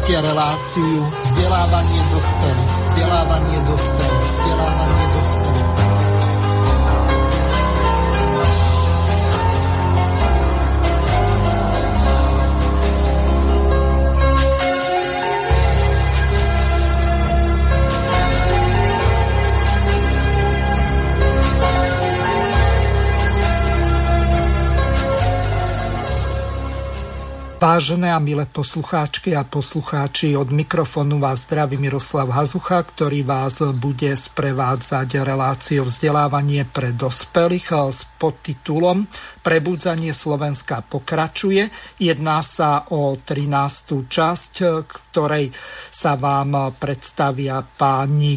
Počúvate 0.00 0.32
reláciu 0.32 0.96
vzdelávanie 1.20 2.00
dospelých. 2.08 2.72
Vzdelávanie 2.88 3.58
dospelých. 3.68 3.68
Vzdelávanie 3.68 4.19
Vážené 27.80 28.12
a 28.12 28.20
milé 28.20 28.44
poslucháčky 28.44 29.32
a 29.32 29.40
poslucháči, 29.40 30.36
od 30.36 30.52
mikrofónu 30.52 31.16
vás 31.16 31.48
zdraví 31.48 31.80
Miroslav 31.80 32.28
Hazucha, 32.28 32.84
ktorý 32.84 33.24
vás 33.24 33.64
bude 33.72 34.12
sprevádzať 34.12 35.24
reláciou 35.24 35.88
vzdelávanie 35.88 36.68
pre 36.68 36.92
dospelých 36.92 37.72
s 37.88 38.04
podtitulom 38.20 39.08
Prebudzanie 39.40 40.12
Slovenska 40.12 40.84
pokračuje. 40.84 41.72
Jedná 41.96 42.44
sa 42.44 42.84
o 42.92 43.16
13. 43.16 43.48
časť, 44.12 44.52
ktorej 44.84 45.48
sa 45.88 46.20
vám 46.20 46.76
predstavia 46.76 47.64
páni 47.64 48.36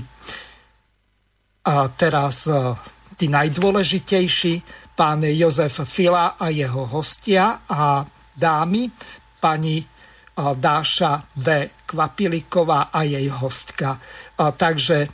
a 1.67 1.91
teraz 1.91 2.47
e, 2.47 2.79
tí 3.19 3.27
najdôležitejší, 3.27 4.53
pán 4.95 5.27
Jozef 5.27 5.83
Fila 5.83 6.39
a 6.39 6.47
jeho 6.47 6.87
hostia 6.87 7.67
a 7.67 8.07
dámy, 8.31 8.87
pani 9.43 9.83
Dáša 10.39 11.35
V. 11.35 11.67
Kvapiliková 11.83 12.95
a 12.95 13.03
jej 13.03 13.27
hostka. 13.27 13.99
Takže 14.39 15.11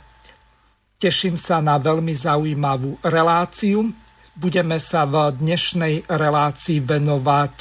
teším 1.02 1.34
sa 1.34 1.58
na 1.58 1.82
veľmi 1.82 2.14
zaujímavú 2.14 3.02
reláciu. 3.02 3.90
Budeme 4.38 4.78
sa 4.78 5.04
v 5.04 5.34
dnešnej 5.34 6.06
relácii 6.06 6.78
venovať 6.80 7.56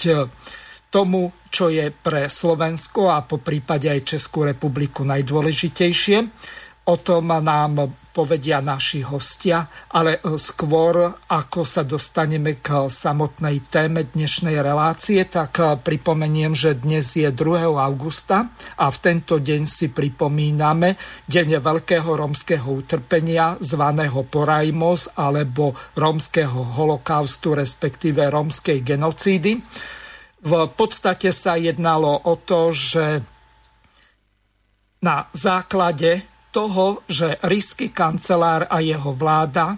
tomu, 0.94 1.34
čo 1.50 1.74
je 1.74 1.90
pre 1.90 2.30
Slovensko 2.30 3.10
a 3.12 3.26
po 3.26 3.42
prípade 3.42 3.90
aj 3.90 4.16
Českú 4.16 4.46
republiku 4.48 5.04
najdôležitejšie. 5.04 6.18
O 6.88 6.96
tom 6.96 7.34
nám 7.34 7.99
povedia 8.10 8.60
naši 8.60 9.06
hostia, 9.06 9.70
ale 9.94 10.18
e, 10.20 10.36
skôr 10.42 11.14
ako 11.30 11.62
sa 11.64 11.86
dostaneme 11.86 12.58
k 12.60 12.90
samotnej 12.90 13.70
téme 13.70 14.10
dnešnej 14.10 14.60
relácie, 14.60 15.22
tak 15.30 15.62
e, 15.62 15.78
pripomeniem, 15.78 16.58
že 16.58 16.76
dnes 16.76 17.14
je 17.14 17.30
2. 17.30 17.70
augusta 17.70 18.50
a 18.76 18.90
v 18.90 18.98
tento 18.98 19.38
deň 19.38 19.62
si 19.70 19.94
pripomíname 19.94 20.98
Deň 21.30 21.62
veľkého 21.62 22.10
rómskeho 22.10 22.68
utrpenia 22.70 23.56
zvaného 23.62 24.26
Porajmos 24.26 25.14
alebo 25.14 25.78
rómskeho 25.94 26.76
holokaustu, 26.80 27.54
respektíve 27.54 28.26
rómskej 28.28 28.82
genocídy. 28.82 29.62
V 30.40 30.54
podstate 30.74 31.36
sa 31.36 31.60
jednalo 31.60 32.16
o 32.26 32.34
to, 32.40 32.72
že 32.72 33.22
na 35.00 35.28
základe 35.32 36.24
toho, 36.52 37.06
že 37.06 37.38
rísky 37.46 37.94
kancelár 37.94 38.66
a 38.70 38.82
jeho 38.82 39.14
vláda 39.14 39.78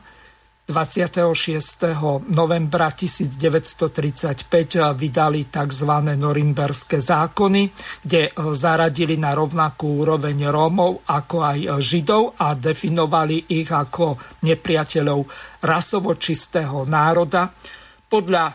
26. 0.71 2.31
novembra 2.31 2.95
1935 2.95 4.95
vydali 4.95 5.51
tzv. 5.51 5.91
norimberské 6.15 7.03
zákony, 7.03 7.67
kde 8.07 8.31
zaradili 8.55 9.19
na 9.19 9.35
rovnakú 9.35 9.99
úroveň 9.99 10.47
Rómov 10.47 11.03
ako 11.11 11.37
aj 11.43 11.59
Židov 11.75 12.39
a 12.39 12.55
definovali 12.55 13.51
ich 13.51 13.67
ako 13.67 14.15
nepriateľov 14.47 15.19
rasovo 15.67 16.15
čistého 16.15 16.87
národa. 16.87 17.51
Podľa 18.07 18.45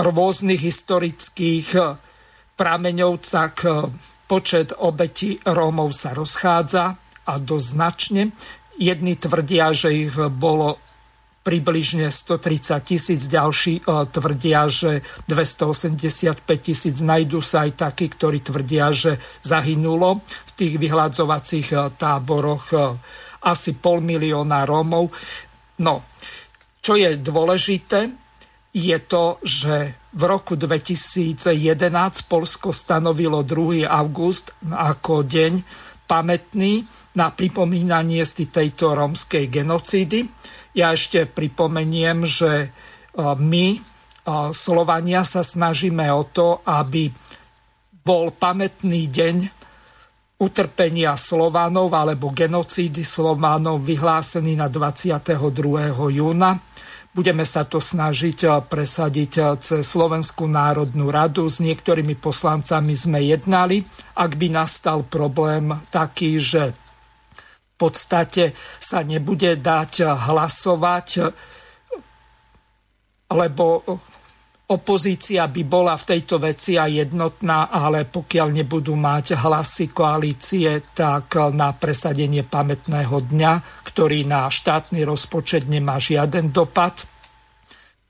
rôznych 0.00 0.62
historických 0.62 1.68
prameňov 2.56 3.12
tak 3.20 3.66
Počet 4.26 4.72
obetí 4.78 5.38
Rómov 5.44 5.92
sa 5.92 6.16
rozchádza 6.16 6.84
a 7.26 7.32
dosť 7.38 7.66
značne. 7.66 8.22
Jedni 8.80 9.14
tvrdia, 9.20 9.70
že 9.76 9.92
ich 9.92 10.14
bolo 10.16 10.80
približne 11.42 12.06
130 12.06 12.86
tisíc, 12.86 13.20
ďalší 13.26 13.82
e, 13.82 14.06
tvrdia, 14.06 14.70
že 14.70 15.02
285 15.26 16.38
tisíc. 16.62 17.02
Najdú 17.02 17.42
sa 17.42 17.66
aj 17.66 17.90
takí, 17.90 18.06
ktorí 18.06 18.46
tvrdia, 18.46 18.94
že 18.94 19.18
zahynulo 19.42 20.22
v 20.22 20.50
tých 20.54 20.74
vyhľadzovacích 20.78 21.68
e, 21.74 21.76
táboroch 21.98 22.64
e, 22.70 22.78
asi 23.42 23.74
pol 23.74 24.06
milióna 24.06 24.62
Rómov. 24.62 25.10
No, 25.82 26.06
čo 26.78 26.94
je 26.94 27.18
dôležité, 27.18 28.06
je 28.70 28.98
to, 29.02 29.42
že 29.42 30.01
v 30.12 30.22
roku 30.28 30.60
2011 30.60 31.56
Polsko 32.28 32.68
stanovilo 32.68 33.40
2. 33.40 33.88
august 33.88 34.52
ako 34.68 35.24
deň 35.24 35.52
pamätný 36.04 36.84
na 37.16 37.32
pripomínanie 37.32 38.20
si 38.28 38.52
tejto 38.52 38.92
rómskej 38.92 39.48
genocídy. 39.48 40.28
Ja 40.76 40.92
ešte 40.92 41.24
pripomeniem, 41.24 42.24
že 42.28 42.52
e, 42.60 42.68
my, 43.20 43.66
e, 43.72 43.78
Slovania, 44.52 45.24
sa 45.24 45.40
snažíme 45.40 46.08
o 46.12 46.28
to, 46.28 46.60
aby 46.64 47.08
bol 48.04 48.36
pamätný 48.36 49.08
deň 49.08 49.36
utrpenia 50.40 51.16
Slovanov 51.16 51.88
alebo 51.94 52.34
genocídy 52.34 53.06
Slovanov 53.06 53.80
vyhlásený 53.80 54.60
na 54.60 54.68
22. 54.68 55.40
júna 56.12 56.71
Budeme 57.12 57.44
sa 57.44 57.68
to 57.68 57.76
snažiť 57.76 58.38
eh, 58.48 58.52
presadiť 58.64 59.32
eh, 59.36 59.44
cez 59.60 59.84
Slovenskú 59.84 60.48
národnú 60.48 61.12
radu. 61.12 61.44
S 61.44 61.60
niektorými 61.60 62.16
poslancami 62.16 62.96
sme 62.96 63.20
jednali. 63.20 63.84
Ak 64.16 64.40
by 64.40 64.48
nastal 64.48 65.04
problém 65.04 65.76
taký, 65.92 66.40
že 66.40 66.72
v 66.72 67.72
podstate 67.76 68.56
sa 68.80 69.04
nebude 69.04 69.60
dať 69.60 69.92
eh, 70.00 70.08
hlasovať, 70.08 71.36
lebo 73.28 73.84
opozícia 74.68 75.48
by 75.50 75.62
bola 75.66 75.98
v 75.98 76.16
tejto 76.16 76.38
veci 76.38 76.78
aj 76.78 77.08
jednotná, 77.08 77.68
ale 77.68 78.06
pokiaľ 78.06 78.48
nebudú 78.62 78.94
mať 78.94 79.36
hlasy 79.36 79.90
koalície, 79.90 80.94
tak 80.94 81.36
na 81.52 81.74
presadenie 81.74 82.46
pamätného 82.46 83.16
dňa, 83.26 83.84
ktorý 83.84 84.24
na 84.24 84.46
štátny 84.48 85.02
rozpočet 85.02 85.68
nemá 85.68 85.98
žiaden 85.98 86.54
dopad, 86.54 87.04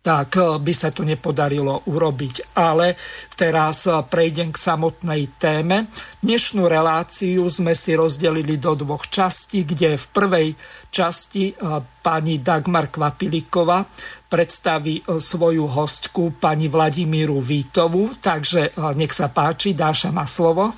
tak 0.03 0.35
by 0.59 0.73
sa 0.75 0.91
to 0.91 1.07
nepodarilo 1.07 1.87
urobiť. 1.87 2.59
Ale 2.59 2.99
teraz 3.39 3.87
prejdem 3.87 4.51
k 4.51 4.59
samotnej 4.59 5.39
téme. 5.39 5.87
Dnešnú 6.19 6.67
reláciu 6.67 7.47
sme 7.47 7.71
si 7.79 7.95
rozdelili 7.95 8.59
do 8.59 8.75
dvoch 8.75 9.07
častí, 9.07 9.63
kde 9.63 9.95
v 9.95 10.07
prvej 10.11 10.49
časti 10.91 11.55
eh, 11.55 11.81
pani 12.03 12.43
Dagmar 12.43 12.91
Kvapiliková 12.91 13.87
predstaví 14.33 15.05
svoju 15.05 15.69
hostku 15.69 16.41
pani 16.41 16.73
Vladimíru 16.73 17.37
Vítovu. 17.45 18.17
Takže 18.17 18.73
nech 18.97 19.13
sa 19.13 19.29
páči, 19.29 19.77
Dáša 19.77 20.09
má 20.09 20.25
slovo. 20.25 20.73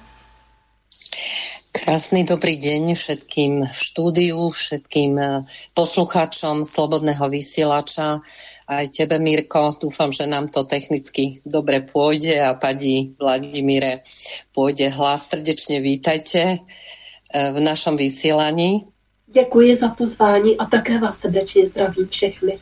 Krásny 1.70 2.26
dobrý 2.26 2.58
deň 2.58 2.98
všetkým 2.98 3.52
v 3.70 3.76
štúdiu, 3.78 4.50
všetkým 4.50 5.14
poslucháčom 5.74 6.66
Slobodného 6.66 7.30
vysielača 7.30 8.18
aj 8.66 8.90
tebe, 8.90 9.22
Mirko. 9.22 9.78
Dúfam, 9.78 10.10
že 10.10 10.26
nám 10.26 10.50
to 10.50 10.66
technicky 10.66 11.38
dobre 11.46 11.86
pôjde 11.86 12.40
a 12.42 12.58
pani 12.58 13.14
Vladimíre 13.20 14.02
pôjde 14.50 14.90
hlas. 14.90 15.30
Srdečne 15.30 15.78
vítajte 15.84 16.42
e, 16.42 16.58
v 17.52 17.58
našom 17.60 17.94
vysielaní. 17.94 18.88
Děkuji 19.26 19.76
za 19.76 19.88
pozvání 19.88 20.56
a 20.58 20.64
také 20.64 20.98
vás 20.98 21.18
srdečně 21.18 21.66
zdravím 21.66 22.08
všechny. 22.08 22.58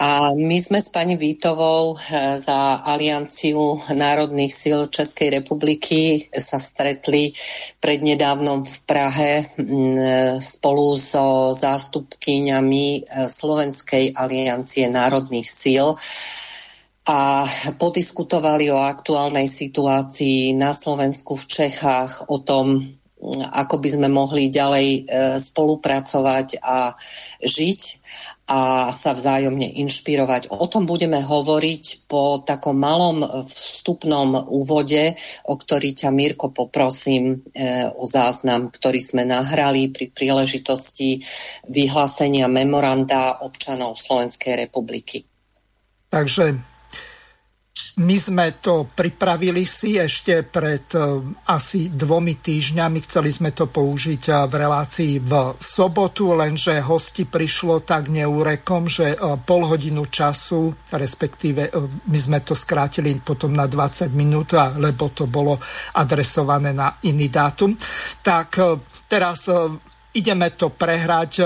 A 0.00 0.32
my 0.32 0.56
sme 0.56 0.80
s 0.80 0.88
pani 0.88 1.14
Vítovou 1.14 1.94
eh, 1.94 2.40
za 2.40 2.80
Alianciu 2.80 3.76
národných 3.92 4.48
síl 4.48 4.88
Českej 4.88 5.44
republiky 5.44 6.26
sa 6.32 6.56
stretli 6.56 7.36
prednedávnom 7.78 8.64
v 8.64 8.76
Prahe 8.88 9.32
mm, 9.44 9.60
eh, 9.60 10.02
spolu 10.40 10.96
so 10.96 11.52
zástupkyňami 11.52 12.86
eh, 12.88 13.00
Slovenskej 13.28 14.16
aliancie 14.16 14.88
národných 14.88 15.46
síl 15.46 15.92
a 17.08 17.44
podiskutovali 17.80 18.68
o 18.68 18.84
aktuálnej 18.84 19.48
situácii 19.48 20.52
na 20.56 20.76
Slovensku, 20.76 21.40
v 21.40 21.44
Čechách, 21.48 22.28
o 22.28 22.44
tom, 22.44 22.76
ako 23.52 23.82
by 23.82 23.88
sme 23.90 24.08
mohli 24.08 24.46
ďalej 24.46 24.86
e, 24.86 25.00
spolupracovať 25.42 26.62
a 26.62 26.94
žiť 27.42 27.80
a 28.48 28.88
sa 28.94 29.12
vzájomne 29.12 29.66
inšpirovať. 29.84 30.54
O 30.54 30.70
tom 30.70 30.86
budeme 30.88 31.20
hovoriť 31.20 32.08
po 32.08 32.40
takom 32.46 32.78
malom 32.78 33.20
vstupnom 33.26 34.48
úvode, 34.48 35.12
o 35.50 35.54
ktorý 35.58 35.92
ťa, 35.98 36.14
Mirko, 36.14 36.54
poprosím 36.54 37.34
e, 37.34 37.36
o 37.92 38.06
záznam, 38.06 38.70
ktorý 38.70 39.02
sme 39.02 39.26
nahrali 39.26 39.90
pri 39.90 40.14
príležitosti 40.14 41.18
vyhlásenia 41.68 42.46
memoranda 42.46 43.42
občanov 43.42 43.98
Slovenskej 43.98 44.64
republiky. 44.64 45.26
Takže 46.08 46.77
my 47.98 48.16
sme 48.16 48.46
to 48.62 48.86
pripravili 48.86 49.66
si 49.66 49.98
ešte 49.98 50.46
pred 50.46 50.86
e, 50.94 51.18
asi 51.50 51.90
dvomi 51.90 52.38
týždňami. 52.38 52.98
Chceli 53.02 53.30
sme 53.34 53.50
to 53.50 53.66
použiť 53.66 54.22
e, 54.30 54.32
v 54.46 54.54
relácii 54.54 55.12
v 55.18 55.32
sobotu, 55.58 56.30
lenže 56.38 56.78
hosti 56.78 57.26
prišlo 57.26 57.82
tak 57.82 58.06
neúrekom, 58.06 58.86
že 58.86 59.14
e, 59.14 59.16
pol 59.42 59.66
hodinu 59.66 60.06
času, 60.06 60.70
respektíve 60.94 61.74
my 62.06 62.18
sme 62.18 62.38
to 62.46 62.54
skrátili 62.54 63.18
potom 63.18 63.50
na 63.50 63.66
20 63.66 64.14
minút, 64.14 64.54
lebo 64.54 65.10
to 65.10 65.26
bolo 65.26 65.58
adresované 65.98 66.70
na 66.70 67.02
iný 67.02 67.26
dátum. 67.26 67.74
Tak 68.22 68.62
teraz 69.10 69.50
ideme 70.18 70.50
to 70.58 70.74
prehrať, 70.74 71.32
e, 71.38 71.44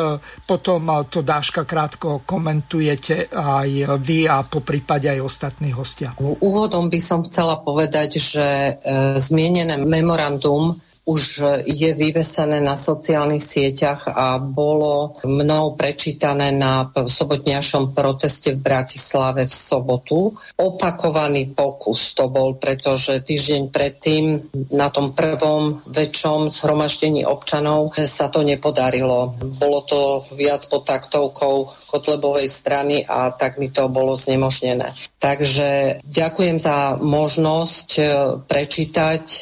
potom 0.49 0.89
e, 0.89 0.95
to 1.13 1.21
Dáška 1.21 1.69
krátko 1.69 2.25
komentujete 2.25 3.29
aj 3.29 4.01
vy 4.01 4.25
a 4.27 4.43
po 4.49 4.65
prípade 4.65 5.13
aj 5.13 5.21
ostatní 5.21 5.71
hostia. 5.77 6.17
Úvodom 6.19 6.89
by 6.89 7.01
som 7.01 7.21
chcela 7.29 7.61
povedať, 7.61 8.17
že 8.19 8.47
e, 8.47 8.73
zmienené 9.21 9.77
memorandum 9.79 10.73
už 11.03 11.43
je 11.67 11.91
vyvesené 11.99 12.63
na 12.63 12.79
sociálnych 12.79 13.43
sieťach 13.43 14.07
a 14.07 14.39
bolo 14.39 15.19
mnou 15.27 15.75
prečítané 15.75 16.55
na 16.55 16.87
sobotňašom 16.95 17.91
proteste 17.91 18.55
v 18.55 18.63
Bratislave 18.63 19.51
v 19.51 19.55
sobotu. 19.55 20.31
Opakovaný 20.63 21.51
pokus 21.51 22.15
to 22.15 22.31
bol, 22.31 22.55
pretože 22.55 23.19
týždeň 23.27 23.75
predtým 23.75 24.25
na 24.71 24.95
tom 24.95 25.11
prvom 25.11 25.83
väčšom 25.91 26.55
zhromaždení 26.55 27.27
občanov 27.27 27.99
sa 28.07 28.31
to 28.31 28.47
nepodarilo. 28.47 29.35
Bolo 29.59 29.81
to 29.83 30.01
viac 30.39 30.63
pod 30.71 30.87
taktovkou 30.87 31.67
Kotlebovej 31.91 32.47
strany 32.47 33.03
a 33.03 33.35
tak 33.35 33.59
mi 33.59 33.75
to 33.75 33.91
bolo 33.91 34.15
znemožnené. 34.15 34.87
Takže 35.19 36.01
ďakujem 36.07 36.57
za 36.57 36.97
možnosť 36.99 37.89
e, 37.99 38.03
prečítať 38.49 39.25
e, 39.29 39.41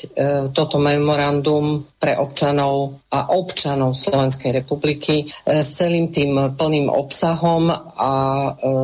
toto 0.50 0.76
memorandum 0.76 1.49
pre 1.98 2.16
občanov 2.16 3.00
a 3.10 3.34
občanov 3.34 3.98
Slovenskej 3.98 4.62
republiky 4.62 5.24
e, 5.24 5.26
s 5.60 5.78
celým 5.78 6.12
tým 6.14 6.54
plným 6.54 6.88
obsahom 6.90 7.70
a 7.96 8.12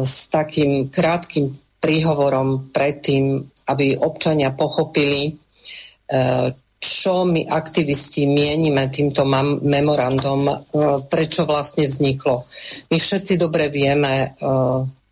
s 0.03 0.29
takým 0.29 0.89
krátkým 0.91 1.53
príhovorom 1.81 2.73
predtým, 2.75 3.45
aby 3.71 3.99
občania 3.99 4.51
pochopili, 4.55 5.35
čo 6.87 7.27
my 7.27 7.49
aktivisti 7.49 8.29
mienime 8.31 8.87
týmto 8.93 9.27
memorandom, 9.63 10.41
e, 10.47 10.55
prečo 11.11 11.43
vlastne 11.49 11.91
vzniklo. 11.91 12.47
My 12.93 12.97
všetci 13.01 13.35
dobre 13.35 13.73
vieme, 13.73 14.13
e, 14.15 14.49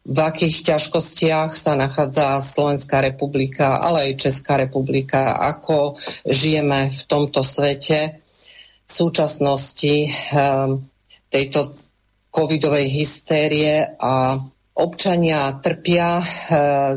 v 0.05 0.19
akých 0.21 0.69
ťažkostiach 0.69 1.57
sa 1.57 1.73
nachádza 1.81 2.37
Slovenská 2.37 3.01
republika, 3.01 3.81
ale 3.81 4.13
aj 4.13 4.29
Česká 4.29 4.61
republika, 4.61 5.41
ako 5.41 5.97
žijeme 6.29 6.93
v 6.93 7.03
tomto 7.09 7.41
svete. 7.41 8.21
V 8.85 8.93
súčasnosti 8.93 9.95
e, 10.05 10.09
tejto 11.33 11.73
covidovej 12.29 12.85
hystérie 12.93 13.97
a 13.97 14.37
občania 14.75 15.55
trpia, 15.63 16.19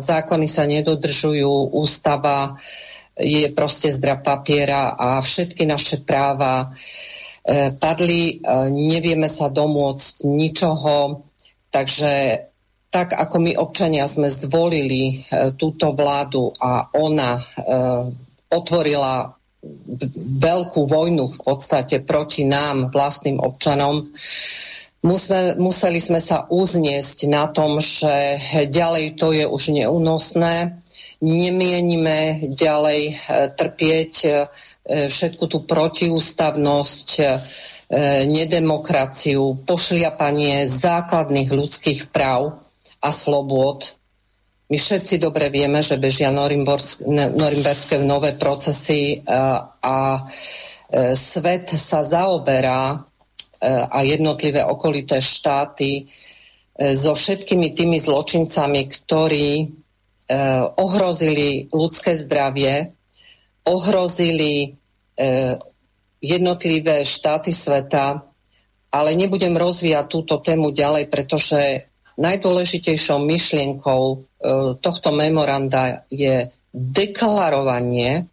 zákony 0.01 0.47
sa 0.49 0.65
nedodržujú, 0.65 1.77
ústava 1.77 2.57
je 3.15 3.45
proste 3.53 3.93
zdra 3.93 4.17
papiera 4.17 4.97
a 4.97 5.21
všetky 5.21 5.63
naše 5.65 6.01
práva 6.01 6.65
e, 6.65 7.71
padli, 7.77 8.41
nevieme 8.73 9.29
sa 9.29 9.49
domôcť 9.49 10.25
ničoho, 10.25 11.25
takže 11.69 12.46
tak 12.97 13.13
ako 13.13 13.37
my 13.45 13.53
občania 13.61 14.09
sme 14.09 14.25
zvolili 14.25 15.21
e, 15.21 15.53
túto 15.53 15.93
vládu 15.93 16.49
a 16.57 16.89
ona 16.97 17.37
otvorila 18.49 19.37
veľkú 20.17 20.81
vojnu 20.87 21.25
v 21.29 21.39
podstate 21.45 22.01
proti 22.01 22.47
nám, 22.47 22.89
vlastným 22.89 23.37
občanom, 23.37 24.09
museli, 25.03 25.57
museli 25.59 25.99
sme 26.01 26.21
sa 26.21 26.45
uzniesť 26.47 27.27
na 27.29 27.49
tom, 27.51 27.79
že 27.81 28.37
ďalej 28.69 29.17
to 29.17 29.33
je 29.33 29.45
už 29.45 29.63
neúnosné. 29.73 30.81
Nemienime 31.17 32.45
ďalej 32.53 33.01
e, 33.09 33.13
trpieť 33.57 34.13
e, 34.21 34.29
všetku 35.09 35.49
tú 35.49 35.65
protiústavnosť, 35.65 37.09
e, 37.17 37.23
nedemokraciu, 38.29 39.65
pošliapanie 39.65 40.69
základných 40.69 41.49
ľudských 41.49 42.13
práv 42.13 42.66
a 43.01 43.09
slobôd. 43.13 43.93
My 44.67 44.75
všetci 44.75 45.23
dobre 45.23 45.47
vieme, 45.47 45.79
že 45.79 45.95
bežia 45.95 46.27
norimberské 46.27 48.03
nové 48.03 48.35
procesy 48.35 49.23
a 49.79 50.27
svet 51.15 51.71
sa 51.71 52.03
zaoberá 52.03 52.99
a 53.63 53.99
jednotlivé 54.03 54.61
okolité 54.67 55.23
štáty 55.23 56.11
so 56.77 57.15
všetkými 57.15 57.73
tými 57.73 57.97
zločincami, 57.97 58.81
ktorí 58.85 59.71
ohrozili 60.77 61.71
ľudské 61.71 62.11
zdravie, 62.13 62.91
ohrozili 63.65 64.75
jednotlivé 66.19 67.07
štáty 67.07 67.55
sveta, 67.55 68.19
ale 68.91 69.09
nebudem 69.15 69.55
rozvíjať 69.55 70.05
túto 70.11 70.43
tému 70.43 70.75
ďalej, 70.75 71.07
pretože 71.07 71.87
najdôležitejšou 72.17 73.21
myšlienkou 73.21 74.03
eh, 74.13 74.19
tohto 74.81 75.09
memoranda 75.13 76.03
je 76.09 76.49
deklarovanie 76.73 78.25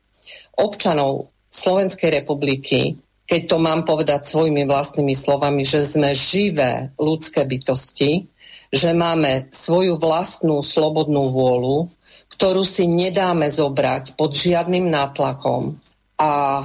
občanov 0.59 1.33
Slovenskej 1.49 2.23
republiky, 2.23 2.99
keď 3.25 3.41
to 3.47 3.57
mám 3.63 3.87
povedať 3.87 4.27
svojimi 4.27 4.67
vlastnými 4.67 5.15
slovami, 5.15 5.63
že 5.63 5.87
sme 5.87 6.13
živé 6.13 6.93
ľudské 6.99 7.47
bytosti, 7.47 8.27
že 8.75 8.91
máme 8.91 9.49
svoju 9.55 9.97
vlastnú 9.97 10.61
slobodnú 10.61 11.31
vôľu, 11.31 11.89
ktorú 12.35 12.67
si 12.67 12.91
nedáme 12.91 13.47
zobrať 13.47 14.19
pod 14.19 14.35
žiadnym 14.35 14.91
nátlakom 14.91 15.79
a 16.19 16.63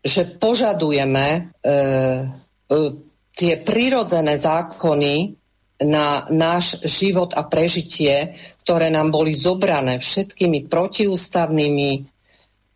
že 0.00 0.24
požadujeme 0.40 1.28
e, 1.28 1.40
e, 1.68 1.76
tie 3.36 3.60
prirodzené 3.60 4.40
zákony 4.40 5.39
na 5.84 6.28
náš 6.28 6.84
život 6.84 7.32
a 7.32 7.48
prežitie, 7.48 8.36
ktoré 8.64 8.92
nám 8.92 9.08
boli 9.08 9.32
zobrané 9.32 9.96
všetkými 9.96 10.68
protiústavnými, 10.68 11.90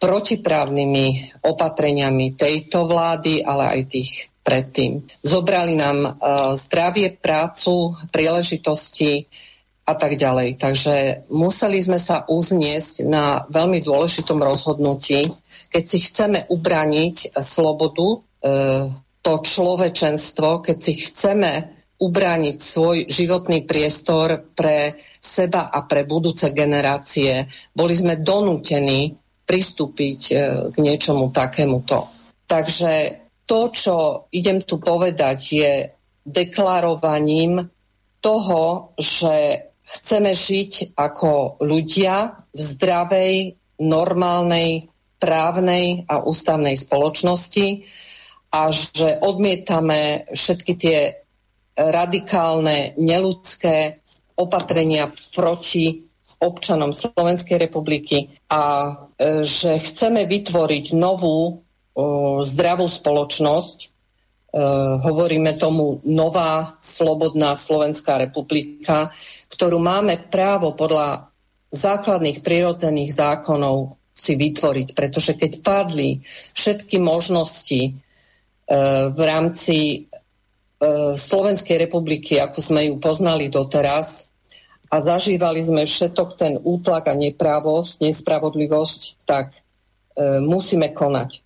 protiprávnymi 0.01 1.07
opatreniami 1.45 2.27
tejto 2.33 2.89
vlády, 2.89 3.45
ale 3.45 3.65
aj 3.77 3.81
tých 3.93 4.11
predtým. 4.45 5.05
Zobrali 5.25 5.77
nám 5.77 5.99
uh, 6.05 6.13
zdravie, 6.57 7.17
prácu, 7.17 7.97
príležitosti 8.13 9.25
a 9.85 9.93
tak 9.97 10.17
ďalej. 10.17 10.57
Takže 10.61 10.95
museli 11.33 11.81
sme 11.81 12.01
sa 12.01 12.25
uzniesť 12.29 13.05
na 13.05 13.45
veľmi 13.49 13.81
dôležitom 13.85 14.41
rozhodnutí, 14.41 15.29
keď 15.73 15.85
si 15.85 15.99
chceme 16.05 16.45
ubraniť 16.49 17.37
slobodu, 17.41 18.09
uh, 18.09 18.89
to 19.25 19.33
človečenstvo, 19.41 20.61
keď 20.61 20.77
si 20.77 20.93
chceme 21.01 21.74
ubrániť 21.95 22.57
svoj 22.59 22.97
životný 23.07 23.63
priestor 23.63 24.51
pre 24.53 24.99
seba 25.23 25.71
a 25.71 25.87
pre 25.87 26.03
budúce 26.05 26.51
generácie. 26.51 27.47
Boli 27.71 27.95
sme 27.95 28.19
donútení 28.21 29.15
pristúpiť 29.45 30.21
e, 30.31 30.35
k 30.73 30.77
niečomu 30.81 31.31
takémuto. 31.31 32.09
Takže 32.45 32.93
to, 33.45 33.61
čo 33.71 33.97
idem 34.33 34.65
tu 34.65 34.81
povedať, 34.81 35.39
je 35.53 35.73
deklarovaním 36.25 37.61
toho, 38.25 38.97
že 38.97 39.69
chceme 39.85 40.33
žiť 40.33 40.97
ako 40.97 41.61
ľudia 41.61 42.49
v 42.57 42.61
zdravej, 42.61 43.37
normálnej, 43.85 44.89
právnej 45.21 46.09
a 46.09 46.25
ústavnej 46.25 46.77
spoločnosti 46.77 47.85
a 48.55 48.71
že 48.71 49.19
odmietame 49.21 50.31
všetky 50.33 50.73
tie 50.79 50.99
radikálne, 51.75 52.95
neludské 52.97 54.03
opatrenia 54.35 55.11
proti 55.35 56.07
občanom 56.43 56.91
Slovenskej 56.91 57.57
republiky 57.59 58.31
a 58.51 58.93
e, 59.17 59.47
že 59.47 59.79
chceme 59.81 60.27
vytvoriť 60.27 60.95
novú 60.95 61.63
o 61.95 62.07
zdravú 62.43 62.91
spoločnosť. 62.91 63.79
E, 63.81 63.87
hovoríme 65.03 65.55
tomu 65.55 66.03
nová 66.05 66.75
slobodná 66.83 67.55
Slovenská 67.55 68.19
republika, 68.19 69.15
ktorú 69.49 69.79
máme 69.79 70.19
právo 70.29 70.75
podľa 70.75 71.31
základných 71.75 72.43
prírodzených 72.43 73.11
zákonov 73.15 73.99
si 74.15 74.39
vytvoriť, 74.39 74.89
pretože 74.95 75.35
keď 75.35 75.53
padli 75.59 76.23
všetky 76.55 77.03
možnosti 77.03 77.83
e, 77.83 77.93
v 79.11 79.21
rámci 79.21 79.77
e, 79.83 79.99
Slovenskej 81.15 81.77
republiky, 81.81 82.37
ako 82.37 82.59
sme 82.61 82.89
ju 82.89 82.95
poznali 83.01 83.49
doteraz, 83.49 84.35
a 84.95 85.03
zažívali 85.03 85.59
sme 85.59 85.91
všetok 85.91 86.39
ten 86.39 86.55
útlak 86.63 87.11
a 87.11 87.19
neprávosť, 87.19 88.07
nespravodlivosť, 88.07 89.27
tak 89.27 89.51
e, 89.51 89.59
musíme 90.39 90.95
konať. 90.95 91.43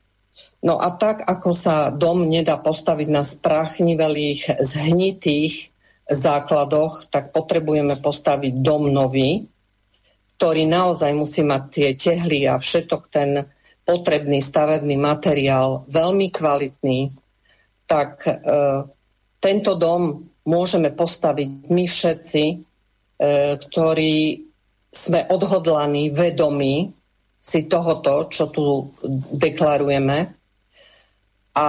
No 0.60 0.76
a 0.76 0.92
tak, 0.92 1.24
ako 1.24 1.56
sa 1.56 1.88
dom 1.88 2.28
nedá 2.28 2.60
postaviť 2.60 3.08
na 3.08 3.24
sprachnivelých, 3.24 4.60
zhnitých 4.60 5.72
základoch, 6.12 7.08
tak 7.08 7.32
potrebujeme 7.32 7.96
postaviť 7.96 8.52
dom 8.60 8.92
nový, 8.92 9.48
ktorý 10.36 10.68
naozaj 10.68 11.16
musí 11.16 11.40
mať 11.40 11.62
tie 11.72 11.88
tehly 11.96 12.44
a 12.44 12.60
všetok 12.60 13.02
ten 13.08 13.48
potrebný 13.88 14.44
stavebný 14.44 15.00
materiál 15.00 15.88
veľmi 15.88 16.28
kvalitný, 16.28 17.16
tak 17.88 18.28
e, 18.28 18.34
tento 19.38 19.78
dom 19.78 20.28
môžeme 20.46 20.90
postaviť 20.94 21.70
my 21.70 21.84
všetci, 21.86 22.44
e, 22.50 22.56
ktorí 23.58 24.16
sme 24.88 25.20
odhodlaní, 25.30 26.10
vedomí 26.10 26.90
si 27.38 27.70
tohoto, 27.70 28.26
čo 28.26 28.50
tu 28.50 28.90
deklarujeme 29.38 30.18
a 31.54 31.68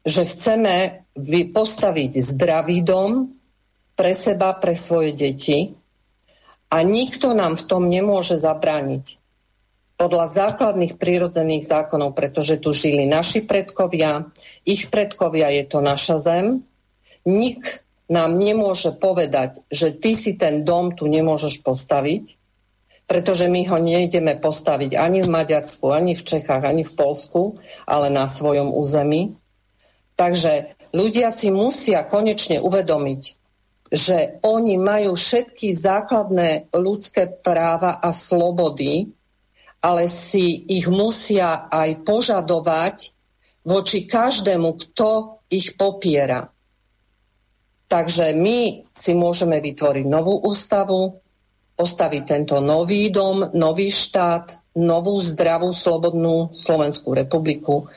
že 0.00 0.22
chceme 0.26 1.06
postaviť 1.52 2.12
zdravý 2.34 2.82
dom 2.82 3.28
pre 3.94 4.16
seba, 4.16 4.56
pre 4.56 4.72
svoje 4.72 5.12
deti, 5.12 5.80
a 6.70 6.76
nikto 6.86 7.34
nám 7.34 7.58
v 7.58 7.66
tom 7.66 7.90
nemôže 7.90 8.38
zabrániť. 8.38 9.18
Podľa 9.98 10.26
základných 10.32 10.96
prírodzených 10.96 11.66
zákonov, 11.66 12.16
pretože 12.16 12.56
tu 12.56 12.72
žili 12.72 13.04
naši 13.04 13.44
predkovia, 13.44 14.30
ich 14.64 14.88
predkovia 14.88 15.52
je 15.60 15.64
to 15.66 15.84
naša 15.84 16.16
zem. 16.22 16.46
Nik 17.28 17.84
nám 18.10 18.36
nemôže 18.36 18.96
povedať, 18.96 19.62
že 19.70 19.94
ty 19.94 20.18
si 20.18 20.34
ten 20.34 20.66
dom 20.66 20.96
tu 20.96 21.06
nemôžeš 21.06 21.62
postaviť, 21.62 22.40
pretože 23.10 23.50
my 23.50 23.66
ho 23.70 23.78
nejdeme 23.82 24.38
postaviť 24.38 24.94
ani 24.94 25.22
v 25.22 25.32
Maďarsku, 25.34 25.90
ani 25.90 26.14
v 26.14 26.22
Čechách, 26.22 26.62
ani 26.62 26.86
v 26.86 26.94
Polsku, 26.94 27.58
ale 27.86 28.06
na 28.06 28.30
svojom 28.30 28.70
území. 28.70 29.34
Takže 30.14 30.78
ľudia 30.94 31.34
si 31.34 31.50
musia 31.50 32.06
konečne 32.06 32.62
uvedomiť, 32.62 33.22
že 33.90 34.38
oni 34.46 34.78
majú 34.78 35.18
všetky 35.18 35.74
základné 35.74 36.70
ľudské 36.70 37.26
práva 37.26 37.98
a 37.98 38.14
slobody, 38.14 39.10
ale 39.82 40.06
si 40.06 40.70
ich 40.70 40.86
musia 40.86 41.66
aj 41.66 42.06
požadovať 42.06 42.96
voči 43.66 44.06
každému, 44.06 44.76
kto 44.76 45.40
ich 45.50 45.74
popiera. 45.74 46.46
Takže 47.90 48.38
my 48.38 48.86
si 48.94 49.12
môžeme 49.18 49.58
vytvoriť 49.58 50.06
novú 50.06 50.38
ústavu, 50.46 51.18
postaviť 51.74 52.22
tento 52.22 52.62
nový 52.62 53.10
dom, 53.10 53.50
nový 53.50 53.90
štát, 53.90 54.78
novú 54.78 55.18
zdravú, 55.18 55.74
slobodnú 55.74 56.54
Slovenskú 56.54 57.10
republiku 57.18 57.90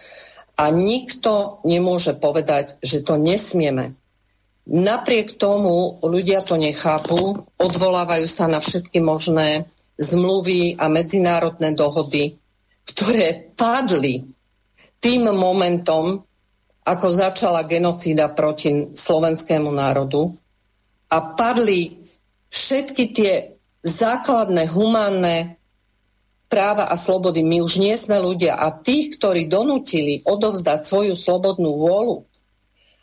a 0.57 0.73
nikto 0.73 1.62
nemôže 1.62 2.17
povedať, 2.17 2.81
že 2.81 3.05
to 3.05 3.21
nesmieme. 3.21 3.93
Napriek 4.63 5.35
tomu 5.38 6.00
ľudia 6.01 6.41
to 6.41 6.55
nechápu, 6.55 7.45
odvolávajú 7.59 8.25
sa 8.25 8.47
na 8.47 8.63
všetky 8.63 8.97
možné 9.03 9.67
zmluvy 10.00 10.79
a 10.79 10.89
medzinárodné 10.89 11.75
dohody, 11.77 12.39
ktoré 12.88 13.53
padli 13.53 14.25
tým 15.03 15.27
momentom, 15.29 16.23
ako 16.83 17.07
začala 17.15 17.63
genocída 17.63 18.31
proti 18.31 18.91
slovenskému 18.91 19.71
národu 19.71 20.35
a 21.07 21.17
padli 21.35 22.03
všetky 22.51 23.03
tie 23.15 23.33
základné 23.83 24.71
humánne 24.71 25.57
práva 26.51 26.85
a 26.91 26.95
slobody. 26.95 27.41
My 27.41 27.65
už 27.65 27.81
nie 27.81 27.97
sme 27.97 28.21
ľudia 28.21 28.61
a 28.61 28.69
tých, 28.69 29.17
ktorí 29.17 29.49
donútili 29.49 30.21
odovzdať 30.21 30.79
svoju 30.85 31.15
slobodnú 31.17 31.81
vôľu 31.81 32.29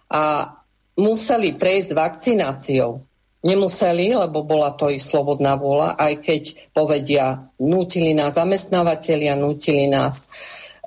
a 0.06 0.54
museli 0.94 1.56
prejsť 1.58 1.90
vakcináciou. 1.96 3.02
Nemuseli, 3.40 4.12
lebo 4.12 4.44
bola 4.44 4.76
to 4.76 4.92
ich 4.92 5.00
slobodná 5.00 5.56
vôľa, 5.56 5.96
aj 5.96 6.14
keď 6.20 6.42
povedia, 6.76 7.48
nutili 7.56 8.12
nás 8.12 8.36
zamestnávateľia, 8.36 9.32
nutili 9.40 9.88
nás, 9.88 10.28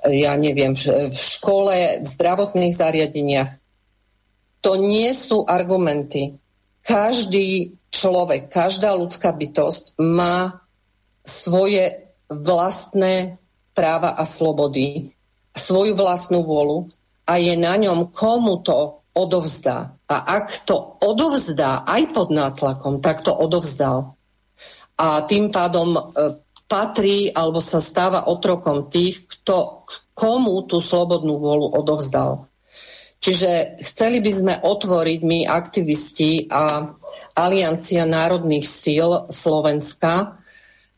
ja 0.08 0.36
neviem, 0.36 0.76
v 0.76 1.12
škole, 1.12 2.04
v 2.04 2.06
zdravotných 2.06 2.74
zariadeniach. 2.74 3.52
To 4.64 4.80
nie 4.80 5.12
sú 5.12 5.44
argumenty. 5.44 6.36
Každý 6.84 7.76
človek, 7.88 8.52
každá 8.52 8.92
ľudská 8.96 9.32
bytosť 9.32 9.96
má 10.00 10.60
svoje 11.24 12.12
vlastné 12.28 13.40
práva 13.72 14.16
a 14.16 14.24
slobody, 14.28 15.12
svoju 15.56 15.96
vlastnú 15.96 16.44
vôľu 16.44 16.90
a 17.24 17.40
je 17.40 17.54
na 17.56 17.74
ňom, 17.80 18.12
komu 18.12 18.60
to 18.60 19.00
odovzdá. 19.16 19.96
A 20.04 20.16
ak 20.36 20.68
to 20.68 21.00
odovzdá 21.00 21.86
aj 21.88 22.02
pod 22.12 22.28
nátlakom, 22.34 23.00
tak 23.00 23.24
to 23.24 23.32
odovzdal. 23.32 24.18
A 25.00 25.24
tým 25.24 25.48
pádom 25.48 25.96
e, 25.96 26.02
patrí 26.74 27.30
alebo 27.30 27.62
sa 27.62 27.78
stáva 27.78 28.26
otrokom 28.26 28.90
tých, 28.90 29.30
kto, 29.30 29.86
komu 30.10 30.66
tú 30.66 30.82
slobodnú 30.82 31.38
vôľu 31.38 31.78
odovzdal. 31.78 32.50
Čiže 33.22 33.78
chceli 33.78 34.18
by 34.18 34.32
sme 34.34 34.54
otvoriť 34.58 35.20
my 35.22 35.46
aktivisti 35.46 36.50
a 36.50 36.90
Aliancia 37.38 38.02
národných 38.04 38.66
síl 38.66 39.30
Slovenska, 39.30 40.42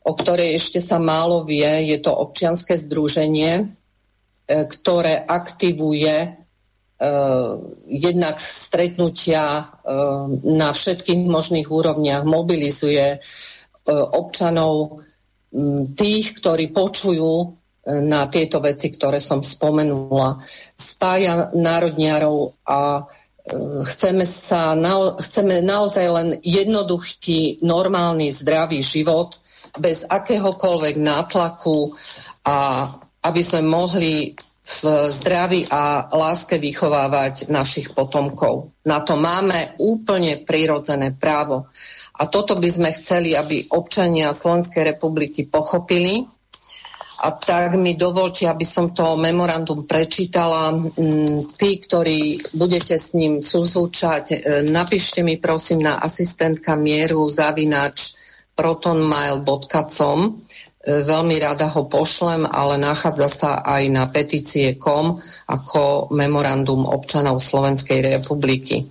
o 0.01 0.11
ktorej 0.17 0.57
ešte 0.57 0.81
sa 0.81 0.97
málo 0.97 1.45
vie, 1.45 1.93
je 1.93 2.01
to 2.01 2.09
občianske 2.09 2.73
združenie, 2.73 3.53
e, 3.61 3.65
ktoré 4.65 5.23
aktivuje 5.23 6.47
Eh, 6.97 7.53
jednak 7.85 8.41
stretnutia 8.41 9.61
eh, 9.61 9.65
na 10.49 10.73
všetkých 10.73 11.29
možných 11.29 11.69
úrovniach 11.69 12.25
mobilizuje 12.25 13.05
eh, 13.13 13.19
občanov 13.93 15.05
tých, 15.97 16.37
ktorí 16.37 16.69
počujú 16.69 17.57
na 17.87 18.27
tieto 18.27 18.59
veci, 18.59 18.91
ktoré 18.91 19.17
som 19.17 19.39
spomenula. 19.39 20.37
Spája 20.75 21.55
národniarov 21.55 22.59
a 22.67 23.07
chceme, 23.87 24.27
sa, 24.27 24.75
chceme 25.23 25.63
naozaj 25.63 26.05
len 26.11 26.29
jednoduchý, 26.43 27.63
normálny, 27.63 28.27
zdravý 28.35 28.83
život 28.83 29.39
bez 29.79 30.03
akéhokoľvek 30.03 30.95
nátlaku 30.99 31.95
a 32.43 32.87
aby 33.23 33.41
sme 33.43 33.63
mohli 33.63 34.35
v 34.67 35.07
zdraví 35.07 35.63
a 35.71 36.11
láske 36.11 36.59
vychovávať 36.59 37.47
našich 37.47 37.95
potomkov. 37.95 38.75
Na 38.83 38.99
to 38.99 39.15
máme 39.15 39.79
úplne 39.79 40.43
prirodzené 40.43 41.15
právo. 41.15 41.71
A 42.19 42.27
toto 42.27 42.59
by 42.59 42.67
sme 42.67 42.89
chceli, 42.91 43.31
aby 43.31 43.63
občania 43.71 44.35
Slovenskej 44.35 44.83
republiky 44.83 45.47
pochopili. 45.47 46.27
A 47.17 47.33
tak 47.33 47.79
mi 47.79 47.97
dovolte, 47.97 48.45
aby 48.45 48.67
som 48.67 48.91
to 48.91 49.15
memorandum 49.17 49.87
prečítala. 49.87 50.75
Mm, 50.75 51.47
tí, 51.55 51.81
ktorí 51.81 52.37
budete 52.59 52.99
s 52.99 53.15
ním 53.17 53.39
súzúčať, 53.41 54.25
e, 54.35 54.37
napíšte 54.67 55.23
mi 55.25 55.39
prosím 55.41 55.87
na 55.87 55.97
asistentka 55.97 56.77
mieru 56.77 57.25
zavinač 57.31 58.13
protonmail.com 58.53 60.19
veľmi 60.87 61.35
rada 61.43 61.67
ho 61.75 61.91
pošlem, 61.91 62.47
ale 62.47 62.79
nachádza 62.79 63.27
sa 63.27 63.51
aj 63.59 63.83
na 63.91 64.07
petície.com 64.07 65.19
ako 65.51 66.11
memorandum 66.15 66.87
občanov 66.87 67.43
Slovenskej 67.43 67.99
republiky. 68.15 68.87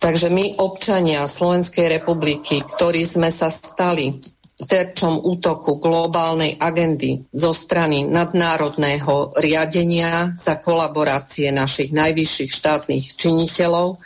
Takže 0.00 0.28
my, 0.32 0.60
občania 0.60 1.28
Slovenskej 1.28 2.00
republiky, 2.00 2.64
ktorí 2.64 3.04
sme 3.04 3.28
sa 3.28 3.52
stali 3.52 4.16
terčom 4.56 5.20
útoku 5.20 5.76
globálnej 5.76 6.56
agendy 6.56 7.28
zo 7.28 7.52
strany 7.52 8.08
nadnárodného 8.08 9.36
riadenia 9.36 10.32
za 10.32 10.56
kolaborácie 10.56 11.52
našich 11.52 11.92
najvyšších 11.92 12.52
štátnych 12.56 13.04
činiteľov 13.20 14.00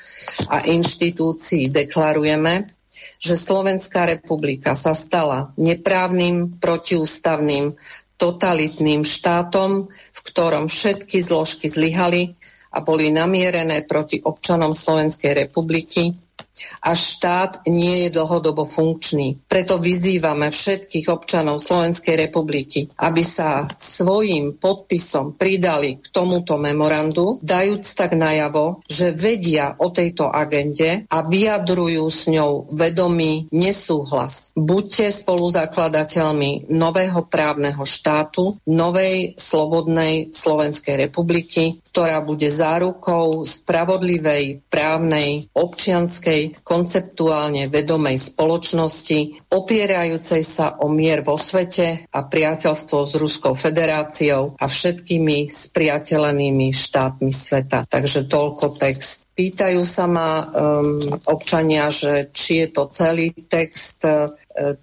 a 0.51 0.67
inštitúcií 0.67 1.71
deklarujeme, 1.71 2.80
že 3.21 3.37
Slovenská 3.37 4.09
republika 4.09 4.73
sa 4.73 4.97
stala 4.97 5.53
neprávnym, 5.61 6.57
protiústavným, 6.57 7.77
totalitným 8.17 9.05
štátom, 9.05 9.93
v 9.93 10.21
ktorom 10.25 10.73
všetky 10.73 11.21
zložky 11.21 11.69
zlyhali 11.69 12.33
a 12.73 12.81
boli 12.81 13.13
namierené 13.13 13.85
proti 13.85 14.25
občanom 14.25 14.73
Slovenskej 14.73 15.37
republiky 15.37 16.17
a 16.83 16.97
štát 16.97 17.67
nie 17.69 18.07
je 18.07 18.09
dlhodobo 18.15 18.65
funkčný. 18.65 19.45
Preto 19.47 19.81
vyzývame 19.81 20.49
všetkých 20.49 21.07
občanov 21.13 21.61
Slovenskej 21.61 22.29
republiky, 22.29 22.89
aby 23.01 23.23
sa 23.25 23.69
svojim 23.77 24.57
podpisom 24.57 25.37
pridali 25.37 26.01
k 26.01 26.07
tomuto 26.11 26.57
memorandu, 26.57 27.41
dajúc 27.43 27.85
tak 27.97 28.17
najavo, 28.17 28.85
že 28.89 29.13
vedia 29.13 29.77
o 29.81 29.93
tejto 29.93 30.29
agende 30.29 31.05
a 31.09 31.25
vyjadrujú 31.27 32.05
s 32.09 32.29
ňou 32.31 32.71
vedomý 32.73 33.49
nesúhlas. 33.53 34.53
Buďte 34.57 35.13
spoluzakladateľmi 35.13 36.73
nového 36.73 37.27
právneho 37.27 37.83
štátu, 37.85 38.57
novej 38.69 39.35
slobodnej 39.37 40.33
Slovenskej 40.33 41.09
republiky, 41.09 41.81
ktorá 41.91 42.23
bude 42.23 42.47
zárukou 42.47 43.43
spravodlivej, 43.43 44.63
právnej, 44.71 45.51
občianskej 45.51 46.63
konceptuálne 46.63 47.67
vedomej 47.67 48.15
spoločnosti, 48.15 49.51
opierajúcej 49.51 50.43
sa 50.47 50.79
o 50.79 50.87
mier 50.87 51.27
vo 51.27 51.35
svete 51.35 52.07
a 52.07 52.21
priateľstvo 52.23 52.99
s 53.11 53.13
Ruskou 53.19 53.59
federáciou 53.59 54.55
a 54.55 54.65
všetkými 54.71 55.51
spriateľenými 55.51 56.71
štátmi 56.71 57.35
sveta. 57.35 57.91
Takže 57.91 58.31
toľko 58.31 58.79
text. 58.79 59.30
Pýtajú 59.31 59.87
sa 59.89 60.05
ma 60.05 60.43
um, 60.43 61.01
občania, 61.31 61.89
že 61.89 62.29
či 62.35 62.67
je 62.67 62.69
to 62.75 62.91
celý 62.93 63.33
text. 63.49 64.05
Uh, 64.05 64.29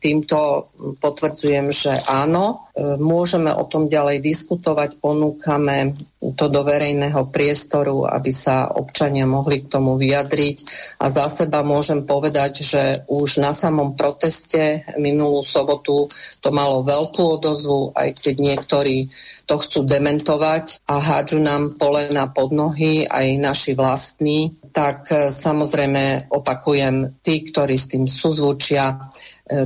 týmto 0.01 0.71
potvrdzujem, 0.97 1.69
že 1.69 1.93
áno. 2.09 2.65
Uh, 2.73 2.97
môžeme 2.97 3.53
o 3.53 3.67
tom 3.69 3.85
ďalej 3.85 4.23
diskutovať, 4.23 4.97
ponúkame 4.97 5.93
to 6.17 6.49
do 6.49 6.65
verejného 6.65 7.29
priestoru, 7.29 8.09
aby 8.09 8.33
sa 8.33 8.73
občania 8.73 9.29
mohli 9.29 9.61
k 9.61 9.69
tomu 9.69 9.99
vyjadriť. 9.99 10.57
A 11.03 11.11
za 11.13 11.29
seba 11.29 11.61
môžem 11.61 12.09
povedať, 12.09 12.65
že 12.65 12.81
už 13.05 13.37
na 13.37 13.53
samom 13.53 13.93
proteste 13.93 14.81
minulú 14.97 15.45
sobotu 15.45 16.09
to 16.41 16.49
malo 16.49 16.81
veľkú 16.81 17.37
odozvu, 17.37 17.93
aj 17.93 18.17
keď 18.17 18.35
niektorí 18.41 19.11
to 19.47 19.55
chcú 19.55 19.87
dementovať 19.87 20.83
a 20.91 20.99
hádžu 20.99 21.39
nám 21.39 21.79
polena 21.79 22.27
pod 22.27 22.51
nohy, 22.51 23.07
aj 23.07 23.27
naši 23.39 23.71
vlastní, 23.79 24.59
tak 24.75 25.07
e, 25.07 25.31
samozrejme 25.31 26.27
opakujem, 26.27 27.23
tí, 27.23 27.47
ktorí 27.47 27.79
s 27.79 27.87
tým 27.95 28.03
súzvučia, 28.03 28.99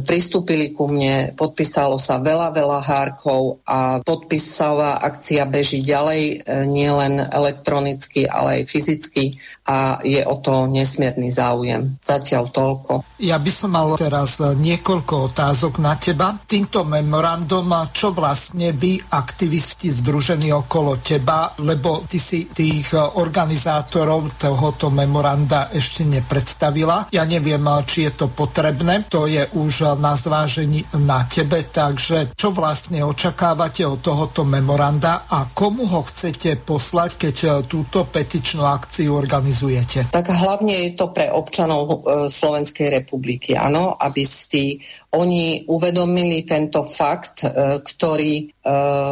pristúpili 0.05 0.71
ku 0.71 0.85
mne, 0.85 1.33
podpísalo 1.33 1.97
sa 1.97 2.21
veľa, 2.21 2.53
veľa 2.53 2.79
hárkov 2.85 3.65
a 3.65 3.97
podpisová 4.05 5.01
akcia 5.01 5.49
beží 5.49 5.81
ďalej, 5.81 6.21
e, 6.21 6.35
nielen 6.69 7.17
elektronicky, 7.17 8.29
ale 8.29 8.61
aj 8.61 8.69
fyzicky 8.69 9.35
a 9.65 9.97
je 10.05 10.21
o 10.21 10.37
to 10.37 10.69
nesmierny 10.69 11.33
záujem. 11.33 11.97
Zatiaľ 11.97 12.53
toľko. 12.53 12.93
Ja 13.21 13.41
by 13.41 13.51
som 13.51 13.73
mal 13.73 13.97
teraz 13.97 14.41
niekoľko 14.41 15.33
otázok 15.33 15.81
na 15.81 15.97
teba. 15.97 16.37
Týmto 16.45 16.85
memorandum, 16.85 17.69
čo 17.89 18.13
vlastne 18.13 18.73
vy, 18.73 19.01
aktivisti 19.01 19.89
združení 19.89 20.53
okolo 20.53 21.01
teba, 21.01 21.53
lebo 21.61 22.05
ty 22.05 22.21
si 22.21 22.49
tých 22.49 22.93
organizátorov 22.97 24.37
tohoto 24.37 24.93
memoranda 24.93 25.73
ešte 25.73 26.05
nepredstavila. 26.05 27.13
Ja 27.13 27.23
neviem, 27.25 27.63
či 27.85 28.09
je 28.09 28.11
to 28.13 28.27
potrebné. 28.29 29.07
To 29.09 29.25
je 29.25 29.45
už 29.53 29.70
už 29.71 30.03
na 30.03 30.19
zvážení 30.19 30.83
na 30.99 31.23
tebe, 31.23 31.63
takže 31.63 32.35
čo 32.35 32.51
vlastne 32.51 33.07
očakávate 33.07 33.87
od 33.87 34.03
tohoto 34.03 34.43
memoranda 34.43 35.23
a 35.31 35.47
komu 35.47 35.87
ho 35.87 36.03
chcete 36.03 36.59
poslať, 36.59 37.15
keď 37.15 37.35
e, 37.39 37.49
túto 37.71 38.03
petičnú 38.03 38.67
akciu 38.67 39.15
organizujete? 39.15 40.11
Tak 40.11 40.27
hlavne 40.27 40.75
je 40.75 40.91
to 40.99 41.15
pre 41.15 41.31
občanov 41.31 41.87
e, 41.87 41.97
Slovenskej 42.27 42.99
republiky, 42.99 43.55
áno, 43.55 43.95
aby 43.95 44.27
si 44.27 44.75
oni 45.15 45.63
uvedomili 45.71 46.43
tento 46.43 46.83
fakt, 46.83 47.47
e, 47.47 47.79
ktorý 47.79 48.51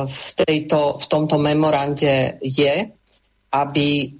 v, 0.06 0.28
tejto, 0.46 1.00
v 1.00 1.06
tomto 1.10 1.42
memorande 1.42 2.38
je, 2.44 2.76
aby 3.56 4.19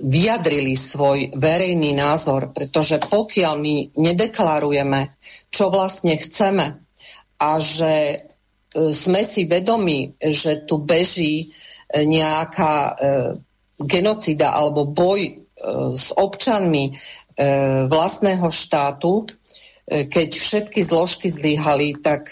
vyjadrili 0.00 0.72
svoj 0.72 1.36
verejný 1.36 1.92
názor, 1.92 2.56
pretože 2.56 2.96
pokiaľ 2.96 3.54
my 3.60 3.74
nedeklarujeme, 3.92 5.20
čo 5.52 5.68
vlastne 5.68 6.16
chceme 6.16 6.80
a 7.36 7.50
že 7.60 7.94
e, 7.94 8.16
sme 8.96 9.20
si 9.20 9.44
vedomi, 9.44 10.16
že 10.16 10.64
tu 10.64 10.80
beží 10.80 11.44
e, 11.44 11.46
nejaká 12.08 12.72
e, 12.72 12.92
genocida 13.84 14.56
alebo 14.56 14.88
boj 14.88 15.44
s 15.94 16.10
občanmi 16.10 16.98
vlastného 17.86 18.50
štátu, 18.50 19.30
keď 19.86 20.28
všetky 20.34 20.82
zložky 20.82 21.30
zlyhali, 21.30 21.94
tak 22.02 22.26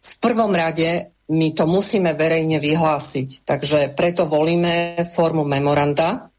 v 0.00 0.14
prvom 0.16 0.48
rade 0.56 1.12
my 1.28 1.48
to 1.52 1.64
musíme 1.68 2.16
verejne 2.16 2.56
vyhlásiť. 2.56 3.44
Takže 3.44 3.78
preto 3.92 4.24
volíme 4.24 5.04
formu 5.04 5.44
memoranda. 5.44 6.32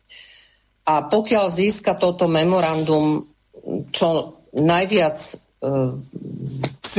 A 0.89 0.93
pokiaľ 1.05 1.45
získa 1.49 1.93
toto 1.93 2.25
memorandum 2.25 3.21
čo 3.93 4.41
najviac 4.57 5.17
e, 5.21 5.35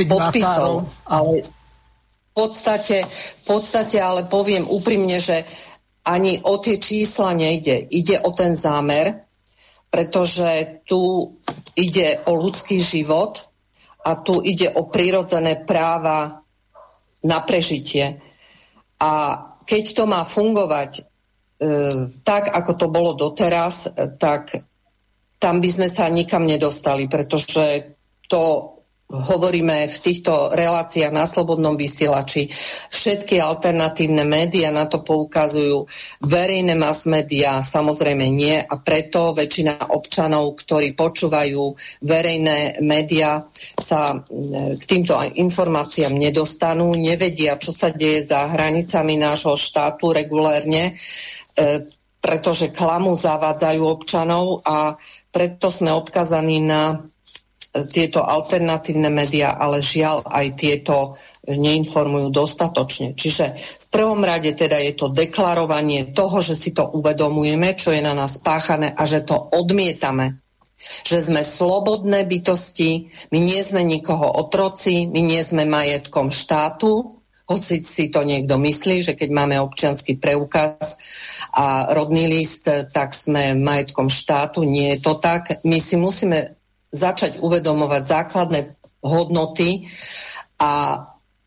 podpisov, 0.07 0.87
ale 1.03 1.43
v 1.43 2.31
podstate, 2.31 3.03
v 3.03 3.43
podstate 3.43 3.99
ale 3.99 4.23
poviem 4.31 4.63
úprimne, 4.63 5.19
že 5.19 5.43
ani 6.07 6.39
o 6.47 6.55
tie 6.63 6.79
čísla 6.79 7.35
nejde. 7.35 7.91
Ide 7.91 8.23
o 8.23 8.31
ten 8.31 8.55
zámer, 8.55 9.27
pretože 9.91 10.81
tu 10.87 11.35
ide 11.75 12.23
o 12.25 12.39
ľudský 12.39 12.79
život 12.79 13.51
a 14.07 14.15
tu 14.15 14.39
ide 14.41 14.71
o 14.71 14.87
prirodzené 14.87 15.67
práva 15.67 16.40
na 17.25 17.39
prežitie. 17.45 18.17
A 19.01 19.11
keď 19.65 19.83
to 19.97 20.03
má 20.09 20.25
fungovať 20.25 20.91
e, 20.99 21.03
tak, 22.21 22.49
ako 22.49 22.71
to 22.77 22.87
bolo 22.89 23.11
doteraz, 23.13 23.89
e, 23.89 24.09
tak 24.17 24.57
tam 25.41 25.57
by 25.57 25.69
sme 25.69 25.87
sa 25.89 26.05
nikam 26.09 26.45
nedostali, 26.45 27.09
pretože 27.09 27.97
to 28.29 28.77
hovoríme 29.11 29.91
v 29.91 29.97
týchto 29.99 30.55
reláciách 30.55 31.11
na 31.11 31.27
Slobodnom 31.27 31.75
vysielači. 31.75 32.47
Všetky 32.87 33.43
alternatívne 33.43 34.23
médiá 34.23 34.71
na 34.71 34.87
to 34.87 35.03
poukazujú. 35.03 35.83
Verejné 36.23 36.79
mass 36.79 37.03
médiá 37.03 37.59
samozrejme 37.59 38.31
nie 38.31 38.55
a 38.55 38.75
preto 38.79 39.35
väčšina 39.35 39.91
občanov, 39.91 40.55
ktorí 40.63 40.95
počúvajú 40.95 41.75
verejné 42.07 42.79
médiá, 42.79 43.43
sa 43.75 44.23
k 44.71 44.83
týmto 44.87 45.19
informáciám 45.19 46.15
nedostanú, 46.15 46.95
nevedia, 46.95 47.59
čo 47.59 47.75
sa 47.75 47.91
deje 47.91 48.23
za 48.23 48.47
hranicami 48.47 49.19
nášho 49.19 49.59
štátu 49.59 50.15
regulérne, 50.15 50.91
e, 50.91 50.93
pretože 52.21 52.71
klamu 52.71 53.17
zavádzajú 53.17 53.81
občanov 53.83 54.63
a 54.63 54.95
preto 55.31 55.71
sme 55.71 55.89
odkazaní 55.95 56.59
na 56.63 57.10
tieto 57.71 58.19
alternatívne 58.27 59.07
médiá, 59.07 59.55
ale 59.55 59.79
žiaľ 59.79 60.27
aj 60.27 60.47
tieto 60.59 61.15
neinformujú 61.47 62.27
dostatočne. 62.29 63.15
Čiže 63.15 63.55
v 63.55 63.87
prvom 63.87 64.19
rade 64.21 64.51
teda 64.51 64.75
je 64.83 64.93
to 64.93 65.07
deklarovanie 65.09 66.11
toho, 66.11 66.43
že 66.43 66.59
si 66.59 66.75
to 66.75 66.91
uvedomujeme, 66.91 67.71
čo 67.79 67.95
je 67.95 68.03
na 68.03 68.11
nás 68.11 68.43
páchané 68.43 68.91
a 68.91 69.07
že 69.07 69.23
to 69.23 69.39
odmietame. 69.55 70.43
Že 71.07 71.31
sme 71.31 71.41
slobodné 71.45 72.25
bytosti, 72.25 73.07
my 73.31 73.39
nie 73.39 73.61
sme 73.61 73.85
nikoho 73.85 74.27
otroci, 74.35 75.07
my 75.07 75.21
nie 75.21 75.39
sme 75.39 75.63
majetkom 75.63 76.33
štátu, 76.33 77.21
hoci 77.51 77.83
si 77.83 78.07
to 78.07 78.23
niekto 78.23 78.55
myslí, 78.55 79.03
že 79.03 79.13
keď 79.19 79.29
máme 79.35 79.59
občianský 79.59 80.15
preukaz 80.23 80.95
a 81.51 81.91
rodný 81.91 82.31
list, 82.31 82.71
tak 82.95 83.11
sme 83.11 83.59
majetkom 83.59 84.07
štátu. 84.07 84.63
Nie 84.63 84.95
je 84.95 84.99
to 85.03 85.19
tak. 85.19 85.59
My 85.67 85.83
si 85.83 85.99
musíme 85.99 86.60
začať 86.91 87.39
uvedomovať 87.39 88.03
základné 88.03 88.59
hodnoty 89.01 89.87
a 90.59 91.01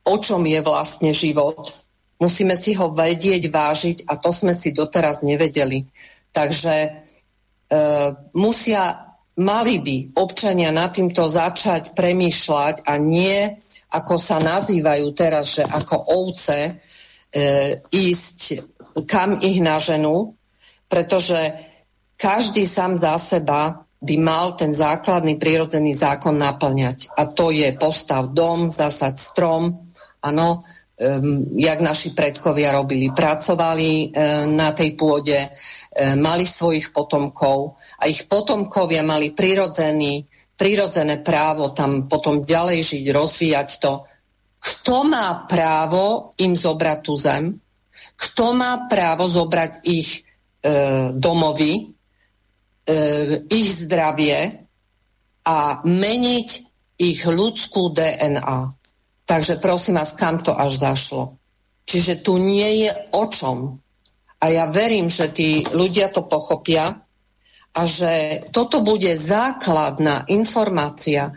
o 0.05 0.17
čom 0.19 0.43
je 0.45 0.61
vlastne 0.65 1.13
život. 1.13 1.71
Musíme 2.21 2.57
si 2.57 2.73
ho 2.75 2.93
vedieť, 2.93 3.53
vážiť 3.53 3.99
a 4.09 4.17
to 4.17 4.33
sme 4.33 4.57
si 4.57 4.73
doteraz 4.73 5.21
nevedeli. 5.21 5.85
Takže 6.33 6.75
e, 6.75 6.91
musia, 8.35 9.15
mali 9.39 9.77
by 9.81 9.97
občania 10.19 10.73
nad 10.73 10.91
týmto 10.93 11.29
začať 11.29 11.93
premýšľať 11.93 12.89
a 12.89 12.93
nie, 12.97 13.55
ako 13.93 14.15
sa 14.19 14.43
nazývajú 14.43 15.07
teraz, 15.15 15.61
že 15.61 15.63
ako 15.63 15.97
ovce, 16.25 16.59
e, 16.69 16.73
ísť 17.93 18.41
kam 19.03 19.43
ich 19.43 19.59
naženú, 19.59 20.39
pretože 20.87 21.39
každý 22.15 22.63
sám 22.63 22.95
za 22.95 23.19
seba 23.19 23.84
by 24.05 24.17
mal 24.21 24.53
ten 24.53 24.77
základný 24.77 25.41
prírodzený 25.41 25.97
zákon 25.97 26.37
naplňať. 26.37 27.17
A 27.17 27.33
to 27.33 27.49
je 27.49 27.73
postav 27.73 28.31
dom, 28.37 28.69
zasať 28.69 29.15
strom, 29.17 29.93
áno, 30.21 30.61
jak 31.59 31.81
naši 31.83 32.15
predkovia 32.15 32.71
robili. 32.71 33.11
Pracovali 33.11 34.15
na 34.55 34.71
tej 34.71 34.95
pôde, 34.95 35.51
mali 36.21 36.47
svojich 36.47 36.95
potomkov 36.95 37.75
a 37.99 38.07
ich 38.07 38.31
potomkovia 38.31 39.03
mali 39.03 39.35
prirodzený, 39.35 40.23
prirodzené 40.55 41.19
právo 41.19 41.75
tam 41.75 42.07
potom 42.07 42.47
ďalej 42.47 42.79
žiť, 42.87 43.05
rozvíjať 43.11 43.69
to. 43.83 43.99
Kto 44.65 44.97
má 45.05 45.45
právo 45.51 46.33
im 46.41 46.55
zobrať 46.55 46.99
tú 47.03 47.19
zem? 47.19 47.59
Kto 48.15 48.55
má 48.55 48.87
právo 48.87 49.27
zobrať 49.27 49.83
ich 49.91 50.23
e, 50.23 51.11
domovy, 51.11 51.94
ich 53.49 53.69
zdravie 53.73 54.65
a 55.45 55.81
meniť 55.85 56.49
ich 57.01 57.21
ľudskú 57.25 57.93
DNA? 57.93 58.61
Takže 59.25 59.57
prosím 59.57 59.97
vás, 60.01 60.13
kam 60.13 60.41
to 60.41 60.53
až 60.53 60.77
zašlo? 60.77 61.41
Čiže 61.85 62.21
tu 62.21 62.37
nie 62.41 62.85
je 62.85 62.91
o 63.17 63.25
čom. 63.29 63.81
A 64.41 64.45
ja 64.53 64.69
verím, 64.69 65.09
že 65.09 65.33
tí 65.33 65.65
ľudia 65.73 66.13
to 66.13 66.29
pochopia 66.29 66.93
a 67.75 67.83
že 67.89 68.45
toto 68.53 68.85
bude 68.85 69.17
základná 69.17 70.29
informácia, 70.29 71.33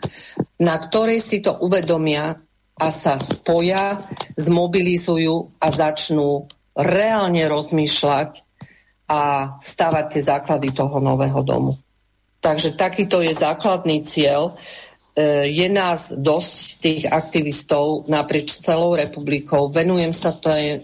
na 0.60 0.76
ktorej 0.76 1.18
si 1.18 1.40
to 1.40 1.56
uvedomia 1.64 2.36
a 2.78 2.86
sa 2.92 3.16
spoja, 3.18 3.98
zmobilizujú 4.36 5.58
a 5.58 5.66
začnú 5.72 6.46
reálne 6.78 7.42
rozmýšľať 7.50 8.47
a 9.08 9.56
stavať 9.56 10.04
tie 10.12 10.22
základy 10.22 10.68
toho 10.70 11.00
nového 11.00 11.40
domu. 11.42 11.72
Takže 12.38 12.78
takýto 12.78 13.24
je 13.24 13.34
základný 13.34 14.04
cieľ 14.04 14.54
E, 15.18 15.50
je 15.50 15.66
nás 15.66 16.14
dosť 16.14 16.58
tých 16.78 17.02
aktivistov 17.10 18.06
naprieč 18.06 18.62
celou 18.62 18.94
republikou. 18.94 19.66
Venujem 19.66 20.14
sa 20.14 20.30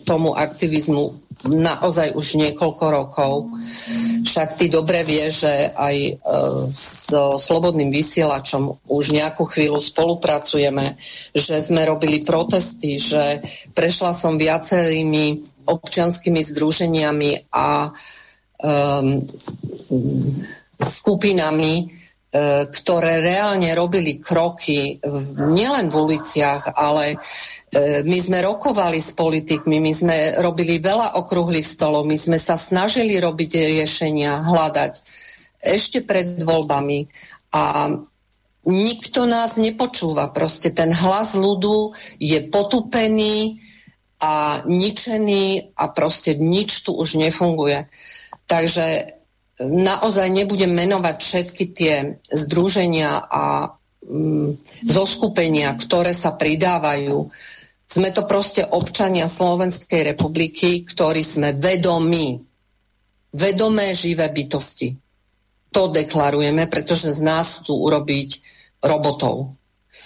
tomu 0.03 0.35
aktivizmu 0.35 1.23
naozaj 1.55 2.19
už 2.19 2.43
niekoľko 2.43 2.85
rokov. 2.91 3.55
Však 4.27 4.59
ty 4.59 4.67
dobre 4.67 5.07
vie, 5.07 5.31
že 5.31 5.71
aj 5.71 5.97
e, 6.03 6.13
so 6.75 7.39
Slobodným 7.39 7.95
vysielačom 7.95 8.91
už 8.91 9.15
nejakú 9.15 9.47
chvíľu 9.47 9.79
spolupracujeme, 9.79 10.99
že 11.31 11.63
sme 11.63 11.87
robili 11.87 12.27
protesty, 12.27 12.99
že 12.99 13.39
prešla 13.71 14.11
som 14.11 14.35
viacerými 14.35 15.54
občianskými 15.65 16.41
združeniami 16.45 17.51
a 17.53 17.89
um, 17.89 19.25
skupinami, 20.79 22.05
E, 22.35 22.67
ktoré 22.67 23.23
reálne 23.23 23.71
robili 23.79 24.19
kroky 24.19 24.99
nielen 25.39 25.87
v 25.87 25.95
uliciach, 25.95 26.75
ale 26.75 27.15
e, 27.15 27.17
my 28.03 28.19
sme 28.19 28.43
rokovali 28.43 28.99
s 28.99 29.15
politikmi, 29.15 29.79
my 29.79 29.93
sme 29.95 30.17
robili 30.43 30.83
veľa 30.83 31.15
okrúhlych 31.15 31.63
stolov, 31.63 32.03
my 32.03 32.19
sme 32.19 32.35
sa 32.35 32.59
snažili 32.59 33.23
robiť 33.23 33.79
riešenia, 33.79 34.51
hľadať 34.51 34.93
ešte 35.63 36.03
pred 36.03 36.43
voľbami 36.43 37.07
a 37.55 37.95
nikto 38.67 39.31
nás 39.31 39.55
nepočúva. 39.63 40.35
Proste 40.35 40.75
ten 40.75 40.91
hlas 40.91 41.39
ľudu 41.39 41.95
je 42.19 42.43
potupený 42.51 43.63
a 44.25 44.65
ničený 44.65 45.77
a 45.77 45.85
proste 45.93 46.33
nič 46.41 46.89
tu 46.89 46.97
už 46.97 47.21
nefunguje. 47.21 47.93
Takže 48.49 49.13
naozaj 49.61 50.29
nebudem 50.33 50.73
menovať 50.73 51.17
všetky 51.21 51.65
tie 51.77 51.95
združenia 52.33 53.21
a 53.21 53.77
mm, 54.01 54.81
zoskupenia, 54.89 55.77
ktoré 55.77 56.17
sa 56.17 56.33
pridávajú. 56.33 57.29
Sme 57.85 58.09
to 58.17 58.25
proste 58.25 58.65
občania 58.65 59.29
Slovenskej 59.29 60.17
republiky, 60.17 60.89
ktorí 60.89 61.21
sme 61.21 61.53
vedomí. 61.53 62.41
Vedomé 63.35 63.93
živé 63.93 64.33
bytosti. 64.33 64.97
To 65.75 65.93
deklarujeme, 65.93 66.65
pretože 66.71 67.13
z 67.13 67.21
nás 67.21 67.61
chcú 67.61 67.77
urobiť 67.93 68.41
robotov. 68.81 69.53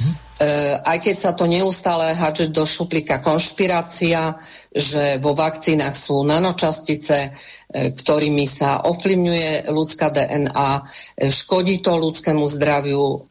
Hm? 0.02 0.27
Eh, 0.38 0.79
aj 0.79 1.03
keď 1.03 1.16
sa 1.18 1.35
to 1.35 1.51
neustále 1.51 2.14
hadže 2.14 2.55
do 2.55 2.62
šuplíka 2.62 3.18
konšpirácia, 3.18 4.38
že 4.70 5.18
vo 5.18 5.35
vakcínach 5.35 5.98
sú 5.98 6.22
nanočastice, 6.22 7.18
eh, 7.18 7.90
ktorými 7.90 8.46
sa 8.46 8.87
ovplyvňuje 8.87 9.66
ľudská 9.66 10.14
DNA, 10.14 10.70
eh, 10.79 11.35
škodí 11.35 11.83
to 11.83 11.98
ľudskému 11.98 12.46
zdraviu, 12.46 13.27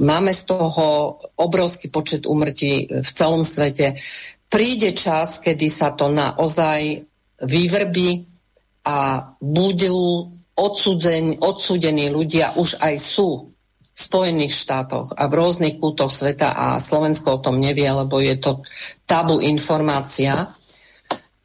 máme 0.00 0.32
z 0.32 0.42
toho 0.48 1.20
obrovský 1.36 1.92
počet 1.92 2.24
umrtí 2.24 2.88
v 2.88 3.10
celom 3.12 3.44
svete. 3.44 4.00
Príde 4.48 4.96
čas, 4.96 5.36
kedy 5.44 5.68
sa 5.68 5.92
to 5.92 6.08
naozaj 6.08 7.04
vyvrbí 7.36 8.24
a 8.88 9.28
budú 9.44 10.32
odsúdení 10.56 12.08
ľudia, 12.08 12.56
už 12.56 12.80
aj 12.80 12.94
sú 12.96 13.55
Spojených 13.96 14.52
štátoch 14.52 15.16
a 15.16 15.24
v 15.24 15.40
rôznych 15.40 15.80
kútoch 15.80 16.12
sveta 16.12 16.52
a 16.52 16.76
Slovensko 16.76 17.40
o 17.40 17.42
tom 17.42 17.56
nevie, 17.56 17.88
lebo 17.88 18.20
je 18.20 18.36
to 18.36 18.60
tabu 19.08 19.40
informácia 19.40 20.36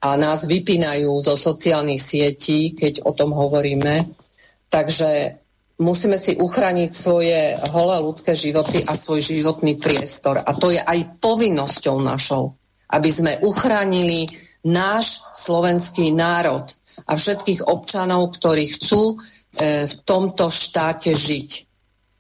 a 0.04 0.10
nás 0.20 0.44
vypínajú 0.44 1.16
zo 1.24 1.40
sociálnych 1.40 2.04
sietí, 2.04 2.76
keď 2.76 3.08
o 3.08 3.16
tom 3.16 3.32
hovoríme. 3.32 4.04
Takže 4.68 5.40
musíme 5.80 6.20
si 6.20 6.36
uchrániť 6.36 6.92
svoje 6.92 7.56
holé 7.72 7.98
ľudské 8.04 8.36
životy 8.36 8.84
a 8.84 9.00
svoj 9.00 9.24
životný 9.24 9.80
priestor. 9.80 10.44
A 10.44 10.52
to 10.52 10.76
je 10.76 10.84
aj 10.84 11.24
povinnosťou 11.24 12.04
našou, 12.04 12.60
aby 12.92 13.10
sme 13.16 13.40
uchránili 13.48 14.28
náš 14.68 15.24
slovenský 15.40 16.12
národ 16.12 16.68
a 17.08 17.16
všetkých 17.16 17.72
občanov, 17.72 18.36
ktorí 18.36 18.68
chcú 18.76 19.16
e, 19.16 19.88
v 19.88 19.94
tomto 20.04 20.52
štáte 20.52 21.16
žiť 21.16 21.71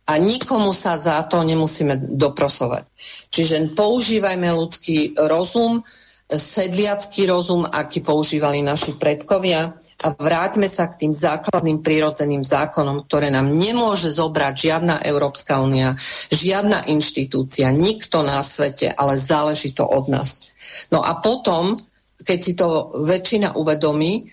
a 0.07 0.17
nikomu 0.17 0.73
sa 0.73 0.97
za 0.97 1.21
to 1.29 1.45
nemusíme 1.45 2.17
doprosovať. 2.17 2.89
Čiže 3.29 3.77
používajme 3.77 4.49
ľudský 4.49 5.15
rozum, 5.15 5.85
sedliacký 6.31 7.27
rozum, 7.27 7.67
aký 7.67 7.99
používali 7.99 8.63
naši 8.63 8.95
predkovia 8.95 9.75
a 10.01 10.07
vráťme 10.15 10.71
sa 10.71 10.87
k 10.87 11.05
tým 11.05 11.13
základným 11.13 11.83
prírodzeným 11.83 12.41
zákonom, 12.41 13.03
ktoré 13.03 13.27
nám 13.27 13.51
nemôže 13.51 14.15
zobrať 14.15 14.53
žiadna 14.55 14.95
Európska 15.03 15.59
únia, 15.59 15.99
žiadna 16.31 16.87
inštitúcia, 16.87 17.67
nikto 17.75 18.23
na 18.23 18.39
svete, 18.39 18.95
ale 18.95 19.19
záleží 19.19 19.75
to 19.75 19.83
od 19.83 20.07
nás. 20.07 20.55
No 20.87 21.03
a 21.03 21.19
potom, 21.19 21.75
keď 22.23 22.39
si 22.39 22.55
to 22.55 22.95
väčšina 23.03 23.59
uvedomí, 23.59 24.31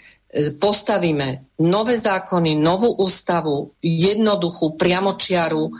postavíme 0.60 1.56
nové 1.64 1.96
zákony, 1.96 2.60
novú 2.60 2.92
ústavu, 3.00 3.72
jednoduchú, 3.80 4.76
priamočiaru, 4.76 5.64
e, 5.64 5.72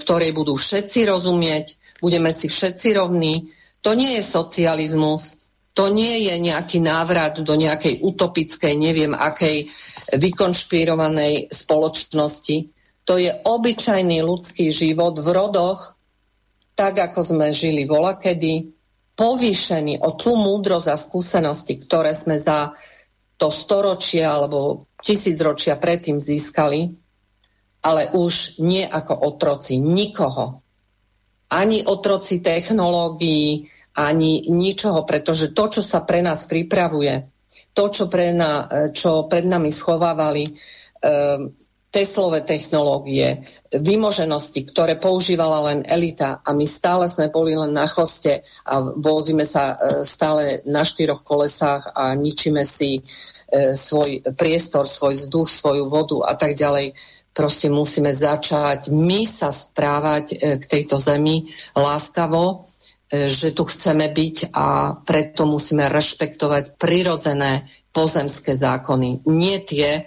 ktorej 0.00 0.32
budú 0.32 0.56
všetci 0.56 1.04
rozumieť, 1.04 2.00
budeme 2.00 2.32
si 2.32 2.48
všetci 2.48 2.96
rovní. 2.96 3.52
To 3.84 3.92
nie 3.92 4.16
je 4.16 4.24
socializmus, 4.24 5.36
to 5.76 5.92
nie 5.92 6.24
je 6.24 6.40
nejaký 6.40 6.80
návrat 6.80 7.36
do 7.44 7.52
nejakej 7.52 8.00
utopickej, 8.00 8.80
neviem 8.80 9.12
akej 9.12 9.68
vykonšpirovanej 10.16 11.52
spoločnosti. 11.52 12.56
To 13.04 13.20
je 13.20 13.28
obyčajný 13.28 14.24
ľudský 14.24 14.72
život 14.72 15.20
v 15.20 15.28
rodoch, 15.36 15.94
tak 16.72 16.96
ako 17.12 17.20
sme 17.20 17.52
žili 17.52 17.84
volakedy, 17.84 18.72
povýšený 19.16 20.00
o 20.00 20.16
tú 20.16 20.36
múdrosť 20.36 20.88
a 20.92 20.96
skúsenosti, 20.96 21.76
ktoré 21.76 22.16
sme 22.16 22.40
za 22.40 22.72
to 23.36 23.48
storočia 23.52 24.32
alebo 24.32 24.88
tisícročia 25.00 25.76
predtým 25.76 26.16
získali, 26.16 26.88
ale 27.84 28.10
už 28.16 28.58
nie 28.64 28.82
ako 28.82 29.14
otroci 29.14 29.78
nikoho. 29.78 30.64
Ani 31.52 31.84
otroci 31.86 32.42
technológií, 32.42 33.70
ani 33.96 34.50
ničoho, 34.50 35.06
pretože 35.06 35.54
to, 35.54 35.78
čo 35.78 35.82
sa 35.84 36.02
pre 36.02 36.20
nás 36.20 36.44
pripravuje, 36.50 37.32
to, 37.76 37.84
čo, 37.92 38.08
pre 38.08 38.32
na, 38.32 38.66
čo 38.90 39.28
pred 39.28 39.44
nami 39.44 39.68
schovávali 39.68 40.44
um, 40.48 41.52
Teslové 41.86 42.44
technológie, 42.44 43.46
vymoženosti, 43.72 44.68
ktoré 44.68 45.00
používala 45.00 45.72
len 45.72 45.80
elita 45.86 46.44
a 46.44 46.52
my 46.52 46.66
stále 46.68 47.08
sme 47.08 47.32
boli 47.32 47.56
len 47.56 47.72
na 47.72 47.88
choste 47.88 48.44
a 48.66 48.82
vozíme 48.82 49.46
sa 49.48 49.72
e, 49.72 50.04
stále 50.04 50.60
na 50.68 50.84
štyroch 50.84 51.24
kolesách 51.24 51.96
a 51.96 52.12
ničíme 52.18 52.66
si 52.68 53.00
e, 53.00 53.02
svoj 53.72 54.20
priestor, 54.36 54.84
svoj 54.84 55.14
vzduch, 55.14 55.48
svoju 55.48 55.84
vodu 55.88 56.26
a 56.26 56.34
tak 56.34 56.58
ďalej. 56.58 56.92
Proste 57.32 57.72
musíme 57.72 58.12
začať 58.12 58.92
my 58.92 59.24
sa 59.24 59.48
správať 59.48 60.24
e, 60.32 60.36
k 60.60 60.64
tejto 60.66 61.00
zemi 61.00 61.48
láskavo, 61.72 62.66
že 63.06 63.54
tu 63.54 63.62
chceme 63.62 64.10
byť 64.10 64.50
a 64.50 64.98
preto 65.06 65.46
musíme 65.46 65.86
rešpektovať 65.86 66.74
prirodzené 66.74 67.62
pozemské 67.94 68.58
zákony. 68.58 69.22
Nie 69.30 69.62
tie 69.62 70.02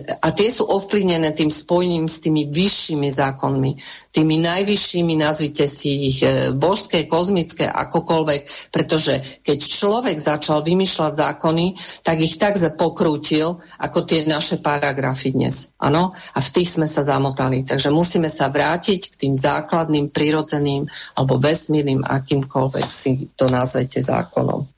a 0.00 0.28
tie 0.32 0.48
sú 0.48 0.64
ovplyvnené 0.66 1.36
tým 1.36 1.52
spojením 1.52 2.08
s 2.08 2.24
tými 2.24 2.48
vyššími 2.48 3.08
zákonmi, 3.12 3.70
tými 4.12 4.36
najvyššími, 4.44 5.16
nazvite 5.16 5.64
si 5.64 6.12
ich 6.12 6.20
e, 6.20 6.52
božské, 6.52 7.08
kozmické, 7.08 7.64
akokoľvek, 7.64 8.72
pretože 8.72 9.40
keď 9.40 9.58
človek 9.58 10.16
začal 10.20 10.60
vymýšľať 10.60 11.12
zákony, 11.16 11.66
tak 12.04 12.16
ich 12.20 12.36
tak 12.36 12.60
pokrútil, 12.76 13.56
ako 13.80 13.98
tie 14.04 14.28
naše 14.28 14.60
paragrafy 14.60 15.32
dnes. 15.32 15.72
Ano? 15.80 16.12
A 16.12 16.38
v 16.44 16.52
tých 16.52 16.76
sme 16.76 16.84
sa 16.84 17.04
zamotali. 17.04 17.64
Takže 17.64 17.88
musíme 17.88 18.28
sa 18.28 18.52
vrátiť 18.52 19.16
k 19.16 19.18
tým 19.28 19.34
základným, 19.34 20.12
prirodzeným 20.12 20.84
alebo 21.16 21.40
vesmírnym, 21.40 22.04
akýmkoľvek 22.04 22.86
si 22.86 23.32
to 23.32 23.48
nazvete 23.48 24.04
zákonom. 24.04 24.68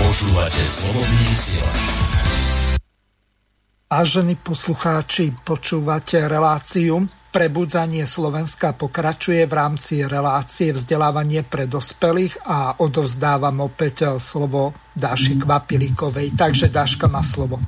Počúvate 0.00 0.62
slobodný. 0.64 1.89
Vážení 3.90 4.38
poslucháči, 4.38 5.34
počúvate 5.42 6.22
reláciu 6.30 7.10
Prebudzanie 7.30 8.06
Slovenska 8.06 8.70
pokračuje 8.70 9.46
v 9.46 9.54
rámci 9.54 10.06
relácie 10.06 10.70
vzdelávanie 10.70 11.42
pre 11.46 11.66
dospelých 11.66 12.42
a 12.42 12.78
odovzdávam 12.82 13.66
opäť 13.66 14.14
slovo 14.22 14.74
Dáši 14.94 15.38
Kvapilíkovej. 15.38 16.38
Takže 16.38 16.70
Dáška 16.70 17.10
má 17.10 17.22
slovo. 17.22 17.58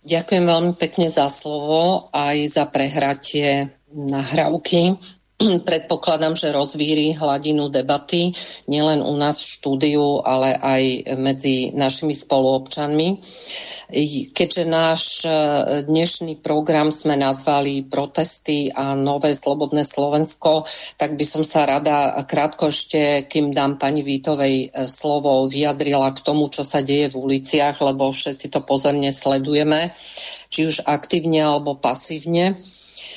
Ďakujem 0.00 0.44
veľmi 0.48 0.72
pekne 0.80 1.12
za 1.12 1.28
slovo 1.28 2.12
aj 2.16 2.36
za 2.56 2.64
prehratie 2.64 3.72
nahrávky. 3.92 4.96
predpokladám, 5.68 6.32
že 6.32 6.54
rozvíri 6.54 7.12
hladinu 7.12 7.68
debaty 7.68 8.32
nielen 8.72 9.04
u 9.04 9.12
nás 9.20 9.44
v 9.44 9.52
štúdiu, 9.60 10.24
ale 10.24 10.56
aj 10.56 10.82
medzi 11.20 11.76
našimi 11.76 12.16
spoluobčanmi. 12.16 13.20
Keďže 14.32 14.64
náš 14.64 15.02
e, 15.22 15.30
dnešný 15.84 16.40
program 16.40 16.88
sme 16.88 17.20
nazvali 17.20 17.84
Protesty 17.84 18.72
a 18.72 18.96
Nové 18.96 19.36
slobodné 19.36 19.84
Slovensko, 19.84 20.64
tak 20.96 21.20
by 21.20 21.24
som 21.28 21.44
sa 21.44 21.68
rada 21.68 22.16
krátko 22.24 22.72
ešte, 22.72 23.28
kým 23.28 23.52
dám 23.52 23.76
pani 23.76 24.00
Vítovej 24.00 24.72
e, 24.72 24.88
slovo, 24.88 25.44
vyjadrila 25.52 26.16
k 26.16 26.24
tomu, 26.24 26.48
čo 26.48 26.64
sa 26.64 26.80
deje 26.80 27.12
v 27.12 27.20
uliciach, 27.20 27.76
lebo 27.84 28.08
všetci 28.08 28.48
to 28.48 28.64
pozorne 28.64 29.12
sledujeme, 29.12 29.92
či 30.48 30.64
už 30.64 30.88
aktívne 30.88 31.44
alebo 31.44 31.76
pasívne. 31.76 32.56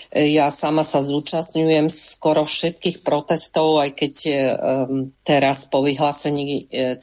Ja 0.09 0.49
sama 0.49 0.81
sa 0.81 1.05
zúčastňujem 1.05 1.85
skoro 1.93 2.41
všetkých 2.41 3.05
protestov, 3.05 3.77
aj 3.77 3.93
keď 3.93 4.15
um, 4.25 5.13
teraz 5.21 5.69
po 5.69 5.85
vyhlásení 5.85 6.65
e, 6.65 6.97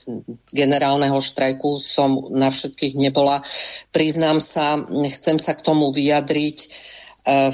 generálneho 0.50 1.14
štrajku 1.22 1.78
som 1.78 2.34
na 2.34 2.50
všetkých 2.50 2.98
nebola. 2.98 3.38
Priznám 3.94 4.42
sa, 4.42 4.82
chcem 4.90 5.38
sa 5.38 5.54
k 5.54 5.62
tomu 5.62 5.94
vyjadriť. 5.94 6.58
E, 6.58 6.66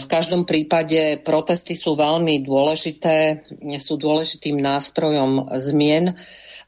v 0.01 0.07
každom 0.09 0.49
prípade 0.49 1.21
protesty 1.21 1.77
sú 1.77 2.01
veľmi 2.01 2.41
dôležité, 2.41 3.45
sú 3.77 4.01
dôležitým 4.01 4.57
nástrojom 4.57 5.53
zmien 5.61 6.17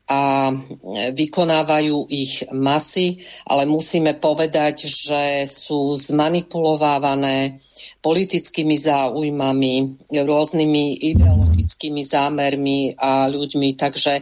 a 0.05 0.53
vykonávajú 1.17 2.13
ich 2.13 2.45
masy, 2.53 3.17
ale 3.49 3.65
musíme 3.65 4.21
povedať, 4.21 4.85
že 4.85 5.49
sú 5.49 5.97
zmanipulovávané 5.97 7.57
politickými 8.05 8.77
záujmami, 8.77 9.75
rôznymi 10.13 10.85
ideologickými 11.09 12.05
zámermi 12.05 13.01
a 13.01 13.33
ľuďmi. 13.33 13.69
Takže 13.81 14.21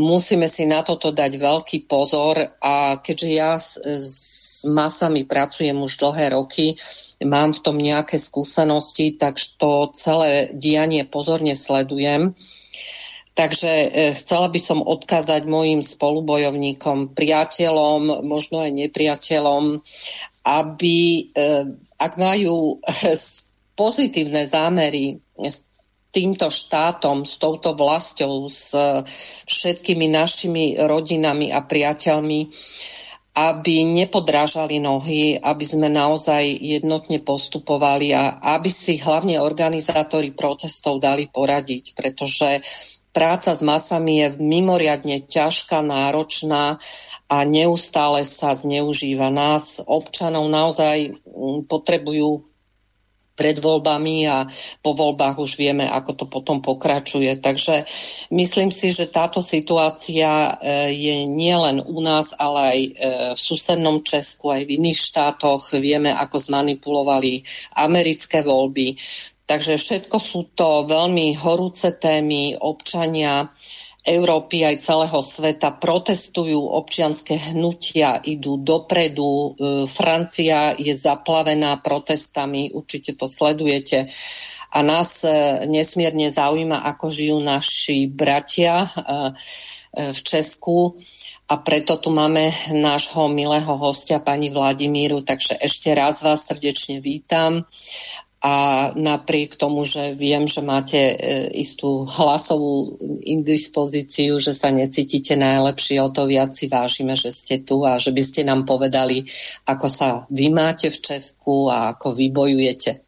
musíme 0.00 0.48
si 0.48 0.64
na 0.64 0.80
toto 0.80 1.12
dať 1.12 1.32
veľký 1.36 1.84
pozor 1.84 2.40
a 2.64 2.96
keďže 2.96 3.28
ja 3.28 3.60
s, 3.60 3.76
s 3.84 4.64
masami 4.64 5.28
pracujem 5.28 5.76
už 5.76 6.00
dlhé 6.00 6.32
roky, 6.34 6.72
mám 7.20 7.52
v 7.52 7.62
tom 7.62 7.76
nejaké 7.76 8.16
skúsenosti, 8.16 9.20
tak 9.20 9.36
to 9.60 9.92
celé 9.92 10.50
dianie 10.56 11.04
pozorne 11.04 11.52
sledujem. 11.52 12.32
Takže 13.38 13.70
e, 13.70 13.88
chcela 14.18 14.50
by 14.50 14.58
som 14.58 14.82
odkázať 14.82 15.46
mojim 15.46 15.78
spolubojovníkom, 15.78 17.14
priateľom, 17.14 18.26
možno 18.26 18.66
aj 18.66 18.74
nepriateľom, 18.74 19.78
aby 20.42 20.98
e, 20.98 21.22
ak 22.02 22.12
majú 22.18 22.82
pozitívne 23.78 24.42
zámery 24.42 25.22
s 25.38 25.70
týmto 26.10 26.50
štátom, 26.50 27.22
s 27.22 27.38
touto 27.38 27.78
vlastou, 27.78 28.50
s 28.50 28.74
všetkými 29.46 30.10
našimi 30.10 30.74
rodinami 30.74 31.54
a 31.54 31.62
priateľmi, 31.62 32.50
aby 33.38 33.86
nepodrážali 33.86 34.82
nohy, 34.82 35.38
aby 35.38 35.62
sme 35.62 35.86
naozaj 35.86 36.42
jednotne 36.58 37.22
postupovali 37.22 38.10
a 38.10 38.42
aby 38.58 38.66
si 38.66 38.98
hlavne 38.98 39.38
organizátori 39.38 40.34
protestov 40.34 40.98
dali 40.98 41.30
poradiť, 41.30 41.94
pretože 41.94 42.58
práca 43.18 43.50
s 43.50 43.66
masami 43.66 44.22
je 44.22 44.38
mimoriadne 44.38 45.26
ťažká, 45.26 45.82
náročná 45.82 46.78
a 47.26 47.36
neustále 47.42 48.22
sa 48.22 48.54
zneužíva. 48.54 49.34
Nás, 49.34 49.82
občanov, 49.90 50.46
naozaj 50.46 51.18
mm, 51.26 51.66
potrebujú 51.66 52.46
pred 53.34 53.58
voľbami 53.58 54.26
a 54.26 54.42
po 54.82 54.98
voľbách 54.98 55.38
už 55.38 55.58
vieme, 55.58 55.86
ako 55.86 56.10
to 56.14 56.24
potom 56.26 56.58
pokračuje. 56.58 57.38
Takže 57.38 57.86
myslím 58.34 58.74
si, 58.74 58.90
že 58.90 59.10
táto 59.10 59.38
situácia 59.38 60.26
e, 60.26 60.50
je 60.90 61.16
nielen 61.26 61.82
u 61.86 62.02
nás, 62.02 62.34
ale 62.34 62.58
aj 62.58 62.80
e, 62.82 62.90
v 63.34 63.38
susednom 63.38 64.02
Česku, 64.02 64.50
aj 64.50 64.66
v 64.66 64.74
iných 64.82 64.98
štátoch. 64.98 65.74
Vieme, 65.78 66.10
ako 66.10 66.38
zmanipulovali 66.38 67.46
americké 67.78 68.42
voľby. 68.42 68.98
Takže 69.48 69.80
všetko 69.80 70.16
sú 70.20 70.52
to 70.52 70.84
veľmi 70.84 71.32
horúce 71.40 71.96
témy. 71.96 72.60
Občania 72.60 73.48
Európy 74.04 74.68
aj 74.68 74.76
celého 74.84 75.20
sveta 75.24 75.72
protestujú, 75.72 76.56
občianské 76.56 77.52
hnutia 77.52 78.20
idú 78.28 78.60
dopredu. 78.60 79.24
E, 79.24 79.48
Francia 79.88 80.76
je 80.76 80.92
zaplavená 80.92 81.80
protestami, 81.80 82.76
určite 82.76 83.16
to 83.16 83.24
sledujete. 83.24 84.04
A 84.76 84.84
nás 84.84 85.24
e, 85.24 85.64
nesmierne 85.64 86.28
zaujíma, 86.28 86.84
ako 86.84 87.08
žijú 87.08 87.40
naši 87.40 88.04
bratia 88.04 88.84
e, 88.84 88.88
v 90.12 90.20
Česku 90.24 90.92
a 91.48 91.56
preto 91.56 91.96
tu 91.96 92.12
máme 92.12 92.52
nášho 92.76 93.32
milého 93.32 93.72
hostia, 93.80 94.20
pani 94.20 94.52
Vladimíru, 94.52 95.24
takže 95.24 95.56
ešte 95.56 95.96
raz 95.96 96.20
vás 96.20 96.44
srdečne 96.44 97.00
vítam 97.00 97.64
a 98.38 98.54
napriek 98.94 99.58
tomu, 99.58 99.82
že 99.82 100.14
viem, 100.14 100.46
že 100.46 100.62
máte 100.62 100.94
e, 100.94 101.14
istú 101.58 102.06
hlasovú 102.06 102.94
indispozíciu, 103.26 104.38
že 104.38 104.54
sa 104.54 104.70
necítite 104.70 105.34
najlepšie, 105.34 105.98
o 105.98 106.14
to 106.14 106.30
viac 106.30 106.54
si 106.54 106.70
vážime, 106.70 107.18
že 107.18 107.34
ste 107.34 107.58
tu 107.66 107.82
a 107.82 107.98
že 107.98 108.14
by 108.14 108.22
ste 108.22 108.46
nám 108.46 108.62
povedali, 108.62 109.26
ako 109.66 109.86
sa 109.90 110.08
vy 110.30 110.54
máte 110.54 110.86
v 110.86 111.02
Česku 111.02 111.66
a 111.66 111.98
ako 111.98 112.14
vy 112.14 112.26
bojujete. 112.30 113.00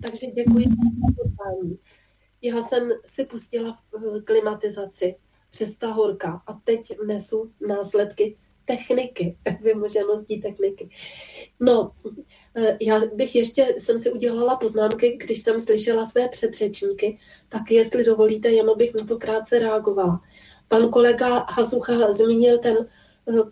Takže 0.00 0.26
děkuji 0.32 0.64
Já 2.42 2.62
jsem 2.62 2.92
si 3.04 3.24
pustila 3.24 3.78
v 3.92 4.24
klimatizaci 4.24 5.16
přes 5.50 5.76
ta 5.76 5.92
horka 5.92 6.42
a 6.46 6.52
teď 6.52 6.92
nesu 7.06 7.52
následky 7.68 8.36
techniky, 8.64 9.36
vymoženosti 9.60 10.36
techniky. 10.36 10.88
No, 11.60 11.92
já 12.80 13.00
bych 13.14 13.34
ještě, 13.34 13.74
jsem 13.78 14.00
si 14.00 14.10
udělala 14.10 14.56
poznámky, 14.56 15.18
když 15.20 15.40
jsem 15.40 15.60
slyšela 15.60 16.04
své 16.04 16.28
předřečníky, 16.28 17.18
tak 17.48 17.70
jestli 17.70 18.04
dovolíte, 18.04 18.48
jenom 18.48 18.78
bych 18.78 18.94
na 18.94 19.04
to 19.04 19.18
krátce 19.18 19.58
reagovala. 19.58 20.20
Pan 20.68 20.88
kolega 20.88 21.46
Hasucha 21.48 22.12
zmínil 22.12 22.58
ten, 22.58 22.76
eh, 23.28 23.42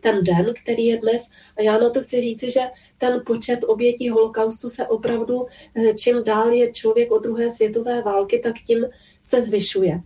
ten 0.00 0.24
den, 0.24 0.54
který 0.62 0.86
je 0.86 0.98
dnes 0.98 1.30
a 1.56 1.62
já 1.62 1.78
na 1.78 1.90
to 1.90 2.02
chci 2.02 2.20
říci, 2.20 2.50
že 2.50 2.60
ten 2.98 3.22
počet 3.26 3.64
obětí 3.64 4.08
holokaustu 4.10 4.68
se 4.68 4.86
opravdu, 4.86 5.46
eh, 5.74 5.94
čím 5.94 6.24
dál 6.24 6.50
je 6.50 6.72
člověk 6.72 7.12
od 7.12 7.22
druhé 7.22 7.50
světové 7.50 8.02
války, 8.02 8.38
tak 8.38 8.54
tím 8.66 8.86
se 9.22 9.42
zvyšuje. 9.42 10.00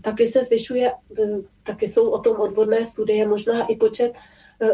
Taky 0.00 0.26
se 0.26 0.44
zvyšuje, 0.44 0.92
taky 1.62 1.88
jsou 1.88 2.10
o 2.10 2.18
tom 2.18 2.36
odborné 2.40 2.86
studie, 2.86 3.28
možná 3.28 3.66
i 3.66 3.76
počet 3.76 4.12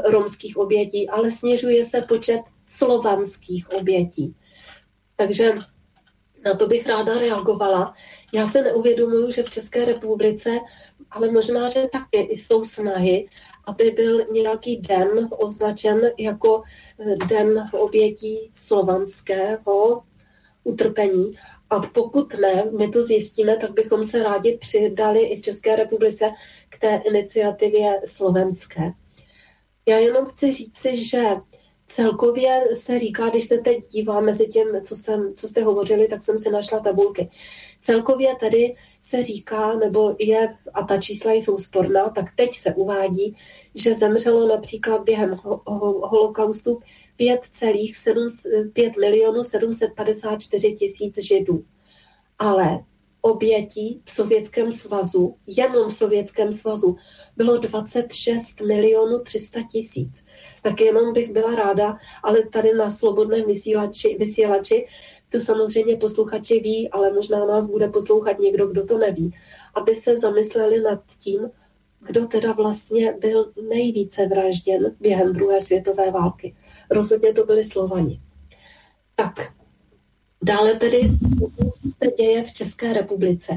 romských 0.05 0.57
obětí, 0.57 1.09
ale 1.09 1.31
snižuje 1.31 1.85
se 1.85 2.03
počet 2.03 2.41
slovanských 2.69 3.71
obětí. 3.73 4.35
Takže 5.17 5.55
na 6.45 6.55
to 6.55 6.67
bych 6.67 6.87
ráda 6.87 7.19
reagovala. 7.19 7.95
Já 8.33 8.47
se 8.47 8.63
neuvědomuju, 8.63 9.31
že 9.31 9.43
v 9.43 9.51
České 9.51 9.85
republice, 9.85 10.51
ale 11.11 11.31
možná, 11.31 11.69
že 11.69 11.89
taky 11.93 12.19
jsou 12.19 12.65
snahy, 12.65 13.29
aby 13.67 13.91
byl 13.91 14.27
nějaký 14.33 14.77
den 14.77 15.29
označen 15.31 16.01
jako 16.19 16.63
eh, 16.99 17.17
den 17.17 17.69
obětí 17.73 18.51
slovanského 18.55 20.03
utrpení. 20.65 21.39
A 21.71 21.81
pokud 21.81 22.35
ne, 22.35 22.65
my 22.79 22.89
to 22.89 23.03
zjistíme, 23.03 23.57
tak 23.57 23.71
bychom 23.73 24.05
se 24.05 24.23
rádi 24.23 24.59
přidali 24.61 25.21
i 25.21 25.37
v 25.37 25.41
České 25.41 25.77
republice 25.77 26.31
k 26.69 26.79
té 26.79 27.01
iniciativě 27.07 28.01
slovenské. 28.05 28.93
Já 29.89 29.99
jenom 29.99 30.27
chci 30.27 30.53
říci, 30.53 31.05
že 31.05 31.25
celkově 31.89 32.63
se 32.75 32.99
říká, 32.99 33.29
když 33.29 33.45
se 33.45 33.59
teď 33.59 33.89
dívám 33.89 34.25
mezi 34.25 34.49
tím, 34.49 34.67
co, 34.85 34.97
jsem, 34.97 35.35
co 35.37 35.49
jste 35.49 35.65
hovořili, 35.65 36.09
tak 36.09 36.23
jsem 36.23 36.39
si 36.39 36.51
našla 36.51 36.81
tabulky. 36.81 37.31
Celkově 37.81 38.37
tady 38.41 38.75
se 39.01 39.23
říká, 39.23 39.77
nebo 39.77 40.17
je, 40.19 40.55
a 40.75 40.83
ta 40.83 41.01
čísla 41.01 41.33
jsou 41.33 41.59
sporná, 41.59 42.09
tak 42.11 42.25
teď 42.37 42.57
se 42.57 42.75
uvádí, 42.75 43.37
že 43.75 43.95
zemřelo 43.95 44.49
například 44.49 45.05
během 45.05 45.31
ho, 45.31 45.61
ho, 45.67 46.09
holokaustu 46.09 46.81
5,5 47.21 49.01
milionů 49.01 49.45
754 49.45 50.73
tisíc 50.73 51.19
židů. 51.19 51.65
Ale 52.39 52.79
obětí 53.21 54.03
v 54.05 54.11
Sovětském 54.11 54.73
svazu, 54.73 55.35
jenom 55.47 55.91
v 55.91 55.95
Sovětském 55.95 56.53
svazu, 56.53 56.97
bylo 57.37 57.57
26 57.57 58.61
milionů 58.61 59.19
300 59.19 59.61
tisíc. 59.73 60.25
Tak 60.63 60.81
jenom 60.81 61.13
bych 61.13 61.33
byla 61.33 61.55
ráda, 61.55 61.99
ale 62.23 62.43
tady 62.43 62.75
na 62.75 62.91
slobodném 62.91 63.47
vysílači, 63.47 64.17
vysílači 64.19 64.87
to 65.29 65.41
samozřejmě 65.41 65.97
posluchači 65.97 66.61
ví, 66.61 66.91
ale 66.91 67.13
možná 67.13 67.47
nás 67.47 67.71
bude 67.71 67.89
poslouchat 67.89 68.39
někdo, 68.39 68.67
kdo 68.67 68.85
to 68.85 68.99
neví, 68.99 69.35
aby 69.75 69.95
se 69.95 70.19
zamysleli 70.19 70.81
nad 70.81 71.01
tím, 71.19 71.51
kdo 72.01 72.27
teda 72.27 72.53
vlastně 72.53 73.13
byl 73.13 73.53
nejvíce 73.69 74.27
vražděn 74.27 74.97
během 75.01 75.33
druhé 75.33 75.63
světové 75.63 76.11
války. 76.11 76.57
Rozhodně 76.91 77.33
to 77.33 77.47
byli 77.47 77.65
Slovani. 77.65 78.21
Tak, 79.15 79.53
dále 80.43 80.75
tedy 80.75 81.01
se 82.05 82.11
děje 82.19 82.45
v 82.45 82.53
České 82.53 82.93
republice. 82.93 83.53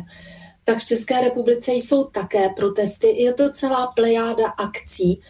Tak 0.63 0.77
v 0.77 0.85
České 0.85 1.21
republice 1.21 1.71
jsou 1.71 2.03
také 2.03 2.49
protesty. 2.49 3.23
Je 3.23 3.33
to 3.33 3.51
celá 3.51 3.87
plejáda 3.87 4.47
akcí 4.47 5.21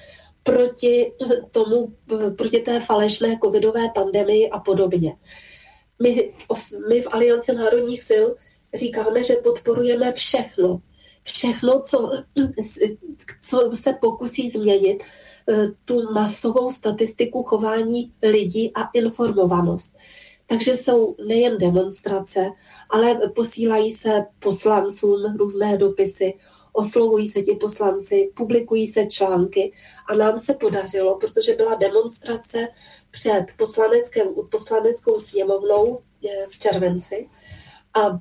proti 0.44 1.14
tomu, 1.52 1.94
proti 2.38 2.60
té 2.60 2.80
falešné 2.80 3.40
covidové 3.44 3.90
pandemii 3.96 4.50
a 4.50 4.60
podobně. 4.60 5.16
My, 6.02 6.34
my 6.90 7.02
v 7.02 7.08
Alianci 7.12 7.54
národních 7.54 8.04
sil 8.10 8.26
říkáme, 8.74 9.24
že 9.24 9.36
podporujeme 9.36 10.12
všechno. 10.12 10.82
Všechno, 11.24 11.82
co, 11.82 12.12
co 13.42 13.72
se 13.74 13.94
pokusí 13.94 14.50
změnit 14.50 15.04
eh, 15.50 15.68
tu 15.86 16.14
masovou 16.14 16.72
statistiku 16.72 17.44
chování 17.44 18.14
lidí 18.24 18.72
a 18.76 18.90
informovanost. 18.94 19.96
Takže 20.48 20.76
jsou 20.76 21.16
nejen 21.28 21.58
demonstrace, 21.58 22.50
ale 22.90 23.20
posílají 23.36 23.92
se 23.92 24.26
poslancům 24.40 25.38
různé 25.38 25.78
dopisy, 25.78 26.34
oslovují 26.74 27.28
se 27.28 27.42
ti 27.42 27.56
poslanci, 27.56 28.32
publikují 28.36 28.88
se 28.88 29.06
články 29.06 29.74
a 30.08 30.16
nám 30.16 30.38
se 30.38 30.54
podařilo, 30.54 31.18
protože 31.18 31.54
byla 31.54 31.76
demonstrace 31.76 32.68
před 33.12 33.46
poslaneckou 34.52 35.20
sněmovnou 35.20 36.00
eh, 36.26 36.48
v 36.50 36.60
červenci 36.60 37.30
a 37.94 38.20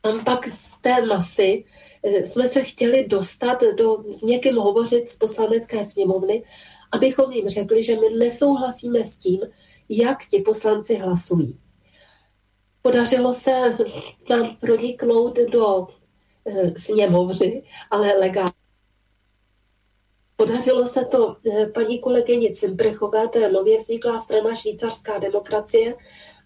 tam 0.00 0.24
pak 0.24 0.48
z 0.48 0.78
té 0.80 1.06
masy 1.06 1.64
eh, 2.02 2.26
jsme 2.26 2.48
se 2.48 2.62
chtěli 2.62 3.06
dostat 3.06 3.62
do, 3.76 4.04
s 4.10 4.22
někým 4.22 4.56
hovořit 4.56 5.10
z 5.10 5.16
poslanecké 5.16 5.84
sněmovny, 5.84 6.44
abychom 6.92 7.32
jim 7.32 7.48
řekli, 7.48 7.82
že 7.82 8.00
my 8.00 8.08
nesouhlasíme 8.10 9.04
s 9.04 9.16
tím, 9.16 9.40
jak 9.88 10.26
ti 10.26 10.40
poslanci 10.40 10.94
hlasují. 10.94 11.60
Podařilo 12.82 13.34
se 13.34 13.78
nám 14.30 14.56
proniknout 14.56 15.36
do 15.36 15.86
sněmovny, 16.76 17.62
ale 17.90 18.12
legálně. 18.18 18.52
Podařilo 20.36 20.86
se 20.86 21.04
to 21.04 21.36
e, 21.46 21.66
paní 21.66 21.98
kolegyni 21.98 22.54
Cimprechové, 22.54 23.28
to 23.28 23.38
je 23.38 23.52
nově 23.52 23.78
vzniklá 23.78 24.18
strana 24.18 24.54
švýcarská 24.54 25.18
demokracie, 25.18 25.94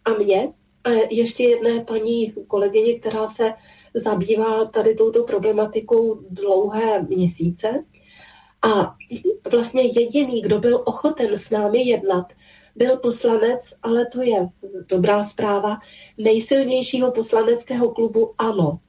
a 0.04 0.10
mě, 0.10 0.52
a 0.84 0.90
ještě 1.10 1.44
jedné 1.44 1.84
paní 1.84 2.32
kolegyni, 2.48 3.00
která 3.00 3.28
se 3.28 3.52
zabývá 3.94 4.64
tady 4.64 4.94
touto 4.94 5.24
problematikou 5.24 6.14
dlouhé 6.30 7.02
měsíce. 7.02 7.84
A 8.74 8.94
vlastně 9.50 9.82
jediný, 9.82 10.42
kdo 10.42 10.58
byl 10.58 10.82
ochoten 10.84 11.32
s 11.32 11.50
námi 11.50 11.82
jednat, 11.82 12.32
byl 12.76 12.96
poslanec, 12.96 13.74
ale 13.82 14.06
to 14.06 14.22
je 14.22 14.48
dobrá 14.88 15.24
zpráva, 15.24 15.78
nejsilnějšího 16.18 17.12
poslaneckého 17.12 17.94
klubu 17.94 18.34
ANO. 18.38 18.80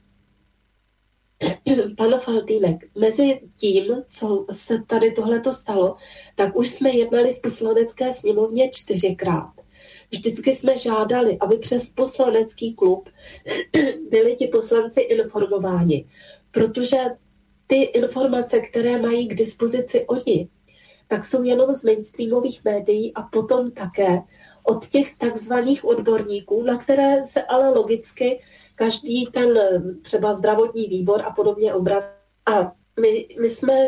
Pan 1.98 2.20
Faltýnek, 2.20 2.76
mezi 2.98 3.42
tím, 3.58 4.04
co 4.08 4.46
se 4.52 4.84
tady 4.88 5.12
tohleto 5.12 5.54
stalo, 5.54 5.96
tak 6.36 6.56
už 6.56 6.70
jsme 6.70 6.90
jednali 6.90 7.34
v 7.34 7.42
poslanecké 7.42 8.14
sněmovně 8.14 8.70
čtyřikrát. 8.70 9.52
Vždycky 10.12 10.56
jsme 10.56 10.78
žádali, 10.78 11.38
aby 11.40 11.58
přes 11.58 11.90
poslanecký 11.90 12.74
klub 12.74 13.10
byli 14.10 14.36
ti 14.36 14.48
poslanci 14.48 15.02
informováni, 15.02 16.06
protože 16.52 16.98
ty 17.68 17.82
informace, 17.82 18.60
které 18.60 19.02
mají 19.02 19.28
k 19.28 19.36
dispozici 19.36 20.06
oni, 20.06 20.50
tak 21.08 21.26
jsou 21.26 21.44
jenom 21.44 21.76
z 21.76 21.84
mainstreamových 21.84 22.66
médií 22.66 23.14
a 23.14 23.22
potom 23.22 23.72
také 23.72 24.22
od 24.64 24.88
těch 24.88 25.16
takzvaných 25.18 25.86
odborníků, 25.86 26.64
na 26.64 26.78
které 26.78 27.26
se 27.26 27.44
ale 27.44 27.70
logicky 27.70 28.42
každý 28.82 29.26
ten 29.26 29.60
třeba 30.02 30.34
zdravotní 30.34 30.88
výbor 30.88 31.22
a 31.26 31.32
podobně 31.32 31.74
obrací. 31.74 32.08
A 32.46 32.74
my, 33.02 33.28
my 33.42 33.50
jsme, 33.50 33.88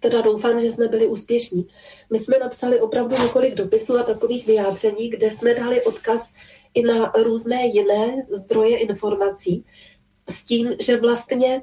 teda 0.00 0.20
doufám, 0.20 0.60
že 0.60 0.72
jsme 0.72 0.88
byli 0.88 1.06
úspěšní. 1.06 1.66
My 2.12 2.18
jsme 2.18 2.38
napsali 2.38 2.80
opravdu 2.80 3.22
několik 3.22 3.54
dopisů 3.54 3.98
a 3.98 4.02
takových 4.02 4.46
vyjádření, 4.46 5.10
kde 5.10 5.30
jsme 5.30 5.54
dali 5.54 5.82
odkaz 5.82 6.32
i 6.74 6.82
na 6.82 7.12
různé 7.22 7.66
jiné 7.66 8.26
zdroje 8.30 8.78
informací 8.78 9.64
s 10.28 10.44
tím, 10.44 10.74
že 10.80 10.96
vlastně 10.96 11.62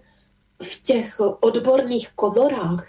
v 0.63 0.81
těch 0.81 1.19
odborných 1.19 2.09
komorách 2.15 2.87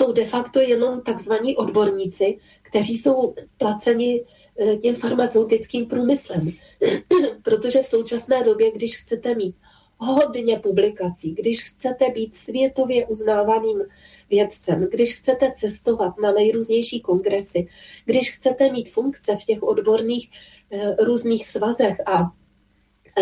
jsou 0.00 0.12
de 0.12 0.26
facto 0.26 0.60
jenom 0.60 1.00
takzvaní 1.00 1.56
odborníci, 1.56 2.38
kteří 2.62 2.96
jsou 2.96 3.34
placeni 3.58 4.24
eh, 4.58 4.76
tím 4.76 4.94
farmaceutickým 4.94 5.86
průmyslem. 5.86 6.52
Protože 7.42 7.82
v 7.82 7.88
současné 7.88 8.44
době, 8.44 8.70
když 8.70 8.96
chcete 8.96 9.34
mít 9.34 9.56
hodně 10.02 10.58
publikací, 10.58 11.34
když 11.34 11.62
chcete 11.62 12.10
být 12.10 12.36
světově 12.36 13.06
uznávaným 13.06 13.82
vědcem, 14.30 14.88
když 14.90 15.14
chcete 15.14 15.52
cestovat 15.54 16.18
na 16.22 16.32
nejrůznější 16.32 17.00
kongresy, 17.00 17.68
když 18.04 18.32
chcete 18.32 18.72
mít 18.72 18.90
funkce 18.90 19.36
v 19.36 19.44
těch 19.44 19.62
odborných 19.62 20.30
e, 20.70 21.04
různých 21.04 21.48
svazech 21.48 21.96
a 22.06 22.32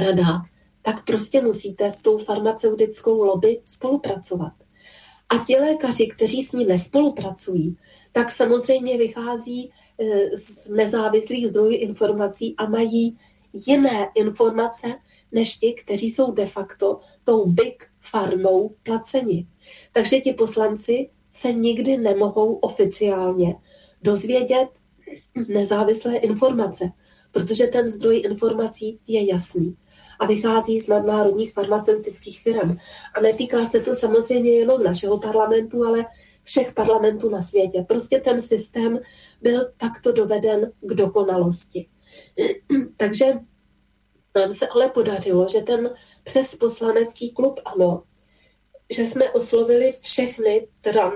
radách, 0.00 0.48
tak 0.82 1.04
prostě 1.04 1.40
musíte 1.42 1.90
s 1.90 2.00
tou 2.02 2.18
farmaceutickou 2.18 3.24
lobby 3.24 3.60
spolupracovat. 3.64 4.52
A 5.28 5.44
ti 5.46 5.56
lékaři, 5.56 6.06
kteří 6.06 6.42
s 6.42 6.52
ní 6.52 6.64
nespolupracují, 6.64 7.76
tak 8.12 8.32
samozřejmě 8.32 8.98
vychází 8.98 9.70
e, 9.98 10.36
z 10.36 10.68
nezávislých 10.68 11.48
zdrojů 11.48 11.76
informací 11.76 12.54
a 12.58 12.66
mají 12.66 13.18
jiné 13.52 14.08
informace 14.14 14.86
než 15.32 15.56
ti, 15.56 15.72
kteří 15.72 16.10
jsou 16.10 16.32
de 16.32 16.46
facto 16.46 17.00
tou 17.24 17.46
big 17.46 17.86
farmou 18.00 18.74
placeni. 18.82 19.46
Takže 19.92 20.20
ti 20.20 20.32
poslanci 20.32 21.10
se 21.30 21.52
nikdy 21.52 21.96
nemohou 21.96 22.54
oficiálně 22.54 23.54
dozvědět 24.02 24.68
nezávislé 25.48 26.16
informace, 26.16 26.90
protože 27.32 27.66
ten 27.66 27.88
zdroj 27.88 28.22
informací 28.24 28.98
je 29.06 29.30
jasný 29.30 29.76
a 30.20 30.26
vychází 30.26 30.80
z 30.80 30.88
nadnárodních 30.88 31.52
farmaceutických 31.52 32.42
firm. 32.42 32.76
A 33.14 33.20
netýká 33.20 33.66
se 33.66 33.80
to 33.80 33.94
samozřejmě 33.94 34.50
jenom 34.50 34.82
našeho 34.82 35.18
parlamentu, 35.18 35.84
ale 35.84 36.06
všech 36.42 36.72
parlamentů 36.72 37.30
na 37.30 37.42
světě. 37.42 37.84
Prostě 37.88 38.20
ten 38.20 38.42
systém 38.42 38.98
byl 39.42 39.72
takto 39.76 40.12
doveden 40.12 40.72
k 40.80 40.94
dokonalosti. 40.94 41.88
Takže 42.96 43.34
nám 44.36 44.52
se 44.52 44.68
ale 44.68 44.88
podařilo, 44.88 45.48
že 45.48 45.60
ten 45.60 45.90
přes 46.24 46.54
poslanecký 46.54 47.30
klub 47.30 47.60
ANO, 47.64 48.02
že 48.90 49.06
jsme 49.06 49.30
oslovili 49.30 49.92
všechny, 50.00 50.68
teda 50.80 51.12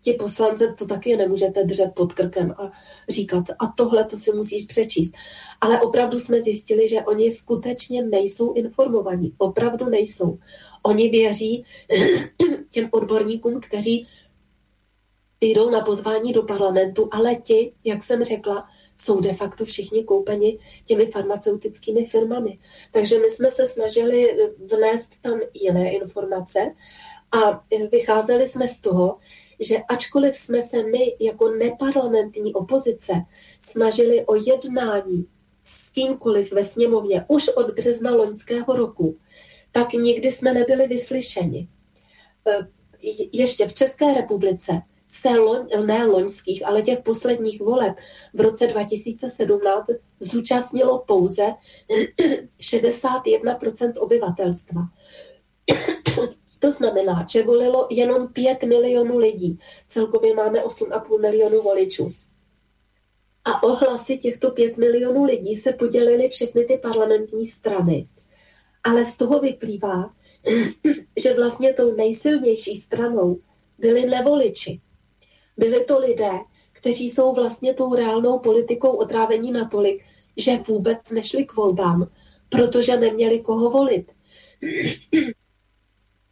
ti 0.00 0.12
poslance, 0.12 0.74
to 0.78 0.86
taky 0.86 1.16
nemůžete 1.16 1.64
držet 1.64 1.90
pod 1.94 2.12
krkem 2.12 2.54
a 2.58 2.72
říkat, 3.08 3.44
a 3.58 3.66
tohle 3.76 4.04
to 4.04 4.18
si 4.18 4.32
musíš 4.32 4.66
přečíst. 4.66 5.14
Ale 5.60 5.80
opravdu 5.80 6.20
jsme 6.20 6.42
zjistili, 6.42 6.88
že 6.88 7.00
oni 7.00 7.32
skutečně 7.32 8.02
nejsou 8.02 8.52
informovaní. 8.52 9.34
Opravdu 9.38 9.88
nejsou. 9.88 10.38
Oni 10.82 11.08
věří 11.08 11.64
těm 12.70 12.88
odborníkům, 12.92 13.60
kteří 13.60 14.06
jdou 15.46 15.70
na 15.70 15.80
pozvání 15.80 16.32
do 16.32 16.42
parlamentu, 16.42 17.08
ale 17.12 17.34
ti, 17.34 17.72
jak 17.84 18.02
jsem 18.02 18.24
řekla, 18.24 18.68
jsou 18.96 19.20
de 19.20 19.32
facto 19.32 19.64
všichni 19.64 20.04
koupeni 20.04 20.58
těmi 20.84 21.06
farmaceutickými 21.06 22.06
firmami. 22.06 22.58
Takže 22.92 23.18
my 23.18 23.30
jsme 23.30 23.50
se 23.50 23.68
snažili 23.68 24.36
vnést 24.58 25.10
tam 25.20 25.40
jiné 25.54 25.92
informace 25.92 26.74
a 27.32 27.64
vycházeli 27.92 28.48
jsme 28.48 28.68
z 28.68 28.78
toho, 28.80 29.18
že 29.60 29.78
ačkoliv 29.88 30.36
jsme 30.36 30.62
se 30.62 30.82
my 30.82 31.16
jako 31.20 31.48
neparlamentní 31.48 32.54
opozice 32.54 33.12
snažili 33.60 34.24
o 34.26 34.34
jednání 34.34 35.26
s 35.64 35.90
kýmkoliv 35.90 36.52
ve 36.52 36.64
sněmovně 36.64 37.24
už 37.28 37.48
od 37.48 37.74
března 37.74 38.10
loňského 38.10 38.76
roku, 38.76 39.18
tak 39.72 39.92
nikdy 39.92 40.32
jsme 40.32 40.52
nebyli 40.52 40.86
vyslyšeni. 40.86 41.68
E, 42.48 42.66
ještě 43.32 43.68
v 43.68 43.74
České 43.74 44.14
republice 44.14 44.82
se 45.12 45.28
loň, 45.28 45.68
ne 45.86 46.06
loňských, 46.06 46.66
ale 46.66 46.82
těch 46.82 47.00
posledních 47.00 47.60
voleb 47.60 47.96
v 48.34 48.40
roce 48.40 48.66
2017 48.66 49.86
zúčastnilo 50.20 51.04
pouze 51.06 51.42
61% 52.60 53.92
obyvatelstva. 53.98 54.80
To 56.58 56.70
znamená, 56.70 57.26
že 57.30 57.42
volilo 57.42 57.88
jenom 57.90 58.28
5 58.28 58.62
milionů 58.62 59.18
lidí. 59.18 59.58
Celkově 59.88 60.34
máme 60.34 60.58
8,5 60.58 61.20
milionů 61.20 61.62
voličů. 61.62 62.12
A 63.44 63.62
ohlasy 63.62 64.18
těchto 64.18 64.50
5 64.50 64.76
milionů 64.76 65.24
lidí 65.24 65.56
se 65.56 65.72
podělily 65.72 66.28
všechny 66.28 66.64
ty 66.64 66.78
parlamentní 66.78 67.46
strany. 67.46 68.08
Ale 68.84 69.06
z 69.06 69.16
toho 69.16 69.40
vyplývá, 69.40 70.14
že 71.22 71.34
vlastně 71.34 71.72
tou 71.72 71.96
nejsilnější 71.96 72.76
stranou 72.76 73.40
byli 73.78 74.06
nevoliči. 74.06 74.80
Byli 75.56 75.84
to 75.84 75.98
lidé, 75.98 76.30
kteří 76.72 77.10
jsou 77.10 77.34
vlastně 77.34 77.74
tou 77.74 77.94
reálnou 77.94 78.38
politikou 78.38 78.90
otrávení 78.90 79.52
natolik, 79.52 80.04
že 80.36 80.56
vůbec 80.68 81.10
nešli 81.10 81.44
k 81.44 81.56
volbám, 81.56 82.10
protože 82.48 82.96
neměli 82.96 83.40
koho 83.40 83.70
volit. 83.70 84.12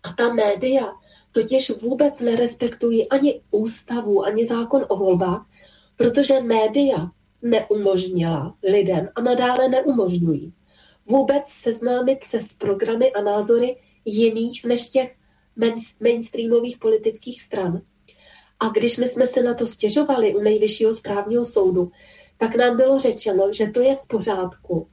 A 0.02 0.12
ta 0.12 0.34
média 0.34 0.92
totiž 1.32 1.70
vůbec 1.70 2.20
nerespektují 2.20 3.08
ani 3.08 3.40
ústavu, 3.50 4.24
ani 4.24 4.46
zákon 4.46 4.86
o 4.88 4.96
volbách, 4.96 5.46
protože 5.96 6.40
média 6.40 7.10
neumožnila 7.42 8.56
lidem 8.62 9.08
a 9.14 9.20
nadále 9.20 9.68
neumožňují 9.68 10.52
vůbec 11.10 11.48
seznámit 11.48 12.24
se 12.24 12.42
s 12.42 12.52
programy 12.52 13.12
a 13.12 13.22
názory 13.22 13.76
jiných 14.04 14.64
než 14.64 14.90
těch 14.90 15.16
mainstreamových 16.00 16.78
politických 16.78 17.42
stran. 17.42 17.82
A 18.60 18.68
když 18.68 18.96
my 18.96 19.08
jsme 19.08 19.26
se 19.26 19.42
na 19.42 19.54
to 19.54 19.66
stěžovali 19.66 20.34
u 20.34 20.40
nejvyššího 20.40 20.94
správního 20.94 21.46
soudu, 21.46 21.90
tak 22.38 22.56
nám 22.56 22.76
bylo 22.76 22.98
řečeno, 22.98 23.52
že 23.52 23.66
to 23.66 23.80
je 23.80 23.96
v 23.96 24.06
pořádku, 24.06 24.88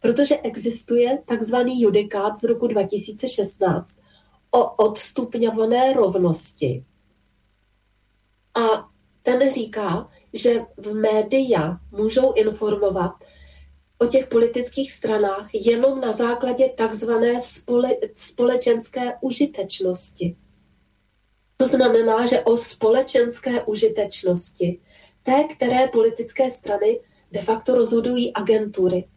protože 0.00 0.38
existuje 0.38 1.18
takzvaný 1.26 1.82
judikát 1.82 2.38
z 2.38 2.42
roku 2.42 2.66
2016 2.66 3.96
o 4.50 4.70
odstupňované 4.70 5.92
rovnosti. 5.92 6.84
A 8.54 8.88
ten 9.22 9.50
říká, 9.50 10.08
že 10.32 10.60
v 10.76 10.94
média 10.94 11.78
můžou 11.90 12.32
informovat 12.32 13.12
o 13.98 14.06
těch 14.06 14.26
politických 14.26 14.92
stranách 14.92 15.48
jenom 15.52 16.00
na 16.00 16.12
základě 16.12 16.68
takzvané 16.68 17.40
spole, 17.40 17.88
společenské 18.16 19.18
užitečnosti. 19.20 20.36
To 21.60 21.66
znamená, 21.66 22.26
že 22.26 22.40
o 22.40 22.56
společenské 22.56 23.62
užitečnosti 23.62 24.80
té, 25.22 25.44
které 25.44 25.88
politické 25.88 26.50
strany 26.50 27.00
de 27.32 27.42
facto 27.42 27.74
rozhodují 27.74 28.32
agentury. 28.32 29.08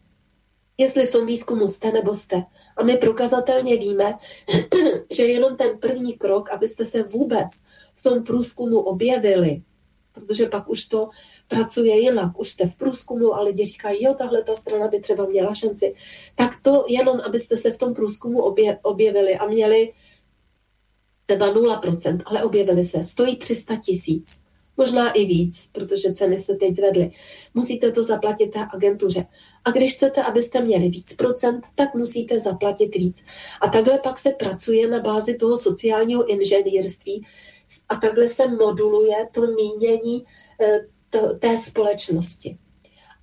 Jestli 0.78 1.06
v 1.06 1.12
tom 1.12 1.26
výzkumu 1.26 1.68
jste 1.68 1.92
nebo 1.92 2.16
jste. 2.16 2.44
A 2.78 2.84
my 2.84 2.98
prokazatelně 2.98 3.78
víme, 3.78 4.18
že 5.12 5.24
jenom 5.24 5.58
ten 5.58 5.78
první 5.80 6.14
krok, 6.14 6.50
abyste 6.50 6.86
se 6.86 7.04
vůbec 7.04 7.50
v 7.94 8.04
tom 8.04 8.24
průzkumu 8.24 8.80
objevili, 8.80 9.62
protože 10.12 10.46
pak 10.46 10.70
už 10.70 10.86
to 10.86 11.10
pracuje 11.48 12.00
jinak, 12.00 12.40
už 12.40 12.52
jste 12.52 12.68
v 12.68 12.76
průzkumu 12.76 13.34
a 13.36 13.42
lidi 13.42 13.66
říkají, 13.66 14.04
jo, 14.04 14.14
tahle 14.14 14.44
ta 14.44 14.56
strana 14.56 14.88
by 14.88 15.00
třeba 15.00 15.26
měla 15.26 15.54
šanci, 15.54 15.96
tak 16.36 16.62
to 16.62 16.86
jenom, 16.88 17.22
abyste 17.22 17.58
se 17.58 17.72
v 17.72 17.78
tom 17.78 17.94
průzkumu 17.94 18.42
obje, 18.42 18.80
objevili 18.82 19.36
a 19.36 19.48
měli 19.48 19.94
třeba 21.26 21.54
0%, 21.54 22.22
ale 22.26 22.44
objevili 22.44 22.86
se, 22.86 23.04
stojí 23.04 23.36
300 23.36 23.76
tisíc, 23.76 24.40
možná 24.78 25.12
i 25.12 25.26
víc, 25.26 25.70
protože 25.72 26.14
ceny 26.14 26.42
se 26.42 26.56
teď 26.56 26.76
zvedly. 26.76 27.12
Musíte 27.54 27.92
to 27.92 28.04
zaplatit 28.04 28.48
té 28.48 28.68
agentuře. 28.74 29.26
A 29.66 29.72
když 29.72 29.96
chcete, 29.96 30.24
abyste 30.24 30.62
měli 30.62 30.90
víc 30.90 31.14
procent, 31.14 31.66
tak 31.76 31.96
musíte 31.96 32.40
zaplatit 32.40 32.96
víc. 32.96 33.24
A 33.62 33.68
takhle 33.68 34.00
pak 34.00 34.20
se 34.20 34.32
pracuje 34.32 34.88
na 34.88 35.00
bázi 35.00 35.36
toho 35.36 35.58
sociálního 35.58 36.26
inženýrství 36.26 37.26
a 37.90 37.96
takhle 37.96 38.30
se 38.30 38.48
moduluje 38.48 39.28
to 39.32 39.42
mínění 39.42 40.26
eh, 40.62 40.80
té 41.40 41.58
společnosti. 41.58 42.58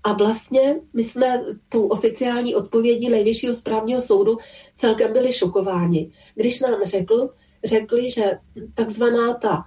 A 0.02 0.12
vlastně 0.12 0.80
my 0.94 1.04
jsme 1.04 1.44
tou 1.68 1.86
oficiální 1.86 2.54
odpovědí 2.54 3.08
Nejvyššího 3.08 3.54
správního 3.54 4.02
soudu 4.02 4.38
celkem 4.76 5.12
byli 5.12 5.32
šokováni, 5.32 6.12
když 6.34 6.60
nám 6.60 6.84
řekl, 6.84 7.28
řekli, 7.64 8.10
že 8.10 8.38
takzvaná 8.74 9.34
ta, 9.34 9.64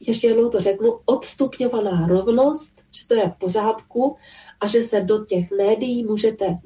ještě 0.00 0.26
jednou 0.26 0.48
to 0.48 0.60
řeknu, 0.60 1.00
odstupňovaná 1.04 2.06
rovnost, 2.06 2.80
že 2.90 3.06
to 3.06 3.14
je 3.14 3.28
v 3.28 3.36
pořádku 3.36 4.16
a 4.60 4.66
že 4.66 4.82
se 4.82 5.00
do 5.00 5.24
těch 5.24 5.50
médií 5.50 6.04
můžete 6.04 6.58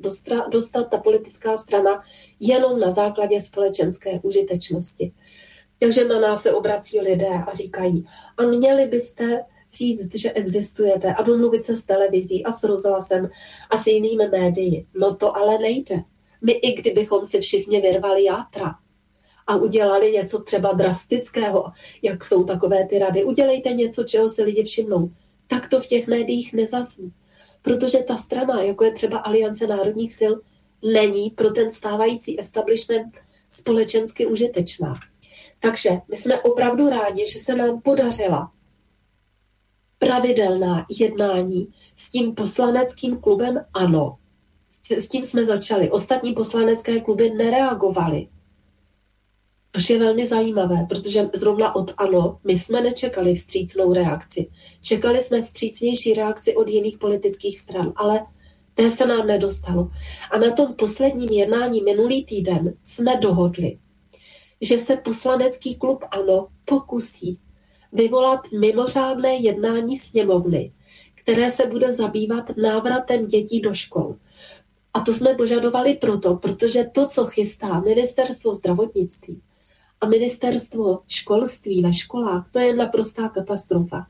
dostat, 0.51 0.91
ta 0.91 0.99
politická 0.99 1.57
strana 1.57 2.05
jenom 2.41 2.81
na 2.81 2.91
základě 2.91 3.41
společenské 3.41 4.21
užitečnosti. 4.23 5.13
Takže 5.79 6.05
na 6.05 6.21
nás 6.21 6.43
se 6.43 6.53
obrací 6.53 7.01
lidé 7.01 7.45
a 7.47 7.53
říkají, 7.53 8.07
a 8.37 8.43
měli 8.43 8.87
byste 8.87 9.45
říct, 9.73 10.15
že 10.15 10.33
existujete 10.33 11.15
a 11.15 11.23
domluvit 11.23 11.67
se 11.67 11.77
s 11.77 11.85
televizí 11.85 12.45
a 12.45 12.53
s 12.53 12.63
rozhlasem 12.63 13.31
a 13.71 13.77
s 13.77 13.87
jinými 13.87 14.29
médii. 14.29 14.87
No 14.95 15.15
to 15.15 15.37
ale 15.37 15.59
nejde. 15.59 16.03
My 16.43 16.53
i 16.53 16.73
kdybychom 16.73 17.27
si 17.27 17.41
všichni 17.41 17.81
vyrvali 17.81 18.25
játra 18.25 18.75
a 19.47 19.57
udělali 19.57 20.13
něco 20.13 20.39
třeba 20.39 20.73
drastického, 20.73 21.73
jak 22.03 22.25
jsou 22.25 22.45
takové 22.45 22.87
ty 22.87 22.99
rady, 22.99 23.25
udělejte 23.25 23.73
něco, 23.73 24.05
čeho 24.05 24.31
se 24.31 24.43
lidi 24.43 24.65
všimnou, 24.65 25.11
tak 25.47 25.69
to 25.69 25.81
v 25.81 25.87
těch 25.87 26.07
médiích 26.07 26.53
nezazní. 26.53 27.13
Protože 27.63 27.99
ta 27.99 28.17
strana, 28.17 28.63
jako 28.63 28.85
je 28.85 28.93
třeba 28.93 29.19
Aliance 29.19 29.67
národních 29.67 30.15
sil, 30.21 30.33
není 30.93 31.31
pro 31.31 31.51
ten 31.51 31.71
stávající 31.71 32.41
establishment 32.41 33.19
společensky 33.51 34.27
užitečná. 34.27 34.95
Takže 35.61 35.91
my 36.09 36.17
jsme 36.17 36.41
opravdu 36.41 36.89
rádi, 36.89 37.27
že 37.33 37.41
se 37.41 37.55
nám 37.55 37.81
podařila 37.81 38.53
pravidelná 39.99 40.87
jednání 41.01 41.69
s 41.97 42.11
tím 42.11 42.35
poslaneckým 42.35 43.17
klubem 43.21 43.65
ANO. 43.75 44.19
S 44.99 45.09
tím 45.09 45.25
jsme 45.25 45.45
začali. 45.45 45.91
Ostatní 45.91 46.33
poslanecké 46.33 47.01
kluby 47.01 47.31
nereagovaly. 47.31 48.29
Což 49.75 49.91
je 49.91 49.99
velmi 49.99 50.27
zajímavé, 50.27 50.87
protože 50.89 51.31
zrovna 51.35 51.77
od 51.77 51.95
ANO 51.97 52.39
my 52.45 52.59
jsme 52.59 52.81
nečekali 52.81 53.35
vstřícnou 53.35 53.93
reakci. 53.93 54.51
Čekali 54.83 55.23
jsme 55.23 55.43
vstřícnější 55.43 56.15
reakci 56.15 56.57
od 56.57 56.69
jiných 56.69 56.99
politických 56.99 57.59
stran, 57.59 57.93
ale 57.97 58.27
té 58.75 58.91
se 58.91 59.07
nám 59.07 59.27
nedostalo. 59.27 59.91
A 60.31 60.39
na 60.39 60.51
tom 60.51 60.75
posledním 60.75 61.29
jednání 61.31 61.83
minulý 61.83 62.25
týden 62.25 62.75
jsme 62.85 63.17
dohodli, 63.17 63.79
že 64.61 64.79
se 64.79 64.97
poslanecký 64.97 65.75
klub 65.75 66.05
ANO 66.11 66.49
pokusí 66.65 67.39
vyvolat 67.93 68.41
mimořádné 68.53 69.35
jednání 69.35 69.99
sněmovny, 69.99 70.73
které 71.15 71.51
se 71.51 71.67
bude 71.67 71.93
zabývat 71.93 72.57
návratem 72.57 73.27
dětí 73.27 73.61
do 73.61 73.75
škol. 73.75 74.17
A 74.95 75.01
to 75.01 75.15
jsme 75.15 75.35
požadovali 75.35 75.95
proto, 75.95 76.37
protože 76.37 76.85
to, 76.85 77.07
co 77.07 77.25
chystá 77.25 77.81
ministerstvo 77.81 78.55
zdravotnictví 78.55 79.43
a 80.05 80.09
ministerstvo 80.09 81.01
školství 81.09 81.83
ve 81.83 81.93
školách, 81.93 82.51
to 82.51 82.59
je 82.59 82.77
naprostá 82.77 83.29
katastrofa. 83.29 84.07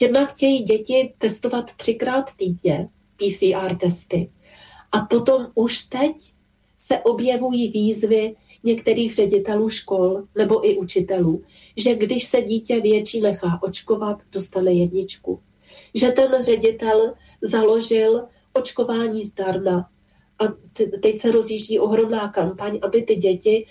Jednak 0.00 0.30
chtějí 0.30 0.62
děti 0.62 1.14
testovat 1.18 1.74
třikrát 1.76 2.24
týdně, 2.36 2.88
PCR 3.16 3.76
testy. 3.76 4.30
A 4.92 5.00
potom 5.00 5.46
už 5.54 5.82
teď 5.82 6.34
se 6.78 6.98
objevují 6.98 7.68
výzvy 7.68 8.36
některých 8.64 9.14
ředitelů 9.14 9.68
škol 9.68 10.22
nebo 10.34 10.68
i 10.68 10.78
učitelů, 10.78 11.42
že 11.76 11.94
když 11.94 12.26
se 12.26 12.42
dítě 12.42 12.80
větší 12.80 13.20
nechá 13.20 13.58
očkovat, 13.62 14.18
dostane 14.32 14.72
jedničku. 14.72 15.40
Že 15.94 16.08
ten 16.08 16.44
ředitel 16.44 17.14
založil 17.42 18.24
očkování 18.52 19.24
zdarma 19.24 19.88
a 20.38 20.44
teď 21.02 21.20
se 21.20 21.32
rozjíždí 21.32 21.78
ohromná 21.78 22.28
kampaň, 22.28 22.78
aby 22.82 23.02
ty 23.02 23.16
děti 23.16 23.66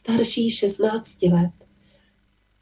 starší 0.00 0.50
16 0.50 1.22
let 1.22 1.50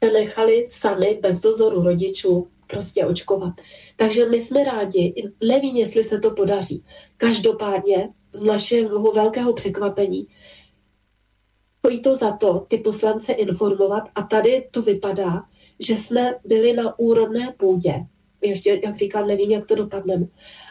se 0.03 0.11
nechali 0.11 0.65
sami 0.65 1.19
bez 1.21 1.39
dozoru 1.39 1.83
rodičů 1.83 2.47
prostě 2.67 3.05
očkovat. 3.05 3.53
Takže 3.97 4.29
my 4.29 4.41
jsme 4.41 4.63
rádi, 4.63 5.31
nevím, 5.43 5.75
jestli 5.75 6.03
se 6.03 6.19
to 6.19 6.31
podaří. 6.31 6.83
Každopádně 7.17 8.09
z 8.31 8.41
našeho 8.43 9.11
velkého 9.11 9.53
překvapení 9.53 10.27
stojí 11.79 12.01
to 12.01 12.15
za 12.15 12.37
to 12.37 12.65
ty 12.67 12.77
poslance 12.77 13.33
informovat 13.33 14.03
a 14.15 14.21
tady 14.21 14.67
to 14.71 14.81
vypadá, 14.81 15.43
že 15.79 15.97
jsme 15.97 16.35
byli 16.45 16.73
na 16.73 16.99
úrodné 16.99 17.53
půdě. 17.57 17.93
Ještě, 18.41 18.81
jak 18.83 18.97
říkám, 18.97 19.27
nevím, 19.27 19.51
jak 19.51 19.65
to 19.65 19.75
dopadne. 19.75 20.27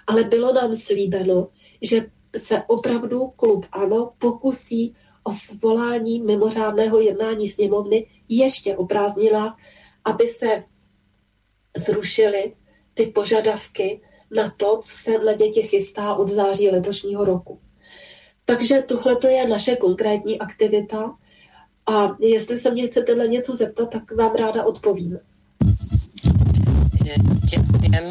Ale 0.07 0.25
bylo 0.25 0.53
nám 0.53 0.75
slíbeno, 0.75 1.49
že 1.83 2.07
se 2.37 2.63
opravdu 2.67 3.27
klub 3.27 3.67
ANO 3.73 4.13
pokusí 4.19 4.95
o 5.25 5.33
svolání 5.33 6.21
mimořádného 6.21 7.01
jednání 7.01 7.49
sněmovny 7.49 8.07
ještě 8.29 8.77
o 8.77 8.87
prázdninách, 8.87 9.57
aby 10.05 10.29
se 10.29 10.65
zrušily 11.77 12.57
ty 12.95 13.07
požadavky 13.07 14.01
na 14.37 14.51
to, 14.57 14.79
co 14.83 14.99
se 14.99 15.19
na 15.19 15.33
děti 15.33 15.63
chystá 15.63 16.15
od 16.15 16.29
září 16.29 16.71
letošního 16.71 17.25
roku. 17.25 17.61
Takže 18.45 18.83
tohle 18.83 19.33
je 19.33 19.49
naše 19.49 19.77
konkrétní 19.77 20.39
aktivita 20.39 21.17
a 21.87 22.17
jestli 22.21 22.59
se 22.59 22.71
mě 22.71 22.87
chcete 22.87 23.15
na 23.15 23.25
něco 23.25 23.55
zeptat, 23.55 23.91
tak 23.91 24.13
vám 24.13 24.35
ráda 24.35 24.65
odpovím. 24.65 25.19
Ďakujem. 27.05 28.07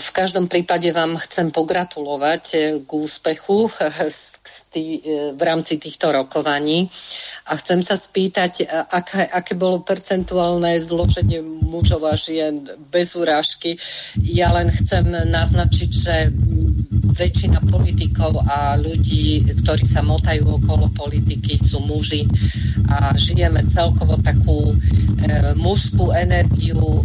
V 0.00 0.10
každom 0.16 0.48
prípade 0.48 0.88
vám 0.96 1.20
chcem 1.20 1.52
pogratulovať 1.52 2.44
eh, 2.56 2.60
k 2.80 2.90
úspechu 2.90 3.68
eh, 3.68 3.92
v 5.36 5.42
rámci 5.44 5.76
týchto 5.76 6.08
rokovaní 6.08 6.88
a 7.46 7.52
chcem 7.60 7.84
sa 7.84 8.00
spýtať, 8.00 8.52
eh, 8.64 8.66
aké, 8.72 9.28
aké 9.28 9.52
bolo 9.60 9.84
percentuálne 9.84 10.80
zloženie 10.80 11.44
mužov 11.44 12.08
a 12.08 12.16
žien 12.16 12.64
bez 12.88 13.12
urážky. 13.12 13.76
Ja 14.24 14.56
len 14.56 14.72
chcem 14.72 15.04
naznačiť, 15.10 15.90
že 15.92 16.16
väčšina 17.10 17.60
politikov 17.68 18.40
a 18.46 18.78
ľudí, 18.78 19.44
ktorí 19.44 19.84
sa 19.84 20.00
motajú 20.00 20.62
okolo 20.62 20.88
politiky, 20.94 21.58
sú 21.58 21.82
muži 21.84 22.24
a 22.90 23.12
žijeme 23.14 23.66
celkovo 23.66 24.16
takú 24.22 24.72
e, 24.72 24.74
mužskú 25.58 26.14
energiu, 26.14 26.78
e, 26.78 27.02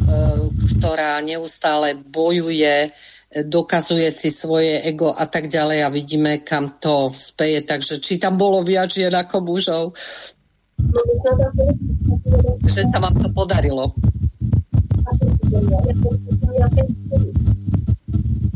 ktorá 0.78 1.20
neustále 1.26 1.98
bojuje, 1.98 2.90
dokazuje 3.44 4.08
si 4.14 4.32
svoje 4.32 4.80
ego 4.88 5.12
a 5.12 5.28
tak 5.28 5.52
ďalej 5.52 5.84
a 5.84 5.92
vidíme, 5.92 6.40
kam 6.46 6.80
to 6.80 7.12
speje. 7.12 7.68
Takže 7.68 8.00
či 8.00 8.16
tam 8.16 8.40
bolo 8.40 8.64
viac 8.64 8.88
žien 8.88 9.12
ako 9.12 9.44
mužov? 9.44 9.84
Že 12.64 12.82
sa 12.88 13.00
vám 13.04 13.16
to 13.20 13.28
podarilo. 13.36 13.92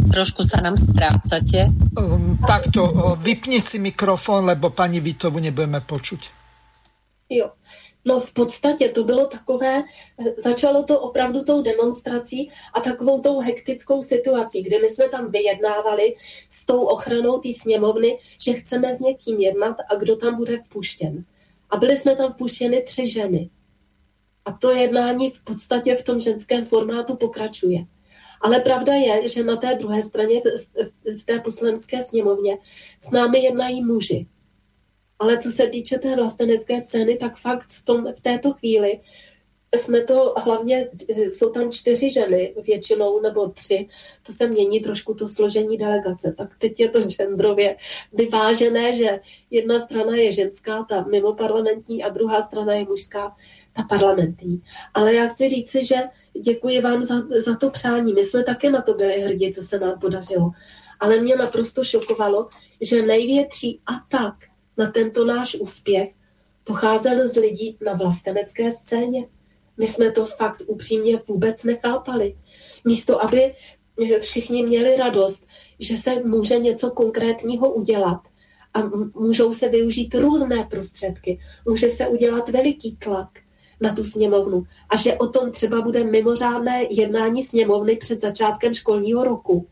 Trošku 0.08 0.48
sa 0.48 0.64
nám 0.64 0.80
strácate. 0.80 1.68
Um, 2.00 2.40
takto, 2.40 3.16
vypni 3.20 3.60
si 3.60 3.78
mikrofón, 3.84 4.48
lebo 4.48 4.72
pani 4.72 5.04
Vitovu 5.04 5.44
nebudeme 5.44 5.84
počuť. 5.84 6.22
Jo. 7.30 7.52
No 8.06 8.20
v 8.20 8.32
podstatě 8.34 8.90
to 8.90 9.04
bylo 9.04 9.26
takové, 9.26 9.84
začalo 10.38 10.84
to 10.84 11.00
opravdu 11.00 11.44
tou 11.44 11.62
demonstrací 11.62 12.50
a 12.74 12.80
takovou 12.80 13.22
tou 13.22 13.40
hektickou 13.40 14.02
situací, 14.02 14.64
kde 14.64 14.80
my 14.80 14.90
jsme 14.90 15.10
tam 15.10 15.32
vyjednávali 15.32 16.16
s 16.50 16.66
tou 16.66 16.84
ochranou 16.84 17.40
té 17.40 17.50
sněmovny, 17.54 18.18
že 18.42 18.54
chceme 18.54 18.96
s 18.96 19.00
někým 19.00 19.40
jednat 19.40 19.76
a 19.90 19.96
kdo 19.96 20.16
tam 20.16 20.36
bude 20.36 20.58
vpuštěn. 20.58 21.24
A 21.70 21.78
byli 21.78 21.98
jsme 21.98 22.16
tam 22.16 22.34
vpuštěny 22.34 22.82
tři 22.82 23.08
ženy. 23.08 23.50
A 24.46 24.52
to 24.52 24.72
jednání 24.72 25.30
v 25.30 25.40
podstatě 25.44 25.96
v 25.96 26.04
tom 26.04 26.20
ženském 26.20 26.66
formátu 26.66 27.16
pokračuje. 27.16 27.86
Ale 28.42 28.60
pravda 28.60 28.94
je, 28.94 29.28
že 29.28 29.44
na 29.44 29.56
té 29.56 29.76
druhé 29.76 30.04
straně, 30.04 30.42
v 31.20 31.26
té 31.26 31.40
poslanecké 31.40 32.04
sněmovně, 32.04 32.58
s 33.02 33.12
námi 33.12 33.40
jednají 33.40 33.84
muži. 33.84 34.28
Ale 35.20 35.38
co 35.38 35.52
se 35.52 35.68
týče 35.68 35.98
té 35.98 36.16
vlastenecké 36.16 36.82
scény, 36.82 37.18
tak 37.18 37.38
fakt 37.38 37.68
v, 37.70 37.86
tom, 37.86 38.14
v 38.18 38.22
této 38.22 38.54
chvíli 38.54 39.00
jsme 39.76 40.02
to 40.04 40.34
hlavně, 40.38 40.90
jsou 41.10 41.50
tam 41.50 41.72
čtyři 41.72 42.12
ženy 42.12 42.54
většinou, 42.64 43.22
nebo 43.22 43.50
tři, 43.50 43.88
to 44.24 44.34
se 44.34 44.48
mění 44.48 44.80
trošku 44.80 45.14
to 45.14 45.30
složení 45.30 45.78
delegace. 45.78 46.36
Tak 46.38 46.50
teď 46.58 46.80
je 46.80 46.90
to 46.90 47.02
genderově 47.02 47.78
vyvážené, 48.14 48.96
že 48.96 49.20
jedna 49.52 49.80
strana 49.80 50.16
je 50.16 50.32
ženská, 50.32 50.84
ta 50.84 51.04
mimo 51.04 51.34
parlamentní, 51.34 52.04
a 52.04 52.10
druhá 52.10 52.42
strana 52.42 52.74
je 52.74 52.86
mužská, 52.86 53.36
ta 53.74 53.84
parlamentní. 53.84 54.62
Ale 54.94 55.14
já 55.14 55.28
chci 55.28 55.50
říci, 55.50 55.86
že 55.86 55.96
děkuji 56.42 56.82
vám 56.82 57.04
za, 57.04 57.16
za 57.46 57.56
to 57.56 57.70
přání. 57.70 58.14
My 58.14 58.26
jsme 58.26 58.44
také 58.44 58.72
na 58.72 58.82
to 58.82 58.94
byli 58.94 59.22
hrdí, 59.22 59.54
co 59.54 59.64
se 59.64 59.80
nám 59.80 60.00
podařilo. 60.00 60.52
Ale 61.00 61.20
mě 61.20 61.36
naprosto 61.36 61.84
šokovalo, 61.84 62.50
že 62.82 63.02
největší 63.02 63.82
atak 63.86 64.36
na 64.78 64.92
tento 64.92 65.26
náš 65.26 65.56
úspěch 65.56 66.14
pocházel 66.64 67.28
z 67.28 67.36
lidí 67.36 67.78
na 67.86 67.94
vlastenecké 67.94 68.72
scéně. 68.72 69.28
My 69.78 69.88
jsme 69.88 70.12
to 70.12 70.26
fakt 70.26 70.62
upřímně 70.68 71.20
vůbec 71.28 71.64
nechápali. 71.64 72.38
Místo, 72.86 73.24
aby 73.24 73.56
všichni 74.20 74.64
měli 74.64 74.98
radost, 74.98 75.48
že 75.80 75.98
se 75.98 76.24
může 76.24 76.60
něco 76.60 76.92
konkrétního 76.92 77.74
udělat 77.74 78.20
a 78.74 78.82
můžou 79.16 79.54
se 79.54 79.70
využít 79.70 80.16
různé 80.16 80.68
prostředky. 80.70 81.40
Může 81.66 81.90
se 81.90 82.08
udělat 82.08 82.50
veliký 82.50 82.96
tlak 82.96 83.30
na 83.82 83.94
tu 83.96 84.04
sněmovnu 84.04 84.64
a 84.90 84.98
že 84.98 85.16
o 85.16 85.28
tom 85.28 85.52
třeba 85.52 85.82
bude 85.82 86.04
mimořádné 86.04 86.86
jednání 86.90 87.44
sněmovny 87.44 87.96
před 87.96 88.22
začátkem 88.22 88.74
školního 88.74 89.24
roku, 89.24 89.68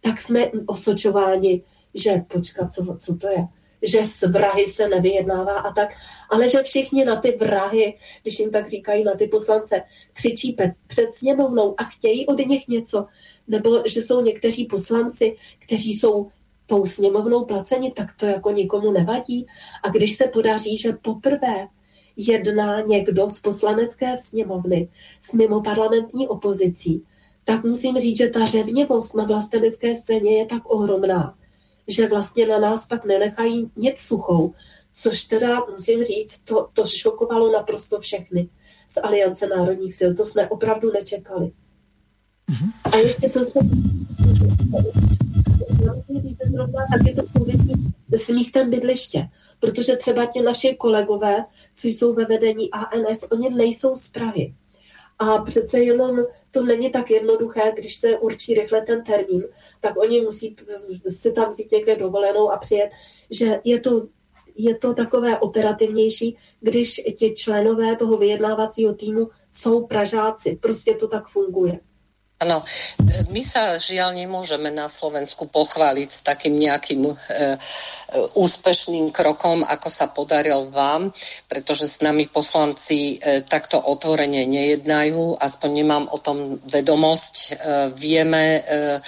tak 0.00 0.20
jsme 0.20 0.50
osočováni, 0.66 1.62
že 1.94 2.22
počkat, 2.28 2.72
co, 2.72 2.96
co 3.00 3.16
to 3.16 3.28
je? 3.28 3.48
že 3.84 4.04
s 4.04 4.22
vrahy 4.22 4.66
se 4.66 4.88
nevyjednává 4.88 5.58
a 5.58 5.72
tak, 5.72 5.88
ale 6.30 6.48
že 6.48 6.62
všichni 6.62 7.04
na 7.04 7.16
ty 7.16 7.36
vrahy, 7.36 7.98
když 8.22 8.38
jim 8.38 8.50
tak 8.50 8.70
říkají 8.70 9.04
na 9.04 9.14
ty 9.14 9.26
poslance, 9.26 9.82
křičí 10.12 10.56
před 10.86 11.14
sněmovnou 11.14 11.74
a 11.78 11.84
chtějí 11.84 12.26
od 12.26 12.38
nich 12.38 12.68
něco, 12.68 13.06
nebo 13.48 13.82
že 13.86 14.02
jsou 14.02 14.20
někteří 14.20 14.64
poslanci, 14.64 15.36
kteří 15.58 15.94
jsou 15.94 16.30
tou 16.66 16.86
sněmovnou 16.86 17.44
placeni, 17.44 17.90
tak 17.90 18.16
to 18.16 18.26
jako 18.26 18.50
nikomu 18.50 18.92
nevadí. 18.92 19.46
A 19.82 19.88
když 19.88 20.16
se 20.16 20.24
podaří, 20.24 20.78
že 20.78 20.92
poprvé 20.92 21.68
jedná 22.16 22.80
někdo 22.80 23.28
z 23.28 23.40
poslanecké 23.40 24.16
sněmovny 24.16 24.88
s 25.20 25.32
mimoparlamentní 25.32 26.28
opozicí, 26.28 27.02
tak 27.44 27.64
musím 27.64 27.98
říct, 27.98 28.16
že 28.16 28.28
ta 28.28 28.46
řevnivost 28.46 29.14
na 29.14 29.24
vlastenecké 29.24 29.94
scéně 29.94 30.38
je 30.38 30.46
tak 30.46 30.62
ohromná, 30.70 31.34
že 31.88 32.08
vlastně 32.08 32.46
na 32.46 32.58
nás 32.58 32.86
pak 32.86 33.04
nenechají 33.04 33.70
nic 33.76 34.00
suchou, 34.00 34.52
což 34.94 35.24
teda, 35.24 35.60
musím 35.70 36.04
říct, 36.04 36.38
to, 36.38 36.68
to 36.72 36.86
šokovalo 36.86 37.52
naprosto 37.52 38.00
všechny 38.00 38.48
z 38.88 38.96
Aliance 39.02 39.46
národních 39.46 39.94
sil. 39.98 40.10
To 40.14 40.26
jsme 40.26 40.48
opravdu 40.48 40.92
nečekali. 40.92 41.52
Mm-hmm. 42.50 42.72
A 42.84 42.96
ještě 42.96 43.28
to 43.28 43.40
že 46.22 46.50
zrovna 46.50 46.86
taky 46.98 47.14
to 47.14 47.22
souvisí 47.36 47.94
s 48.12 48.28
místem 48.28 48.70
bydliště, 48.70 49.28
protože 49.64 49.96
třeba 49.96 50.26
ti 50.26 50.42
naši 50.42 50.74
kolegové, 50.74 51.44
co 51.74 51.88
jsou 51.88 52.14
ve 52.14 52.24
vedení 52.24 52.70
ANS, 52.70 53.24
oni 53.32 53.50
nejsou 53.50 53.96
z 53.96 54.08
Prahy. 54.08 54.54
A 55.18 55.38
přece 55.38 55.78
jenom 55.78 56.24
to 56.50 56.62
není 56.62 56.90
tak 56.90 57.10
jednoduché, 57.10 57.72
když 57.76 57.96
se 57.96 58.18
určí 58.18 58.54
rychle 58.54 58.82
ten 58.82 59.04
termín, 59.04 59.42
tak 59.80 59.96
oni 59.96 60.20
musí 60.20 60.56
si 61.08 61.32
tam 61.32 61.50
vzít 61.50 61.72
někde 61.72 61.96
dovolenou 61.96 62.50
a 62.50 62.58
přijet, 62.58 62.90
že 63.30 63.60
je 63.64 63.80
to, 63.80 64.06
je 64.56 64.78
to 64.78 64.94
takové 64.94 65.38
operativnější, 65.38 66.36
když 66.60 67.00
ti 67.18 67.34
členové 67.34 67.96
toho 67.96 68.16
vyjednávacího 68.16 68.94
týmu 68.94 69.28
jsou 69.50 69.86
Pražáci. 69.86 70.58
Prostě 70.60 70.94
to 70.94 71.08
tak 71.08 71.28
funguje. 71.28 71.80
Áno, 72.42 72.58
my 73.30 73.42
sa 73.46 73.78
žiaľ 73.78 74.18
nemôžeme 74.18 74.66
na 74.74 74.90
Slovensku 74.90 75.46
pochváliť 75.46 76.08
s 76.10 76.20
takým 76.26 76.58
nejakým 76.58 77.06
e, 77.06 77.14
e, 77.14 77.16
úspešným 78.34 79.14
krokom, 79.14 79.62
ako 79.62 79.88
sa 79.88 80.10
podaril 80.10 80.66
vám, 80.66 81.14
pretože 81.46 81.86
s 81.86 82.02
nami 82.02 82.26
poslanci 82.26 83.16
e, 83.22 83.46
takto 83.46 83.78
otvorene 83.78 84.50
nejednajú, 84.50 85.38
aspoň 85.38 85.70
nemám 85.70 86.04
o 86.10 86.18
tom 86.18 86.58
vedomosť. 86.66 87.34
E, 87.38 87.50
vieme, 87.94 88.60
e, 88.66 88.98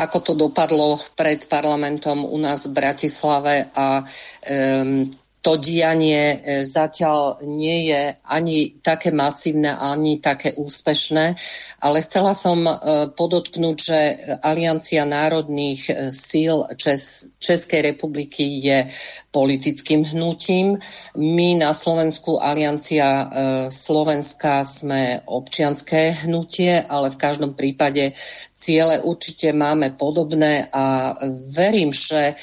ako 0.00 0.18
to 0.24 0.32
dopadlo 0.32 0.96
pred 1.12 1.44
parlamentom 1.52 2.24
u 2.24 2.40
nás 2.40 2.66
v 2.66 2.72
Bratislave 2.72 3.68
a 3.76 4.00
e, 4.00 5.21
to 5.42 5.58
dianie 5.58 6.38
e, 6.38 6.66
zatiaľ 6.70 7.42
nie 7.42 7.90
je 7.90 8.14
ani 8.30 8.78
také 8.78 9.10
masívne, 9.10 9.74
ani 9.74 10.22
také 10.22 10.54
úspešné, 10.54 11.34
ale 11.82 11.98
chcela 12.06 12.30
som 12.30 12.62
e, 12.62 12.70
podotknúť, 13.10 13.76
že 13.76 14.00
Aliancia 14.38 15.02
národných 15.02 15.82
e, 15.90 15.92
síl 16.14 16.62
Čes- 16.78 17.34
Českej 17.42 17.90
republiky 17.90 18.62
je 18.62 18.86
politickým 19.34 20.06
hnutím. 20.14 20.78
My 21.18 21.58
na 21.58 21.74
Slovensku 21.74 22.38
Aliancia 22.38 23.26
Slovenska 23.66 24.62
sme 24.62 25.24
občianské 25.26 26.28
hnutie, 26.28 26.84
ale 26.86 27.10
v 27.10 27.18
každom 27.18 27.56
prípade 27.56 28.12
ciele 28.52 29.00
určite 29.02 29.50
máme 29.50 29.96
podobné 29.98 30.68
a 30.70 31.16
verím, 31.50 31.90
že 31.90 32.36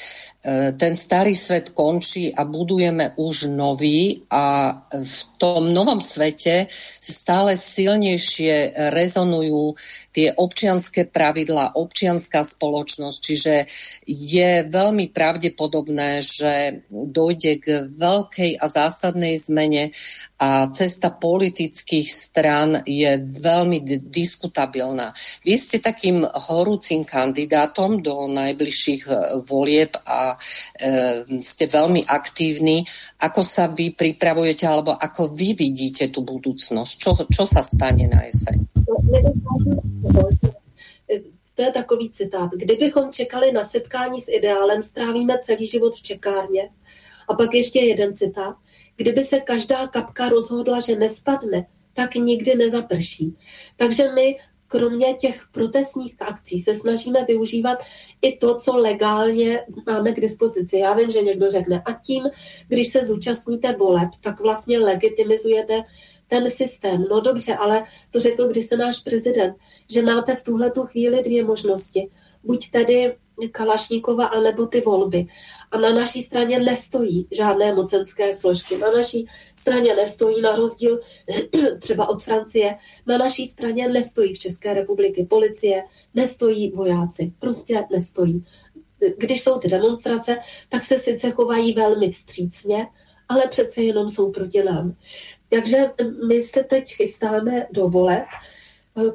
ten 0.76 0.92
starý 0.96 1.36
svet 1.36 1.70
končí 1.76 2.32
a 2.34 2.44
buduje 2.48 2.80
potrebujeme 2.80 3.12
už 3.16 3.52
nový 3.52 4.24
a 4.32 4.72
v 4.88 5.18
tom 5.36 5.68
novom 5.68 6.00
svete 6.00 6.64
stále 7.00 7.56
silnejšie 7.56 8.72
rezonujú 8.88 9.76
tie 10.10 10.34
občianské 10.34 11.06
pravidlá, 11.06 11.78
občianská 11.78 12.42
spoločnosť, 12.42 13.18
čiže 13.22 13.54
je 14.06 14.50
veľmi 14.66 15.14
pravdepodobné, 15.14 16.22
že 16.22 16.84
dojde 16.90 17.52
k 17.62 17.66
veľkej 17.94 18.58
a 18.58 18.66
zásadnej 18.66 19.38
zmene 19.38 19.94
a 20.40 20.66
cesta 20.72 21.14
politických 21.14 22.08
stran 22.08 22.82
je 22.88 23.20
veľmi 23.20 23.84
diskutabilná. 24.08 25.12
Vy 25.44 25.54
ste 25.60 25.78
takým 25.78 26.24
horúcim 26.24 27.04
kandidátom 27.04 28.00
do 28.00 28.24
najbližších 28.24 29.02
e, 29.04 29.12
volieb 29.44 29.92
a 30.08 30.32
e, 30.32 30.36
ste 31.44 31.68
veľmi 31.68 32.08
aktívni. 32.08 32.82
Ako 33.20 33.44
sa 33.44 33.68
vy 33.68 33.92
pripravujete 33.92 34.64
alebo 34.64 34.96
ako 34.96 35.36
vy 35.36 35.52
vidíte 35.52 36.08
tú 36.08 36.24
budúcnosť? 36.24 36.92
Čo, 36.96 37.10
čo 37.28 37.44
sa 37.44 37.60
stane 37.60 38.08
na 38.08 38.24
jeseň? 38.24 38.79
To 41.54 41.62
je 41.62 41.72
takový 41.72 42.10
citát. 42.10 42.50
Kdybychom 42.52 43.12
čekali 43.12 43.52
na 43.52 43.64
setkání 43.64 44.20
s 44.20 44.28
ideálem, 44.28 44.82
strávíme 44.82 45.38
celý 45.38 45.66
život 45.66 45.96
v 45.96 46.02
čekárně. 46.02 46.70
A 47.28 47.34
pak 47.34 47.54
ještě 47.54 47.80
jeden 47.80 48.14
citát. 48.14 48.56
Kdyby 48.96 49.24
se 49.24 49.40
každá 49.40 49.86
kapka 49.86 50.28
rozhodla, 50.28 50.80
že 50.80 50.96
nespadne, 50.96 51.66
tak 51.92 52.14
nikdy 52.14 52.54
nezaprší. 52.54 53.36
Takže 53.76 54.12
my 54.12 54.38
kromě 54.66 55.14
těch 55.14 55.44
protestních 55.52 56.14
akcí 56.18 56.60
se 56.60 56.74
snažíme 56.74 57.24
využívat 57.24 57.78
i 58.22 58.36
to, 58.36 58.54
co 58.54 58.76
legálně 58.76 59.64
máme 59.86 60.12
k 60.12 60.20
dispozici. 60.20 60.78
Já 60.78 60.94
vím, 60.94 61.10
že 61.10 61.22
někdo 61.22 61.50
řekne, 61.50 61.82
a 61.84 61.92
tím, 61.92 62.22
když 62.68 62.88
se 62.88 63.04
zúčastníte 63.04 63.72
voleb, 63.72 64.08
tak 64.22 64.40
vlastně 64.40 64.78
legitimizujete 64.78 65.82
ten 66.30 66.50
systém. 66.50 67.06
No 67.10 67.20
dobře, 67.20 67.54
ale 67.54 67.84
to 68.10 68.20
řekl 68.20 68.48
když 68.48 68.66
se 68.66 68.76
náš 68.76 68.98
prezident, 68.98 69.56
že 69.90 70.02
máte 70.02 70.36
v 70.36 70.44
tuhle 70.44 70.70
tu 70.70 70.82
chvíli 70.82 71.22
dvě 71.22 71.44
možnosti. 71.44 72.10
Buď 72.44 72.70
tedy 72.70 73.16
Kalašníkova, 73.52 74.26
anebo 74.26 74.66
ty 74.66 74.80
volby. 74.80 75.26
A 75.70 75.78
na 75.78 75.92
naší 75.92 76.22
straně 76.22 76.60
nestojí 76.60 77.26
žádné 77.30 77.74
mocenské 77.74 78.34
složky. 78.34 78.78
Na 78.78 78.90
naší 78.90 79.26
straně 79.56 79.94
nestojí, 79.94 80.42
na 80.42 80.56
rozdíl 80.56 81.00
třeba 81.78 82.08
od 82.08 82.22
Francie, 82.22 82.78
na 83.06 83.18
naší 83.18 83.46
straně 83.46 83.88
nestojí 83.88 84.34
v 84.34 84.38
České 84.38 84.74
republiky 84.74 85.26
policie, 85.30 85.84
nestojí 86.14 86.70
vojáci. 86.70 87.32
Prostě 87.38 87.84
nestojí. 87.92 88.44
Když 89.16 89.42
jsou 89.42 89.58
ty 89.58 89.68
demonstrace, 89.68 90.38
tak 90.68 90.84
se 90.84 90.98
sice 90.98 91.30
chovají 91.30 91.74
velmi 91.74 92.10
vstřícně, 92.10 92.86
ale 93.28 93.42
přece 93.48 93.82
jenom 93.82 94.10
jsou 94.10 94.32
proti 94.32 94.62
nám. 94.62 94.94
Takže 95.50 95.76
my 96.26 96.42
se 96.42 96.64
teď 96.64 96.94
chystáme 96.94 97.66
do 97.70 97.88
voleb. 97.88 98.26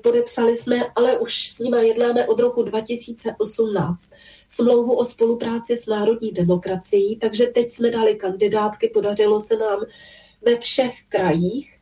Podepsali 0.03 0.57
jsme, 0.57 0.83
ale 0.95 1.17
už 1.19 1.49
s 1.49 1.59
nimi 1.59 1.88
jednáme 1.88 2.27
od 2.27 2.39
roku 2.39 2.63
2018 2.63 4.11
smlouvu 4.49 4.97
o 4.97 5.05
spolupráci 5.05 5.77
s 5.77 5.86
národní 5.88 6.31
demokracií, 6.31 7.15
takže 7.19 7.45
teď 7.45 7.71
jsme 7.71 7.91
dali 7.91 8.15
kandidátky, 8.15 8.91
podařilo 8.93 9.41
se 9.41 9.57
nám 9.57 9.79
ve 10.41 10.57
všech 10.57 10.93
krajích 11.09 11.79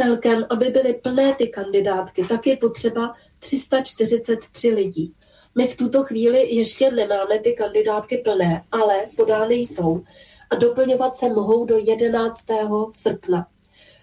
celkem, 0.00 0.46
aby 0.50 0.70
byly 0.70 0.94
plné 0.94 1.34
ty 1.34 1.48
kandidátky, 1.48 2.24
tak 2.28 2.46
je 2.46 2.56
potřeba 2.56 3.14
343 3.38 4.68
lidí. 4.68 5.14
My 5.54 5.66
v 5.66 5.76
tuto 5.76 6.02
chvíli 6.02 6.54
ještě 6.54 6.90
nemáme 6.90 7.38
ty 7.38 7.52
kandidátky 7.52 8.18
plné, 8.18 8.64
ale 8.72 9.06
podány 9.16 9.54
jsou 9.54 10.02
a 10.50 10.54
doplňovat 10.54 11.16
se 11.16 11.28
mohou 11.28 11.64
do 11.64 11.78
11. 11.78 12.46
srpna. 12.90 13.46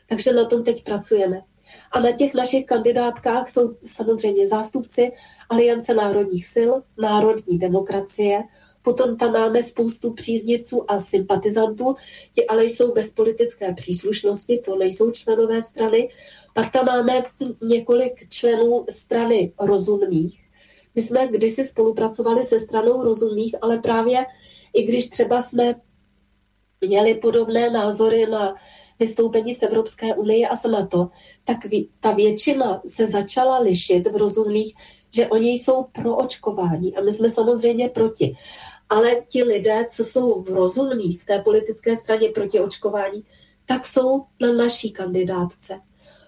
Takže 0.10 0.34
na 0.34 0.46
tom 0.46 0.64
teď 0.64 0.84
pracujeme. 0.84 1.42
A 1.92 2.00
na 2.00 2.12
těch 2.12 2.34
našich 2.34 2.66
kandidátkách 2.66 3.50
jsou 3.50 3.76
samozřejmě 3.86 4.48
zástupci 4.48 5.12
Aliance 5.50 5.94
národních 5.94 6.46
sil, 6.54 6.72
národní 6.98 7.58
demokracie, 7.58 8.44
potom 8.82 9.18
tam 9.18 9.32
máme 9.32 9.64
spoustu 9.64 10.14
příznivců 10.14 10.92
a 10.92 11.00
sympatizantů, 11.00 11.96
ti 12.36 12.48
ale 12.48 12.66
jsou 12.66 12.94
bez 12.94 13.10
politické 13.10 13.74
příslušnosti, 13.74 14.62
to 14.66 14.76
nejsou 14.76 15.12
členové 15.12 15.62
strany. 15.62 16.10
Pak 16.54 16.72
tam 16.72 16.86
máme 16.86 17.24
několik 17.62 18.30
členů 18.30 18.86
strany 18.90 19.54
rozumných. 19.60 20.44
My 20.96 21.02
jsme 21.02 21.28
kdysi 21.28 21.66
spolupracovali 21.66 22.46
se 22.46 22.60
stranou 22.60 23.04
rozumných, 23.04 23.56
ale 23.62 23.78
právě 23.78 24.26
i 24.74 24.84
když 24.84 25.10
třeba 25.10 25.42
jsme 25.42 25.76
měli 26.88 27.16
podobné 27.16 27.70
názory 27.70 28.26
na 28.26 28.56
vystoupení 29.00 29.56
z 29.56 29.64
Evropské 29.64 30.16
unie 30.16 30.48
a 30.48 30.56
z 30.56 30.64
NATO, 30.64 31.10
tak 31.44 31.58
ta 32.00 32.12
většina 32.12 32.82
se 32.88 33.08
začala 33.08 33.60
lišit 33.60 34.08
v 34.08 34.16
rozumných, 34.16 34.76
že 35.12 35.28
oni 35.28 35.52
jsou 35.52 35.84
pro 35.84 36.16
očkování 36.16 36.96
a 36.96 37.02
my 37.02 37.14
jsme 37.14 37.32
samozřejmě 37.32 37.90
proti. 37.90 38.36
Ale 38.90 39.10
ti 39.28 39.44
lidé, 39.44 39.86
co 39.90 40.06
jsou 40.06 40.42
v 40.42 40.50
rozumných 40.50 41.22
v 41.22 41.26
té 41.26 41.40
politické 41.40 41.96
straně 41.96 42.30
proti 42.30 42.60
očkování, 42.60 43.24
tak 43.66 43.88
jsou 43.88 44.24
na 44.42 44.54
naší 44.54 44.92
kandidátce. 44.92 45.80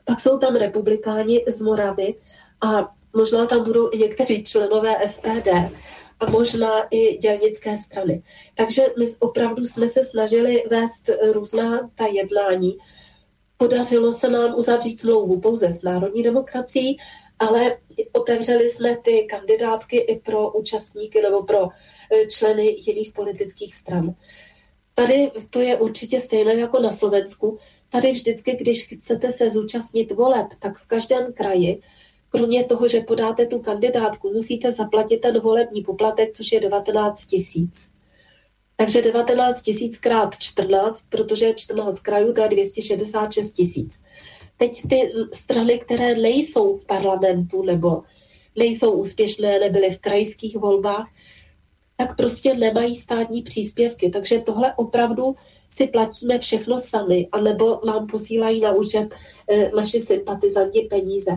Pak 0.06 0.20
jsou 0.20 0.38
tam 0.38 0.56
republikáni 0.56 1.44
z 1.48 1.62
Moravy 1.62 2.16
a 2.62 2.94
možná 3.16 3.46
tam 3.46 3.64
budou 3.64 3.90
i 3.92 3.98
někteří 3.98 4.44
členové 4.44 5.08
SPD 5.08 5.48
a 6.20 6.30
možná 6.30 6.88
i 6.92 7.18
dělnické 7.18 7.78
strany. 7.78 8.24
Takže 8.56 8.82
my 9.00 9.06
opravdu 9.20 9.66
jsme 9.66 9.90
se 9.90 10.06
snažili 10.06 10.64
vést 10.70 11.10
různá 11.32 11.90
ta 11.96 12.06
jednání. 12.08 12.78
Podařilo 13.58 14.14
se 14.14 14.30
nám 14.30 14.56
uzavřít 14.56 15.00
smlouvu 15.00 15.40
pouze 15.40 15.72
s 15.72 15.82
národní 15.82 16.24
demokracií, 16.24 16.98
ale 17.40 17.78
otevřeli 18.14 18.70
jsme 18.70 18.98
ty 18.98 19.26
kandidátky 19.30 19.98
i 19.98 20.20
pro 20.20 20.52
účastníky 20.52 21.22
nebo 21.22 21.44
pro 21.44 21.68
e, 22.12 22.28
členy 22.28 22.76
jiných 22.88 23.12
politických 23.12 23.76
stran. 23.76 24.16
Tady 24.96 25.32
to 25.50 25.62
je 25.62 25.78
určitě 25.78 26.22
stejné 26.22 26.56
jako 26.56 26.80
na 26.80 26.92
Slovensku. 26.92 27.58
Tady 27.90 28.12
vždycky, 28.12 28.56
když 28.56 28.88
chcete 28.88 29.32
se 29.32 29.52
zúčastnit 29.52 30.12
voleb, 30.12 30.48
tak 30.60 30.78
v 30.78 30.86
každém 30.86 31.34
kraji 31.34 31.82
kromě 32.38 32.64
toho, 32.64 32.88
že 32.88 33.02
podáte 33.02 33.46
tu 33.46 33.60
kandidátku, 33.60 34.34
musíte 34.34 34.72
zaplatit 34.72 35.18
ten 35.18 35.40
volební 35.40 35.82
poplatek, 35.82 36.32
což 36.32 36.52
je 36.52 36.60
19 36.60 37.26
tisíc. 37.26 37.90
Takže 38.76 39.02
19 39.02 39.62
tisíc 39.62 39.98
krát 39.98 40.38
14, 40.40 41.04
protože 41.10 41.54
14 41.54 42.00
krajů, 42.00 42.34
to 42.34 42.42
je 42.42 42.48
266 42.50 43.52
tisíc. 43.52 44.02
Teď 44.58 44.82
ty 44.90 45.12
strany, 45.34 45.80
které 45.80 46.16
nejsou 46.16 46.78
v 46.78 46.86
parlamentu 46.86 47.64
nebo 47.64 48.04
nejsou 48.56 48.92
úspěšné, 48.92 49.60
nebyly 49.60 49.90
v 49.90 50.00
krajských 50.00 50.58
volbách, 50.58 51.08
tak 51.96 52.16
prostě 52.16 52.54
nemají 52.54 52.96
státní 52.96 53.42
příspěvky. 53.42 54.10
Takže 54.10 54.40
tohle 54.40 54.74
opravdu 54.76 55.36
si 55.70 55.88
platíme 55.88 56.40
všechno 56.40 56.80
sami, 56.80 57.28
anebo 57.32 57.82
nám 57.86 58.08
posílají 58.08 58.60
na 58.62 58.72
účet 58.72 59.16
e, 59.50 59.72
naši 59.76 60.02
sympatizanti 60.02 60.82
peníze. 60.82 61.32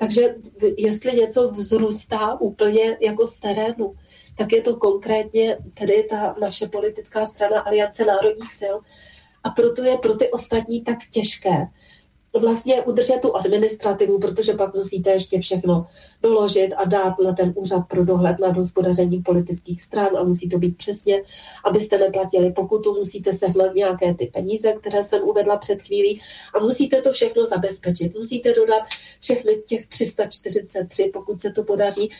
Takže 0.00 0.34
jestli 0.76 1.12
něco 1.12 1.50
vzrůstá 1.50 2.40
úplně 2.40 2.96
jako 3.00 3.26
z 3.26 3.36
terénu, 3.36 3.94
tak 4.36 4.52
je 4.52 4.62
to 4.62 4.76
konkrétně 4.76 5.58
tedy 5.74 6.02
ta 6.10 6.34
naše 6.40 6.68
politická 6.68 7.26
strana 7.26 7.60
Aliance 7.60 8.04
národních 8.04 8.52
sil. 8.60 8.76
A 9.44 9.50
proto 9.50 9.84
je 9.84 9.98
pro 9.98 10.14
ty 10.14 10.30
ostatní 10.30 10.84
tak 10.84 10.98
těžké 11.10 11.66
vlastně 12.38 12.82
udržet 12.82 13.20
tu 13.22 13.36
administrativu, 13.36 14.18
protože 14.18 14.52
pak 14.52 14.74
musíte 14.74 15.10
ještě 15.10 15.40
všechno 15.40 15.86
doložit 16.22 16.72
a 16.76 16.84
dát 16.84 17.14
na 17.24 17.32
ten 17.32 17.52
úřad 17.56 17.88
pro 17.88 18.04
dohled 18.04 18.38
nad 18.38 18.56
hospodařením 18.56 19.22
politických 19.22 19.82
stran 19.82 20.16
a 20.16 20.24
musí 20.24 20.48
to 20.48 20.58
být 20.58 20.76
přesně, 20.76 21.22
abyste 21.64 21.98
neplatili 21.98 22.52
pokutu, 22.52 22.94
musíte 22.94 23.32
sehnat 23.32 23.74
nějaké 23.74 24.14
ty 24.14 24.26
peníze, 24.26 24.72
které 24.72 25.04
jsem 25.04 25.22
uvedla 25.22 25.56
před 25.56 25.82
chvílí 25.82 26.20
a 26.54 26.58
musíte 26.58 27.02
to 27.02 27.12
všechno 27.12 27.46
zabezpečit. 27.46 28.18
Musíte 28.18 28.54
dodat 28.54 28.82
všechny 29.20 29.62
těch 29.66 29.86
343, 29.86 31.10
pokud 31.14 31.40
se 31.40 31.50
to 31.50 31.64
podaří, 31.64 32.10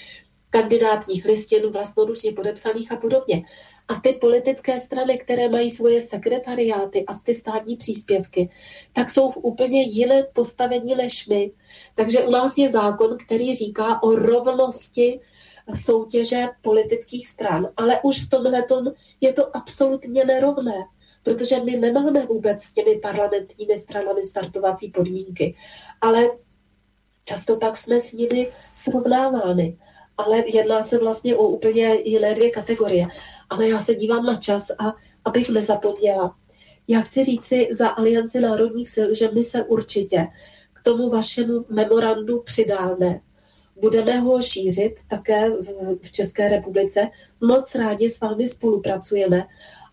kandidátních 0.50 1.24
listin 1.24 1.70
vlastnoručně 1.70 2.32
podepsaných 2.32 2.92
a 2.92 2.96
podobně. 2.96 3.42
A 3.88 3.94
ty 3.94 4.12
politické 4.12 4.80
strany, 4.80 5.18
které 5.18 5.48
mají 5.48 5.70
svoje 5.70 6.02
sekretariáty 6.02 7.06
a 7.06 7.12
ty 7.24 7.34
státní 7.34 7.76
příspěvky, 7.76 8.50
tak 8.92 9.10
jsou 9.10 9.30
v 9.30 9.36
úplně 9.36 9.82
jiné 9.82 10.22
postavení 10.32 10.94
než 10.94 11.26
my. 11.26 11.52
Takže 11.94 12.20
u 12.20 12.30
nás 12.30 12.58
je 12.58 12.68
zákon, 12.68 13.16
který 13.26 13.54
říká 13.54 14.02
o 14.02 14.10
rovnosti 14.16 15.20
soutěže 15.74 16.48
politických 16.62 17.28
stran, 17.28 17.68
ale 17.76 18.00
už 18.02 18.26
v 18.26 18.30
tomhle 18.30 18.64
je 19.20 19.32
to 19.32 19.56
absolutně 19.56 20.24
nerovné, 20.24 20.84
protože 21.22 21.64
my 21.64 21.76
nemáme 21.76 22.26
vůbec 22.26 22.62
s 22.62 22.72
těmi 22.72 22.96
parlamentními 22.96 23.78
stranami 23.78 24.22
startovací 24.22 24.90
podmínky, 24.90 25.54
ale 26.00 26.28
často 27.24 27.56
tak 27.56 27.76
jsme 27.76 28.00
s 28.00 28.12
nimi 28.12 28.52
srovnávány 28.74 29.78
ale 30.20 30.44
jedná 30.46 30.82
se 30.82 30.98
vlastně 30.98 31.36
o 31.36 31.48
úplně 31.48 31.98
jiné 32.04 32.34
dvě 32.34 32.50
kategorie. 32.50 33.06
Ale 33.50 33.68
já 33.68 33.80
se 33.80 33.94
dívám 33.94 34.26
na 34.26 34.36
čas 34.36 34.70
a 34.78 34.94
abych 35.24 35.48
nezapomněla, 35.48 36.36
Já 36.88 37.00
chci 37.00 37.24
říci 37.24 37.68
za 37.70 37.88
Alianci 37.88 38.40
národních 38.40 38.88
sil, 38.94 39.08
že 39.14 39.30
my 39.30 39.42
se 39.44 39.64
určitě 39.64 40.26
k 40.72 40.82
tomu 40.82 41.10
vašemu 41.10 41.64
memorandu 41.68 42.42
přidáme. 42.42 43.20
Budeme 43.80 44.18
ho 44.18 44.42
šířit 44.42 44.94
také 45.08 45.50
v 46.02 46.12
České 46.12 46.48
republice. 46.48 47.08
Moc 47.40 47.74
rádi 47.74 48.10
s 48.10 48.20
vámi 48.20 48.48
spolupracujeme 48.48 49.44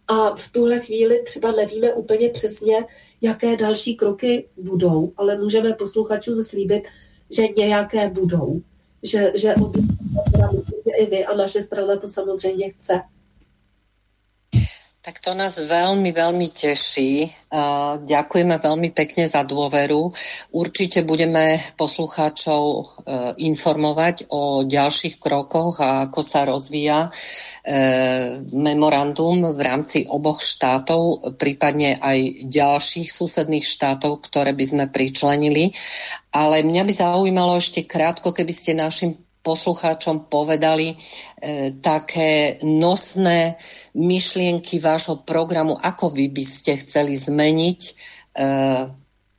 a 0.08 0.36
v 0.36 0.52
tuhle 0.52 0.80
chvíli 0.80 1.24
třeba 1.24 1.52
nevíme 1.52 1.94
úplně 1.94 2.30
přesně, 2.30 2.86
jaké 3.22 3.58
další 3.58 3.96
kroky 3.96 4.50
budou, 4.58 5.14
ale 5.18 5.38
můžeme 5.38 5.74
posluchačům 5.74 6.44
slíbit, 6.44 6.88
že 7.30 7.48
nějaké 7.58 8.10
budou. 8.10 8.62
Že, 9.04 9.32
že, 9.36 9.56
že 10.86 10.92
i 10.98 11.06
vy 11.06 11.26
a 11.26 11.36
naše 11.36 11.62
strana 11.62 11.96
to 11.96 12.08
samozřejmě 12.08 12.70
chce. 12.72 13.02
Tak 15.08 15.24
to 15.24 15.32
nás 15.40 15.56
veľmi, 15.56 16.12
veľmi 16.12 16.52
teší. 16.52 17.32
Ďakujeme 18.04 18.60
veľmi 18.60 18.92
pekne 18.92 19.24
za 19.24 19.48
dôveru. 19.48 20.12
Určite 20.52 21.08
budeme 21.08 21.56
poslucháčov 21.80 22.64
e, 22.68 22.84
informovať 23.48 24.28
o 24.36 24.68
ďalších 24.68 25.16
krokoch 25.16 25.80
a 25.80 26.12
ako 26.12 26.20
sa 26.20 26.44
rozvíja 26.44 27.08
e, 27.08 27.10
memorandum 28.52 29.48
v 29.56 29.60
rámci 29.64 30.04
oboch 30.12 30.44
štátov, 30.44 31.40
prípadne 31.40 32.04
aj 32.04 32.44
ďalších 32.52 33.08
susedných 33.08 33.64
štátov, 33.64 34.28
ktoré 34.28 34.52
by 34.52 34.66
sme 34.68 34.86
pričlenili. 34.92 35.72
Ale 36.36 36.68
mňa 36.68 36.84
by 36.84 36.92
zaujímalo 36.92 37.56
ešte 37.56 37.88
krátko, 37.88 38.36
keby 38.36 38.52
ste 38.52 38.76
našim 38.76 39.16
poslucháčom 39.48 40.28
povedali 40.28 40.92
e, 40.92 40.96
také 41.80 42.60
nosné 42.68 43.56
myšlienky 43.96 44.84
vášho 44.84 45.24
programu, 45.24 45.80
ako 45.80 46.12
vy 46.12 46.28
by 46.28 46.44
ste 46.44 46.76
chceli 46.84 47.16
zmeniť 47.16 47.80
e, 47.80 47.92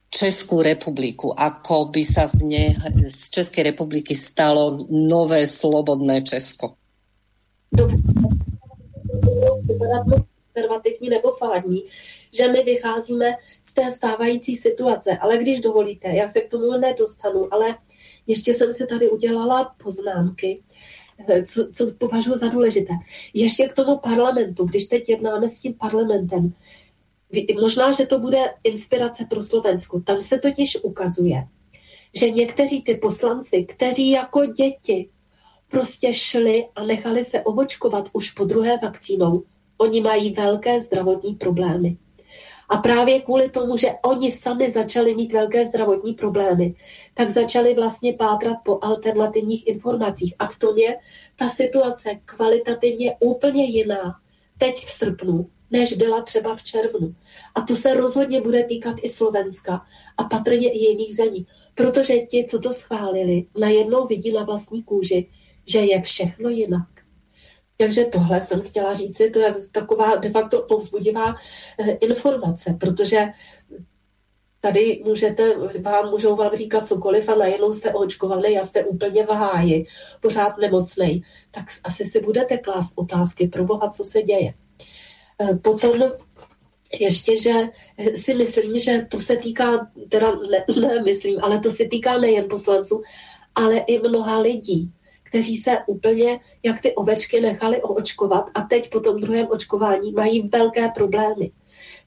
Českú 0.09 0.65
republiku, 0.65 1.37
ako 1.37 1.93
by 1.93 2.01
sa 2.01 2.25
z, 2.25 2.49
ne, 2.49 2.73
z 3.05 3.29
Českej 3.29 3.77
republiky 3.77 4.17
stalo 4.17 4.89
nové 4.89 5.45
slobodné 5.45 6.25
Česko. 6.25 6.81
Konzervativní 10.59 11.09
nebo 11.09 11.33
fádní, 11.37 11.85
že 12.33 12.49
my 12.49 12.63
vycházíme 12.63 13.37
z 13.65 13.73
té 13.73 13.93
stávající 13.93 14.57
situace. 14.57 15.19
Ale 15.21 15.37
když 15.37 15.61
dovolíte, 15.61 16.09
jak 16.09 16.31
se 16.31 16.41
k 16.41 16.51
tomu 16.51 16.73
nedostanu, 16.73 17.55
ale 17.55 17.77
ještě 18.29 18.55
jsem 18.55 18.73
si 18.73 18.87
tady 18.87 19.11
udělala 19.11 19.75
poznámky, 19.83 20.63
eh, 21.29 21.43
co, 21.43 21.69
co 21.73 21.87
považuji 21.99 22.37
za 22.37 22.49
důležité. 22.49 22.93
Ještě 23.35 23.69
k 23.69 23.75
tomu 23.75 23.99
parlamentu, 23.99 24.65
když 24.65 24.87
teď 24.87 25.09
jednáme 25.09 25.49
s 25.49 25.59
tím 25.59 25.75
parlamentem, 25.75 26.53
možná, 27.61 27.93
že 27.93 28.07
to 28.07 28.19
bude 28.19 28.39
inspirace 28.65 29.25
pro 29.31 29.43
Slovensku. 29.43 30.01
Tam 30.01 30.21
se 30.21 30.39
totiž 30.39 30.79
ukazuje, 30.83 31.45
že 32.19 32.31
někteří 32.31 32.83
ty 32.83 32.95
poslanci, 32.95 33.65
kteří 33.65 34.11
jako 34.11 34.45
děti 34.47 35.09
prostě 35.71 36.13
šli 36.13 36.67
a 36.75 36.85
nechali 36.85 37.25
se 37.25 37.43
ovočkovat 37.43 38.09
už 38.13 38.31
po 38.31 38.45
druhé 38.45 38.79
vakcínou, 38.83 39.43
oni 39.79 40.01
mají 40.01 40.33
velké 40.33 40.81
zdravotní 40.81 41.35
problémy. 41.35 41.97
A 42.69 42.77
právě 42.77 43.21
kvůli 43.21 43.51
tomu, 43.51 43.77
že 43.77 43.89
oni 44.05 44.33
sami 44.33 44.71
začali 44.71 45.15
mít 45.15 45.33
velké 45.33 45.65
zdravotní 45.65 46.15
problémy, 46.15 46.75
tak 47.15 47.31
začali 47.31 47.75
vlastně 47.75 48.13
pátrat 48.13 48.57
po 48.65 48.79
alternativních 48.83 49.67
informacích. 49.67 50.35
A 50.39 50.47
v 50.47 50.59
tom 50.59 50.79
je 50.79 50.97
ta 51.37 51.49
situace 51.49 52.11
kvalitativně 52.25 53.17
úplně 53.21 53.65
jiná 53.65 54.21
teď 54.59 54.87
v 54.87 54.91
srpnu, 54.91 55.51
než 55.71 55.93
byla 55.93 56.23
třeba 56.23 56.57
v 56.57 56.63
červnu. 56.63 57.15
A 57.55 57.61
to 57.61 57.77
se 57.77 57.95
rozhodně 57.95 58.41
bude 58.41 58.65
týkat 58.65 58.97
i 59.03 59.09
Slovenska 59.09 59.83
a 60.17 60.25
patrně 60.25 60.73
i 60.73 60.79
jiných 60.79 61.17
zemí, 61.17 61.47
protože 61.75 62.19
ti, 62.19 62.45
co 62.45 62.59
to 62.59 62.73
schválili, 62.73 63.47
najednou 63.59 64.07
vidí 64.07 64.33
na 64.33 64.45
vlastní 64.45 64.83
kůži, 64.83 65.27
že 65.67 65.79
je 65.79 66.03
všechno 66.03 66.49
jinak. 66.49 66.98
Takže 67.81 68.05
tohle 68.05 68.41
jsem 68.41 68.61
chtěla 68.61 68.95
říct, 68.95 69.23
to 69.33 69.39
je 69.39 69.55
taková 69.73 70.17
de 70.17 70.31
facto 70.31 70.63
povzbudivá 70.63 71.37
eh, 71.79 71.91
informace, 71.91 72.77
protože 72.81 73.27
tady 74.61 75.03
můžete, 75.05 75.55
vám 75.83 76.11
můžou 76.11 76.37
vám 76.37 76.57
říkat 76.57 76.87
cokoliv 76.87 77.29
a 77.29 77.35
najednou 77.35 77.73
jste 77.73 77.93
očkovaný 77.93 78.59
a 78.59 78.65
jste 78.65 78.85
úplně 78.85 79.27
v 79.27 79.29
háji, 79.29 79.87
pořád 80.21 80.59
nemocnej, 80.59 81.23
tak 81.51 81.65
asi 81.85 82.05
si 82.05 82.21
budete 82.21 82.59
klást 82.59 82.93
otázky, 82.97 83.49
pro 83.49 83.65
boha, 83.65 83.91
co 83.91 84.05
se 84.05 84.23
děje. 84.23 84.55
Eh, 85.43 85.55
potom 85.55 86.13
ještě, 87.01 87.43
že 87.43 87.53
si 88.15 88.35
myslím, 88.35 88.79
že 88.79 89.07
to 89.11 89.21
se 89.21 89.37
týká, 89.37 89.91
teda 90.09 90.35
ne, 90.35 90.65
ne 90.81 91.03
myslím, 91.03 91.39
ale 91.43 91.61
to 91.61 91.71
se 91.71 91.85
týká 91.85 92.19
nejen 92.19 92.49
poslanců, 92.49 93.03
ale 93.55 93.79
i 93.79 93.99
mnoha 93.99 94.39
lidí 94.39 94.93
kteří 95.29 95.57
se 95.57 95.79
úplně 95.87 96.41
jak 96.63 96.81
ty 96.81 96.95
ovečky 96.95 97.41
nechali 97.41 97.83
oočkovat 97.83 98.45
a 98.55 98.61
teď 98.61 98.91
po 98.91 99.01
tom 99.01 99.21
druhém 99.21 99.47
očkování 99.51 100.13
mají 100.13 100.49
velké 100.49 100.89
problémy. 100.89 101.51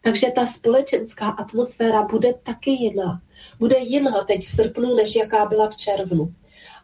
Takže 0.02 0.32
ta 0.36 0.46
společenská 0.46 1.30
atmosféra 1.30 2.04
bude 2.04 2.34
taky 2.34 2.72
jiná. 2.72 3.22
Bude 3.60 3.80
jiná 3.80 4.24
teď 4.24 4.42
v 4.42 4.52
srpnu, 4.52 4.96
než 4.96 5.16
jaká 5.16 5.46
byla 5.46 5.70
v 5.70 5.76
červnu. 5.76 6.34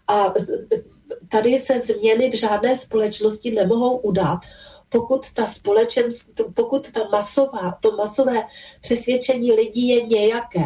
A 0.08 0.34
tady 1.32 1.60
se 1.60 1.80
změny 1.80 2.30
v 2.30 2.36
žádné 2.36 2.78
společnosti 2.78 3.52
nemohou 3.52 3.98
udát, 3.98 4.40
pokud 4.90 5.34
ta 5.34 5.46
pokud 6.54 6.92
ta 6.92 7.10
masová, 7.12 7.78
to 7.82 7.92
masové 7.92 8.48
přesvědčení 8.82 9.52
lidí 9.52 9.88
je 9.88 10.06
nějaké, 10.06 10.66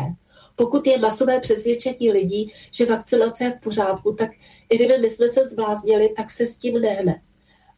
pokud 0.61 0.87
je 0.87 0.97
masové 0.97 1.39
přesvědčení 1.39 2.11
lidí, 2.11 2.53
že 2.71 2.85
vakcinace 2.85 3.43
je 3.43 3.51
v 3.51 3.59
pořádku, 3.59 4.13
tak 4.13 4.29
i 4.69 4.75
kdyby 4.75 4.97
my 4.97 5.09
jsme 5.09 5.29
se 5.29 5.49
zbláznili, 5.49 6.09
tak 6.09 6.31
se 6.31 6.47
s 6.47 6.57
tím 6.57 6.81
nehne. 6.81 7.21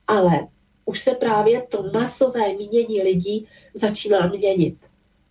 Ale 0.07 0.47
už 0.85 0.99
se 0.99 1.11
právě 1.11 1.61
to 1.61 1.83
masové 1.93 2.53
mínění 2.53 3.01
lidí 3.01 3.47
začíná 3.73 4.27
měnit. 4.27 4.75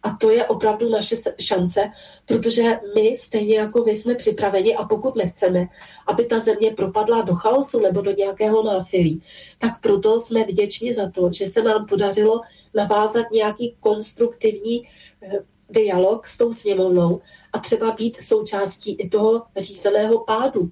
A 0.03 0.16
to 0.16 0.30
je 0.30 0.46
opravdu 0.46 0.88
naše 0.88 1.16
šance, 1.40 1.90
protože 2.26 2.62
my, 2.94 3.16
stejně 3.16 3.55
jako 3.55 3.84
vy, 3.84 3.94
jsme 3.94 4.14
připraveni 4.14 4.76
a 4.76 4.84
pokud 4.84 5.16
nechceme, 5.16 5.66
aby 6.07 6.24
ta 6.24 6.38
země 6.38 6.70
propadla 6.70 7.22
do 7.22 7.34
chaosu 7.34 7.80
nebo 7.80 8.00
do 8.00 8.12
nějakého 8.12 8.62
násilí, 8.62 9.22
tak 9.59 9.80
proto 9.80 10.20
jsme 10.20 10.44
vděční 10.44 10.92
za 10.92 11.11
to, 11.11 11.32
že 11.32 11.46
se 11.46 11.62
nám 11.62 11.86
podařilo 11.86 12.40
navázat 12.74 13.26
nějaký 13.32 13.76
konstruktivní 13.80 14.88
eh, 15.22 15.51
dialog 15.72 16.26
s 16.26 16.36
tou 16.36 16.52
sněmovnou 16.52 17.20
a 17.52 17.58
třeba 17.58 17.90
být 17.90 18.22
součástí 18.22 18.94
i 18.94 19.08
toho 19.08 19.42
řízeného 19.56 20.24
pádu. 20.24 20.70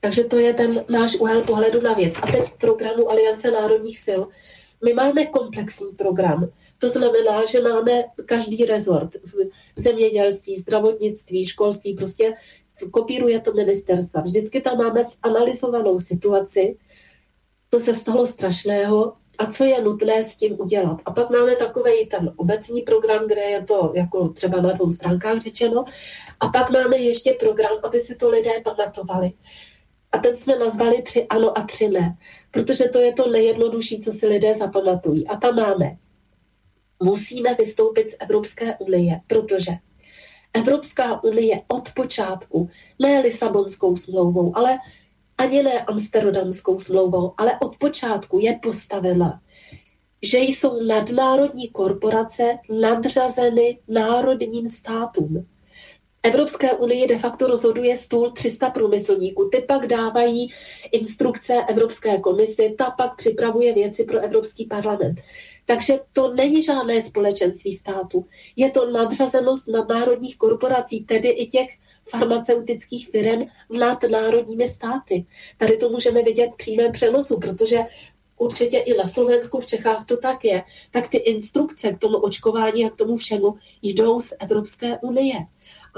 Takže 0.00 0.24
to 0.24 0.38
je 0.38 0.54
ten 0.54 0.84
náš 0.88 1.16
úhel 1.16 1.42
pohledu 1.42 1.80
na 1.80 1.92
věc. 1.92 2.14
A 2.22 2.26
teď 2.26 2.52
k 2.52 2.60
programu 2.60 3.10
Aliance 3.10 3.50
národních 3.50 3.98
sil. 4.06 4.22
My 4.84 4.94
máme 4.94 5.26
komplexní 5.26 5.92
program. 5.92 6.48
To 6.78 6.88
znamená, 6.88 7.44
že 7.44 7.60
máme 7.60 8.04
každý 8.26 8.64
rezort 8.64 9.14
v 9.14 9.50
zemědělství, 9.76 10.56
zdravotnictví, 10.56 11.46
školství, 11.46 11.94
prostě 11.94 12.34
kopíruje 12.90 13.40
to 13.40 13.52
ministerstva. 13.52 14.20
Vždycky 14.20 14.60
tam 14.60 14.78
máme 14.78 15.02
analyzovanou 15.22 16.00
situaci, 16.00 16.76
co 17.70 17.80
se 17.80 17.94
stalo 17.94 18.26
strašného, 18.26 19.12
a 19.38 19.46
co 19.46 19.64
je 19.64 19.82
nutné 19.82 20.24
s 20.24 20.36
tím 20.36 20.60
udělat. 20.60 21.00
A 21.04 21.10
pak 21.10 21.30
máme 21.30 21.56
takový 21.56 22.06
ten 22.06 22.32
obecní 22.36 22.82
program, 22.82 23.26
kde 23.26 23.40
je 23.40 23.62
to 23.62 23.92
jako 23.94 24.28
třeba 24.28 24.60
na 24.60 24.72
dvou 24.72 24.90
stránkách 24.90 25.38
řečeno. 25.38 25.84
A 26.40 26.48
pak 26.48 26.70
máme 26.70 26.96
ještě 26.96 27.32
program, 27.32 27.78
aby 27.82 28.00
si 28.00 28.14
to 28.14 28.28
lidé 28.28 28.50
pamatovali. 28.64 29.32
A 30.12 30.18
ten 30.18 30.36
jsme 30.36 30.58
nazvali 30.58 31.02
tři 31.02 31.26
ano 31.26 31.58
a 31.58 31.62
tři 31.62 31.88
ne, 31.88 32.16
protože 32.50 32.84
to 32.84 32.98
je 32.98 33.12
to 33.12 33.30
nejjednodušší, 33.30 34.00
co 34.00 34.12
si 34.12 34.26
lidé 34.26 34.54
zapamatují. 34.54 35.28
A 35.28 35.36
tam 35.36 35.56
máme. 35.56 35.96
Musíme 37.02 37.54
vystoupit 37.54 38.10
z 38.10 38.16
Evropské 38.20 38.76
unie, 38.76 39.20
protože 39.26 39.72
Evropská 40.52 41.24
unie 41.24 41.62
od 41.68 41.92
počátku, 41.94 42.68
ne 42.98 43.20
Lisabonskou 43.20 43.96
smlouvou, 43.96 44.56
ale 44.56 44.78
ani 45.38 45.62
ne 45.62 45.84
Amsterdamskou 45.84 46.78
smlouvou, 46.78 47.34
ale 47.38 47.52
od 47.62 47.76
počátku 47.76 48.38
je 48.38 48.58
postavena, 48.62 49.40
že 50.22 50.38
jsou 50.38 50.82
nadnárodní 50.82 51.68
korporace 51.68 52.58
nadřazeny 52.80 53.78
národním 53.88 54.68
státům. 54.68 55.46
Evropské 56.22 56.72
unii 56.72 57.06
de 57.06 57.18
facto 57.18 57.46
rozhoduje 57.46 57.96
stůl 57.96 58.30
300 58.30 58.70
průmyslníků. 58.70 59.48
Ty 59.52 59.64
pak 59.68 59.86
dávají 59.86 60.52
instrukce 60.92 61.64
Evropské 61.68 62.18
komisi, 62.18 62.74
ta 62.78 62.90
pak 62.90 63.16
připravuje 63.16 63.74
věci 63.74 64.04
pro 64.04 64.20
Evropský 64.20 64.64
parlament. 64.64 65.20
Takže 65.66 66.00
to 66.12 66.34
není 66.34 66.62
žádné 66.62 67.02
společenství 67.02 67.72
států. 67.72 68.26
Je 68.56 68.70
to 68.70 68.90
nadřazenost 68.90 69.68
nadnárodních 69.68 70.36
korporací, 70.36 71.04
tedy 71.04 71.28
i 71.28 71.46
těch 71.46 71.68
farmaceutických 72.10 73.08
firm 73.08 73.46
nad 73.70 74.02
národními 74.02 74.68
státy. 74.68 75.26
Tady 75.58 75.76
to 75.76 75.88
můžeme 75.88 76.22
vidět 76.22 76.50
v 76.52 76.56
přímém 76.56 76.92
přenosu, 76.92 77.40
protože 77.40 77.78
určitě 78.36 78.78
i 78.78 78.96
na 78.96 79.08
Slovensku, 79.08 79.60
v 79.60 79.66
Čechách 79.66 80.06
to 80.06 80.16
tak 80.16 80.44
je, 80.44 80.62
tak 80.90 81.08
ty 81.08 81.16
instrukce 81.16 81.92
k 81.92 81.98
tomu 81.98 82.18
očkování 82.18 82.86
a 82.86 82.90
k 82.90 82.96
tomu 82.96 83.16
všemu 83.16 83.54
jdou 83.82 84.20
z 84.20 84.32
Evropské 84.40 84.98
unie. 84.98 85.34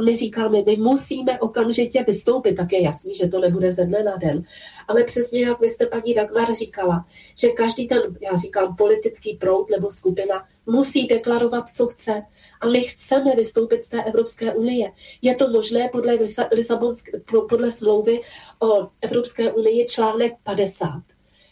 My 0.05 0.17
říkáme, 0.17 0.63
my 0.67 0.77
musíme 0.77 1.41
okamžitě 1.41 2.05
vystoupit, 2.07 2.53
tak 2.53 2.73
je 2.73 2.83
jasný, 2.83 3.15
že 3.15 3.29
to 3.29 3.41
nebude 3.41 3.73
ze 3.73 3.85
dne 3.85 4.03
na 4.03 4.17
den. 4.17 4.45
Ale 4.89 5.05
přesně 5.05 5.41
jak 5.41 5.61
vy 5.61 5.71
jste 5.71 5.87
paní 5.87 6.15
Dagmar 6.15 6.55
říkala, 6.55 7.07
že 7.39 7.49
každý 7.49 7.89
ten, 7.89 8.01
já 8.21 8.37
říkám, 8.37 8.77
politický 8.77 9.37
proud 9.37 9.71
nebo 9.71 9.91
skupina 9.91 10.47
musí 10.67 11.07
deklarovat, 11.07 11.65
co 11.75 11.87
chce. 11.87 12.23
A 12.61 12.67
my 12.67 12.83
chceme 12.83 13.37
vystoupit 13.37 13.85
z 13.85 13.89
té 13.89 14.03
Evropské 14.03 14.55
unie. 14.55 14.93
Je 15.23 15.35
to 15.35 15.51
možné 15.51 15.89
podle, 15.93 16.19
Lisabonské, 16.53 17.13
podle 17.49 17.73
smlouvy 17.73 18.21
o 18.63 18.89
Evropské 19.01 19.53
unii 19.53 19.87
článek 19.87 20.33
50. 20.43 21.03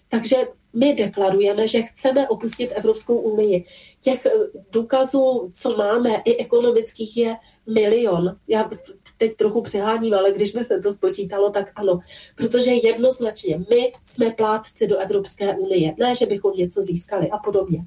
Takže 0.09 0.36
my 0.76 0.94
deklarujeme, 0.94 1.68
že 1.68 1.82
chceme 1.82 2.28
opustit 2.28 2.72
Evropskou 2.74 3.16
unii. 3.18 3.64
Těch 4.00 4.26
eh, 4.26 4.30
důkazů, 4.72 5.52
co 5.54 5.76
máme, 5.76 6.10
i 6.24 6.36
ekonomických, 6.36 7.16
je 7.16 7.36
milion. 7.66 8.36
Já 8.48 8.70
teď 9.18 9.36
trochu 9.36 9.62
přeháním, 9.62 10.14
ale 10.14 10.32
když 10.32 10.52
by 10.52 10.64
se 10.64 10.80
to 10.80 10.92
spočítalo, 10.92 11.50
tak 11.50 11.72
ano. 11.74 12.00
Protože 12.36 12.70
jednoznačně 12.70 13.58
my 13.70 13.92
jsme 14.04 14.30
plátci 14.30 14.86
do 14.86 14.98
Evropské 14.98 15.54
unie. 15.54 15.94
Ne, 15.98 16.14
že 16.14 16.26
bychom 16.26 16.52
něco 16.56 16.82
získali 16.82 17.30
a 17.30 17.38
podobně. 17.38 17.84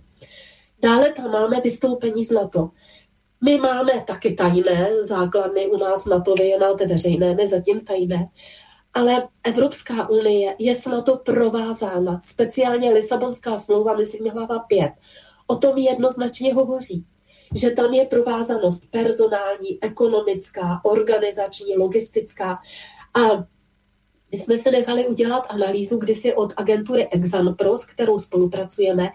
Dále 0.81 1.13
tam 1.13 1.31
máme 1.31 1.61
vystoupení 1.61 2.25
z 2.25 2.31
NATO. 2.31 2.69
My 3.43 3.57
máme 3.57 4.03
taky 4.07 4.33
tajné 4.33 5.03
základny 5.03 5.67
u 5.67 5.77
nás 5.77 6.05
NATO, 6.05 6.33
vy 6.33 6.47
je 6.47 6.59
máte 6.59 6.87
veřejné, 6.87 7.35
my 7.35 7.47
zatím 7.47 7.79
tajné. 7.81 8.29
Ale 8.93 9.27
Evropská 9.43 10.09
unie 10.09 10.55
je 10.59 10.75
s 10.75 10.85
NATO 10.85 11.17
provázána. 11.17 12.19
Speciálně 12.23 12.91
Lisabonská 12.91 13.57
smlouva, 13.57 13.95
myslím, 13.95 14.27
hlava 14.27 14.59
5, 14.59 14.91
o 15.47 15.55
tom 15.55 15.77
jednoznačně 15.77 16.53
hovoří 16.53 17.05
že 17.55 17.69
tam 17.69 17.93
je 17.93 18.05
provázanost 18.05 18.83
personální, 18.91 19.83
ekonomická, 19.83 20.81
organizační, 20.83 21.77
logistická. 21.77 22.59
A 23.13 23.37
my 24.31 24.39
jsme 24.39 24.57
se 24.57 24.71
nechali 24.71 25.07
udělat 25.07 25.45
analýzu 25.49 25.97
kdysi 25.97 26.33
od 26.33 26.53
agentury 26.57 27.07
Exanpros, 27.07 27.85
kterou 27.85 28.19
spolupracujeme, 28.19 29.09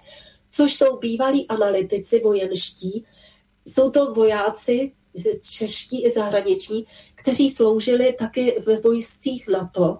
což 0.51 0.75
jsou 0.75 0.99
bývalí 0.99 1.49
analytici 1.49 2.21
vojenští. 2.21 3.05
Jsou 3.67 3.91
to 3.91 4.13
vojáci 4.13 4.93
čeští 5.41 6.05
i 6.05 6.11
zahraniční, 6.11 6.87
kteří 7.25 7.51
sloužili 7.51 8.13
taky 8.13 8.61
ve 8.67 8.81
vojscích 8.81 9.49
NATO, 9.49 9.99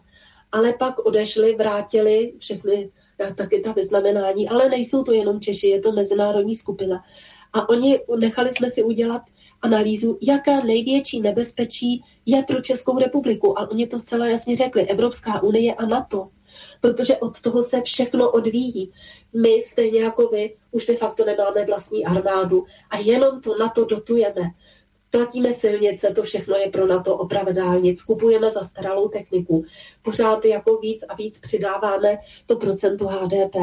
ale 0.53 0.73
pak 0.73 0.99
odešli, 0.99 1.55
vrátili 1.55 2.33
všechny 2.39 2.91
taky 3.37 3.61
ta 3.61 3.73
vyznamenání, 3.73 4.49
ale 4.49 4.69
nejsou 4.69 5.03
to 5.03 5.13
jenom 5.13 5.41
Češi, 5.41 5.69
je 5.69 5.81
to 5.81 5.93
mezinárodní 5.93 6.57
skupina. 6.57 7.05
A 7.53 7.69
oni 7.69 8.01
nechali 8.19 8.51
jsme 8.53 8.71
si 8.71 8.83
udělat 8.83 9.23
analýzu, 9.63 10.19
jaká 10.23 10.61
největší 10.61 11.21
nebezpečí 11.21 12.05
je 12.27 12.43
pro 12.43 12.61
Českou 12.61 12.99
republiku. 12.99 13.59
A 13.59 13.71
oni 13.71 13.87
to 13.87 13.99
zcela 13.99 14.27
jasně 14.27 14.57
řekli, 14.57 14.87
Evropská 14.87 15.43
unie 15.43 15.75
a 15.75 15.87
NATO. 15.87 16.29
Protože 16.81 17.17
od 17.17 17.41
toho 17.41 17.63
se 17.63 17.83
všechno 17.83 18.31
odvíjí. 18.31 18.93
My, 19.33 19.63
stejně 19.63 20.01
jako 20.01 20.29
vy, 20.29 20.57
už 20.71 20.87
de 20.87 20.97
facto 20.97 21.25
nemáme 21.25 21.65
vlastní 21.65 22.05
armádu 22.05 22.65
a 22.91 22.99
jenom 22.99 23.41
to 23.41 23.59
NATO 23.59 23.85
dotujeme. 23.85 24.43
Platíme 25.15 25.53
silnice, 25.53 26.11
to 26.11 26.23
všechno 26.23 26.57
je 26.57 26.71
pro 26.71 26.87
NATO 26.87 27.17
oprava 27.17 27.53
dálnic, 27.53 28.03
kupujeme 28.03 28.51
zastaralou 28.51 29.09
techniku, 29.09 29.65
pořád 30.03 30.45
jako 30.45 30.79
víc 30.79 31.05
a 31.09 31.15
víc 31.15 31.39
přidáváme 31.39 32.19
to 32.47 32.57
procento 32.57 33.07
HDP. 33.07 33.55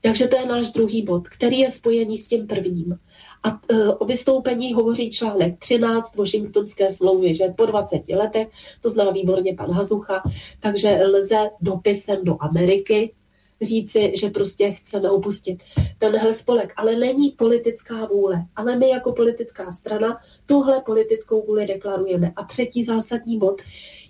Takže 0.00 0.28
to 0.28 0.36
je 0.36 0.46
náš 0.46 0.70
druhý 0.70 1.02
bod, 1.02 1.28
který 1.28 1.58
je 1.58 1.70
spojený 1.70 2.18
s 2.18 2.28
tím 2.28 2.46
prvním. 2.46 2.98
A 3.42 3.60
e, 3.70 3.88
o 3.88 4.04
vystoupení 4.04 4.74
hovoří 4.74 5.10
článek 5.10 5.58
13 5.58 6.16
Washingtonské 6.16 6.92
smlouvy, 6.92 7.34
že 7.34 7.48
po 7.56 7.66
20 7.66 8.08
letech, 8.08 8.48
to 8.80 8.90
zná 8.90 9.10
výborně 9.10 9.54
pan 9.54 9.70
Hazucha, 9.70 10.22
takže 10.60 11.00
lze 11.06 11.50
dopisem 11.60 12.24
do 12.24 12.36
Ameriky 12.40 13.14
říci, 13.62 14.12
že 14.20 14.30
prostě 14.30 14.72
chceme 14.72 15.10
opustit 15.10 15.62
tenhle 15.98 16.34
spolek. 16.34 16.72
Ale 16.76 16.96
není 16.96 17.30
politická 17.30 18.06
vůle. 18.06 18.44
Ale 18.56 18.76
my 18.76 18.88
jako 18.88 19.12
politická 19.12 19.72
strana 19.72 20.18
tuhle 20.46 20.82
politickou 20.86 21.42
vůli 21.42 21.66
deklarujeme. 21.66 22.32
A 22.36 22.44
třetí 22.44 22.84
zásadní 22.84 23.38
bod, 23.38 23.62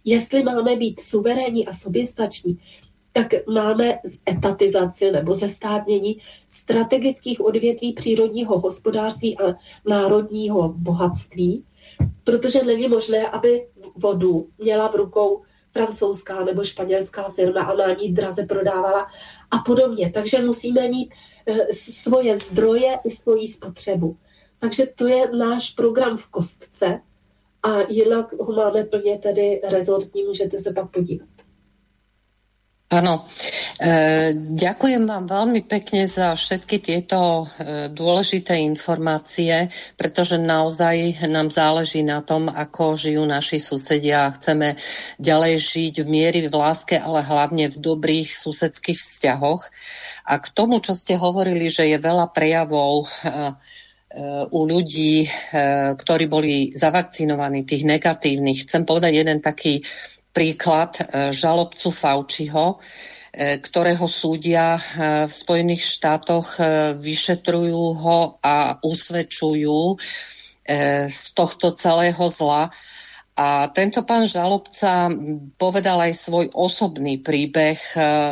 jestli 0.05 0.43
máme 0.43 0.77
být 0.77 1.01
suverénní 1.01 1.67
a 1.67 1.73
soběstační, 1.73 2.59
tak 3.13 3.35
máme 3.49 3.99
etatizaci 4.31 5.11
nebo 5.11 5.35
zestátnění 5.35 6.19
strategických 6.49 7.41
odvětví 7.41 7.93
přírodního 7.93 8.59
hospodářství 8.59 9.39
a 9.39 9.55
národního 9.89 10.75
bohatství, 10.77 11.65
protože 12.25 12.63
není 12.63 12.89
možné, 12.89 13.29
aby 13.29 13.67
vodu 13.97 14.49
měla 14.59 14.89
v 14.89 14.95
rukou 14.95 15.43
francouzská 15.71 16.45
nebo 16.45 16.65
španělská 16.65 17.31
firma 17.31 17.63
a 17.63 17.75
na 17.75 17.95
ní 17.95 18.13
draze 18.13 18.47
prodávala 18.47 19.07
a 19.51 19.59
podobně. 19.59 20.11
Takže 20.11 20.43
musíme 20.43 20.89
mít 20.89 21.15
eh, 21.47 21.73
svoje 21.73 22.39
zdroje 22.39 22.99
i 23.05 23.11
svoji 23.11 23.49
spotřebu. 23.49 24.17
Takže 24.59 24.87
to 24.87 25.07
je 25.07 25.31
náš 25.33 25.71
program 25.71 26.17
v 26.17 26.27
kostce 26.31 27.01
a 27.63 27.81
jinak 27.89 28.33
ho 28.33 28.53
máme 28.53 28.85
plně 28.85 29.19
tedy 29.19 29.61
rezortní, 29.69 30.23
můžete 30.23 30.59
se 30.59 30.73
pak 30.73 30.91
podívat. 30.91 31.29
Áno, 32.91 33.23
e, 33.23 33.70
ďakujem 34.61 35.09
vám 35.09 35.25
veľmi 35.25 35.65
pekne 35.65 36.05
za 36.05 36.37
všetky 36.37 36.85
tieto 36.85 37.49
e, 37.49 37.89
dôležité 37.89 38.61
informácie, 38.61 39.73
pretože 39.97 40.37
naozaj 40.37 41.25
nám 41.25 41.49
záleží 41.49 42.05
na 42.05 42.21
tom, 42.21 42.53
ako 42.53 43.01
žijú 43.01 43.25
naši 43.25 43.57
susedia 43.57 44.29
a 44.29 44.35
chceme 44.37 44.77
ďalej 45.17 45.55
žiť 45.57 45.95
v 46.05 46.09
miery 46.13 46.41
v 46.45 46.53
láske, 46.53 47.01
ale 47.01 47.25
hlavne 47.25 47.73
v 47.73 47.81
dobrých 47.81 48.29
susedských 48.29 49.01
vzťahoch. 49.01 49.63
A 50.29 50.37
k 50.37 50.47
tomu, 50.53 50.85
čo 50.85 50.93
ste 50.93 51.17
hovorili, 51.17 51.73
že 51.73 51.89
je 51.89 51.97
veľa 51.97 52.37
prejavov 52.37 53.09
e, 53.09 53.09
u 54.51 54.61
ľudí, 54.67 55.23
ktorí 55.95 56.27
boli 56.27 56.75
zavakcinovaní, 56.75 57.63
tých 57.63 57.87
negatívnych. 57.87 58.67
Chcem 58.67 58.83
povedať 58.83 59.23
jeden 59.23 59.39
taký 59.39 59.87
príklad 60.31 60.99
e, 60.99 61.03
žalobcu 61.35 61.91
Faučiho, 61.91 62.67
e, 62.75 62.77
ktorého 63.37 64.07
súdia 64.11 64.75
e, 64.75 64.81
v 65.27 65.33
Spojených 65.33 65.83
štátoch 65.87 66.59
vyšetrujú 66.99 67.83
ho 68.03 68.19
a 68.43 68.79
usvedčujú 68.83 69.97
z 71.11 71.21
tohto 71.35 71.75
celého 71.75 72.31
zla. 72.31 72.71
A 73.35 73.67
tento 73.75 74.07
pán 74.07 74.23
žalobca 74.23 75.11
povedal 75.59 75.99
aj 75.99 76.15
svoj 76.15 76.47
osobný 76.55 77.19
príbeh 77.19 77.75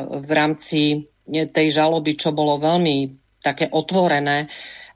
v 0.07 0.31
rámci 0.31 1.03
tej 1.27 1.67
žaloby, 1.75 2.15
čo 2.15 2.31
bolo 2.31 2.55
veľmi 2.63 3.11
také 3.43 3.67
otvorené 3.75 4.47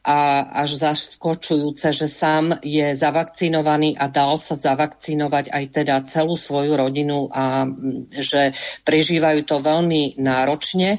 a 0.03 0.51
až 0.67 0.83
zaskočujúce, 0.83 1.95
že 1.95 2.11
sám 2.11 2.59
je 2.59 2.91
zavakcinovaný 2.99 3.95
a 3.95 4.11
dal 4.11 4.35
sa 4.35 4.59
zavakcinovať 4.59 5.55
aj 5.55 5.65
teda 5.71 6.03
celú 6.03 6.35
svoju 6.35 6.75
rodinu 6.75 7.31
a 7.31 7.71
že 8.11 8.51
prežívajú 8.83 9.47
to 9.47 9.63
veľmi 9.63 10.19
náročne. 10.19 10.99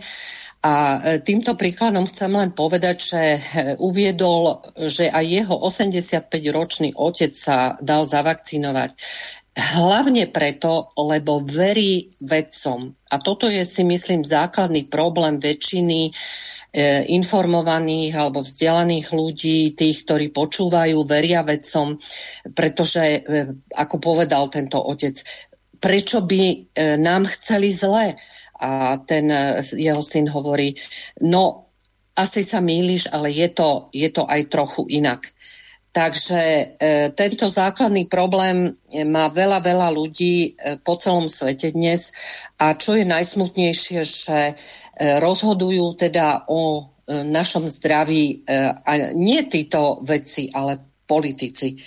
A 0.63 0.75
e, 0.95 1.19
týmto 1.19 1.59
príkladom 1.59 2.07
chcem 2.07 2.31
len 2.31 2.55
povedať, 2.55 2.97
že 3.03 3.21
e, 3.35 3.39
uviedol, 3.83 4.63
že 4.87 5.11
aj 5.11 5.25
jeho 5.27 5.55
85-ročný 5.59 6.95
otec 6.95 7.35
sa 7.35 7.75
dal 7.83 8.07
zavakcinovať. 8.07 8.95
Hlavne 9.53 10.33
preto, 10.33 10.97
lebo 10.97 11.45
verí 11.45 12.09
vedcom. 12.25 12.89
A 12.89 13.21
toto 13.21 13.45
je 13.45 13.61
si 13.61 13.85
myslím 13.85 14.25
základný 14.25 14.89
problém 14.89 15.37
väčšiny 15.37 16.09
e, 16.09 16.11
informovaných 17.13 18.17
alebo 18.17 18.41
vzdelaných 18.41 19.13
ľudí, 19.13 19.77
tých, 19.77 20.09
ktorí 20.09 20.33
počúvajú, 20.33 21.05
veria 21.05 21.45
vedcom, 21.45 21.93
pretože, 22.49 23.21
e, 23.21 23.45
ako 23.77 24.01
povedal 24.01 24.49
tento 24.49 24.81
otec, 24.81 25.21
prečo 25.77 26.25
by 26.25 26.41
e, 26.49 26.57
nám 26.97 27.29
chceli 27.29 27.69
zle? 27.69 28.17
A 28.57 28.97
ten 29.05 29.29
e, 29.29 29.61
jeho 29.77 30.01
syn 30.01 30.33
hovorí, 30.33 30.73
no 31.21 31.69
asi 32.17 32.41
sa 32.41 32.57
mýliš, 32.57 33.13
ale 33.13 33.29
je 33.29 33.53
to, 33.53 33.93
je 33.93 34.09
to 34.09 34.25
aj 34.25 34.49
trochu 34.49 34.85
inak. 34.89 35.29
Takže 35.93 36.41
e, 36.41 36.65
tento 37.13 37.53
základný 37.53 38.09
problém 38.09 38.73
e, 38.89 39.05
má 39.05 39.29
veľa, 39.29 39.61
veľa 39.61 39.93
ľudí 39.93 40.57
e, 40.57 40.81
po 40.81 40.97
celom 40.97 41.29
svete 41.29 41.69
dnes 41.69 42.09
a 42.57 42.73
čo 42.73 42.97
je 42.97 43.05
najsmutnejšie, 43.05 44.01
že 44.01 44.39
e, 44.49 44.53
rozhodujú 45.21 45.93
teda 45.93 46.49
o 46.49 46.81
e, 46.81 47.21
našom 47.29 47.69
zdraví 47.69 48.41
e, 48.41 48.57
a 48.73 49.13
nie 49.13 49.45
títo 49.45 50.01
veci, 50.01 50.49
ale 50.49 51.05
politici. 51.05 51.77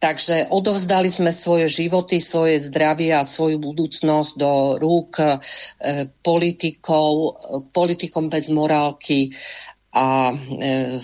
Takže 0.00 0.48
odovzdali 0.48 1.12
sme 1.12 1.28
svoje 1.28 1.68
životy, 1.68 2.24
svoje 2.24 2.56
zdravie 2.56 3.12
a 3.12 3.22
svoju 3.22 3.60
budúcnosť 3.60 4.32
do 4.34 4.80
rúk 4.80 5.20
e, 5.20 5.28
politikov, 6.24 7.36
politikom 7.68 8.32
bez 8.32 8.48
morálky 8.48 9.28
a 9.92 10.32
e, 10.32 10.36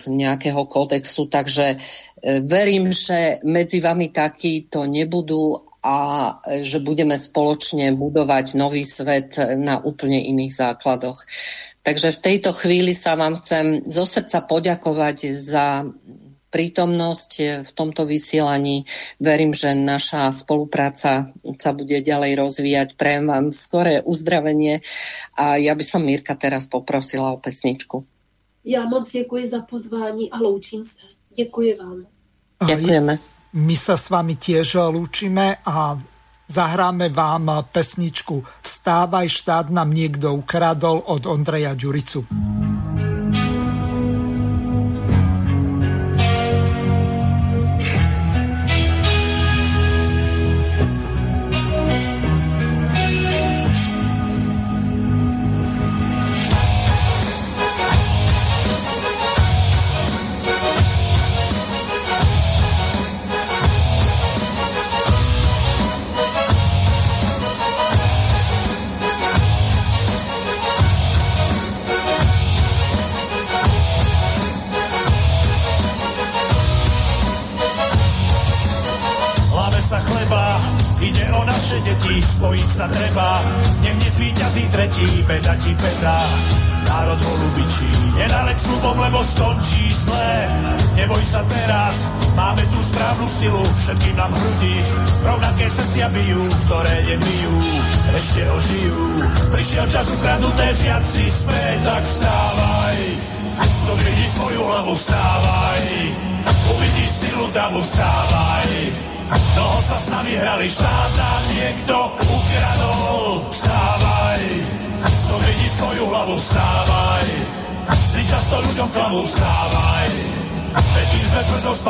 nejakého 0.09 0.65
kódexu. 0.65 1.29
Takže 1.29 1.77
e, 1.77 1.77
verím, 2.41 2.89
že 2.89 3.45
medzi 3.45 3.85
vami 3.85 4.09
takí 4.09 4.73
to 4.73 4.89
nebudú 4.89 5.61
a 5.79 5.99
že 6.59 6.83
budeme 6.83 7.15
spoločne 7.15 7.95
budovať 7.95 8.59
nový 8.59 8.83
svet 8.83 9.39
na 9.63 9.79
úplne 9.79 10.19
iných 10.19 10.53
základoch. 10.53 11.23
Takže 11.87 12.19
v 12.19 12.23
tejto 12.23 12.51
chvíli 12.51 12.93
sa 12.93 13.15
vám 13.15 13.39
chcem 13.39 13.87
zo 13.87 14.03
srdca 14.03 14.43
poďakovať 14.43 15.33
za 15.33 15.87
prítomnosť 16.49 17.63
v 17.63 17.71
tomto 17.77 18.09
vysielaní. 18.09 18.83
Verím, 19.21 19.53
že 19.53 19.77
naša 19.77 20.33
spolupráca 20.33 21.31
sa 21.61 21.71
bude 21.77 22.01
ďalej 22.01 22.41
rozvíjať. 22.41 22.89
Prajem 22.97 23.29
vám 23.29 23.47
skoré 23.53 24.01
uzdravenie 24.03 24.81
a 25.37 25.61
ja 25.61 25.77
by 25.77 25.85
som 25.85 26.03
Mirka 26.05 26.35
teraz 26.35 26.67
poprosila 26.67 27.37
o 27.37 27.39
pesničku. 27.39 28.18
Ja 28.69 28.85
moc 28.85 29.11
děkuji 29.13 29.49
za 29.49 29.61
pozvání 29.63 30.31
a 30.31 30.37
loučím 30.39 30.85
se. 30.85 31.01
Děkuji 31.37 31.77
vám. 31.81 32.07
Ďakujeme. 32.67 33.19
My 33.57 33.77
sa 33.81 33.97
s 33.97 34.13
vami 34.13 34.37
tiež 34.37 34.77
lúčime 34.93 35.57
a 35.65 35.97
zahráme 36.53 37.09
vám 37.09 37.65
pesničku 37.73 38.45
Vstávaj, 38.61 39.29
štát 39.29 39.67
nám 39.73 39.89
niekto 39.89 40.37
ukradol 40.37 41.01
od 41.01 41.25
Ondreja 41.25 41.73
Ďuricu. 41.73 42.29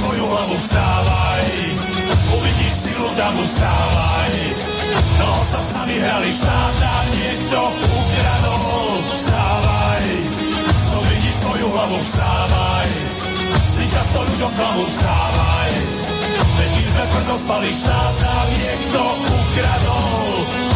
svoju 0.00 0.24
hlavu 0.26 0.56
vstávaj, 0.56 1.46
uvidíš 2.32 2.74
silu, 2.80 3.08
tam 3.16 3.34
vstávaj, 3.36 4.32
Dlho 5.20 5.44
sa 5.52 5.60
s 5.60 5.68
nami 5.76 5.96
hrali 6.00 6.30
štát 6.32 7.06
niekto 7.12 7.58
ukradol. 7.92 8.88
Vstávaj, 9.12 10.04
co 10.88 10.96
vidíš 11.04 11.34
svoju 11.44 11.66
hlavu 11.68 11.98
vstávaj, 12.00 12.90
si 13.68 13.84
často 13.92 14.18
ľuďom 14.24 14.52
klamu 14.56 14.82
vstávaj. 14.88 15.72
Veď 16.56 16.72
sme 16.88 17.04
tvrdo 17.04 17.34
spali 17.36 17.70
štáta, 17.72 18.34
niekto 18.48 19.00
ukradol. 19.28 20.69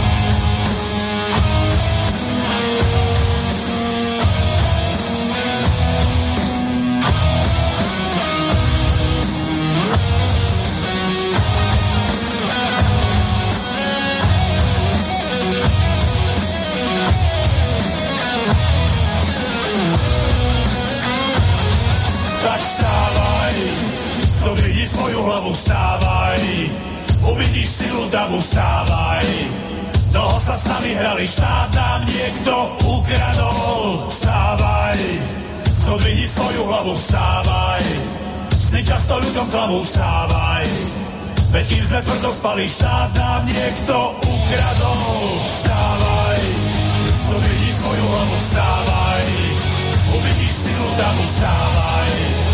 svoju 25.14 25.30
hlavu 25.30 25.52
vstávaj, 25.52 26.42
uvidíš 27.22 27.68
silu 27.68 28.10
davu 28.10 28.38
vstávaj. 28.38 29.26
Dlho 30.10 30.38
sa 30.42 30.58
s 30.58 30.66
nami 30.66 30.90
hrali, 30.90 31.22
štát 31.22 31.70
nám 31.70 32.00
niekto 32.02 32.54
ukradol. 32.82 34.10
Vstávaj, 34.10 34.98
zodvihni 35.86 36.26
svoju 36.26 36.62
hlavu, 36.66 36.94
vstávaj. 36.98 37.84
Sny 38.58 38.80
často 38.82 39.14
ľuďom 39.22 39.46
klamu, 39.54 39.78
vstávaj. 39.86 40.66
Veď 41.54 41.62
kým 41.62 41.82
sme 41.86 42.00
tvrdo 42.02 42.30
spali, 42.34 42.64
štát 42.66 43.10
nám 43.14 43.42
niekto 43.46 43.96
ukradol. 44.18 45.18
Vstávaj, 45.46 46.42
zodvihni 47.22 47.70
svoju 47.70 48.04
hlavu, 48.10 48.34
vstávaj. 48.34 49.26
Uvidíš 50.10 50.54
silu 50.58 50.88
davu, 50.98 51.22
vstávaj. 51.22 52.53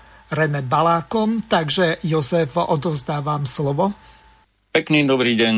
René 0.31 0.63
Balákom. 0.63 1.43
Takže 1.43 1.99
Jozef, 2.07 2.55
odovzdávam 2.55 3.43
slovo. 3.43 3.91
Pekný 4.71 5.03
dobrý 5.03 5.35
deň. 5.35 5.55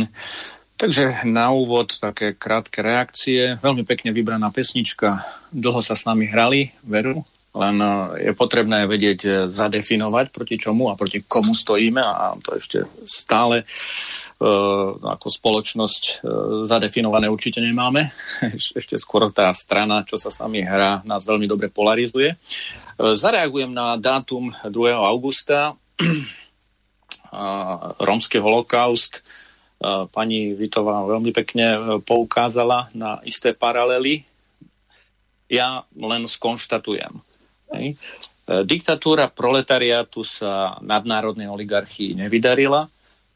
Takže 0.74 1.24
na 1.30 1.54
úvod 1.54 1.94
také 2.02 2.34
krátke 2.34 2.82
reakcie. 2.82 3.62
Veľmi 3.62 3.86
pekne 3.86 4.10
vybraná 4.10 4.50
pesnička. 4.50 5.22
Dlho 5.54 5.80
sa 5.86 5.94
s 5.94 6.10
nami 6.10 6.26
hrali, 6.26 6.74
veru, 6.82 7.22
len 7.54 7.78
e, 7.78 7.90
je 8.26 8.32
potrebné 8.34 8.90
vedieť 8.90 9.20
e, 9.24 9.30
zadefinovať, 9.48 10.34
proti 10.34 10.58
čomu 10.58 10.90
a 10.90 10.98
proti 10.98 11.22
komu 11.22 11.54
stojíme 11.54 12.02
a 12.02 12.34
to 12.42 12.58
ešte 12.58 12.90
stále 13.06 13.62
ako 15.04 15.28
spoločnosť 15.32 16.04
e, 16.04 16.14
zadefinované 16.68 17.32
určite 17.32 17.64
nemáme. 17.64 18.12
Ešte 18.80 19.00
skôr 19.00 19.32
tá 19.32 19.48
strana, 19.56 20.04
čo 20.04 20.20
sa 20.20 20.28
s 20.28 20.42
nami 20.44 20.66
hrá, 20.66 21.00
nás 21.08 21.24
veľmi 21.24 21.48
dobre 21.48 21.72
polarizuje. 21.72 22.34
E, 22.34 22.38
zareagujem 23.16 23.72
na 23.72 23.96
dátum 23.96 24.52
2. 24.68 24.72
augusta. 24.92 25.80
Rómsky 27.98 28.38
holokaust 28.38 29.26
pani 30.12 30.56
Vitová 30.56 31.04
veľmi 31.04 31.32
pekne 31.36 31.68
e, 31.76 31.80
poukázala 32.00 32.88
na 32.96 33.20
isté 33.28 33.52
paralely. 33.52 34.24
Ja 35.52 35.84
len 35.92 36.24
skonštatujem. 36.26 37.20
E, 37.76 37.94
diktatúra 38.64 39.28
proletariátu 39.28 40.24
sa 40.24 40.80
nadnárodnej 40.80 41.52
oligarchii 41.52 42.16
nevydarila. 42.16 42.88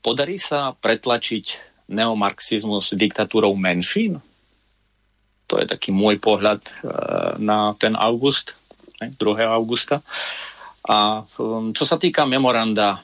Podarí 0.07 0.39
sa 0.39 0.71
pretlačiť 0.71 1.45
neomarxizmus 1.91 2.95
diktatúrou 2.95 3.51
menšín? 3.59 4.23
To 5.51 5.59
je 5.59 5.67
taký 5.67 5.91
môj 5.91 6.15
pohľad 6.23 6.63
na 7.43 7.75
ten 7.75 7.91
august, 7.99 8.55
2. 9.03 9.19
augusta. 9.51 9.99
A 10.87 11.27
um, 11.35 11.75
čo 11.75 11.83
sa 11.83 11.99
týka 11.99 12.23
memoranda 12.23 13.03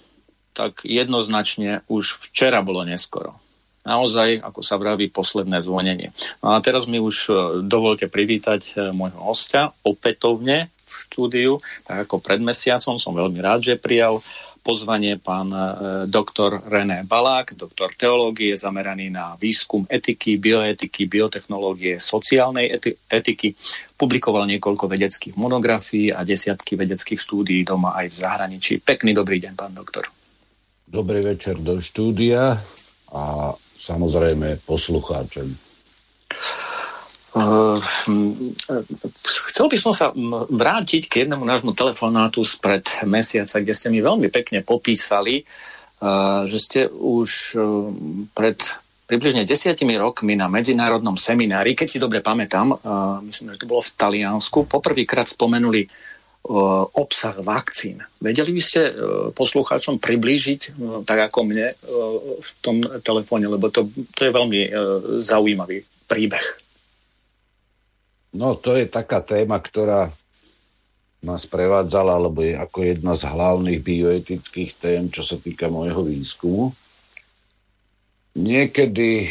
tak 0.54 0.86
jednoznačne 0.86 1.82
už 1.90 2.30
včera 2.30 2.62
bolo 2.62 2.86
neskoro. 2.86 3.36
Naozaj, 3.84 4.40
ako 4.40 4.62
sa 4.64 4.80
vraví, 4.80 5.12
posledné 5.12 5.60
zvonenie. 5.60 6.16
No 6.40 6.56
a 6.56 6.64
teraz 6.64 6.88
mi 6.88 7.04
už 7.04 7.16
e, 7.28 7.32
dovolte 7.68 8.08
privítať 8.08 8.62
e, 8.64 8.74
môjho 8.96 9.20
hostia 9.20 9.76
opätovne 9.84 10.72
v 10.72 10.92
štúdiu, 10.94 11.60
tak 11.84 12.08
ako 12.08 12.24
pred 12.24 12.40
mesiacom. 12.40 12.96
Som 12.96 13.18
veľmi 13.18 13.44
rád, 13.44 13.66
že 13.66 13.82
prijal 13.82 14.16
pozvanie 14.64 15.20
pán 15.20 15.52
e, 15.52 15.60
doktor 16.08 16.64
René 16.64 17.04
Balák, 17.04 17.60
doktor 17.60 17.92
teológie, 18.00 18.56
zameraný 18.56 19.12
na 19.12 19.36
výskum 19.36 19.84
etiky, 19.92 20.40
bioetiky, 20.40 21.06
biotechnológie, 21.06 22.00
sociálnej 22.00 22.72
eti- 22.72 22.96
etiky. 23.12 23.52
Publikoval 24.00 24.48
niekoľko 24.48 24.88
vedeckých 24.88 25.36
monografií 25.36 26.10
a 26.10 26.24
desiatky 26.24 26.80
vedeckých 26.80 27.20
štúdií 27.20 27.68
doma 27.68 27.94
aj 28.00 28.08
v 28.10 28.16
zahraničí. 28.16 28.74
Pekný 28.80 29.12
dobrý 29.12 29.44
deň, 29.44 29.54
pán 29.60 29.76
doktor. 29.76 30.08
Dobrý 30.88 31.20
večer 31.20 31.60
do 31.60 31.84
štúdia 31.84 32.56
a 33.12 33.24
samozrejme 33.76 34.64
poslucháčom. 34.64 35.52
Uh, 37.34 37.82
chcel 39.50 39.66
by 39.66 39.78
som 39.82 39.90
sa 39.90 40.14
vrátiť 40.50 41.10
k 41.10 41.26
jednému 41.26 41.42
nášmu 41.42 41.74
telefonátu 41.74 42.46
spred 42.46 42.86
mesiaca, 43.10 43.58
kde 43.58 43.74
ste 43.74 43.90
mi 43.90 44.06
veľmi 44.06 44.30
pekne 44.30 44.62
popísali, 44.62 45.42
uh, 45.42 46.46
že 46.46 46.58
ste 46.62 46.80
už 46.94 47.30
uh, 47.58 47.90
pred 48.38 48.62
približne 49.04 49.44
desiatimi 49.44 50.00
rokmi 50.00 50.38
na 50.38 50.46
medzinárodnom 50.46 51.20
seminári, 51.20 51.76
keď 51.76 51.88
si 51.92 52.00
dobre 52.00 52.24
pamätám, 52.24 52.72
myslím, 53.28 53.52
že 53.52 53.62
to 53.62 53.70
bolo 53.70 53.84
v 53.84 53.94
Taliansku, 54.00 54.64
poprvýkrát 54.66 55.28
spomenuli 55.28 55.86
obsah 56.96 57.36
vakcín. 57.44 58.00
Vedeli 58.24 58.56
by 58.56 58.64
ste 58.64 58.82
poslucháčom 59.36 60.00
priblížiť, 60.00 60.80
tak 61.04 61.30
ako 61.30 61.40
mne, 61.46 61.76
v 62.42 62.50
tom 62.64 62.80
telefóne, 63.04 63.52
lebo 63.52 63.68
to, 63.70 63.92
to 64.16 64.24
je 64.24 64.32
veľmi 64.32 64.72
zaujímavý 65.20 65.84
príbeh. 66.08 66.63
No, 68.34 68.58
to 68.58 68.74
je 68.74 68.90
taká 68.90 69.22
téma, 69.22 69.62
ktorá 69.62 70.10
ma 71.24 71.40
sprevádzala, 71.40 72.20
alebo 72.20 72.44
je 72.44 72.58
ako 72.58 72.80
jedna 72.84 73.14
z 73.16 73.24
hlavných 73.30 73.80
bioetických 73.80 74.72
tém, 74.76 75.02
čo 75.08 75.24
sa 75.24 75.40
týka 75.40 75.72
môjho 75.72 76.04
výskumu. 76.04 76.76
Niekedy 78.34 79.30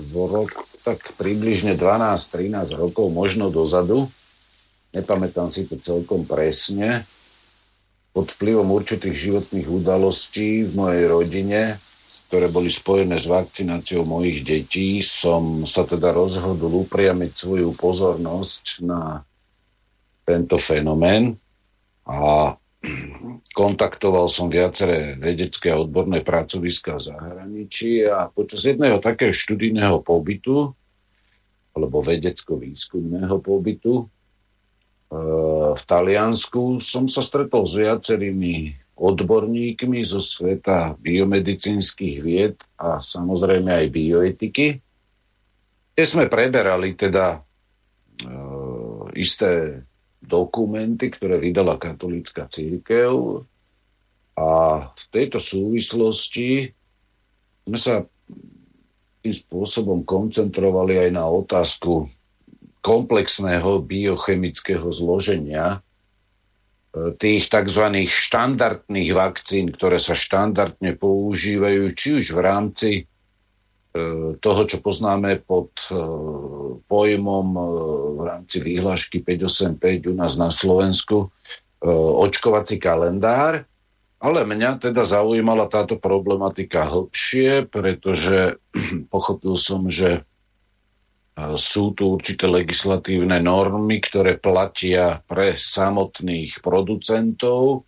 v 0.00 0.12
rok, 0.26 0.50
tak 0.82 0.98
približne 1.20 1.78
12-13 1.78 2.74
rokov, 2.74 3.12
možno 3.12 3.52
dozadu, 3.52 4.08
nepamätám 4.96 5.52
si 5.52 5.68
to 5.68 5.76
celkom 5.76 6.24
presne, 6.24 7.04
pod 8.16 8.32
vplyvom 8.32 8.72
určitých 8.72 9.12
životných 9.12 9.68
udalostí 9.68 10.64
v 10.64 10.72
mojej 10.72 11.04
rodine, 11.04 11.76
ktoré 12.26 12.50
boli 12.50 12.66
spojené 12.66 13.16
s 13.22 13.30
vakcináciou 13.30 14.02
mojich 14.02 14.42
detí, 14.42 14.98
som 14.98 15.62
sa 15.62 15.86
teda 15.86 16.10
rozhodol 16.10 16.82
upriamiť 16.86 17.32
svoju 17.32 17.70
pozornosť 17.78 18.82
na 18.82 19.22
tento 20.26 20.58
fenomén 20.58 21.38
a 22.02 22.54
kontaktoval 23.54 24.26
som 24.26 24.50
viaceré 24.50 25.14
vedecké 25.18 25.70
a 25.70 25.80
odborné 25.80 26.22
pracoviska 26.22 26.98
v 26.98 27.06
zahraničí 27.14 28.06
a 28.06 28.30
počas 28.30 28.66
jedného 28.66 28.98
takého 28.98 29.30
študijného 29.30 30.02
pobytu 30.02 30.74
alebo 31.74 32.02
vedecko-výskumného 32.02 33.38
pobytu 33.38 34.06
v 35.76 35.82
Taliansku 35.86 36.82
som 36.82 37.06
sa 37.06 37.22
stretol 37.22 37.62
s 37.66 37.78
viacerými 37.78 38.85
odborníkmi 38.96 40.00
zo 40.00 40.24
sveta 40.24 40.96
biomedicínskych 40.96 42.16
vied 42.24 42.56
a 42.80 43.04
samozrejme 43.04 43.68
aj 43.68 43.86
bioetiky. 43.92 44.66
Kde 45.92 46.04
sme 46.04 46.32
preberali 46.32 46.96
teda 46.96 47.36
e, 47.36 47.38
isté 49.20 49.84
dokumenty, 50.20 51.12
ktoré 51.12 51.36
vydala 51.36 51.76
katolícka 51.76 52.48
církev 52.48 53.44
a 54.36 54.50
v 54.92 55.04
tejto 55.12 55.40
súvislosti 55.40 56.72
sme 57.68 57.78
sa 57.78 58.04
tým 59.20 59.34
spôsobom 59.34 60.06
koncentrovali 60.08 61.08
aj 61.08 61.10
na 61.12 61.24
otázku 61.26 62.08
komplexného 62.80 63.82
biochemického 63.82 64.86
zloženia 64.94 65.82
tých 67.20 67.52
tzv. 67.52 67.84
štandardných 68.08 69.10
vakcín, 69.12 69.68
ktoré 69.68 70.00
sa 70.00 70.16
štandardne 70.16 70.96
používajú, 70.96 71.92
či 71.92 72.08
už 72.24 72.32
v 72.32 72.40
rámci 72.40 72.90
e, 72.96 73.02
toho, 74.40 74.62
čo 74.64 74.80
poznáme 74.80 75.44
pod 75.44 75.72
e, 75.88 75.96
pojmom 76.88 77.46
v 78.16 78.20
rámci 78.24 78.64
výhlášky 78.64 79.20
585 79.20 80.10
u 80.10 80.14
nás 80.16 80.40
na 80.40 80.48
Slovensku, 80.48 81.28
očkovací 82.24 82.80
kalendár, 82.80 83.68
ale 84.16 84.48
mňa 84.48 84.80
teda 84.80 85.04
zaujímala 85.04 85.68
táto 85.68 86.00
problematika 86.00 86.88
hlbšie, 86.88 87.68
pretože 87.68 88.56
pochopil 89.12 89.60
som, 89.60 89.86
že 89.92 90.24
sú 91.36 91.92
tu 91.92 92.16
určité 92.16 92.48
legislatívne 92.48 93.36
normy, 93.44 94.00
ktoré 94.00 94.40
platia 94.40 95.20
pre 95.28 95.52
samotných 95.52 96.64
producentov, 96.64 97.84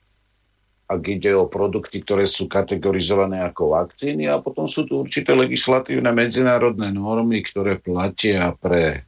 ak 0.89 1.03
ide 1.09 1.33
o 1.37 1.49
produkty, 1.49 2.01
ktoré 2.01 2.25
sú 2.29 2.49
kategorizované 2.49 3.45
ako 3.45 3.77
vakcíny 3.77 4.29
a 4.29 4.41
potom 4.41 4.69
sú 4.69 4.89
tu 4.89 5.01
určité 5.01 5.37
legislatívne 5.37 6.13
medzinárodné 6.13 6.93
normy, 6.93 7.45
ktoré 7.45 7.77
platia 7.77 8.57
pre, 8.57 9.05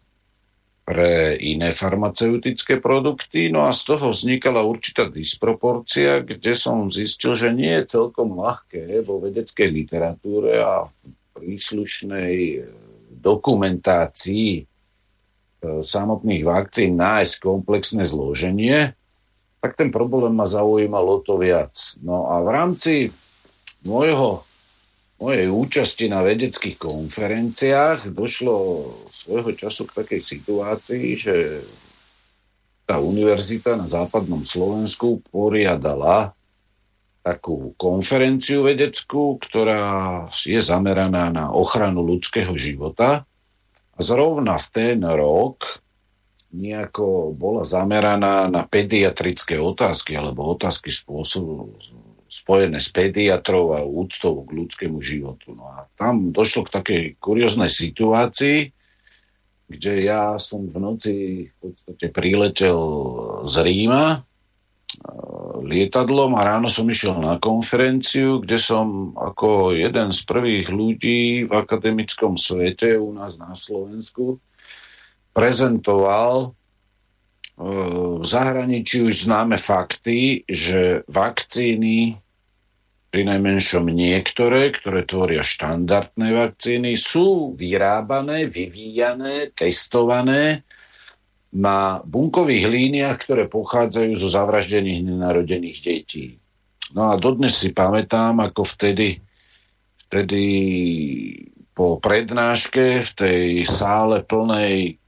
pre 0.84 1.36
iné 1.40 1.72
farmaceutické 1.72 2.80
produkty. 2.80 3.48
No 3.48 3.64
a 3.64 3.72
z 3.72 3.96
toho 3.96 4.12
vznikala 4.12 4.60
určitá 4.60 5.08
disproporcia, 5.08 6.20
kde 6.20 6.52
som 6.52 6.92
zistil, 6.92 7.32
že 7.32 7.52
nie 7.52 7.72
je 7.80 7.96
celkom 7.96 8.36
ľahké 8.36 9.00
vo 9.04 9.20
vedeckej 9.20 9.68
literatúre 9.68 10.60
a 10.60 10.84
príslušnej 11.32 12.60
dokumentácii 13.20 14.50
e, 14.58 14.64
samotných 15.84 16.42
vakcín 16.42 16.96
nájsť 16.96 17.34
komplexné 17.38 18.02
zloženie, 18.08 18.96
tak 19.60 19.76
ten 19.76 19.92
problém 19.92 20.32
ma 20.32 20.48
zaujímal 20.48 21.04
o 21.04 21.18
to 21.20 21.36
viac. 21.36 21.76
No 22.00 22.32
a 22.32 22.40
v 22.40 22.48
rámci 22.48 22.94
môjho, 23.84 24.44
mojej 25.20 25.52
účasti 25.52 26.08
na 26.08 26.24
vedeckých 26.24 26.80
konferenciách 26.80 28.08
došlo 28.08 28.88
svojho 29.12 29.52
času 29.52 29.84
k 29.84 29.96
takej 30.00 30.20
situácii, 30.24 31.06
že 31.20 31.34
tá 32.88 32.96
univerzita 32.98 33.76
na 33.76 33.86
západnom 33.86 34.42
Slovensku 34.42 35.20
poriadala 35.28 36.32
takú 37.20 37.76
konferenciu 37.76 38.64
vedeckú, 38.64 39.36
ktorá 39.36 40.26
je 40.32 40.60
zameraná 40.60 41.28
na 41.28 41.52
ochranu 41.52 42.00
ľudského 42.00 42.56
života. 42.56 43.28
A 43.94 43.98
zrovna 44.00 44.56
v 44.56 44.66
ten 44.72 44.98
rok 45.04 45.84
nejako 46.50 47.36
bola 47.36 47.62
zameraná 47.62 48.48
na 48.50 48.66
pediatrické 48.66 49.60
otázky 49.60 50.16
alebo 50.16 50.50
otázky 50.50 50.90
spôsobu 50.90 51.76
spojené 52.30 52.78
s 52.78 52.88
pediatrov 52.94 53.74
a 53.74 53.80
úctou 53.82 54.46
k 54.46 54.50
ľudskému 54.54 55.02
životu. 55.02 55.52
No 55.52 55.66
a 55.66 55.90
tam 55.98 56.30
došlo 56.30 56.66
k 56.66 56.74
takej 56.78 57.02
kurioznej 57.18 57.68
situácii, 57.68 58.70
kde 59.70 59.92
ja 60.02 60.38
som 60.38 60.66
v 60.66 60.76
noci 60.78 61.14
v 61.50 61.54
podstate 61.58 62.10
priletel 62.10 62.78
z 63.46 63.54
Ríma 63.62 64.22
lietadlom 65.64 66.36
a 66.36 66.44
ráno 66.44 66.68
som 66.68 66.88
išiel 66.88 67.20
na 67.20 67.40
konferenciu, 67.40 68.40
kde 68.44 68.58
som 68.60 69.16
ako 69.16 69.72
jeden 69.72 70.12
z 70.12 70.20
prvých 70.28 70.66
ľudí 70.68 71.20
v 71.48 71.52
akademickom 71.52 72.36
svete 72.36 73.00
u 73.00 73.12
nás 73.16 73.40
na 73.40 73.56
Slovensku 73.56 74.40
prezentoval 75.30 76.36
e, 76.44 76.48
v 78.20 78.24
zahraničí 78.26 79.06
už 79.06 79.30
známe 79.30 79.56
fakty, 79.56 80.44
že 80.44 81.06
vakcíny 81.08 82.18
pri 83.10 83.22
najmenšom 83.26 83.90
niektoré, 83.90 84.70
ktoré 84.70 85.02
tvoria 85.02 85.42
štandardné 85.42 86.30
vakcíny, 86.30 86.94
sú 86.94 87.58
vyrábané, 87.58 88.46
vyvíjané, 88.46 89.50
testované 89.50 90.62
na 91.50 91.98
bunkových 92.06 92.70
líniách, 92.70 93.16
ktoré 93.26 93.44
pochádzajú 93.50 94.12
zo 94.14 94.28
zavraždených 94.30 95.02
nenarodených 95.02 95.78
detí. 95.82 96.38
No 96.94 97.10
a 97.10 97.18
dodnes 97.18 97.58
si 97.58 97.74
pamätám, 97.74 98.38
ako 98.38 98.62
vtedy, 98.66 99.18
vtedy 100.06 100.42
po 101.74 101.98
prednáške 101.98 103.02
v 103.02 103.10
tej 103.14 103.46
sále 103.66 104.22
plnej 104.22 104.98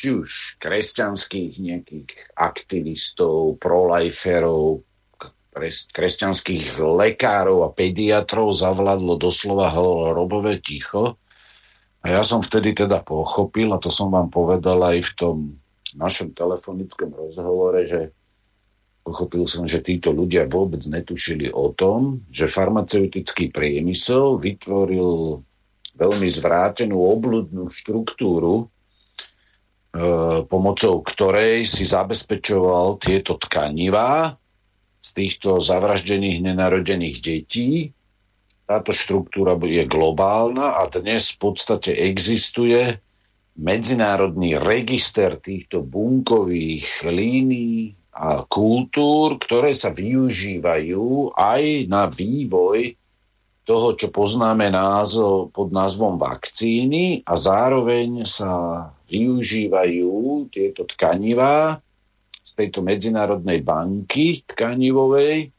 či 0.00 0.08
už 0.16 0.56
kresťanských 0.62 1.60
nejakých 1.60 2.10
aktivistov, 2.38 3.60
proliferov, 3.60 4.80
kresťanských 5.92 6.80
lekárov 6.80 7.66
a 7.66 7.74
pediatrov 7.74 8.54
zavládlo 8.54 9.18
doslova 9.20 9.74
robové 10.14 10.62
ticho. 10.62 11.20
A 12.00 12.16
ja 12.16 12.24
som 12.24 12.40
vtedy 12.40 12.72
teda 12.72 13.04
pochopil, 13.04 13.68
a 13.76 13.82
to 13.82 13.92
som 13.92 14.08
vám 14.08 14.32
povedal 14.32 14.80
aj 14.80 15.04
v 15.04 15.12
tom 15.18 15.36
našom 15.96 16.34
telefonickom 16.36 17.10
rozhovore, 17.10 17.86
že 17.86 18.12
pochopil 19.02 19.48
som, 19.48 19.64
že 19.64 19.82
títo 19.82 20.12
ľudia 20.12 20.46
vôbec 20.46 20.84
netušili 20.84 21.50
o 21.50 21.72
tom, 21.72 22.22
že 22.30 22.50
farmaceutický 22.50 23.50
priemysel 23.50 24.38
vytvoril 24.38 25.40
veľmi 25.96 26.28
zvrátenú 26.30 26.96
obludnú 26.96 27.72
štruktúru, 27.72 28.64
e, 28.64 28.64
pomocou 30.46 31.02
ktorej 31.02 31.66
si 31.66 31.82
zabezpečoval 31.82 33.00
tieto 33.02 33.36
tkanivá, 33.40 34.40
z 35.00 35.08
týchto 35.16 35.64
zavraždených 35.64 36.44
nenarodených 36.44 37.18
detí. 37.24 37.96
Táto 38.68 38.94
štruktúra 38.94 39.58
je 39.66 39.82
globálna 39.88 40.78
a 40.78 40.86
dnes 40.86 41.34
v 41.34 41.50
podstate 41.50 41.90
existuje 41.96 43.00
medzinárodný 43.60 44.56
register 44.56 45.36
týchto 45.36 45.84
bunkových 45.84 47.04
línií 47.04 47.92
a 48.16 48.42
kultúr, 48.48 49.36
ktoré 49.36 49.76
sa 49.76 49.92
využívajú 49.92 51.36
aj 51.36 51.86
na 51.86 52.08
vývoj 52.08 52.96
toho, 53.68 53.94
čo 53.94 54.08
poznáme 54.10 54.72
názov, 54.72 55.52
pod 55.52 55.70
názvom 55.70 56.16
vakcíny 56.16 57.22
a 57.22 57.36
zároveň 57.36 58.24
sa 58.24 58.52
využívajú 59.06 60.48
tieto 60.50 60.88
tkanivá 60.88 61.78
z 62.40 62.50
tejto 62.56 62.80
medzinárodnej 62.80 63.60
banky 63.60 64.42
tkanivovej 64.48 65.52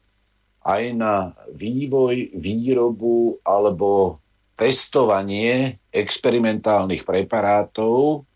aj 0.61 0.83
na 0.93 1.33
vývoj, 1.53 2.37
výrobu 2.37 3.41
alebo 3.41 4.20
testovanie 4.61 5.81
experimentálnych 5.89 7.01
preparátov, 7.01 8.29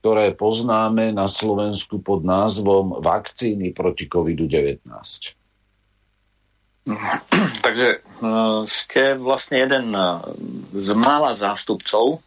ktoré 0.00 0.32
poznáme 0.32 1.12
na 1.12 1.28
Slovensku 1.28 2.00
pod 2.00 2.24
názvom 2.24 3.04
vakcíny 3.04 3.76
proti 3.76 4.08
COVID-19. 4.08 4.88
Takže 7.64 7.88
e, 7.92 7.98
ste 8.72 9.20
vlastne 9.20 9.68
jeden 9.68 9.92
e, 9.92 10.00
z 10.72 10.96
mála 10.96 11.36
zástupcov, 11.36 12.24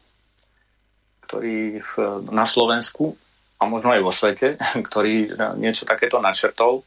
ktorý 1.25 1.81
na 2.29 2.45
Slovensku 2.45 3.17
a 3.57 3.65
možno 3.65 3.97
aj 3.97 4.01
vo 4.05 4.13
svete, 4.13 4.61
ktorý 4.87 5.33
niečo 5.57 5.89
takéto 5.89 6.21
načrtol, 6.21 6.85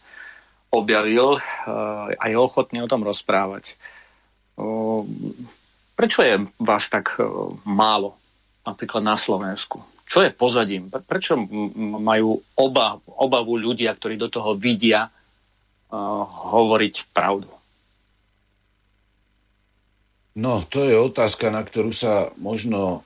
objavil 0.71 1.39
a 2.19 2.23
je 2.27 2.35
ochotný 2.39 2.83
o 2.83 2.91
tom 2.91 3.07
rozprávať. 3.07 3.79
Prečo 6.05 6.21
je 6.21 6.37
vás 6.61 6.85
tak 6.93 7.17
eh, 7.17 7.25
málo 7.65 8.13
napríklad 8.69 9.01
na 9.01 9.17
Slovensku? 9.17 9.81
Čo 10.05 10.21
je 10.21 10.37
pozadím? 10.37 10.93
Prečo 10.93 11.33
majú 11.97 12.45
oba, 12.61 13.01
obavu 13.09 13.57
ľudia, 13.57 13.97
ktorí 13.97 14.21
do 14.21 14.29
toho 14.29 14.53
vidia, 14.53 15.09
eh, 15.09 15.97
hovoriť 16.29 17.09
pravdu? 17.09 17.49
No, 20.37 20.61
to 20.69 20.85
je 20.85 20.93
otázka, 20.93 21.49
na 21.49 21.65
ktorú 21.65 21.97
sa 21.97 22.29
možno 22.37 23.01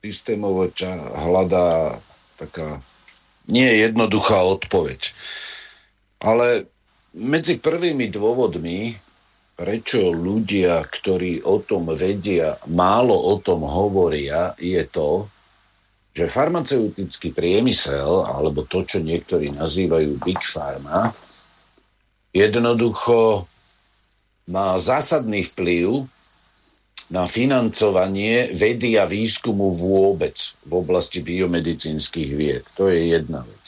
systémovo 0.00 0.72
hľadá 1.20 2.00
taká 2.40 2.80
nie 3.44 3.68
je 3.68 3.92
jednoduchá 3.92 4.40
odpoveď. 4.40 5.12
Ale 6.24 6.64
medzi 7.12 7.60
prvými 7.60 8.08
dôvodmi, 8.08 9.03
prečo 9.54 10.10
ľudia, 10.10 10.82
ktorí 10.82 11.46
o 11.46 11.62
tom 11.62 11.94
vedia, 11.94 12.58
málo 12.66 13.14
o 13.14 13.38
tom 13.38 13.62
hovoria, 13.62 14.54
je 14.58 14.82
to, 14.90 15.30
že 16.14 16.30
farmaceutický 16.30 17.34
priemysel, 17.34 18.26
alebo 18.26 18.66
to, 18.66 18.86
čo 18.86 19.02
niektorí 19.02 19.50
nazývajú 19.50 20.18
Big 20.22 20.42
Pharma, 20.42 21.10
jednoducho 22.30 23.46
má 24.50 24.78
zásadný 24.78 25.46
vplyv 25.54 26.06
na 27.10 27.26
financovanie 27.30 28.50
vedy 28.54 28.98
a 28.98 29.06
výskumu 29.06 29.74
vôbec 29.74 30.34
v 30.66 30.72
oblasti 30.72 31.22
biomedicínskych 31.22 32.30
vied. 32.34 32.64
To 32.74 32.90
je 32.90 33.14
jedna 33.14 33.46
vec. 33.46 33.64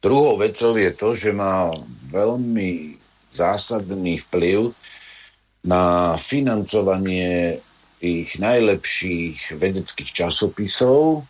Druhou 0.00 0.40
vecou 0.40 0.72
je 0.78 0.90
to, 0.96 1.12
že 1.12 1.30
má 1.34 1.68
veľmi 2.08 2.99
zásadný 3.30 4.18
vplyv 4.26 4.74
na 5.64 6.14
financovanie 6.18 7.62
tých 8.00 8.40
najlepších 8.40 9.54
vedeckých 9.60 10.10
časopisov, 10.10 11.22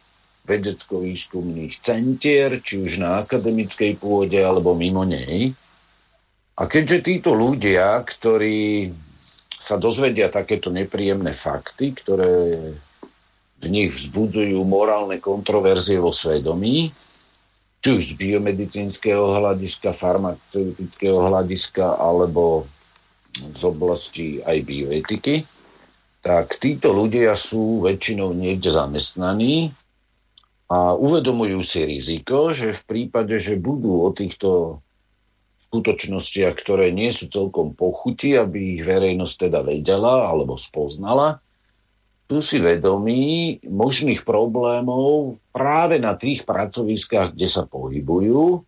vedecko-výskumných 0.46 1.82
centier, 1.82 2.58
či 2.62 2.80
už 2.80 3.02
na 3.02 3.22
akademickej 3.22 4.00
pôde 4.00 4.38
alebo 4.40 4.72
mimo 4.72 5.04
nej. 5.04 5.52
A 6.56 6.62
keďže 6.66 7.04
títo 7.04 7.30
ľudia, 7.34 8.00
ktorí 8.02 8.90
sa 9.60 9.76
dozvedia 9.76 10.32
takéto 10.32 10.72
nepríjemné 10.72 11.36
fakty, 11.36 11.92
ktoré 11.92 12.56
v 13.60 13.66
nich 13.68 13.92
vzbudzujú 13.92 14.56
morálne 14.64 15.20
kontroverzie 15.20 16.00
vo 16.00 16.16
svedomí, 16.16 16.88
či 17.80 17.88
už 17.96 18.02
z 18.02 18.12
biomedicínskeho 18.20 19.40
hľadiska, 19.40 19.96
farmaceutického 19.96 21.16
hľadiska 21.32 21.96
alebo 21.96 22.68
z 23.32 23.62
oblasti 23.64 24.44
aj 24.44 24.58
bioetiky, 24.68 25.48
tak 26.20 26.60
títo 26.60 26.92
ľudia 26.92 27.32
sú 27.32 27.80
väčšinou 27.80 28.36
niekde 28.36 28.68
zamestnaní 28.68 29.72
a 30.68 30.92
uvedomujú 30.92 31.64
si 31.64 31.88
riziko, 31.88 32.52
že 32.52 32.76
v 32.76 32.82
prípade, 32.84 33.40
že 33.40 33.56
budú 33.56 34.04
o 34.04 34.12
týchto 34.12 34.78
skutočnostiach, 35.70 36.52
ktoré 36.52 36.92
nie 36.92 37.08
sú 37.08 37.32
celkom 37.32 37.72
pochuti, 37.72 38.36
aby 38.36 38.76
ich 38.76 38.82
verejnosť 38.84 39.48
teda 39.48 39.64
vedela 39.64 40.28
alebo 40.28 40.60
spoznala, 40.60 41.40
sú 42.30 42.38
si 42.38 42.62
vedomí 42.62 43.58
možných 43.66 44.22
problémov 44.22 45.42
práve 45.50 45.98
na 45.98 46.14
tých 46.14 46.46
pracoviskách, 46.46 47.34
kde 47.34 47.48
sa 47.50 47.66
pohybujú. 47.66 48.62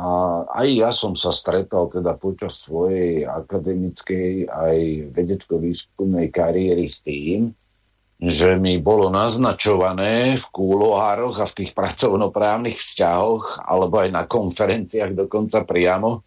A 0.00 0.08
aj 0.56 0.68
ja 0.72 0.88
som 0.88 1.12
sa 1.12 1.36
stretal 1.36 1.92
teda 1.92 2.16
počas 2.16 2.64
svojej 2.64 3.28
akademickej 3.28 4.48
aj 4.48 4.78
vedecko-výskumnej 5.12 6.32
kariéry 6.32 6.88
s 6.88 7.04
tým, 7.04 7.52
že 8.16 8.56
mi 8.56 8.80
bolo 8.80 9.12
naznačované 9.12 10.40
v 10.40 10.44
kúlohároch 10.48 11.44
a 11.44 11.46
v 11.46 11.56
tých 11.60 11.76
pracovnoprávnych 11.76 12.80
vzťahoch, 12.80 13.68
alebo 13.68 14.00
aj 14.00 14.10
na 14.16 14.24
konferenciách 14.24 15.12
dokonca 15.12 15.60
priamo, 15.68 16.24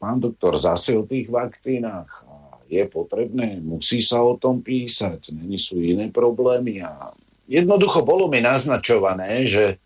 pán 0.00 0.24
doktor, 0.24 0.56
zase 0.56 0.96
o 0.96 1.04
tých 1.04 1.28
vakcínach 1.28 2.25
je 2.66 2.84
potrebné, 2.90 3.62
musí 3.62 4.02
sa 4.02 4.22
o 4.22 4.34
tom 4.36 4.62
písať, 4.62 5.32
není 5.32 5.56
sú 5.56 5.78
iné 5.78 6.10
problémy. 6.10 6.82
A 6.82 7.14
jednoducho 7.46 8.02
bolo 8.02 8.26
mi 8.26 8.42
naznačované, 8.42 9.46
že 9.46 9.78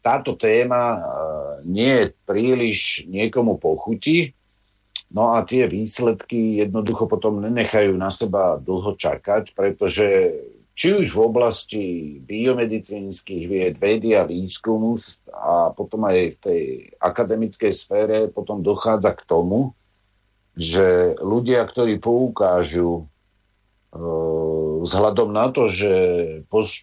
táto 0.00 0.38
téma 0.38 0.96
e, 0.96 1.00
nie 1.68 1.92
je 1.92 2.06
príliš 2.24 3.04
niekomu 3.10 3.60
pochutí, 3.60 4.32
no 5.12 5.36
a 5.36 5.44
tie 5.44 5.68
výsledky 5.68 6.62
jednoducho 6.62 7.04
potom 7.10 7.42
nenechajú 7.42 7.92
na 7.98 8.08
seba 8.08 8.56
dlho 8.56 8.96
čakať, 8.96 9.52
pretože 9.52 10.06
či 10.80 10.96
už 10.96 11.12
v 11.12 11.20
oblasti 11.20 11.84
biomedicínskych 12.24 13.44
vied, 13.44 13.76
vedy 13.76 14.16
a 14.16 14.24
výskumu 14.24 14.96
a 15.28 15.76
potom 15.76 16.08
aj 16.08 16.16
v 16.16 16.36
tej 16.40 16.62
akademickej 16.96 17.72
sfére 17.74 18.18
potom 18.32 18.64
dochádza 18.64 19.12
k 19.12 19.28
tomu, 19.28 19.76
že 20.58 21.14
ľudia, 21.22 21.62
ktorí 21.66 22.02
poukážu 22.02 23.06
e, 23.94 24.00
vzhľadom 24.82 25.30
na 25.30 25.50
to, 25.54 25.70
že 25.70 25.92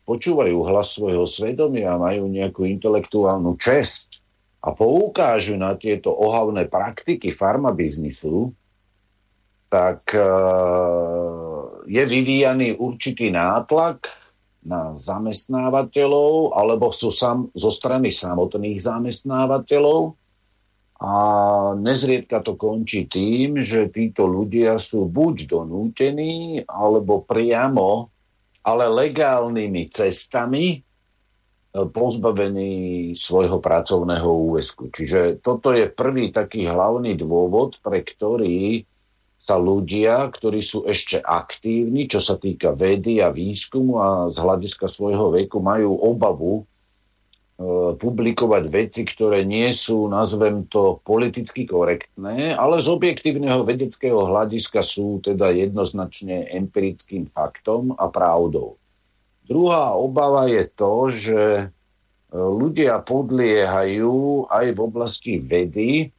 počúvajú 0.08 0.58
hlas 0.64 0.96
svojho 0.96 1.28
svedomia, 1.28 2.00
majú 2.00 2.32
nejakú 2.32 2.64
intelektuálnu 2.68 3.60
česť 3.60 4.24
a 4.64 4.72
poukážu 4.74 5.60
na 5.60 5.76
tieto 5.76 6.12
ohavné 6.12 6.68
praktiky 6.68 7.30
farmabiznisu, 7.30 8.56
tak 9.68 10.16
e, 10.16 10.24
je 11.88 12.04
vyvíjaný 12.04 12.80
určitý 12.80 13.32
nátlak 13.32 14.08
na 14.68 14.92
zamestnávateľov 14.96 16.56
alebo 16.56 16.92
sú 16.92 17.08
sam, 17.08 17.48
zo 17.56 17.72
strany 17.72 18.12
samotných 18.12 18.84
zamestnávateľov 18.84 20.16
a 20.98 21.14
nezriedka 21.78 22.42
to 22.42 22.58
končí 22.58 23.06
tým, 23.06 23.62
že 23.62 23.94
títo 23.94 24.26
ľudia 24.26 24.82
sú 24.82 25.06
buď 25.06 25.46
donútení 25.46 26.66
alebo 26.66 27.22
priamo, 27.22 28.10
ale 28.66 28.90
legálnymi 28.90 29.94
cestami 29.94 30.82
pozbavení 31.86 33.14
svojho 33.14 33.62
pracovného 33.62 34.26
úvesku. 34.26 34.90
Čiže 34.90 35.38
toto 35.46 35.70
je 35.70 35.86
prvý 35.86 36.34
taký 36.34 36.66
hlavný 36.66 37.14
dôvod, 37.14 37.78
pre 37.86 38.02
ktorý 38.02 38.82
sa 39.38 39.62
ľudia, 39.62 40.34
ktorí 40.34 40.66
sú 40.66 40.90
ešte 40.90 41.22
aktívni, 41.22 42.10
čo 42.10 42.18
sa 42.18 42.42
týka 42.42 42.74
vedy 42.74 43.22
a 43.22 43.30
výskumu 43.30 44.02
a 44.02 44.08
z 44.34 44.38
hľadiska 44.42 44.90
svojho 44.90 45.30
veku, 45.30 45.62
majú 45.62 45.94
obavu 45.94 46.54
e, 46.58 46.66
publikovať 47.98 48.70
veci, 48.70 49.02
ktoré 49.02 49.42
nie 49.42 49.74
sú, 49.74 50.06
nazvem 50.06 50.70
to, 50.70 51.02
politicky 51.02 51.66
korektné, 51.66 52.54
ale 52.54 52.78
z 52.86 52.88
objektívneho 52.94 53.66
vedeckého 53.66 54.30
hľadiska 54.30 54.86
sú 54.86 55.18
teda 55.26 55.50
jednoznačne 55.50 56.54
empirickým 56.54 57.34
faktom 57.34 57.98
a 57.98 58.14
pravdou. 58.14 58.78
Druhá 59.50 59.98
obava 59.98 60.46
je 60.46 60.64
to, 60.70 60.94
že 61.10 61.42
e, 61.42 61.66
ľudia 62.38 63.02
podliehajú 63.02 64.46
aj 64.54 64.66
v 64.76 64.80
oblasti 64.84 65.34
vedy 65.40 66.12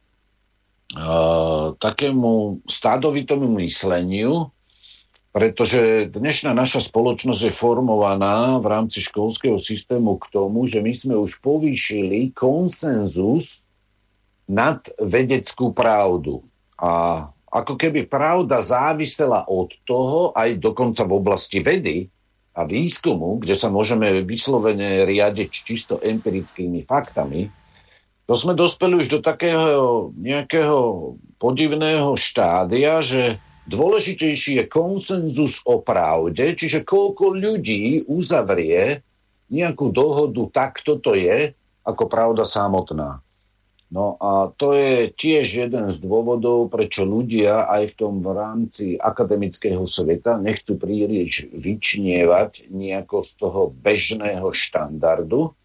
uh, 0.97 1.77
takému 1.77 2.65
stádovitomu 2.65 3.45
mysleniu, 3.61 4.49
pretože 5.29 6.09
dnešná 6.09 6.57
naša 6.57 6.81
spoločnosť 6.89 7.41
je 7.49 7.53
formovaná 7.53 8.57
v 8.57 8.65
rámci 8.65 9.05
školského 9.05 9.61
systému 9.61 10.17
k 10.17 10.25
tomu, 10.33 10.65
že 10.65 10.81
my 10.81 10.93
sme 10.93 11.15
už 11.17 11.37
povýšili 11.45 12.33
konsenzus 12.33 13.61
nad 14.49 14.81
vedeckú 14.97 15.69
pravdu. 15.69 16.41
A 16.81 17.23
ako 17.49 17.77
keby 17.77 18.09
pravda 18.09 18.61
závisela 18.61 19.45
od 19.45 19.69
toho, 19.85 20.33
aj 20.33 20.57
dokonca 20.57 21.05
v 21.05 21.13
oblasti 21.13 21.61
vedy, 21.61 22.09
a 22.59 22.67
výskumu, 22.67 23.39
kde 23.39 23.55
sa 23.55 23.71
môžeme 23.71 24.19
vyslovene 24.27 25.07
riadiť 25.07 25.51
čisto 25.63 25.95
empirickými 26.03 26.83
faktami, 26.83 27.47
to 28.27 28.33
sme 28.37 28.53
dospeli 28.53 28.99
už 28.99 29.07
do 29.09 29.19
takého 29.23 30.11
nejakého 30.13 31.15
podivného 31.41 32.13
štádia, 32.13 33.01
že 33.01 33.41
dôležitejší 33.69 34.59
je 34.59 34.65
konsenzus 34.65 35.61
o 35.69 35.79
pravde, 35.79 36.57
čiže 36.57 36.81
koľko 36.81 37.37
ľudí 37.37 38.09
uzavrie 38.09 39.05
nejakú 39.53 39.93
dohodu, 39.93 40.41
tak 40.49 40.81
toto 40.81 41.13
je, 41.13 41.53
ako 41.85 42.03
pravda 42.09 42.45
samotná. 42.45 43.21
No 43.89 44.21
a 44.21 44.53
to 44.53 44.77
je 44.77 45.09
tiež 45.09 45.65
jeden 45.65 45.89
z 45.89 45.97
dôvodov, 45.97 46.69
prečo 46.69 47.01
ľudia 47.01 47.65
aj 47.65 47.89
v 47.89 47.97
tom 47.97 48.21
v 48.21 48.29
rámci 48.37 48.85
akademického 49.01 49.81
sveta 49.89 50.37
nechcú 50.37 50.77
príliš 50.77 51.49
vyčnievať 51.49 52.69
nejako 52.69 53.25
z 53.25 53.31
toho 53.41 53.61
bežného 53.73 54.45
štandardu. 54.53 55.57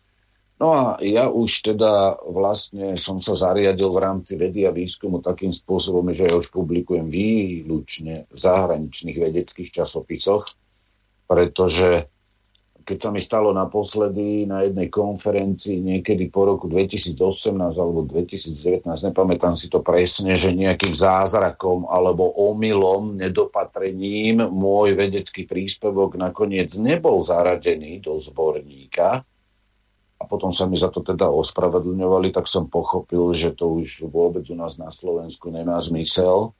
No 0.55 0.70
a 0.70 0.82
ja 1.02 1.26
už 1.26 1.74
teda 1.74 2.14
vlastne 2.31 2.94
som 2.94 3.18
sa 3.18 3.35
zariadil 3.35 3.90
v 3.90 4.02
rámci 4.02 4.39
vedy 4.39 4.62
a 4.64 4.70
výskumu 4.70 5.18
takým 5.18 5.51
spôsobom, 5.51 6.14
že 6.14 6.31
ja 6.31 6.35
už 6.39 6.55
publikujem 6.55 7.10
výlučne 7.10 8.31
v 8.31 8.39
zahraničných 8.39 9.18
vedeckých 9.18 9.74
časopisoch, 9.74 10.47
pretože 11.26 12.06
keď 12.85 12.98
sa 13.01 13.10
mi 13.10 13.18
stalo 13.18 13.51
naposledy 13.51 14.44
na 14.44 14.62
jednej 14.62 14.93
konferencii 14.93 15.81
niekedy 15.81 16.28
po 16.28 16.44
roku 16.44 16.68
2018 16.68 17.16
alebo 17.74 18.05
2019, 18.05 18.85
nepamätám 18.85 19.56
si 19.56 19.72
to 19.72 19.81
presne, 19.81 20.36
že 20.36 20.52
nejakým 20.52 20.93
zázrakom 20.93 21.89
alebo 21.89 22.28
omylom, 22.52 23.16
nedopatrením 23.16 24.44
môj 24.52 24.94
vedecký 24.94 25.48
príspevok 25.48 26.20
nakoniec 26.20 26.76
nebol 26.76 27.24
zaradený 27.24 28.05
do 28.05 28.20
zborníka 28.20 29.24
a 30.24 30.28
potom 30.28 30.56
sa 30.56 30.64
mi 30.64 30.80
za 30.80 30.88
to 30.88 31.05
teda 31.05 31.28
ospravedlňovali, 31.28 32.32
tak 32.32 32.48
som 32.48 32.64
pochopil, 32.64 33.36
že 33.36 33.52
to 33.52 33.84
už 33.84 34.09
vôbec 34.09 34.48
u 34.48 34.56
nás 34.56 34.80
na 34.80 34.88
Slovensku 34.88 35.52
nemá 35.52 35.76
zmysel. 35.84 36.56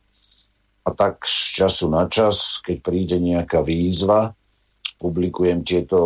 A 0.85 0.93
tak 0.93 1.25
z 1.25 1.65
času 1.65 1.89
na 1.89 2.05
čas, 2.13 2.61
keď 2.61 2.77
príde 2.85 3.17
nejaká 3.17 3.65
výzva, 3.65 4.37
publikujem 5.01 5.65
tieto 5.65 5.97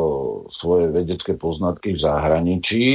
svoje 0.55 0.95
vedecké 0.95 1.35
poznatky 1.35 1.99
v 1.99 2.03
zahraničí 2.07 2.87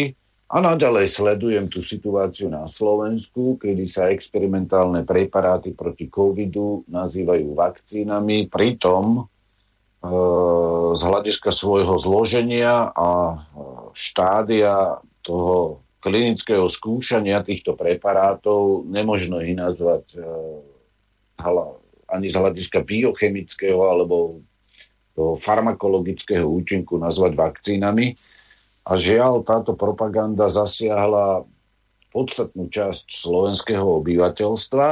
a 0.48 0.64
naďalej 0.64 1.12
sledujem 1.12 1.68
tú 1.68 1.84
situáciu 1.84 2.48
na 2.48 2.72
Slovensku, 2.72 3.60
kedy 3.60 3.84
sa 3.92 4.08
experimentálne 4.16 5.04
preparáty 5.04 5.76
proti 5.76 6.08
covidu 6.08 6.88
nazývajú 6.88 7.52
vakcínami, 7.52 8.48
pritom 8.48 9.28
z 10.94 11.02
hľadiska 11.02 11.48
svojho 11.56 11.96
zloženia 11.96 12.92
a 12.92 13.10
e, 13.10 13.36
štádia 13.96 15.00
toho 15.24 15.80
klinického 16.04 16.68
skúšania 16.68 17.40
týchto 17.40 17.80
preparátov 17.80 18.84
nemožno 18.84 19.40
ich 19.40 19.56
nazvať 19.56 20.04
e, 20.20 20.20
ani 22.12 22.28
z 22.28 22.36
hľadiska 22.36 22.84
biochemického 22.84 23.80
alebo 23.80 24.44
toho 25.16 25.40
farmakologického 25.40 26.46
účinku 26.46 27.00
nazvať 27.00 27.40
vakcínami. 27.40 28.18
A 28.84 29.00
žiaľ, 29.00 29.48
táto 29.48 29.78
propaganda 29.80 30.52
zasiahla 30.52 31.48
podstatnú 32.12 32.68
časť 32.68 33.08
slovenského 33.08 34.04
obyvateľstva 34.04 34.88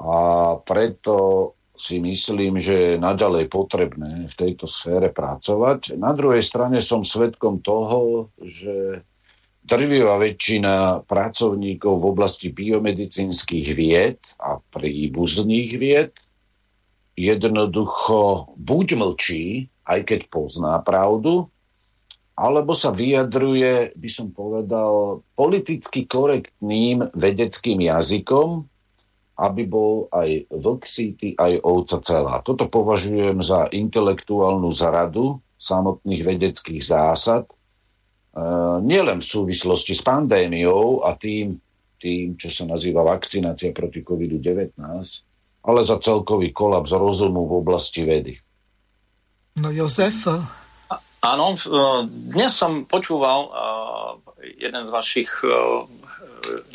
a 0.00 0.18
preto 0.66 1.14
si 1.80 1.96
myslím, 1.96 2.60
že 2.60 2.76
je 2.76 2.94
naďalej 3.00 3.48
potrebné 3.48 4.28
v 4.28 4.34
tejto 4.36 4.68
sfére 4.68 5.08
pracovať. 5.08 5.96
Na 5.96 6.12
druhej 6.12 6.44
strane 6.44 6.84
som 6.84 7.00
svedkom 7.00 7.64
toho, 7.64 8.28
že 8.36 9.00
drvivá 9.64 10.20
väčšina 10.20 11.08
pracovníkov 11.08 11.94
v 11.96 12.04
oblasti 12.04 12.52
biomedicínskych 12.52 13.72
vied 13.72 14.20
a 14.36 14.60
príbuzných 14.60 15.70
vied 15.80 16.12
jednoducho 17.16 18.52
buď 18.56 18.86
mlčí, 18.96 19.68
aj 19.88 20.00
keď 20.04 20.20
pozná 20.28 20.80
pravdu, 20.84 21.48
alebo 22.40 22.72
sa 22.72 22.88
vyjadruje, 22.88 23.92
by 24.00 24.08
som 24.08 24.32
povedal, 24.32 25.20
politicky 25.36 26.08
korektným 26.08 27.12
vedeckým 27.12 27.84
jazykom, 27.84 28.64
aby 29.40 29.64
bol 29.64 30.04
aj 30.12 30.52
vlk 30.52 30.82
síty, 30.84 31.28
aj 31.32 31.64
ovca 31.64 31.96
celá. 32.04 32.44
Toto 32.44 32.68
považujem 32.68 33.40
za 33.40 33.72
intelektuálnu 33.72 34.68
zaradu 34.68 35.40
samotných 35.56 36.20
vedeckých 36.20 36.84
zásad, 36.84 37.48
e, 37.48 37.54
nielen 38.84 39.24
v 39.24 39.30
súvislosti 39.32 39.96
s 39.96 40.04
pandémiou 40.04 41.08
a 41.08 41.16
tým, 41.16 41.56
tým, 41.96 42.36
čo 42.36 42.52
sa 42.52 42.68
nazýva 42.68 43.00
vakcinácia 43.00 43.72
proti 43.72 44.04
COVID-19, 44.04 44.76
ale 45.64 45.80
za 45.84 45.96
celkový 45.96 46.52
kolaps 46.52 46.92
rozumu 46.92 47.48
v 47.48 47.52
oblasti 47.64 48.04
vedy. 48.04 48.36
No 49.60 49.72
Jozef? 49.72 50.28
Áno, 51.20 51.52
dnes 52.32 52.56
som 52.56 52.88
počúval 52.88 53.52
jeden 54.56 54.82
z 54.88 54.90
vašich 54.92 55.28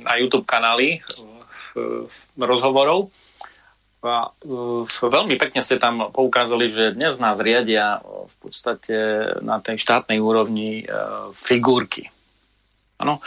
na 0.06 0.22
YouTube 0.22 0.46
kanály 0.46 1.02
rozhovorov 2.40 3.12
a 4.06 4.30
veľmi 5.02 5.36
pekne 5.42 5.66
ste 5.66 5.82
tam 5.82 6.14
poukázali, 6.14 6.70
že 6.70 6.94
dnes 6.94 7.18
nás 7.18 7.42
riadia 7.42 8.00
v 8.06 8.34
podstate 8.38 8.96
na 9.42 9.58
tej 9.58 9.82
štátnej 9.82 10.22
úrovni 10.22 10.86
figurky. 11.34 12.10
Áno. 13.02 13.18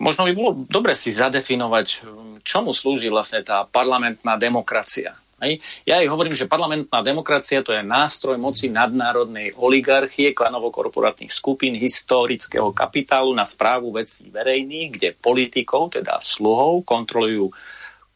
Možno 0.00 0.28
by 0.28 0.32
bolo 0.36 0.64
dobre 0.68 0.96
si 0.96 1.12
zadefinovať 1.12 2.04
čomu 2.44 2.72
slúži 2.72 3.12
vlastne 3.12 3.44
tá 3.44 3.68
parlamentná 3.68 4.40
demokracia. 4.40 5.12
Hej. 5.36 5.60
Ja 5.84 6.00
aj 6.00 6.08
hovorím, 6.08 6.32
že 6.32 6.48
parlamentná 6.48 7.04
demokracia 7.04 7.60
to 7.60 7.68
je 7.76 7.84
nástroj 7.84 8.40
moci 8.40 8.72
nadnárodnej 8.72 9.52
oligarchie, 9.60 10.32
klanovo-korporátnych 10.32 11.28
skupín, 11.28 11.76
historického 11.76 12.72
kapitálu 12.72 13.36
na 13.36 13.44
správu 13.44 13.92
vecí 13.92 14.32
verejných, 14.32 14.88
kde 14.96 15.08
politikov, 15.12 15.92
teda 15.92 16.16
sluhov, 16.24 16.88
kontrolujú 16.88 17.52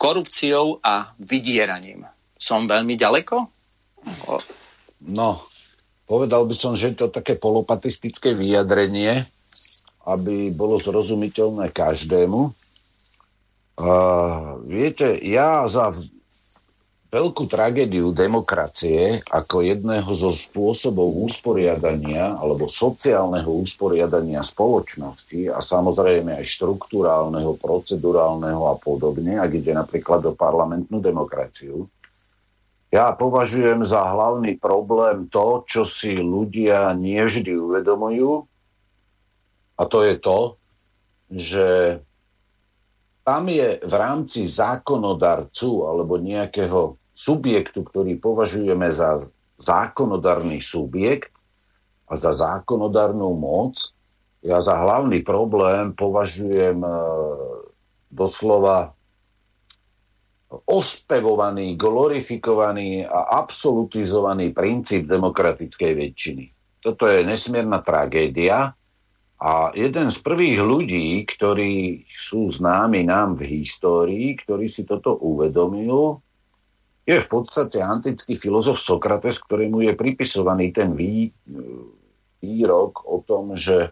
korupciou 0.01 0.81
a 0.81 1.13
vydieraním. 1.21 2.09
Som 2.41 2.65
veľmi 2.65 2.97
ďaleko? 2.97 3.37
No, 5.13 5.45
povedal 6.09 6.49
by 6.49 6.57
som, 6.57 6.73
že 6.73 6.97
to 6.97 7.13
také 7.13 7.37
polopatistické 7.37 8.33
vyjadrenie, 8.33 9.29
aby 10.09 10.49
bolo 10.57 10.81
zrozumiteľné 10.81 11.69
každému. 11.69 12.41
Uh, 13.77 14.57
viete, 14.65 15.21
ja 15.21 15.69
za 15.69 15.93
veľkú 17.11 17.51
tragédiu 17.51 18.15
demokracie 18.15 19.19
ako 19.35 19.67
jedného 19.67 20.07
zo 20.15 20.31
spôsobov 20.31 21.27
usporiadania 21.27 22.39
alebo 22.39 22.71
sociálneho 22.71 23.51
usporiadania 23.51 24.47
spoločnosti 24.47 25.51
a 25.51 25.59
samozrejme 25.59 26.39
aj 26.39 26.47
štruktúrálneho, 26.47 27.59
procedurálneho 27.59 28.63
a 28.71 28.79
podobne, 28.79 29.43
ak 29.43 29.51
ide 29.59 29.75
napríklad 29.75 30.23
o 30.31 30.39
parlamentnú 30.39 31.03
demokraciu. 31.03 31.91
Ja 32.95 33.11
považujem 33.11 33.83
za 33.83 34.07
hlavný 34.07 34.55
problém 34.59 35.27
to, 35.27 35.67
čo 35.67 35.83
si 35.83 36.15
ľudia 36.15 36.95
nevždy 36.95 37.59
uvedomujú, 37.59 38.47
a 39.79 39.83
to 39.89 39.99
je 40.07 40.15
to, 40.21 40.39
že 41.31 41.69
tam 43.25 43.49
je 43.49 43.79
v 43.83 43.95
rámci 43.95 44.45
zákonodarcu 44.45 45.87
alebo 45.87 46.19
nejakého 46.19 47.00
subjektu, 47.21 47.85
ktorý 47.85 48.17
považujeme 48.17 48.89
za 48.89 49.21
zákonodarný 49.61 50.65
subjekt 50.65 51.37
a 52.09 52.17
za 52.17 52.33
zákonodarnú 52.33 53.37
moc, 53.37 53.93
ja 54.41 54.57
za 54.65 54.73
hlavný 54.73 55.21
problém 55.21 55.93
považujem 55.93 56.81
e, 56.81 56.93
doslova 58.09 58.97
ospevovaný, 60.65 61.77
glorifikovaný 61.77 63.05
a 63.05 63.39
absolutizovaný 63.45 64.57
princíp 64.57 65.05
demokratickej 65.07 65.93
väčšiny. 65.93 66.45
Toto 66.81 67.05
je 67.05 67.21
nesmierna 67.23 67.85
tragédia 67.85 68.73
a 69.37 69.53
jeden 69.77 70.09
z 70.09 70.19
prvých 70.25 70.59
ľudí, 70.65 71.23
ktorí 71.29 72.03
sú 72.09 72.49
známi 72.49 73.05
nám 73.05 73.37
v 73.37 73.61
histórii, 73.61 74.33
ktorí 74.41 74.73
si 74.73 74.89
toto 74.89 75.21
uvedomil, 75.21 76.19
je 77.11 77.19
v 77.19 77.29
podstate 77.29 77.83
antický 77.83 78.39
filozof 78.39 78.79
Sokrates, 78.79 79.43
ktorému 79.43 79.83
je 79.83 79.99
pripisovaný 79.99 80.71
ten 80.71 80.95
vý, 80.95 81.35
výrok 82.39 83.03
o 83.03 83.19
tom, 83.27 83.59
že 83.59 83.91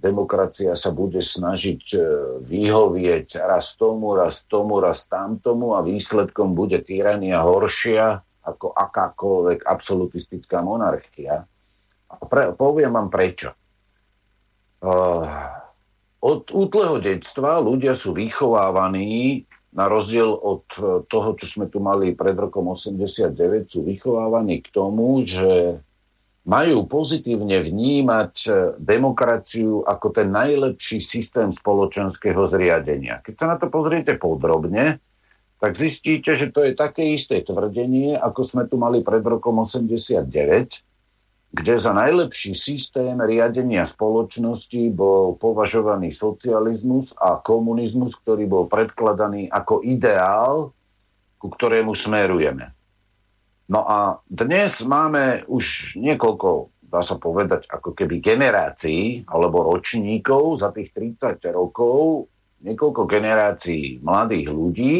demokracia 0.00 0.72
sa 0.74 0.90
bude 0.90 1.20
snažiť 1.20 1.82
e, 1.92 1.98
vyhovieť 2.40 3.40
raz 3.44 3.76
tomu, 3.76 4.16
raz 4.16 4.48
tomu, 4.48 4.80
raz 4.80 5.04
tamtomu 5.04 5.76
a 5.76 5.84
výsledkom 5.84 6.56
bude 6.56 6.80
tyrania 6.80 7.44
horšia 7.44 8.24
ako 8.40 8.72
akákoľvek 8.72 9.68
absolutistická 9.68 10.64
monarchia. 10.64 11.44
A 12.08 12.14
pre, 12.24 12.56
poviem 12.56 12.96
vám 12.96 13.12
prečo. 13.12 13.52
Uh, 14.80 15.28
od 16.24 16.48
útleho 16.48 16.96
detstva 17.04 17.60
ľudia 17.60 17.92
sú 17.92 18.16
vychovávaní 18.16 19.44
na 19.70 19.86
rozdiel 19.86 20.34
od 20.34 20.66
e, 20.76 21.06
toho, 21.06 21.30
čo 21.38 21.46
sme 21.46 21.70
tu 21.70 21.78
mali 21.78 22.14
pred 22.18 22.34
rokom 22.34 22.74
89, 22.74 23.70
sú 23.70 23.86
vychovávaní 23.86 24.66
k 24.66 24.68
tomu, 24.74 25.22
že 25.22 25.78
majú 26.42 26.90
pozitívne 26.90 27.62
vnímať 27.62 28.34
e, 28.46 28.50
demokraciu 28.82 29.86
ako 29.86 30.10
ten 30.10 30.34
najlepší 30.34 30.98
systém 30.98 31.54
spoločenského 31.54 32.50
zriadenia. 32.50 33.22
Keď 33.22 33.34
sa 33.38 33.46
na 33.46 33.56
to 33.62 33.70
pozriete 33.70 34.18
podrobne, 34.18 34.98
tak 35.60 35.76
zistíte, 35.76 36.34
že 36.34 36.50
to 36.50 36.64
je 36.66 36.72
také 36.72 37.14
isté 37.14 37.44
tvrdenie, 37.44 38.16
ako 38.16 38.48
sme 38.48 38.64
tu 38.66 38.80
mali 38.80 39.04
pred 39.04 39.22
rokom 39.22 39.62
89, 39.62 40.24
kde 41.50 41.74
za 41.82 41.90
najlepší 41.90 42.54
systém 42.54 43.18
riadenia 43.18 43.82
spoločnosti 43.82 44.94
bol 44.94 45.34
považovaný 45.34 46.14
socializmus 46.14 47.10
a 47.18 47.42
komunizmus, 47.42 48.14
ktorý 48.22 48.46
bol 48.46 48.64
predkladaný 48.70 49.50
ako 49.50 49.82
ideál, 49.82 50.70
ku 51.42 51.50
ktorému 51.50 51.90
smerujeme. 51.98 52.70
No 53.66 53.82
a 53.82 54.22
dnes 54.30 54.82
máme 54.86 55.42
už 55.50 55.94
niekoľko, 55.98 56.70
dá 56.86 57.02
sa 57.02 57.18
povedať, 57.18 57.66
ako 57.66 57.98
keby 57.98 58.22
generácií 58.22 59.26
alebo 59.26 59.66
ročníkov 59.74 60.62
za 60.62 60.70
tých 60.70 60.94
30 60.94 61.42
rokov, 61.50 62.30
niekoľko 62.62 63.02
generácií 63.10 63.98
mladých 64.02 64.46
ľudí, 64.50 64.96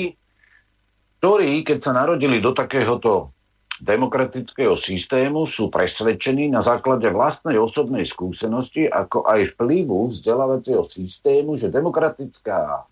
ktorí, 1.23 1.63
keď 1.63 1.79
sa 1.79 1.93
narodili 1.95 2.43
do 2.43 2.51
takéhoto 2.51 3.35
demokratického 3.81 4.77
systému 4.77 5.49
sú 5.49 5.73
presvedčení 5.73 6.53
na 6.53 6.61
základe 6.61 7.09
vlastnej 7.09 7.57
osobnej 7.57 8.05
skúsenosti, 8.05 8.85
ako 8.85 9.25
aj 9.25 9.57
vplyvu 9.57 10.13
vzdelávacieho 10.13 10.85
systému, 10.85 11.57
že 11.57 11.73
demokratická 11.73 12.85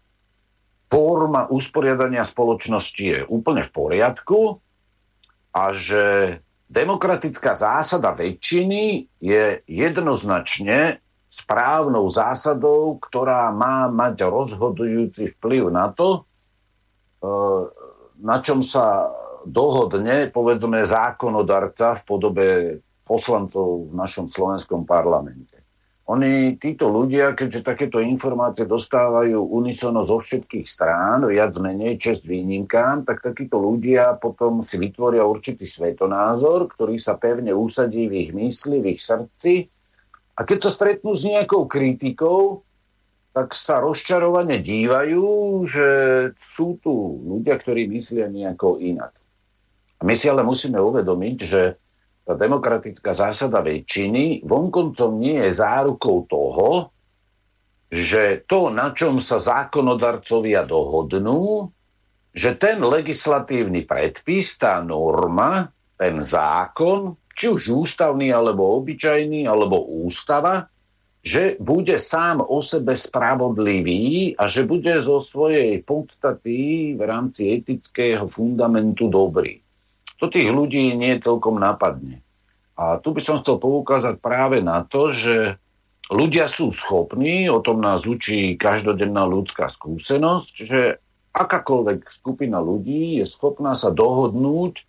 forma 0.89 1.45
usporiadania 1.53 2.25
spoločnosti 2.25 3.05
je 3.05 3.21
úplne 3.29 3.69
v 3.69 3.75
poriadku 3.77 4.41
a 5.53 5.77
že 5.77 6.05
demokratická 6.73 7.53
zásada 7.53 8.17
väčšiny 8.17 9.05
je 9.21 9.61
jednoznačne 9.69 11.05
správnou 11.29 12.09
zásadou, 12.09 12.97
ktorá 12.97 13.53
má 13.53 13.93
mať 13.93 14.25
rozhodujúci 14.25 15.37
vplyv 15.37 15.69
na 15.69 15.93
to, 15.93 16.25
e, 17.21 17.29
na 18.25 18.41
čom 18.41 18.65
sa 18.65 19.13
dohodne, 19.49 20.29
povedzme, 20.29 20.85
zákonodarca 20.85 21.99
v 21.99 22.03
podobe 22.05 22.47
poslancov 23.09 23.89
v 23.89 23.93
našom 23.97 24.29
slovenskom 24.29 24.85
parlamente. 24.85 25.59
Oni, 26.09 26.57
títo 26.57 26.89
ľudia, 26.89 27.37
keďže 27.37 27.69
takéto 27.69 28.01
informácie 28.01 28.65
dostávajú 28.65 29.45
unisono 29.45 30.09
zo 30.09 30.25
všetkých 30.25 30.65
strán, 30.65 31.29
viac 31.29 31.53
menej 31.61 32.01
čest 32.01 32.25
výnimkám, 32.25 33.05
tak 33.05 33.21
takíto 33.21 33.61
ľudia 33.61 34.17
potom 34.17 34.65
si 34.65 34.81
vytvoria 34.81 35.21
určitý 35.29 35.69
svetonázor, 35.69 36.73
ktorý 36.73 36.97
sa 36.97 37.21
pevne 37.21 37.53
usadí 37.53 38.09
v 38.09 38.25
ich 38.25 38.31
mysli, 38.33 38.81
v 38.81 38.97
ich 38.97 39.05
srdci. 39.05 39.69
A 40.33 40.49
keď 40.49 40.65
sa 40.65 40.71
stretnú 40.73 41.13
s 41.13 41.29
nejakou 41.29 41.69
kritikou, 41.69 42.65
tak 43.37 43.53
sa 43.53 43.77
rozčarovane 43.85 44.65
dívajú, 44.65 45.61
že 45.69 45.89
sú 46.41 46.81
tu 46.81 47.21
ľudia, 47.21 47.61
ktorí 47.61 47.85
myslia 47.85 48.33
nejako 48.33 48.81
inak. 48.81 49.18
A 49.99 50.07
my 50.07 50.15
si 50.15 50.31
ale 50.31 50.47
musíme 50.47 50.79
uvedomiť, 50.79 51.37
že 51.43 51.63
tá 52.23 52.37
demokratická 52.37 53.17
zásada 53.17 53.65
väčšiny 53.65 54.45
vonkoncom 54.45 55.17
nie 55.19 55.41
je 55.43 55.51
zárukou 55.51 56.29
toho, 56.29 56.93
že 57.89 58.45
to, 58.45 58.69
na 58.69 58.93
čom 58.93 59.17
sa 59.17 59.41
zákonodarcovia 59.41 60.61
dohodnú, 60.63 61.73
že 62.37 62.55
ten 62.61 62.85
legislatívny 62.85 63.89
predpis, 63.89 64.61
tá 64.61 64.85
norma, 64.85 65.73
ten 65.97 66.21
zákon, 66.21 67.17
či 67.33 67.49
už 67.49 67.89
ústavný, 67.89 68.29
alebo 68.29 68.77
obyčajný, 68.85 69.49
alebo 69.49 69.89
ústava, 70.05 70.69
že 71.25 71.57
bude 71.59 71.97
sám 71.97 72.45
o 72.45 72.61
sebe 72.61 72.93
spravodlivý 72.93 74.37
a 74.37 74.47
že 74.47 74.69
bude 74.69 74.93
zo 75.01 75.25
svojej 75.25 75.81
podstaty 75.83 76.93
v 76.95 77.03
rámci 77.03 77.57
etického 77.57 78.29
fundamentu 78.29 79.09
dobrý 79.09 79.59
to 80.19 80.27
tých 80.27 80.51
ľudí 80.51 80.99
nie 80.99 81.17
celkom 81.23 81.63
napadne. 81.63 82.21
A 82.79 82.99
tu 83.03 83.11
by 83.11 83.23
som 83.23 83.41
chcel 83.43 83.59
poukázať 83.59 84.23
práve 84.23 84.63
na 84.63 84.87
to, 84.87 85.11
že 85.11 85.59
ľudia 86.11 86.47
sú 86.47 86.71
schopní, 86.71 87.51
o 87.51 87.59
tom 87.63 87.83
nás 87.83 88.07
učí 88.07 88.55
každodenná 88.55 89.27
ľudská 89.27 89.67
skúsenosť, 89.67 90.55
že 90.63 90.81
akákoľvek 91.35 92.11
skupina 92.11 92.59
ľudí 92.59 93.23
je 93.23 93.27
schopná 93.27 93.75
sa 93.79 93.95
dohodnúť 93.95 94.83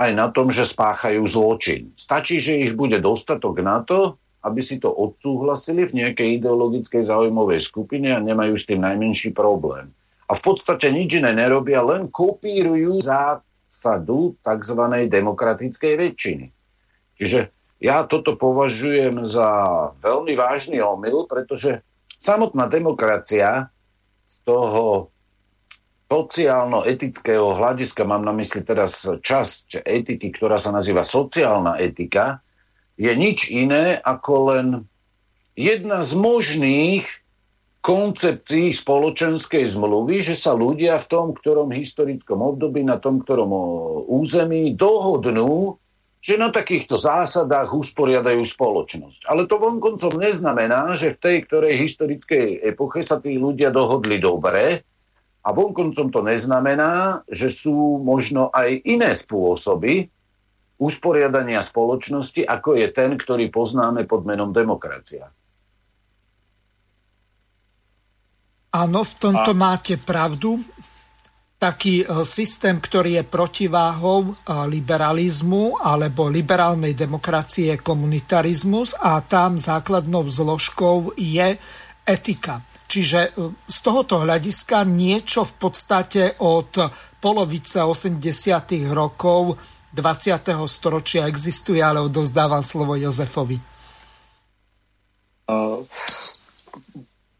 aj 0.00 0.10
na 0.16 0.32
tom, 0.32 0.48
že 0.48 0.64
spáchajú 0.64 1.20
zločin. 1.28 1.92
Stačí, 1.96 2.40
že 2.40 2.56
ich 2.64 2.72
bude 2.72 2.96
dostatok 3.04 3.60
na 3.60 3.84
to, 3.84 4.16
aby 4.40 4.64
si 4.64 4.80
to 4.80 4.88
odsúhlasili 4.88 5.84
v 5.84 6.00
nejakej 6.00 6.40
ideologickej 6.40 7.04
zaujímavej 7.04 7.60
skupine 7.60 8.08
a 8.16 8.24
nemajú 8.24 8.56
s 8.56 8.64
tým 8.64 8.80
najmenší 8.80 9.36
problém. 9.36 9.92
A 10.30 10.38
v 10.38 10.40
podstate 10.40 10.88
nič 10.88 11.20
iné 11.20 11.36
nerobia, 11.36 11.84
len 11.84 12.08
kopírujú 12.08 13.04
za 13.04 13.44
zásadu 13.70 14.34
tzv. 14.42 14.80
demokratickej 15.06 15.94
väčšiny. 15.94 16.46
Čiže 17.16 17.54
ja 17.78 18.02
toto 18.04 18.34
považujem 18.34 19.30
za 19.30 19.48
veľmi 20.02 20.34
vážny 20.34 20.82
omyl, 20.82 21.24
pretože 21.30 21.80
samotná 22.18 22.66
demokracia 22.66 23.70
z 24.26 24.36
toho 24.44 25.08
sociálno-etického 26.10 27.54
hľadiska, 27.54 28.02
mám 28.02 28.26
na 28.26 28.34
mysli 28.34 28.66
teraz 28.66 29.06
časť 29.06 29.86
etiky, 29.86 30.34
ktorá 30.34 30.58
sa 30.58 30.74
nazýva 30.74 31.06
sociálna 31.06 31.78
etika, 31.78 32.42
je 32.98 33.14
nič 33.14 33.48
iné 33.48 33.96
ako 34.02 34.32
len 34.50 34.66
jedna 35.54 36.02
z 36.02 36.12
možných 36.18 37.06
koncepcií 37.80 38.76
spoločenskej 38.76 39.72
zmluvy, 39.72 40.20
že 40.20 40.36
sa 40.36 40.52
ľudia 40.52 41.00
v 41.00 41.08
tom 41.08 41.26
ktorom 41.32 41.72
historickom 41.72 42.44
období, 42.44 42.84
na 42.84 43.00
tom 43.00 43.24
ktorom 43.24 43.48
území 44.04 44.76
dohodnú, 44.76 45.80
že 46.20 46.36
na 46.36 46.52
takýchto 46.52 47.00
zásadách 47.00 47.72
usporiadajú 47.72 48.44
spoločnosť. 48.44 49.24
Ale 49.24 49.48
to 49.48 49.56
vonkoncom 49.56 50.20
neznamená, 50.20 50.92
že 50.92 51.16
v 51.16 51.20
tej 51.24 51.36
ktorej 51.48 51.80
historickej 51.80 52.60
epoche 52.60 53.00
sa 53.00 53.16
tí 53.16 53.40
ľudia 53.40 53.72
dohodli 53.72 54.20
dobre 54.20 54.84
A 55.40 55.56
vonkoncom 55.56 56.12
to 56.12 56.20
neznamená, 56.20 57.24
že 57.24 57.48
sú 57.48 58.04
možno 58.04 58.52
aj 58.52 58.84
iné 58.84 59.16
spôsoby 59.16 60.12
usporiadania 60.76 61.64
spoločnosti, 61.64 62.44
ako 62.44 62.76
je 62.76 62.92
ten, 62.92 63.16
ktorý 63.16 63.48
poznáme 63.48 64.04
pod 64.04 64.28
menom 64.28 64.52
demokracia. 64.52 65.32
Áno, 68.70 69.02
v 69.02 69.14
tomto 69.18 69.50
A... 69.50 69.58
máte 69.58 69.98
pravdu. 69.98 70.62
Taký 71.60 72.06
e, 72.06 72.24
systém, 72.24 72.80
ktorý 72.80 73.20
je 73.20 73.24
protiváhou 73.26 74.32
e, 74.32 74.32
liberalizmu 74.70 75.82
alebo 75.82 76.30
liberálnej 76.30 76.96
demokracie 76.96 77.74
je 77.74 77.82
komunitarizmus 77.82 78.96
a 78.96 79.20
tam 79.20 79.60
základnou 79.60 80.24
zložkou 80.30 81.12
je 81.18 81.58
etika. 82.06 82.64
Čiže 82.88 83.20
e, 83.20 83.30
z 83.68 83.78
tohoto 83.84 84.24
hľadiska 84.24 84.88
niečo 84.88 85.44
v 85.44 85.54
podstate 85.60 86.22
od 86.40 86.72
polovice 87.20 87.84
80. 87.84 88.16
rokov 88.88 89.58
20. 89.92 90.54
storočia 90.64 91.26
existuje, 91.26 91.82
ale 91.82 92.00
odozdávam 92.00 92.62
slovo 92.62 92.94
Jozefovi. 92.94 93.58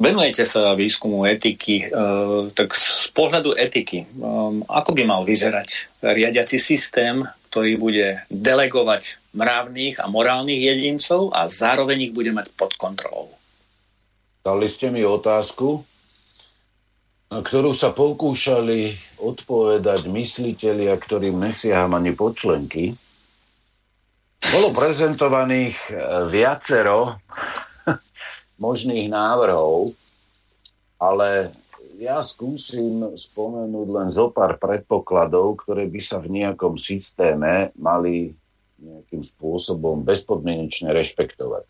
Venujete 0.01 0.49
sa 0.49 0.73
výskumu 0.73 1.29
etiky, 1.29 1.93
uh, 1.93 2.49
tak 2.57 2.73
z 2.73 3.13
pohľadu 3.13 3.53
etiky, 3.53 4.09
um, 4.17 4.65
ako 4.65 4.97
by 4.97 5.05
mal 5.05 5.29
vyzerať 5.29 5.93
riadiaci 6.01 6.57
systém, 6.57 7.21
ktorý 7.53 7.77
bude 7.77 8.25
delegovať 8.33 9.21
mravných 9.37 10.01
a 10.01 10.09
morálnych 10.09 10.57
jedincov 10.57 11.37
a 11.37 11.45
zároveň 11.53 12.09
ich 12.09 12.13
bude 12.17 12.33
mať 12.33 12.49
pod 12.57 12.73
kontrolou? 12.81 13.29
Dali 14.41 14.73
ste 14.73 14.89
mi 14.89 15.05
otázku, 15.05 15.85
na 17.29 17.45
ktorú 17.45 17.77
sa 17.77 17.93
pokúšali 17.93 18.97
odpovedať 19.21 20.09
mysliteľia, 20.09 20.97
ktorým 20.97 21.37
nesiaham 21.45 21.93
ani 21.93 22.17
počlenky. 22.17 22.97
Bolo 24.49 24.73
prezentovaných 24.73 25.77
eh, 25.93 25.97
viacero 26.33 27.21
možných 28.61 29.09
návrhov, 29.09 29.97
ale 31.01 31.49
ja 31.97 32.21
skúsim 32.21 33.01
spomenúť 33.17 33.89
len 33.89 34.09
zo 34.13 34.29
pár 34.29 34.61
predpokladov, 34.61 35.65
ktoré 35.65 35.89
by 35.89 36.01
sa 36.01 36.21
v 36.21 36.45
nejakom 36.45 36.77
systéme 36.77 37.73
mali 37.77 38.37
nejakým 38.81 39.21
spôsobom 39.21 40.05
bezpodmienečne 40.05 40.93
rešpektovať. 40.93 41.69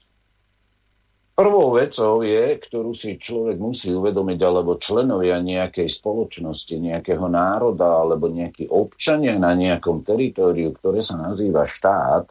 Prvou 1.35 1.73
vecou 1.73 2.21
je, 2.21 2.61
ktorú 2.61 2.93
si 2.93 3.17
človek 3.17 3.57
musí 3.57 3.91
uvedomiť, 3.97 4.39
alebo 4.45 4.77
členovia 4.77 5.41
nejakej 5.41 5.89
spoločnosti, 5.89 6.75
nejakého 6.77 7.27
národa, 7.33 8.05
alebo 8.05 8.29
nejakí 8.29 8.69
občania 8.69 9.41
na 9.41 9.57
nejakom 9.57 10.05
teritóriu, 10.05 10.77
ktoré 10.77 11.01
sa 11.01 11.17
nazýva 11.17 11.65
štát, 11.65 12.29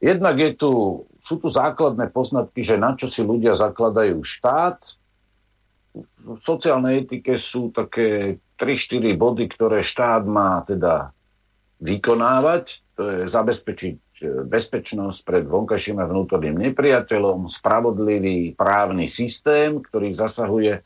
jednak 0.00 0.36
je 0.38 0.50
tu, 0.56 0.72
sú 1.20 1.40
tu 1.40 1.48
základné 1.50 2.12
poznatky, 2.12 2.62
že 2.62 2.80
na 2.80 2.94
čo 2.94 3.10
si 3.10 3.24
ľudia 3.24 3.56
zakladajú 3.56 4.22
štát. 4.22 4.78
V 6.26 6.40
sociálnej 6.42 7.06
etike 7.06 7.40
sú 7.40 7.72
také 7.72 8.40
3-4 8.60 9.16
body, 9.16 9.44
ktoré 9.48 9.80
štát 9.80 10.24
má 10.28 10.64
teda 10.64 11.12
vykonávať. 11.80 12.84
To 12.96 13.02
je 13.04 13.18
zabezpečiť 13.28 13.96
bezpečnosť 14.48 15.18
pred 15.28 15.44
vonkajším 15.44 16.00
a 16.00 16.08
vnútorným 16.08 16.56
nepriateľom, 16.56 17.52
spravodlivý 17.52 18.56
právny 18.56 19.04
systém, 19.12 19.76
ktorý 19.76 20.16
zasahuje, 20.16 20.80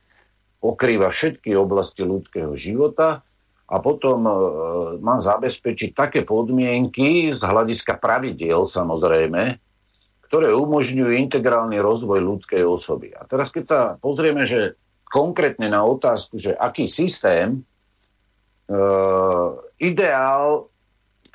pokrýva 0.58 1.14
všetky 1.14 1.54
oblasti 1.54 2.02
ľudského 2.02 2.52
života 2.58 3.22
a 3.70 3.76
potom 3.78 4.26
e, 4.26 4.32
má 4.98 5.22
zabezpečiť 5.22 5.94
také 5.94 6.20
podmienky 6.26 7.30
z 7.30 7.40
hľadiska 7.40 8.02
pravidiel 8.02 8.66
samozrejme, 8.66 9.62
ktoré 10.26 10.50
umožňujú 10.50 11.10
integrálny 11.14 11.78
rozvoj 11.78 12.18
ľudskej 12.18 12.66
osoby. 12.66 13.14
A 13.14 13.22
teraz 13.30 13.54
keď 13.54 13.64
sa 13.66 13.80
pozrieme, 13.98 14.42
že 14.46 14.74
konkrétne 15.06 15.70
na 15.70 15.86
otázku, 15.86 16.42
že 16.42 16.58
aký 16.58 16.90
systém, 16.90 17.62
e, 18.66 18.78
ideál 19.78 20.70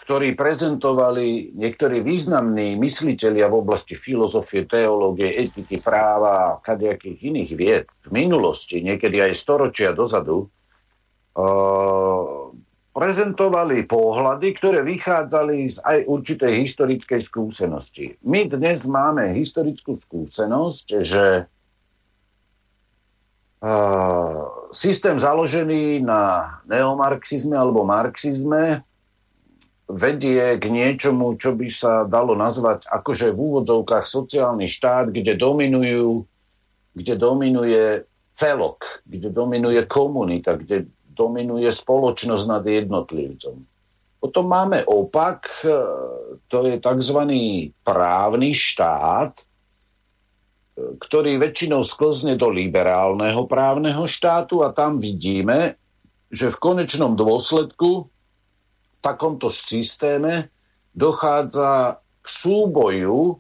ktorí 0.06 0.38
prezentovali 0.38 1.58
niektorí 1.58 2.06
významní 2.06 2.78
mysliteľia 2.78 3.50
v 3.50 3.58
oblasti 3.58 3.98
filozofie, 3.98 4.70
teológie, 4.70 5.34
etiky, 5.34 5.82
práva 5.82 6.54
a 6.54 6.58
kadejakých 6.62 7.34
iných 7.34 7.52
vied 7.58 7.86
v 8.06 8.10
minulosti, 8.14 8.86
niekedy 8.86 9.26
aj 9.26 9.34
storočia 9.34 9.98
dozadu, 9.98 10.46
prezentovali 12.96 13.84
pohľady, 13.92 14.48
ktoré 14.56 14.80
vychádzali 14.88 15.68
z 15.68 15.78
aj 15.84 15.98
určitej 16.08 16.64
historickej 16.64 17.22
skúsenosti. 17.28 18.16
My 18.24 18.48
dnes 18.48 18.88
máme 18.88 19.36
historickú 19.36 20.00
skúsenosť, 20.00 20.86
že 21.04 21.44
uh, 23.60 24.42
systém 24.72 25.20
založený 25.20 26.08
na 26.08 26.56
neomarxizme 26.72 27.60
alebo 27.60 27.84
marxizme 27.84 28.88
vedie 29.92 30.56
k 30.56 30.66
niečomu, 30.72 31.36
čo 31.36 31.52
by 31.52 31.68
sa 31.68 32.08
dalo 32.08 32.34
nazvať 32.34 32.88
akože 32.90 33.36
v 33.36 33.38
úvodzovkách 33.38 34.08
sociálny 34.08 34.72
štát, 34.72 35.12
kde 35.12 35.36
dominujú, 35.36 36.24
kde 36.96 37.14
dominuje 37.20 38.08
celok, 38.32 39.04
kde 39.04 39.30
dominuje 39.30 39.84
komunita, 39.86 40.58
kde 40.58 40.90
dominuje 41.16 41.72
spoločnosť 41.72 42.46
nad 42.46 42.64
jednotlivcom. 42.68 43.56
Potom 44.20 44.46
máme 44.50 44.84
opak, 44.84 45.48
e, 45.64 45.70
to 46.50 46.66
je 46.66 46.82
tzv. 46.82 47.20
právny 47.86 48.52
štát, 48.52 49.34
e, 49.38 49.44
ktorý 51.00 51.40
väčšinou 51.40 51.86
sklzne 51.86 52.36
do 52.36 52.52
liberálneho 52.52 53.48
právneho 53.48 54.04
štátu 54.10 54.66
a 54.66 54.76
tam 54.76 55.00
vidíme, 55.00 55.80
že 56.34 56.52
v 56.52 56.58
konečnom 56.58 57.16
dôsledku 57.16 58.12
takomto 59.00 59.54
systéme 59.54 60.50
dochádza 60.92 62.02
k 62.20 62.28
súboju 62.28 63.38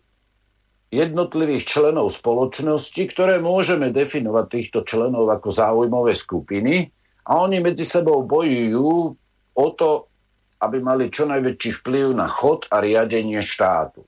jednotlivých 0.93 1.65
členov 1.65 2.13
spoločnosti, 2.13 3.01
ktoré 3.09 3.41
môžeme 3.41 3.89
definovať 3.89 4.45
týchto 4.47 4.79
členov 4.85 5.27
ako 5.27 5.49
záujmové 5.49 6.13
skupiny 6.13 6.94
a 7.25 7.31
oni 7.41 7.57
medzi 7.59 7.83
sebou 7.83 8.21
bojujú 8.23 9.17
o 9.55 9.67
to, 9.73 10.07
aby 10.61 10.77
mali 10.79 11.09
čo 11.09 11.25
najväčší 11.25 11.81
vplyv 11.81 12.15
na 12.15 12.29
chod 12.29 12.69
a 12.69 12.79
riadenie 12.79 13.41
štátu. 13.41 14.05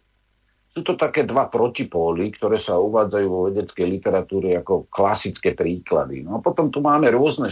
Sú 0.71 0.85
to 0.85 0.93
také 0.93 1.25
dva 1.25 1.49
protipóly, 1.49 2.29
ktoré 2.31 2.61
sa 2.61 2.77
uvádzajú 2.77 3.27
vo 3.27 3.49
vedeckej 3.49 3.87
literatúre 3.89 4.53
ako 4.61 4.85
klasické 4.87 5.57
príklady. 5.57 6.21
No 6.21 6.37
a 6.37 6.39
potom 6.39 6.69
tu 6.69 6.85
máme 6.85 7.09
rôzne 7.09 7.49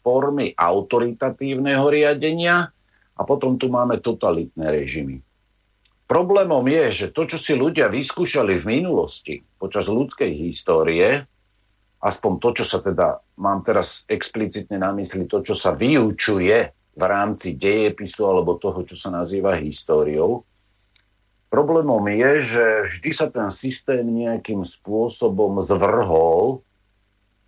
formy 0.00 0.56
autoritatívneho 0.56 1.84
riadenia, 1.92 2.72
a 3.16 3.22
potom 3.22 3.60
tu 3.60 3.68
máme 3.68 4.00
totalitné 4.00 4.72
režimy. 4.72 5.20
Problémom 6.08 6.64
je, 6.68 7.06
že 7.06 7.06
to, 7.14 7.24
čo 7.24 7.38
si 7.40 7.56
ľudia 7.56 7.88
vyskúšali 7.88 8.60
v 8.60 8.68
minulosti 8.68 9.40
počas 9.56 9.88
ľudskej 9.88 10.28
histórie, 10.28 11.24
aspoň 12.02 12.32
to, 12.42 12.48
čo 12.60 12.64
sa 12.66 12.78
teda, 12.82 13.22
mám 13.38 13.62
teraz 13.62 14.02
explicitne 14.10 14.76
na 14.76 14.90
mysli, 14.98 15.30
to, 15.30 15.38
čo 15.40 15.54
sa 15.54 15.70
vyučuje 15.70 16.58
v 16.92 17.02
rámci 17.06 17.54
dejepisu 17.54 18.26
alebo 18.26 18.58
toho, 18.58 18.82
čo 18.82 18.98
sa 18.98 19.08
nazýva 19.08 19.56
históriou, 19.56 20.42
problémom 21.48 22.02
je, 22.10 22.32
že 22.42 22.64
vždy 22.90 23.10
sa 23.14 23.30
ten 23.30 23.48
systém 23.54 24.02
nejakým 24.02 24.66
spôsobom 24.66 25.62
zvrhol 25.62 26.64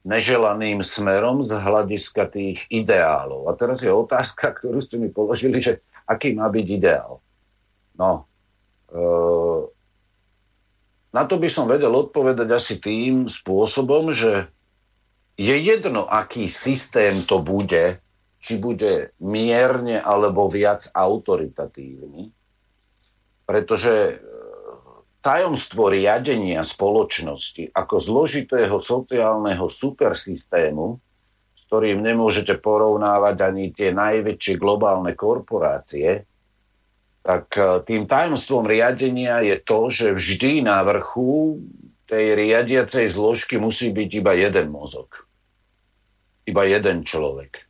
neželaným 0.05 0.85
smerom 0.85 1.41
z 1.41 1.57
hľadiska 1.57 2.29
tých 2.29 2.61
ideálov. 2.69 3.49
A 3.49 3.57
teraz 3.57 3.81
je 3.81 3.89
otázka, 3.89 4.53
ktorú 4.53 4.85
ste 4.85 5.01
mi 5.01 5.09
položili, 5.09 5.65
že 5.65 5.81
aký 6.05 6.37
má 6.37 6.53
byť 6.53 6.67
ideál. 6.69 7.25
No, 7.97 8.29
e, 8.93 9.01
na 11.15 11.23
to 11.23 11.39
by 11.39 11.47
som 11.47 11.71
vedel 11.71 11.95
odpovedať 11.95 12.49
asi 12.51 12.75
tým 12.83 13.31
spôsobom, 13.31 14.11
že 14.11 14.51
je 15.39 15.55
jedno, 15.55 16.11
aký 16.11 16.51
systém 16.51 17.23
to 17.23 17.39
bude, 17.39 18.03
či 18.43 18.59
bude 18.59 19.15
mierne 19.23 20.03
alebo 20.03 20.51
viac 20.51 20.91
autoritatívny, 20.91 22.35
pretože 23.47 24.19
tajomstvo 25.25 25.89
riadenia 25.89 26.61
spoločnosti 26.61 27.73
ako 27.73 27.97
zložitého 27.97 28.77
sociálneho 28.83 29.71
supersystému, 29.71 31.01
s 31.57 31.61
ktorým 31.71 32.05
nemôžete 32.05 32.61
porovnávať 32.61 33.37
ani 33.41 33.73
tie 33.73 33.95
najväčšie 33.95 34.61
globálne 34.61 35.17
korporácie, 35.17 36.29
tak 37.25 37.57
e, 37.57 37.81
tým 37.89 38.05
tajomstvom 38.05 38.69
riadenia 38.69 39.41
je 39.41 39.57
to, 39.65 39.89
že 39.89 40.13
vždy 40.13 40.69
na 40.69 40.85
vrchu 40.85 41.65
tej 42.05 42.37
riadiacej 42.37 43.09
zložky 43.09 43.57
musí 43.57 43.89
byť 43.89 44.11
iba 44.21 44.37
jeden 44.37 44.69
mozog. 44.69 45.09
Iba 46.45 46.69
jeden 46.69 47.09
človek. 47.09 47.65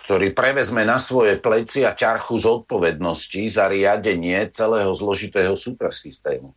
ktorý 0.00 0.34
prevezme 0.34 0.82
na 0.82 0.98
svoje 0.98 1.38
pleci 1.38 1.86
a 1.86 1.94
ťarchu 1.94 2.34
zodpovednosti 2.40 3.46
za 3.46 3.70
riadenie 3.70 4.48
celého 4.50 4.90
zložitého 4.96 5.54
supersystému. 5.54 6.50
E, 6.50 6.56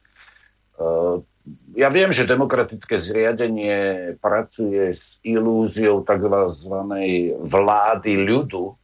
ja 1.76 1.91
viem, 1.91 2.16
že 2.16 2.24
demokratické 2.24 2.95
zriadenie 2.95 4.16
pracuje 4.24 4.95
s 4.95 5.20
ilúziou 5.28 6.08
tzv. 6.08 6.32
vlády 7.44 8.14
ľudu, 8.16 8.80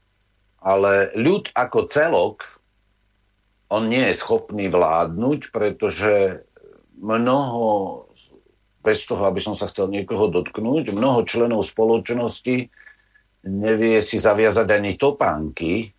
ale 0.60 1.16
ľud 1.16 1.56
ako 1.56 1.88
celok, 1.88 2.59
on 3.70 3.86
nie 3.86 4.10
je 4.10 4.18
schopný 4.18 4.68
vládnuť, 4.68 5.54
pretože 5.54 6.44
mnoho, 6.98 8.06
bez 8.82 9.06
toho, 9.06 9.24
aby 9.30 9.40
som 9.40 9.54
sa 9.54 9.70
chcel 9.70 9.94
niekoho 9.94 10.28
dotknúť, 10.34 10.90
mnoho 10.90 11.22
členov 11.30 11.70
spoločnosti 11.70 12.68
nevie 13.46 13.98
si 14.02 14.18
zaviazať 14.18 14.68
ani 14.68 14.98
topánky, 14.98 15.94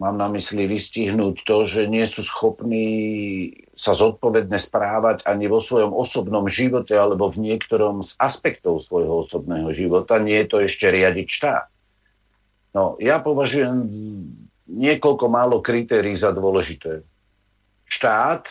mám 0.00 0.18
na 0.18 0.26
mysli 0.32 0.66
vystihnúť 0.66 1.46
to, 1.46 1.68
že 1.68 1.86
nie 1.86 2.02
sú 2.08 2.26
schopní 2.26 2.86
sa 3.76 3.94
zodpovedne 3.94 4.58
správať 4.58 5.22
ani 5.28 5.46
vo 5.46 5.62
svojom 5.62 5.94
osobnom 5.94 6.48
živote 6.50 6.96
alebo 6.96 7.30
v 7.30 7.52
niektorom 7.52 8.02
z 8.02 8.18
aspektov 8.18 8.82
svojho 8.82 9.28
osobného 9.28 9.70
života, 9.70 10.18
nie 10.18 10.42
je 10.42 10.48
to 10.48 10.58
ešte 10.64 10.90
riadiť 10.90 11.26
štát. 11.28 11.66
No, 12.72 12.96
ja 12.98 13.20
považujem 13.20 13.84
niekoľko 14.68 15.26
málo 15.30 15.58
kritérií 15.64 16.14
za 16.14 16.30
dôležité. 16.30 17.02
Štát 17.88 18.48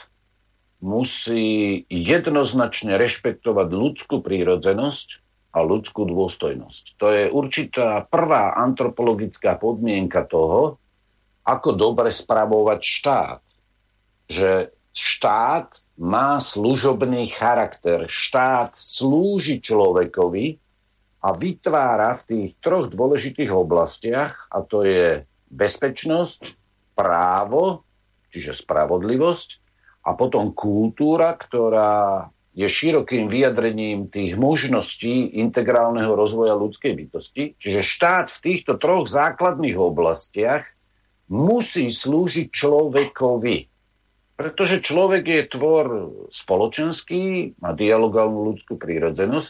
musí 0.81 1.83
jednoznačne 1.87 2.97
rešpektovať 2.97 3.67
ľudskú 3.69 4.25
prírodzenosť 4.25 5.21
a 5.51 5.61
ľudskú 5.61 6.07
dôstojnosť. 6.07 6.83
To 6.97 7.07
je 7.11 7.23
určitá 7.29 8.07
prvá 8.07 8.55
antropologická 8.57 9.59
podmienka 9.59 10.25
toho, 10.25 10.79
ako 11.45 11.69
dobre 11.75 12.09
spravovať 12.09 12.79
štát. 12.81 13.41
Že 14.31 14.71
štát 14.95 15.69
má 16.01 16.41
služobný 16.41 17.29
charakter. 17.29 18.09
Štát 18.09 18.73
slúži 18.73 19.61
človekovi 19.61 20.57
a 21.21 21.29
vytvára 21.37 22.17
v 22.17 22.25
tých 22.25 22.49
troch 22.57 22.89
dôležitých 22.89 23.53
oblastiach, 23.53 24.49
a 24.49 24.65
to 24.65 24.81
je 24.81 25.21
bezpečnosť, 25.51 26.55
právo, 26.95 27.83
čiže 28.31 28.55
spravodlivosť, 28.55 29.49
a 30.01 30.17
potom 30.17 30.49
kultúra, 30.55 31.37
ktorá 31.37 32.25
je 32.51 32.67
širokým 32.67 33.31
vyjadrením 33.31 34.11
tých 34.11 34.35
možností 34.35 35.39
integrálneho 35.39 36.11
rozvoja 36.11 36.57
ľudskej 36.57 36.93
bytosti. 36.99 37.43
Čiže 37.55 37.79
štát 37.85 38.27
v 38.27 38.41
týchto 38.43 38.75
troch 38.75 39.07
základných 39.07 39.77
oblastiach 39.79 40.67
musí 41.31 41.87
slúžiť 41.87 42.51
človekovi. 42.51 43.57
Pretože 44.35 44.83
človek 44.83 45.23
je 45.23 45.41
tvor 45.47 45.85
spoločenský, 46.33 47.55
má 47.63 47.71
dialogálnu 47.71 48.51
ľudskú 48.51 48.75
prírodzenosť, 48.75 49.49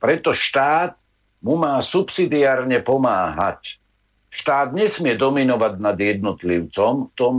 preto 0.00 0.30
štát 0.32 0.96
mu 1.42 1.58
má 1.58 1.76
subsidiárne 1.84 2.80
pomáhať. 2.80 3.82
Štát 4.28 4.76
nesmie 4.76 5.16
dominovať 5.16 5.74
nad 5.80 5.96
jednotlivcom 5.96 7.08
v 7.08 7.12
tom 7.16 7.36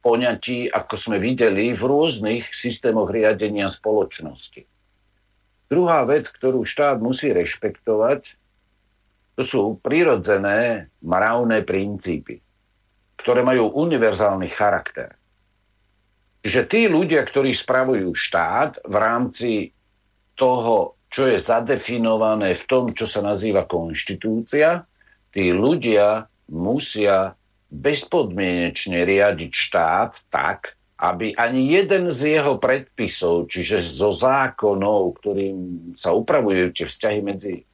poňatí, 0.00 0.72
ako 0.72 0.94
sme 0.96 1.20
videli 1.20 1.76
v 1.76 1.82
rôznych 1.84 2.48
systémoch 2.56 3.12
riadenia 3.12 3.68
spoločnosti. 3.68 4.64
Druhá 5.68 6.02
vec, 6.08 6.32
ktorú 6.32 6.64
štát 6.64 6.98
musí 6.98 7.30
rešpektovať, 7.30 8.34
to 9.36 9.42
sú 9.44 9.62
prirodzené 9.78 10.88
mravné 11.04 11.62
princípy, 11.62 12.40
ktoré 13.20 13.44
majú 13.44 13.70
univerzálny 13.76 14.48
charakter. 14.50 15.14
Čiže 16.40 16.62
tí 16.64 16.80
ľudia, 16.88 17.20
ktorí 17.20 17.52
spravujú 17.52 18.16
štát 18.16 18.80
v 18.88 18.94
rámci 18.96 19.52
toho 20.32 20.96
čo 21.10 21.26
je 21.26 21.42
zadefinované 21.42 22.54
v 22.54 22.64
tom, 22.70 22.94
čo 22.94 23.04
sa 23.10 23.18
nazýva 23.18 23.66
konštitúcia, 23.66 24.86
tí 25.30 25.54
ľudia 25.54 26.26
musia 26.50 27.38
bezpodmienečne 27.70 29.06
riadiť 29.06 29.52
štát 29.54 30.12
tak, 30.30 30.74
aby 31.00 31.32
ani 31.38 31.70
jeden 31.70 32.12
z 32.12 32.38
jeho 32.38 32.60
predpisov, 32.60 33.48
čiže 33.48 33.80
zo 33.80 34.12
zákonov, 34.12 35.16
ktorým 35.22 35.56
sa 35.96 36.12
upravujú 36.12 36.76
tie 36.76 36.86
vzťahy 36.90 37.20
medzi, 37.24 37.64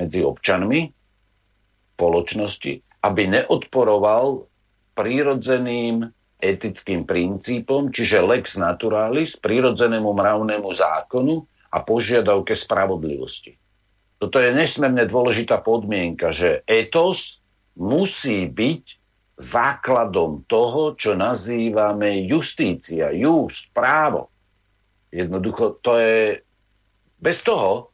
medzi 0.00 0.20
občanmi 0.24 0.88
spoločnosti, 1.96 2.72
aby 3.04 3.22
neodporoval 3.28 4.48
prírodzeným 4.96 6.08
etickým 6.40 7.04
princípom, 7.04 7.92
čiže 7.92 8.24
lex 8.24 8.56
naturalis, 8.56 9.36
prírodzenému 9.36 10.08
mravnému 10.12 10.68
zákonu, 10.72 11.44
a 11.76 11.84
požiadavke 11.84 12.56
spravodlivosti. 12.56 13.58
Toto 14.16 14.40
je 14.40 14.50
nesmierne 14.56 15.04
dôležitá 15.04 15.60
podmienka, 15.60 16.32
že 16.32 16.64
etos 16.64 17.44
musí 17.76 18.48
byť 18.48 18.82
základom 19.36 20.48
toho, 20.48 20.96
čo 20.96 21.12
nazývame 21.12 22.24
justícia, 22.24 23.12
just, 23.12 23.68
právo. 23.76 24.32
Jednoducho 25.12 25.76
to 25.84 26.00
je... 26.00 26.40
Bez 27.20 27.44
toho 27.44 27.92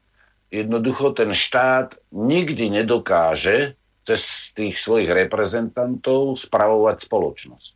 jednoducho 0.53 1.17
ten 1.17 1.33
štát 1.35 1.97
nikdy 2.13 2.71
nedokáže 2.71 3.75
cez 4.05 4.53
tých 4.53 4.77
svojich 4.77 5.09
reprezentantov 5.09 6.37
spravovať 6.39 7.09
spoločnosť. 7.09 7.71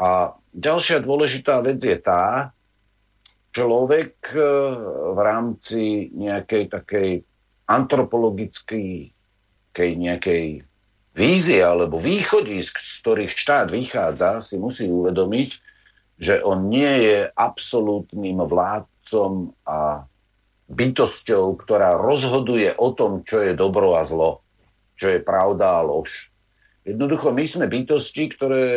A 0.00 0.36
ďalšia 0.52 1.00
dôležitá 1.00 1.64
vec 1.64 1.80
je 1.80 1.96
tá, 1.96 2.52
človek 3.50 4.14
e, 4.30 4.38
v 5.14 5.18
rámci 5.18 6.10
nejakej 6.14 6.64
takej 6.70 7.10
antropologickej 7.70 9.14
nejakej 9.78 10.66
vízie 11.14 11.60
alebo 11.62 12.02
východisk, 12.02 12.82
z 12.82 12.94
ktorých 13.06 13.32
štát 13.32 13.70
vychádza, 13.70 14.42
si 14.42 14.58
musí 14.58 14.90
uvedomiť, 14.90 15.50
že 16.20 16.42
on 16.42 16.68
nie 16.68 17.06
je 17.06 17.18
absolútnym 17.32 18.42
vládcom 18.44 19.54
a 19.64 20.04
bytosťou, 20.68 21.56
ktorá 21.56 21.96
rozhoduje 21.96 22.74
o 22.76 22.92
tom, 22.92 23.22
čo 23.24 23.40
je 23.40 23.56
dobro 23.56 23.96
a 23.96 24.04
zlo, 24.04 24.44
čo 24.94 25.16
je 25.16 25.22
pravda 25.22 25.80
a 25.80 25.86
lož. 25.86 26.28
Jednoducho 26.84 27.32
my 27.32 27.44
sme 27.48 27.66
bytosti, 27.72 28.30
ktoré, 28.36 28.68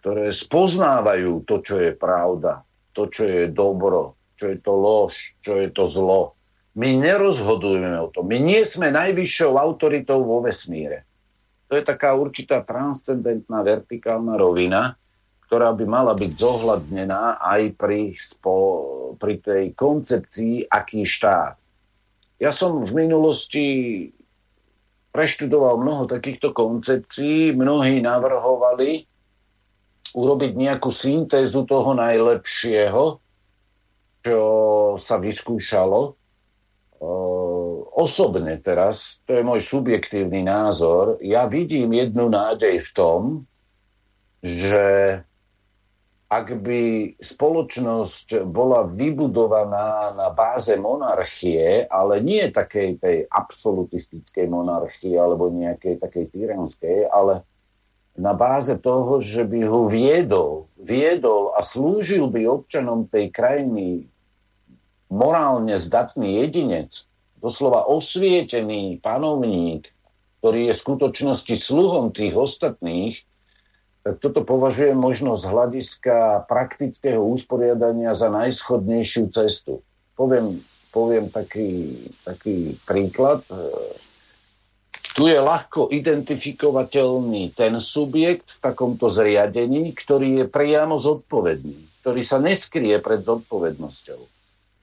ktoré 0.00 0.32
spoznávajú 0.32 1.44
to, 1.44 1.60
čo 1.60 1.76
je 1.78 1.92
pravda 1.94 2.64
to, 2.96 3.06
čo 3.06 3.22
je 3.28 3.46
dobro, 3.46 4.18
čo 4.34 4.50
je 4.50 4.58
to 4.58 4.72
lož, 4.74 5.38
čo 5.44 5.60
je 5.60 5.68
to 5.70 5.86
zlo. 5.86 6.34
My 6.78 6.94
nerozhodujeme 6.94 7.98
o 7.98 8.08
tom. 8.14 8.30
My 8.30 8.38
nie 8.38 8.62
sme 8.62 8.94
najvyššou 8.94 9.58
autoritou 9.58 10.22
vo 10.22 10.38
vesmíre. 10.44 11.02
To 11.66 11.74
je 11.74 11.82
taká 11.82 12.14
určitá 12.14 12.62
transcendentná 12.62 13.62
vertikálna 13.62 14.38
rovina, 14.38 14.94
ktorá 15.50 15.74
by 15.74 15.82
mala 15.86 16.14
byť 16.14 16.30
zohľadnená 16.38 17.42
aj 17.42 17.74
pri, 17.74 18.14
spo, 18.14 18.54
pri 19.18 19.42
tej 19.42 19.74
koncepcii, 19.74 20.70
aký 20.70 21.02
štát. 21.02 21.58
Ja 22.38 22.54
som 22.54 22.86
v 22.86 22.92
minulosti 22.94 23.66
preštudoval 25.10 25.82
mnoho 25.82 26.06
takýchto 26.06 26.54
koncepcií, 26.54 27.50
mnohí 27.50 27.98
navrhovali, 27.98 29.10
urobiť 30.14 30.52
nejakú 30.54 30.90
syntézu 30.90 31.66
toho 31.66 31.98
najlepšieho, 31.98 33.18
čo 34.22 34.42
sa 34.98 35.18
vyskúšalo. 35.18 36.19
Osobne 37.00 38.60
teraz, 38.60 39.24
to 39.24 39.32
je 39.32 39.40
môj 39.40 39.64
subjektívny 39.64 40.44
názor, 40.44 41.16
ja 41.24 41.48
vidím 41.48 41.96
jednu 41.96 42.28
nádej 42.28 42.76
v 42.76 42.90
tom, 42.92 43.20
že 44.44 45.16
ak 46.30 46.62
by 46.62 47.16
spoločnosť 47.18 48.46
bola 48.46 48.86
vybudovaná 48.86 50.14
na 50.14 50.30
báze 50.30 50.76
monarchie, 50.78 51.90
ale 51.90 52.22
nie 52.22 52.46
takej 52.52 53.02
tej 53.02 53.16
absolutistickej 53.26 54.46
monarchie 54.46 55.18
alebo 55.18 55.50
nejakej 55.50 55.98
takej 55.98 56.30
tyranskej, 56.30 57.10
ale 57.10 57.42
na 58.14 58.30
báze 58.36 58.78
toho, 58.78 59.18
že 59.18 59.42
by 59.42 59.66
ho 59.66 59.90
viedol, 59.90 60.70
viedol 60.78 61.56
a 61.58 61.66
slúžil 61.66 62.30
by 62.30 62.46
občanom 62.46 63.10
tej 63.10 63.32
krajiny 63.34 64.06
morálne 65.10 65.74
zdatný 65.76 66.46
jedinec, 66.46 67.04
doslova 67.42 67.84
osvietený 67.90 69.02
panovník, 69.02 69.90
ktorý 70.40 70.70
je 70.70 70.74
v 70.78 70.82
skutočnosti 70.86 71.54
sluhom 71.58 72.14
tých 72.14 72.32
ostatných, 72.32 73.20
tak 74.00 74.16
toto 74.24 74.40
považujem 74.48 74.96
možno 74.96 75.36
z 75.36 75.44
hľadiska 75.44 76.48
praktického 76.48 77.20
usporiadania 77.20 78.16
za 78.16 78.32
najschodnejšiu 78.32 79.28
cestu. 79.28 79.84
Poviem, 80.16 80.56
poviem 80.88 81.28
taký, 81.28 82.00
taký 82.24 82.80
príklad. 82.88 83.44
tu 85.12 85.28
je 85.28 85.36
ľahko 85.36 85.92
identifikovateľný 85.92 87.52
ten 87.52 87.76
subjekt 87.76 88.56
v 88.56 88.58
takomto 88.64 89.12
zriadení, 89.12 89.92
ktorý 89.92 90.44
je 90.44 90.46
priamo 90.48 90.96
zodpovedný, 90.96 92.00
ktorý 92.00 92.24
sa 92.24 92.40
neskrie 92.40 92.96
pred 93.04 93.20
zodpovednosťou. 93.20 94.39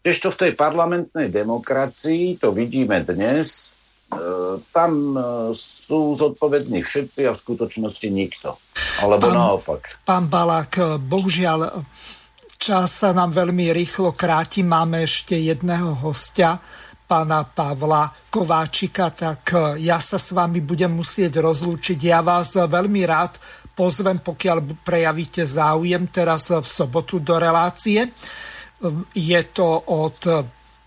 Ešte 0.08 0.32
v 0.32 0.40
tej 0.40 0.52
parlamentnej 0.56 1.28
demokracii, 1.28 2.40
to 2.40 2.56
vidíme 2.56 3.04
dnes, 3.04 3.76
e, 4.08 4.56
tam 4.72 4.92
e, 5.12 5.20
sú 5.52 6.16
zodpovední 6.16 6.80
všetci 6.80 7.28
a 7.28 7.36
v 7.36 7.42
skutočnosti 7.44 8.08
nikto. 8.08 8.56
Alebo 9.04 9.28
pán, 9.28 9.36
naopak. 9.36 9.82
Pán 10.08 10.32
Balák, 10.32 11.04
bohužiaľ 11.04 11.84
čas 12.56 13.04
sa 13.04 13.12
nám 13.12 13.36
veľmi 13.36 13.68
rýchlo 13.76 14.16
kráti. 14.16 14.64
Máme 14.64 15.04
ešte 15.04 15.36
jedného 15.36 16.00
hostia 16.00 16.56
pána 17.08 17.44
Pavla 17.48 18.12
Kováčika, 18.32 19.12
tak 19.12 19.52
e, 19.52 19.84
ja 19.88 20.00
sa 20.00 20.16
s 20.16 20.32
vami 20.32 20.64
budem 20.64 20.92
musieť 20.92 21.44
rozlúčiť. 21.44 22.00
Ja 22.00 22.24
vás 22.24 22.56
veľmi 22.56 23.04
rád 23.04 23.40
pozvem, 23.76 24.24
pokiaľ 24.24 24.84
prejavíte 24.84 25.44
záujem 25.44 26.08
teraz 26.12 26.52
v 26.52 26.68
sobotu 26.68 27.20
do 27.20 27.36
relácie. 27.40 28.12
Je 29.14 29.42
to 29.54 29.68
od 29.90 30.18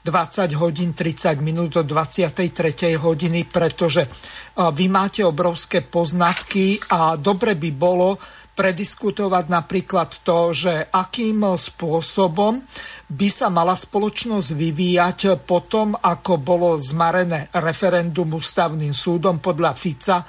20 0.00 0.54
hodín 0.56 0.96
30 0.96 1.44
minút 1.44 1.76
do 1.76 1.82
23. 1.84 2.96
hodiny, 2.96 3.44
pretože 3.44 4.08
vy 4.56 4.86
máte 4.88 5.20
obrovské 5.20 5.84
poznatky 5.84 6.80
a 6.88 7.20
dobre 7.20 7.52
by 7.58 7.70
bolo, 7.74 8.16
prediskutovať 8.60 9.44
napríklad 9.48 10.20
to, 10.20 10.52
že 10.52 10.92
akým 10.92 11.56
spôsobom 11.56 12.60
by 13.08 13.28
sa 13.32 13.48
mala 13.48 13.72
spoločnosť 13.72 14.52
vyvíjať 14.52 15.18
potom, 15.48 15.96
ako 15.96 16.36
bolo 16.36 16.76
zmarené 16.76 17.48
referendum 17.56 18.28
ústavným 18.36 18.92
súdom 18.92 19.40
podľa 19.40 19.72
Fica 19.72 20.20
e, 20.20 20.24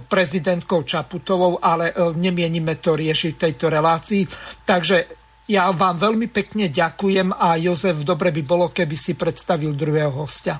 prezidentkou 0.00 0.88
Čaputovou, 0.88 1.60
ale 1.60 1.92
e, 1.92 2.16
nemienime 2.16 2.80
to 2.80 2.96
riešiť 2.96 3.32
v 3.36 3.42
tejto 3.44 3.68
relácii. 3.68 4.22
Takže 4.64 5.15
ja 5.46 5.70
vám 5.70 5.96
veľmi 5.98 6.26
pekne 6.30 6.66
ďakujem 6.66 7.30
a 7.30 7.54
Jozef, 7.58 8.02
dobre 8.02 8.34
by 8.34 8.42
bolo, 8.42 8.66
keby 8.70 8.96
si 8.98 9.14
predstavil 9.14 9.74
druhého 9.74 10.10
hostia. 10.10 10.58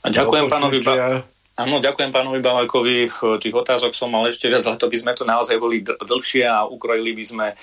A 0.00 0.06
ďakujem 0.10 0.46
pánovi 0.50 0.78
ba- 0.82 1.22
Áno, 1.60 1.76
ďakujem 1.76 2.08
pánovi 2.08 2.40
Balakovi. 2.40 3.04
Tých 3.12 3.52
otázok 3.52 3.92
som 3.92 4.08
mal 4.08 4.24
ešte 4.24 4.48
viac, 4.48 4.64
ale 4.64 4.80
to 4.80 4.88
by 4.88 4.96
sme 4.96 5.12
to 5.12 5.28
naozaj 5.28 5.60
boli 5.60 5.84
dlhšie 5.84 6.48
a 6.48 6.64
ukrojili 6.64 7.12
by 7.12 7.24
sme 7.28 7.46
e, 7.52 7.56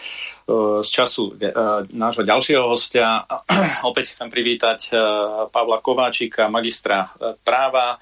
z 0.86 0.90
času 0.94 1.34
e, 1.34 1.50
nášho 1.98 2.22
ďalšieho 2.22 2.62
hostia. 2.62 3.26
Opäť 3.90 4.14
chcem 4.14 4.30
privítať 4.30 4.94
e, 4.94 5.02
Pavla 5.50 5.82
Kováčika, 5.82 6.46
magistra 6.46 7.10
práva. 7.42 7.98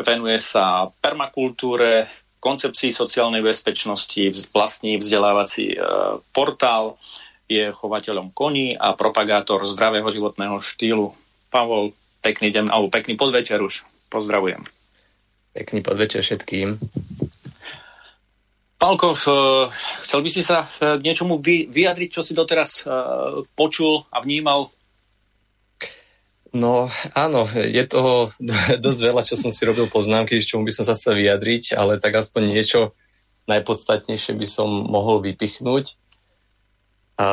Venuje 0.00 0.40
sa 0.40 0.88
permakultúre, 0.88 2.08
koncepcii 2.38 2.94
sociálnej 2.94 3.42
bezpečnosti, 3.42 4.50
vlastní 4.54 4.96
vzdelávací 4.96 5.74
portál, 6.30 6.94
je 7.48 7.72
chovateľom 7.72 8.30
koní 8.36 8.76
a 8.76 8.92
propagátor 8.92 9.64
zdravého 9.64 10.06
životného 10.12 10.60
štýlu. 10.60 11.16
Pavol, 11.48 11.96
pekný 12.20 12.52
deň, 12.52 12.68
alebo 12.68 12.92
pekný 12.92 13.16
podvečer 13.16 13.56
už. 13.64 13.88
Pozdravujem. 14.12 14.60
Pekný 15.56 15.80
podvečer 15.80 16.20
všetkým. 16.20 16.76
Palkov, 18.78 19.16
eh, 19.26 19.66
chcel 20.04 20.20
by 20.20 20.30
si 20.30 20.44
sa 20.44 20.68
eh, 20.68 21.00
k 21.00 21.02
niečomu 21.02 21.40
vyjadriť, 21.42 22.08
čo 22.12 22.22
si 22.22 22.36
doteraz 22.36 22.84
počul 23.56 24.04
a 24.12 24.20
vnímal? 24.20 24.68
No 26.52 26.88
áno, 27.12 27.44
je 27.52 27.84
toho 27.84 28.32
dosť 28.84 29.00
veľa, 29.04 29.22
čo 29.24 29.36
som 29.36 29.52
si 29.52 29.62
robil 29.68 29.90
poznámky, 29.90 30.40
čomu 30.40 30.64
by 30.64 30.72
som 30.72 30.84
sa 30.88 30.96
chcel 30.96 31.20
vyjadriť, 31.20 31.76
ale 31.76 32.00
tak 32.00 32.16
aspoň 32.16 32.42
niečo 32.56 32.96
najpodstatnejšie 33.48 34.36
by 34.36 34.46
som 34.48 34.68
mohol 34.68 35.24
vypichnúť. 35.24 35.96
A 37.18 37.26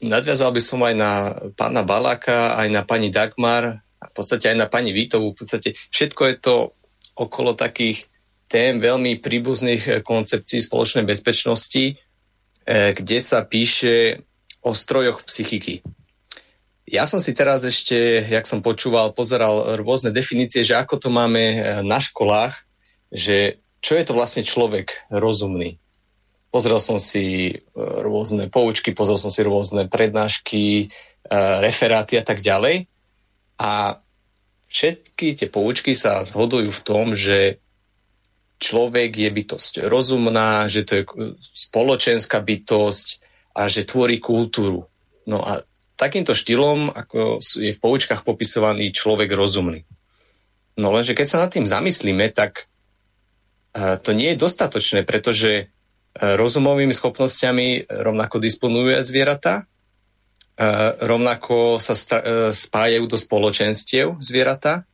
nadviazal 0.00 0.54
by 0.54 0.62
som 0.62 0.80
aj 0.82 0.94
na 0.94 1.12
pána 1.58 1.82
Baláka, 1.82 2.56
aj 2.58 2.68
na 2.70 2.82
pani 2.86 3.10
Dagmar, 3.10 3.82
a 4.02 4.04
v 4.10 4.12
podstate 4.14 4.50
aj 4.50 4.58
na 4.58 4.66
pani 4.66 4.90
Vítovú, 4.90 5.30
v 5.30 5.46
podstate 5.46 5.78
všetko 5.94 6.22
je 6.26 6.36
to 6.42 6.54
okolo 7.14 7.54
takých 7.54 8.10
tém 8.50 8.82
veľmi 8.82 9.22
príbuzných 9.22 10.02
koncepcií 10.02 10.58
spoločnej 10.58 11.06
bezpečnosti, 11.06 11.94
eh, 11.94 12.90
kde 12.92 13.18
sa 13.22 13.46
píše 13.46 14.26
o 14.62 14.74
strojoch 14.74 15.22
psychiky. 15.26 15.86
Ja 16.92 17.08
som 17.08 17.16
si 17.16 17.32
teraz 17.32 17.64
ešte, 17.64 18.20
jak 18.28 18.44
som 18.44 18.60
počúval, 18.60 19.16
pozeral 19.16 19.80
rôzne 19.80 20.12
definície, 20.12 20.60
že 20.60 20.76
ako 20.76 21.00
to 21.00 21.08
máme 21.08 21.40
eh, 21.40 21.60
na 21.80 21.96
školách, 21.96 22.52
že 23.08 23.64
čo 23.80 23.96
je 23.96 24.04
to 24.04 24.12
vlastne 24.12 24.44
človek 24.44 25.08
rozumný. 25.10 25.80
Pozrel 26.52 26.78
som 26.84 27.00
si 27.00 27.56
rôzne 27.74 28.46
poučky, 28.52 28.92
pozrel 28.92 29.16
som 29.16 29.32
si 29.32 29.40
rôzne 29.40 29.88
prednášky, 29.88 30.92
referáty 31.64 32.20
a 32.20 32.22
tak 32.22 32.44
ďalej. 32.44 32.86
A 33.56 33.98
všetky 34.68 35.34
tie 35.34 35.48
poučky 35.48 35.96
sa 35.96 36.22
zhodujú 36.22 36.70
v 36.70 36.84
tom, 36.84 37.16
že 37.16 37.58
človek 38.62 39.16
je 39.16 39.30
bytosť 39.32 39.72
rozumná, 39.90 40.70
že 40.70 40.86
to 40.86 40.92
je 41.00 41.04
spoločenská 41.40 42.38
bytosť 42.38 43.06
a 43.58 43.66
že 43.66 43.88
tvorí 43.88 44.22
kultúru. 44.22 44.86
No 45.26 45.42
a 45.42 45.66
takýmto 46.02 46.34
štýlom, 46.34 46.90
ako 46.90 47.38
je 47.62 47.70
v 47.70 47.82
poučkách 47.82 48.26
popisovaný 48.26 48.90
človek 48.90 49.30
rozumný. 49.30 49.86
No 50.74 50.90
lenže 50.90 51.14
keď 51.14 51.26
sa 51.30 51.38
nad 51.46 51.54
tým 51.54 51.68
zamyslíme, 51.68 52.34
tak 52.34 52.66
e, 53.76 54.02
to 54.02 54.10
nie 54.10 54.34
je 54.34 54.42
dostatočné, 54.42 55.06
pretože 55.06 55.50
e, 55.54 55.64
rozumovými 56.18 56.90
schopnosťami 56.90 57.86
rovnako 57.86 58.42
disponujú 58.42 58.98
zvieratá 59.06 59.70
rovnako 61.00 61.80
sa 61.80 61.96
spájajú 62.52 63.04
do 63.08 63.16
spoločenstiev 63.16 64.20
zvieratá 64.20 64.84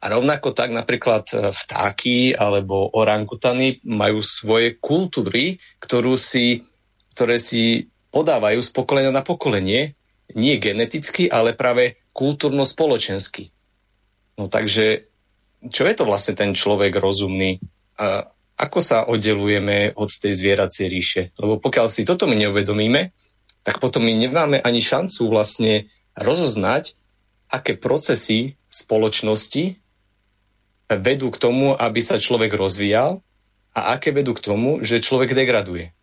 a 0.00 0.04
rovnako 0.08 0.56
tak 0.56 0.72
napríklad 0.72 1.28
vtáky 1.52 2.32
alebo 2.32 2.88
orangutany 2.96 3.82
majú 3.84 4.24
svoje 4.24 4.80
kultúry, 4.80 5.60
ktorú 5.82 6.16
si, 6.16 6.64
ktoré 7.12 7.36
si 7.36 7.90
podávajú 8.14 8.64
z 8.64 8.70
pokolenia 8.72 9.12
na 9.12 9.20
pokolenie, 9.20 9.98
nie 10.34 10.58
geneticky, 10.58 11.26
ale 11.30 11.56
práve 11.56 12.00
kultúrno-spoločensky. 12.12 13.50
No 14.38 14.48
takže, 14.48 15.10
čo 15.68 15.82
je 15.84 15.94
to 15.94 16.04
vlastne 16.08 16.34
ten 16.36 16.56
človek 16.56 16.96
rozumný? 16.96 17.60
A 18.00 18.28
ako 18.60 18.78
sa 18.84 19.08
oddelujeme 19.08 19.96
od 19.96 20.08
tej 20.12 20.36
zvieracej 20.36 20.86
ríše? 20.88 21.22
Lebo 21.40 21.56
pokiaľ 21.60 21.86
si 21.88 22.04
toto 22.04 22.28
my 22.28 22.36
neuvedomíme, 22.36 23.12
tak 23.64 23.80
potom 23.80 24.04
my 24.04 24.12
nemáme 24.12 24.60
ani 24.60 24.80
šancu 24.80 25.28
vlastne 25.28 25.88
rozoznať, 26.16 26.96
aké 27.50 27.76
procesy 27.76 28.56
v 28.56 28.74
spoločnosti 28.74 29.64
vedú 30.90 31.28
k 31.30 31.40
tomu, 31.40 31.76
aby 31.76 32.00
sa 32.02 32.18
človek 32.18 32.52
rozvíjal 32.56 33.22
a 33.76 33.80
aké 33.94 34.10
vedú 34.10 34.34
k 34.34 34.42
tomu, 34.42 34.82
že 34.82 35.02
človek 35.02 35.34
degraduje. 35.34 35.94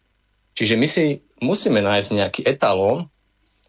Čiže 0.58 0.76
my 0.80 0.88
si 0.88 1.22
musíme 1.44 1.84
nájsť 1.84 2.10
nejaký 2.18 2.42
etalón, 2.48 3.12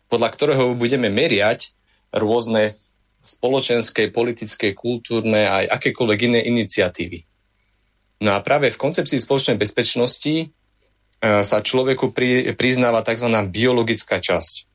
podľa 0.08 0.28
ktorého 0.32 0.74
budeme 0.74 1.12
meriať 1.12 1.72
rôzne 2.10 2.80
spoločenské, 3.22 4.08
politické, 4.08 4.72
kultúrne 4.72 5.44
aj 5.44 5.64
akékoľvek 5.80 6.18
iné 6.32 6.40
iniciatívy. 6.48 7.24
No 8.24 8.34
a 8.34 8.42
práve 8.42 8.72
v 8.72 8.80
koncepcii 8.80 9.20
spoločnej 9.20 9.60
bezpečnosti 9.60 10.50
E, 11.18 11.42
sa 11.42 11.58
človeku 11.58 12.14
pri, 12.14 12.54
priznáva 12.54 13.02
tzv. 13.02 13.26
biologická 13.50 14.22
časť. 14.22 14.70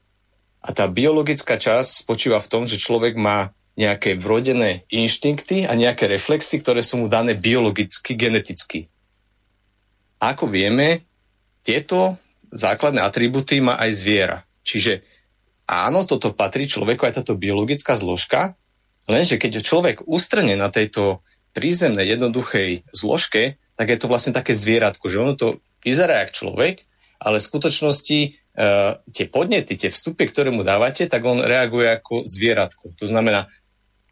A 0.64 0.76
tá 0.76 0.88
biologická 0.92 1.56
časť 1.56 2.04
spočíva 2.04 2.40
v 2.44 2.52
tom, 2.52 2.64
že 2.68 2.80
človek 2.80 3.16
má 3.16 3.56
nejaké 3.80 4.20
vrodené 4.20 4.86
inštinkty 4.92 5.66
a 5.66 5.74
nejaké 5.74 6.06
reflexy, 6.06 6.62
ktoré 6.62 6.84
sú 6.84 7.04
mu 7.04 7.08
dané 7.08 7.34
biologicky, 7.34 8.14
geneticky. 8.14 8.92
A 10.20 10.36
ako 10.36 10.52
vieme, 10.52 11.08
tieto 11.64 12.20
základné 12.52 13.02
atributy 13.02 13.64
má 13.64 13.80
aj 13.80 13.92
zviera. 14.04 14.38
Čiže 14.68 15.04
áno, 15.70 16.04
toto 16.04 16.36
patrí 16.36 16.68
človeku, 16.68 17.08
aj 17.08 17.24
táto 17.24 17.40
biologická 17.40 17.96
zložka, 17.96 18.56
lenže 19.08 19.40
keď 19.40 19.64
človek 19.64 20.08
ustrne 20.08 20.56
na 20.56 20.72
tejto 20.72 21.24
prízemnej, 21.54 22.10
jednoduchej 22.18 22.88
zložke, 22.92 23.62
tak 23.78 23.90
je 23.90 23.98
to 24.00 24.10
vlastne 24.10 24.34
také 24.34 24.54
zvieratko, 24.58 25.06
že 25.10 25.22
ono 25.22 25.34
to 25.38 25.48
vyzerá 25.86 26.26
jak 26.26 26.34
človek, 26.34 26.86
ale 27.22 27.38
v 27.40 27.48
skutočnosti 27.48 28.20
e, 28.22 28.30
tie 29.14 29.26
podnety, 29.30 29.78
tie 29.78 29.90
vstupy, 29.94 30.30
ktoré 30.30 30.50
mu 30.50 30.66
dávate, 30.66 31.06
tak 31.06 31.22
on 31.24 31.42
reaguje 31.42 31.88
ako 31.90 32.26
zvieratko. 32.26 32.96
To 32.98 33.06
znamená, 33.06 33.50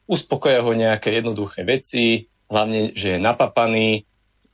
uspokoja 0.06 0.62
ho 0.64 0.72
nejaké 0.72 1.12
jednoduché 1.12 1.66
veci, 1.66 2.30
hlavne, 2.52 2.92
že 2.94 3.18
je 3.18 3.20
napapaný, 3.20 4.06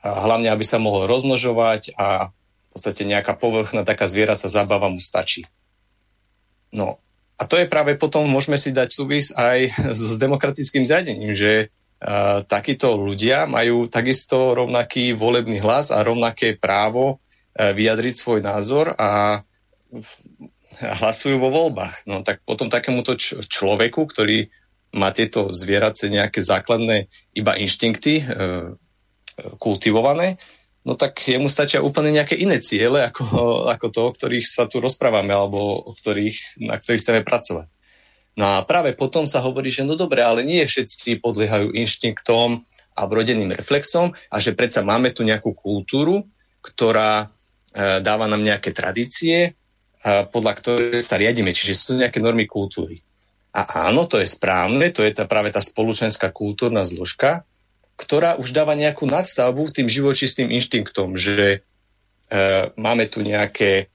a 0.01 0.23
hlavne, 0.23 0.53
aby 0.53 0.61
sa 0.61 0.77
mohol 0.77 1.09
rozmnožovať 1.09 1.97
a 1.97 2.29
v 2.29 2.67
podstate 2.71 3.03
nejaká 3.09 3.33
povrchná 3.33 3.81
taká 3.81 4.05
zvieracia 4.05 4.47
zábava 4.47 4.87
mu 4.93 5.01
stačí. 5.01 5.49
No 6.71 6.99
a 7.37 7.45
to 7.45 7.55
je 7.61 7.69
práve 7.69 7.93
potom, 7.95 8.25
môžeme 8.25 8.57
si 8.57 8.73
dať 8.73 8.89
súvis 8.89 9.29
aj 9.35 9.73
s 9.93 10.17
demokratickým 10.17 10.83
zriadením, 10.83 11.37
že 11.37 11.69
takíto 12.49 12.97
ľudia 12.97 13.49
majú 13.49 13.89
takisto 13.89 14.53
rovnaký 14.53 15.17
volebný 15.17 15.61
hlas 15.61 15.89
a 15.89 16.05
rovnaké 16.05 16.57
právo 16.57 17.21
vyjadriť 17.57 18.13
svoj 18.13 18.39
názor 18.45 18.93
a 18.97 19.41
hlasujú 20.77 21.41
vo 21.41 21.49
voľbách. 21.49 22.05
No 22.05 22.21
tak 22.21 22.45
potom 22.45 22.69
takémuto 22.69 23.17
človeku, 23.17 24.05
ktorý 24.05 24.49
má 24.93 25.09
tieto 25.09 25.49
zvierace 25.49 26.07
nejaké 26.07 26.39
základné 26.39 27.09
iba 27.33 27.53
inštinkty 27.57 28.13
e, 28.21 28.25
kultivované, 29.59 30.39
no 30.87 30.95
tak 30.95 31.19
jemu 31.19 31.51
stačia 31.51 31.83
úplne 31.83 32.15
nejaké 32.15 32.39
iné 32.39 32.63
ciele 32.63 33.11
ako, 33.11 33.67
ako 33.67 33.87
to, 33.91 34.01
o 34.07 34.11
ktorých 34.15 34.47
sa 34.47 34.71
tu 34.71 34.79
rozprávame 34.79 35.35
alebo 35.35 35.83
o 35.83 35.91
ktorých, 35.91 36.63
na 36.63 36.79
ktorých 36.79 37.01
chceme 37.03 37.21
pracovať. 37.27 37.67
No 38.39 38.45
a 38.55 38.63
práve 38.63 38.95
potom 38.95 39.27
sa 39.27 39.43
hovorí, 39.43 39.67
že 39.67 39.83
no 39.83 39.99
dobre, 39.99 40.23
ale 40.23 40.47
nie 40.47 40.63
všetci 40.63 41.19
podliehajú 41.19 41.75
inštinktom 41.75 42.63
a 42.95 43.01
vrodeným 43.03 43.51
reflexom 43.51 44.15
a 44.31 44.35
že 44.39 44.55
predsa 44.55 44.79
máme 44.85 45.11
tu 45.11 45.27
nejakú 45.27 45.51
kultúru, 45.51 46.23
ktorá 46.63 47.27
e, 47.73 47.99
dáva 47.99 48.29
nám 48.29 48.45
nejaké 48.45 48.71
tradície, 48.71 49.37
e, 49.41 49.51
podľa 50.29 50.53
ktoré 50.53 51.01
sa 51.01 51.17
riadíme, 51.17 51.49
čiže 51.49 51.73
sú 51.73 51.83
tu 51.91 51.93
nejaké 51.99 52.21
normy 52.21 52.45
kultúry. 52.45 53.01
A 53.57 53.89
áno, 53.89 54.05
to 54.05 54.21
je 54.21 54.29
správne, 54.29 54.93
to 54.93 55.01
je 55.01 55.17
tá, 55.17 55.25
práve 55.25 55.49
tá 55.49 55.57
spoločenská 55.57 56.29
kultúrna 56.29 56.85
zložka, 56.85 57.41
ktorá 57.97 58.37
už 58.37 58.53
dáva 58.53 58.77
nejakú 58.77 59.09
nadstavbu 59.09 59.73
tým 59.73 59.89
živočistým 59.89 60.53
inštinktom, 60.53 61.17
že 61.17 61.37
e, 61.49 61.59
máme 62.77 63.09
tu 63.09 63.25
nejaké 63.25 63.89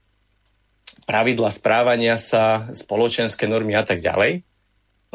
pravidla 1.07 1.47
správania 1.51 2.19
sa, 2.19 2.67
spoločenské 2.75 3.47
normy 3.47 3.79
a 3.79 3.83
tak 3.87 4.03
ďalej. 4.03 4.43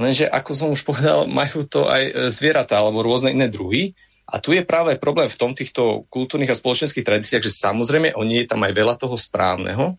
Lenže, 0.00 0.24
ako 0.30 0.50
som 0.56 0.68
už 0.72 0.88
povedal, 0.88 1.28
majú 1.28 1.68
to 1.68 1.84
aj 1.84 2.02
e, 2.08 2.12
zvieratá 2.32 2.80
alebo 2.80 3.04
rôzne 3.04 3.36
iné 3.36 3.52
druhy. 3.52 3.92
A 4.28 4.40
tu 4.40 4.52
je 4.52 4.64
práve 4.64 4.96
problém 5.00 5.28
v 5.28 5.40
tom 5.40 5.52
týchto 5.56 6.04
kultúrnych 6.12 6.52
a 6.52 6.56
spoločenských 6.56 7.04
tradíciách, 7.04 7.44
že 7.44 7.52
samozrejme 7.52 8.12
oni 8.16 8.44
je 8.44 8.46
tam 8.48 8.60
aj 8.64 8.72
veľa 8.76 8.94
toho 9.00 9.16
správneho, 9.16 9.96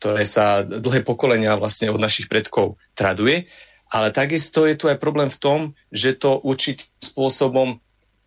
ktoré 0.00 0.28
sa 0.28 0.60
dlhé 0.60 1.00
pokolenia 1.04 1.56
vlastne 1.56 1.88
od 1.88 1.96
našich 1.96 2.28
predkov 2.28 2.76
traduje, 2.92 3.48
ale 3.94 4.10
takisto 4.10 4.66
je 4.66 4.74
tu 4.74 4.90
aj 4.90 4.98
problém 4.98 5.30
v 5.30 5.38
tom, 5.38 5.60
že 5.94 6.18
to 6.18 6.42
určitým 6.42 6.90
spôsobom 6.98 7.78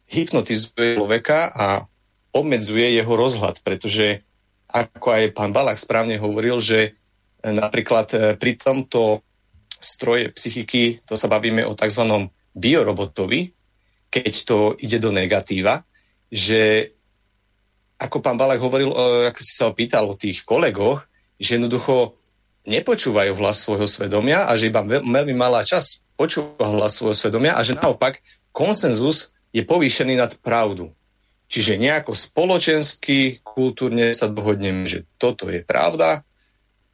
hypnotizuje 0.07 0.95
človeka 0.95 1.51
a 1.51 1.83
obmedzuje 2.31 2.95
jeho 2.95 3.11
rozhľad, 3.11 3.59
pretože 3.67 4.23
ako 4.71 5.07
aj 5.11 5.35
pán 5.35 5.51
Balach 5.51 5.75
správne 5.75 6.15
hovoril, 6.15 6.63
že 6.63 6.79
e, 6.79 7.51
napríklad 7.51 8.07
e, 8.15 8.17
pri 8.39 8.55
tomto 8.55 9.19
stroje 9.75 10.31
psychiky, 10.31 11.03
to 11.03 11.19
sa 11.19 11.27
bavíme 11.27 11.67
o 11.67 11.75
tzv. 11.75 12.31
biorobotovi, 12.55 13.51
keď 14.07 14.33
to 14.47 14.57
ide 14.79 15.03
do 15.03 15.11
negatíva, 15.11 15.83
že 16.31 16.91
ako 17.99 18.23
pán 18.23 18.39
Balach 18.39 18.63
hovoril, 18.63 18.95
e, 18.95 18.97
ako 19.27 19.39
si 19.43 19.51
sa 19.51 19.67
opýtal 19.67 20.07
o 20.07 20.15
tých 20.15 20.47
kolegoch, 20.47 21.03
že 21.35 21.59
jednoducho 21.59 22.15
nepočúvajú 22.67 23.33
hlas 23.39 23.63
svojho 23.63 23.87
svedomia 23.87 24.43
a 24.43 24.53
že 24.59 24.67
iba 24.67 24.83
veľmi 24.83 25.31
malá 25.33 25.63
čas 25.63 26.03
počúva 26.19 26.67
hlas 26.67 26.99
svojho 26.99 27.15
svedomia 27.15 27.55
a 27.55 27.63
že 27.63 27.79
naopak 27.79 28.19
konsenzus 28.51 29.31
je 29.55 29.63
povýšený 29.63 30.19
nad 30.19 30.35
pravdu. 30.43 30.91
Čiže 31.47 31.79
nejako 31.79 32.11
spoločensky, 32.11 33.39
kultúrne 33.39 34.11
sa 34.11 34.27
dohodneme, 34.27 34.83
že 34.83 35.07
toto 35.15 35.47
je 35.47 35.63
pravda 35.63 36.27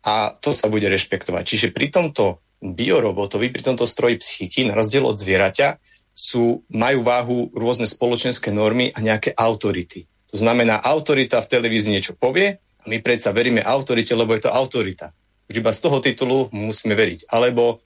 a 0.05 0.37
to 0.37 0.53
sa 0.53 0.69
bude 0.69 0.85
rešpektovať. 0.85 1.43
Čiže 1.43 1.67
pri 1.73 1.89
tomto 1.89 2.37
biorobotovi, 2.61 3.49
pri 3.49 3.65
tomto 3.65 3.89
stroji 3.89 4.21
psychiky, 4.21 4.69
na 4.69 4.77
rozdiel 4.77 5.09
od 5.09 5.17
zvieraťa, 5.17 5.81
sú, 6.13 6.61
majú 6.69 7.01
váhu 7.01 7.37
rôzne 7.57 7.89
spoločenské 7.89 8.53
normy 8.53 8.93
a 8.93 9.01
nejaké 9.01 9.33
autority. 9.33 10.05
To 10.29 10.37
znamená, 10.37 10.77
autorita 10.77 11.41
v 11.41 11.49
televízii 11.49 11.97
niečo 11.97 12.13
povie 12.13 12.61
a 12.61 12.85
my 12.85 13.01
predsa 13.01 13.33
veríme 13.33 13.65
autorite, 13.65 14.13
lebo 14.13 14.37
je 14.37 14.45
to 14.45 14.53
autorita. 14.53 15.09
Už 15.51 15.55
iba 15.59 15.71
z 15.75 15.79
toho 15.83 15.97
titulu 15.99 16.47
musíme 16.55 16.95
veriť. 16.95 17.27
Alebo, 17.27 17.83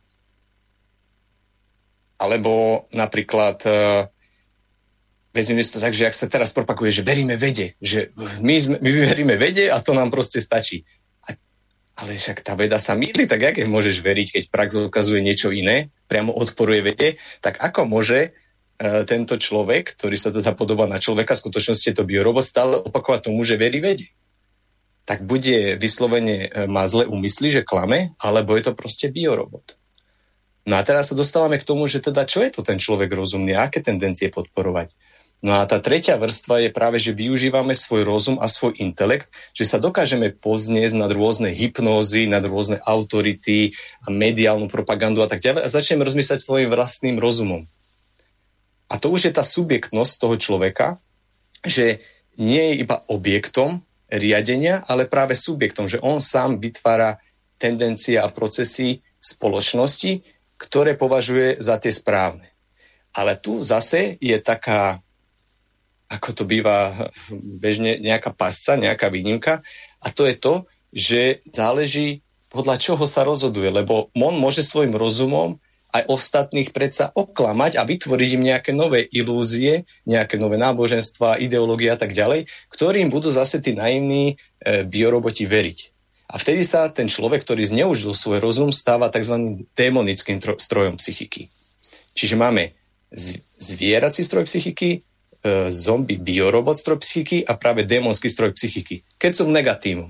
alebo 2.22 2.86
napríklad 2.94 3.62
vezmeme 5.38 5.62
si 5.62 5.70
to 5.70 5.78
tak, 5.78 5.94
že 5.94 6.10
ak 6.10 6.18
sa 6.18 6.26
teraz 6.26 6.50
propakuje, 6.50 6.90
že 6.90 7.06
veríme 7.06 7.38
vede, 7.38 7.78
že 7.78 8.10
my, 8.42 8.56
sme, 8.58 8.76
my 8.82 8.90
veríme 9.06 9.36
vede 9.38 9.70
a 9.70 9.78
to 9.78 9.94
nám 9.94 10.10
proste 10.10 10.42
stačí. 10.42 10.82
A, 11.30 11.38
ale 12.02 12.18
však 12.18 12.42
tá 12.42 12.58
veda 12.58 12.82
sa 12.82 12.98
mýli, 12.98 13.30
tak 13.30 13.46
jak 13.46 13.62
môžeš 13.70 14.02
veriť, 14.02 14.28
keď 14.34 14.44
prax 14.50 14.74
ukazuje 14.90 15.22
niečo 15.22 15.54
iné, 15.54 15.94
priamo 16.10 16.34
odporuje 16.34 16.82
vede, 16.82 17.10
tak 17.46 17.62
ako 17.62 17.86
môže 17.86 18.34
uh, 18.34 19.06
tento 19.06 19.38
človek, 19.38 19.94
ktorý 19.94 20.18
sa 20.18 20.34
teda 20.34 20.58
podobá 20.58 20.90
na 20.90 20.98
človeka, 20.98 21.38
v 21.38 21.44
skutočnosti 21.46 21.86
je 21.86 21.96
to 21.96 22.10
biorobot, 22.10 22.42
stále 22.42 22.82
opakovať 22.82 23.30
tomu, 23.30 23.46
že 23.46 23.62
verí 23.62 23.78
vede? 23.78 24.10
Tak 25.08 25.24
bude 25.24 25.80
vyslovene, 25.80 26.52
uh, 26.52 26.68
má 26.68 26.84
zle 26.92 27.08
úmysly, 27.08 27.50
že 27.50 27.64
klame, 27.64 28.12
alebo 28.20 28.54
je 28.60 28.68
to 28.68 28.74
proste 28.76 29.08
biorobot. 29.08 29.80
No 30.68 30.76
a 30.76 30.84
teraz 30.84 31.10
sa 31.10 31.16
dostávame 31.16 31.56
k 31.64 31.64
tomu, 31.64 31.88
že 31.88 32.04
teda 32.04 32.28
čo 32.28 32.44
je 32.44 32.52
to 32.52 32.60
ten 32.60 32.76
človek 32.76 33.08
rozumný, 33.08 33.56
aké 33.56 33.80
tendencie 33.80 34.28
podporovať. 34.28 34.92
No 35.40 35.56
a 35.56 35.70
tá 35.70 35.80
tretia 35.80 36.18
vrstva 36.20 36.66
je 36.66 36.70
práve, 36.74 36.98
že 37.00 37.16
využívame 37.16 37.72
svoj 37.78 38.04
rozum 38.04 38.36
a 38.42 38.50
svoj 38.52 38.76
intelekt, 38.82 39.32
že 39.56 39.70
sa 39.70 39.80
dokážeme 39.80 40.34
poznieť 40.34 40.98
nad 40.98 41.14
rôzne 41.14 41.54
hypnózy, 41.54 42.28
nad 42.28 42.42
rôzne 42.44 42.82
autority 42.84 43.78
a 44.04 44.12
mediálnu 44.12 44.68
propagandu 44.68 45.24
a 45.24 45.30
tak 45.30 45.40
ďalej 45.40 45.62
a 45.64 45.72
začneme 45.72 46.04
rozmýšľať 46.04 46.42
svojim 46.42 46.74
vlastným 46.74 47.22
rozumom. 47.22 47.70
A 48.92 49.00
to 49.00 49.08
už 49.14 49.30
je 49.30 49.34
tá 49.36 49.46
subjektnosť 49.46 50.14
toho 50.20 50.36
človeka, 50.42 51.00
že 51.64 52.04
nie 52.36 52.74
je 52.74 52.84
iba 52.84 53.06
objektom 53.06 53.87
riadenia, 54.12 54.84
ale 54.88 55.08
práve 55.08 55.36
subjektom, 55.36 55.88
že 55.88 56.00
on 56.00 56.24
sám 56.24 56.58
vytvára 56.58 57.20
tendencie 57.60 58.16
a 58.16 58.32
procesy 58.32 59.04
spoločnosti, 59.20 60.24
ktoré 60.58 60.96
považuje 60.96 61.60
za 61.60 61.78
tie 61.78 61.92
správne. 61.92 62.48
Ale 63.12 63.36
tu 63.38 63.62
zase 63.66 64.16
je 64.22 64.38
taká 64.40 65.02
ako 66.08 66.30
to 66.32 66.44
býva 66.48 67.12
bežne, 67.60 68.00
nejaká 68.00 68.32
pasca, 68.32 68.80
nejaká 68.80 69.12
výnimka. 69.12 69.60
A 70.00 70.08
to 70.08 70.24
je 70.24 70.36
to, 70.40 70.54
že 70.96 71.44
záleží 71.52 72.24
podľa 72.48 72.80
čoho 72.80 73.04
sa 73.12 73.28
rozhoduje, 73.28 73.68
lebo 73.68 74.08
on 74.16 74.40
môže 74.40 74.64
svojim 74.64 74.96
rozumom 74.96 75.60
aj 75.94 76.04
ostatných 76.12 76.76
predsa 76.76 77.12
oklamať 77.16 77.80
a 77.80 77.88
vytvoriť 77.88 78.30
im 78.36 78.44
nejaké 78.54 78.72
nové 78.76 79.08
ilúzie, 79.08 79.88
nejaké 80.04 80.36
nové 80.36 80.60
náboženstva, 80.60 81.40
ideológie 81.40 81.92
a 81.92 81.98
tak 82.00 82.12
ďalej, 82.12 82.50
ktorým 82.72 83.08
budú 83.08 83.32
zase 83.32 83.64
tí 83.64 83.72
naivní 83.76 84.36
e, 84.36 84.84
bioroboti 84.84 85.48
veriť. 85.48 85.80
A 86.28 86.36
vtedy 86.36 86.68
sa 86.68 86.92
ten 86.92 87.08
človek, 87.08 87.48
ktorý 87.48 87.64
zneužil 87.64 88.12
svoj 88.12 88.44
rozum, 88.44 88.76
stáva 88.76 89.08
tzv. 89.08 89.64
démonickým 89.80 90.44
strojom 90.44 91.00
psychiky. 91.00 91.48
Čiže 92.12 92.36
máme 92.36 92.76
zvierací 93.56 94.28
stroj 94.28 94.44
psychiky, 94.44 95.08
E, 95.48 95.72
zombie 95.72 96.18
biorobot 96.18 96.76
stroj 96.76 97.00
psychiky 97.00 97.46
a 97.46 97.54
práve 97.54 97.86
démonský 97.86 98.26
stroj 98.26 98.58
psychiky, 98.58 99.06
keď 99.22 99.32
sú 99.32 99.44
negatívum. 99.46 100.10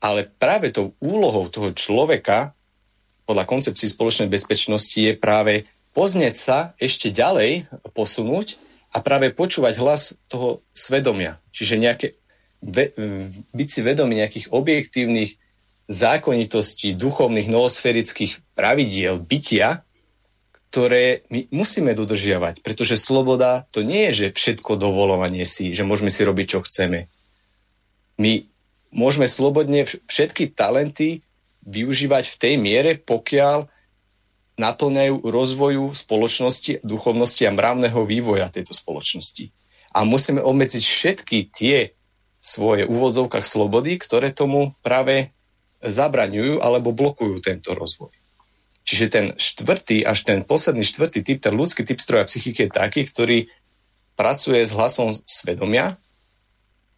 Ale 0.00 0.24
práve 0.26 0.72
tou 0.72 0.96
úlohou 0.98 1.52
toho 1.52 1.74
človeka 1.76 2.56
podľa 3.28 3.44
koncepcií 3.44 3.92
spoločnej 3.92 4.32
bezpečnosti 4.32 4.96
je 4.96 5.12
práve 5.12 5.68
poznieť 5.92 6.34
sa 6.40 6.58
ešte 6.80 7.12
ďalej, 7.12 7.68
posunúť 7.92 8.56
a 8.88 9.04
práve 9.04 9.28
počúvať 9.36 9.76
hlas 9.76 10.16
toho 10.32 10.64
svedomia. 10.72 11.36
Čiže 11.52 11.76
nejaké, 11.76 12.16
byť 13.52 13.68
si 13.68 13.80
vedomý 13.84 14.24
nejakých 14.24 14.48
objektívnych 14.48 15.36
zákonitostí, 15.92 16.96
duchovných, 16.96 17.52
noosférických 17.52 18.56
pravidiel 18.56 19.20
bytia, 19.20 19.84
ktoré 20.68 21.24
my 21.32 21.48
musíme 21.52 21.92
dodržiavať, 21.96 22.60
pretože 22.60 23.00
sloboda 23.00 23.68
to 23.72 23.84
nie 23.84 24.08
je, 24.08 24.12
že 24.12 24.36
všetko 24.36 24.76
dovolovanie 24.76 25.44
si, 25.48 25.72
že 25.72 25.84
môžeme 25.84 26.12
si 26.12 26.24
robiť, 26.24 26.46
čo 26.48 26.60
chceme. 26.64 27.08
My 28.20 28.44
môžeme 28.92 29.28
slobodne 29.28 29.84
všetky 29.84 30.52
talenty 30.52 31.24
využívať 31.68 32.24
v 32.32 32.36
tej 32.40 32.54
miere, 32.56 32.90
pokiaľ 32.96 33.68
naplňajú 34.58 35.22
rozvoju 35.22 35.84
spoločnosti, 35.94 36.82
duchovnosti 36.82 37.46
a 37.46 37.54
mravného 37.54 38.00
vývoja 38.08 38.50
tejto 38.50 38.74
spoločnosti. 38.74 39.54
A 39.94 40.02
musíme 40.02 40.42
obmedziť 40.42 40.82
všetky 40.82 41.38
tie 41.54 41.94
svoje 42.42 42.88
úvodzovkách 42.88 43.46
slobody, 43.46 44.00
ktoré 44.00 44.34
tomu 44.34 44.74
práve 44.82 45.30
zabraňujú 45.84 46.58
alebo 46.58 46.90
blokujú 46.90 47.38
tento 47.38 47.76
rozvoj. 47.76 48.10
Čiže 48.82 49.06
ten 49.12 49.26
štvrtý, 49.36 50.02
až 50.02 50.24
ten 50.24 50.42
posledný 50.42 50.82
štvrtý 50.82 51.20
typ, 51.22 51.38
ten 51.44 51.54
ľudský 51.54 51.84
typ 51.84 52.00
stroja 52.00 52.24
psychiky 52.24 52.66
je 52.66 52.70
taký, 52.72 53.04
ktorý 53.04 53.46
pracuje 54.16 54.64
s 54.64 54.72
hlasom 54.74 55.14
svedomia. 55.28 56.00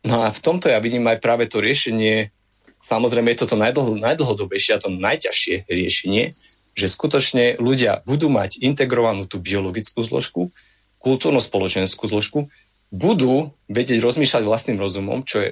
No 0.07 0.25
a 0.25 0.33
v 0.33 0.41
tomto 0.41 0.73
ja 0.73 0.81
vidím 0.81 1.05
aj 1.11 1.21
práve 1.21 1.45
to 1.51 1.61
riešenie, 1.61 2.33
samozrejme 2.81 3.33
je 3.33 3.41
toto 3.47 3.57
najdlho, 3.57 3.97
najdlhodobejšie 4.01 4.77
a 4.77 4.83
to 4.83 4.89
najťažšie 4.91 5.69
riešenie, 5.69 6.35
že 6.75 6.87
skutočne 6.87 7.61
ľudia 7.61 8.01
budú 8.09 8.33
mať 8.33 8.63
integrovanú 8.63 9.29
tú 9.29 9.43
biologickú 9.43 10.01
zložku, 10.01 10.51
kultúrno-spoločenskú 11.01 12.05
zložku, 12.09 12.49
budú 12.91 13.55
vedieť 13.71 14.03
rozmýšľať 14.03 14.43
vlastným 14.45 14.79
rozumom, 14.79 15.23
čo 15.23 15.47
je 15.47 15.51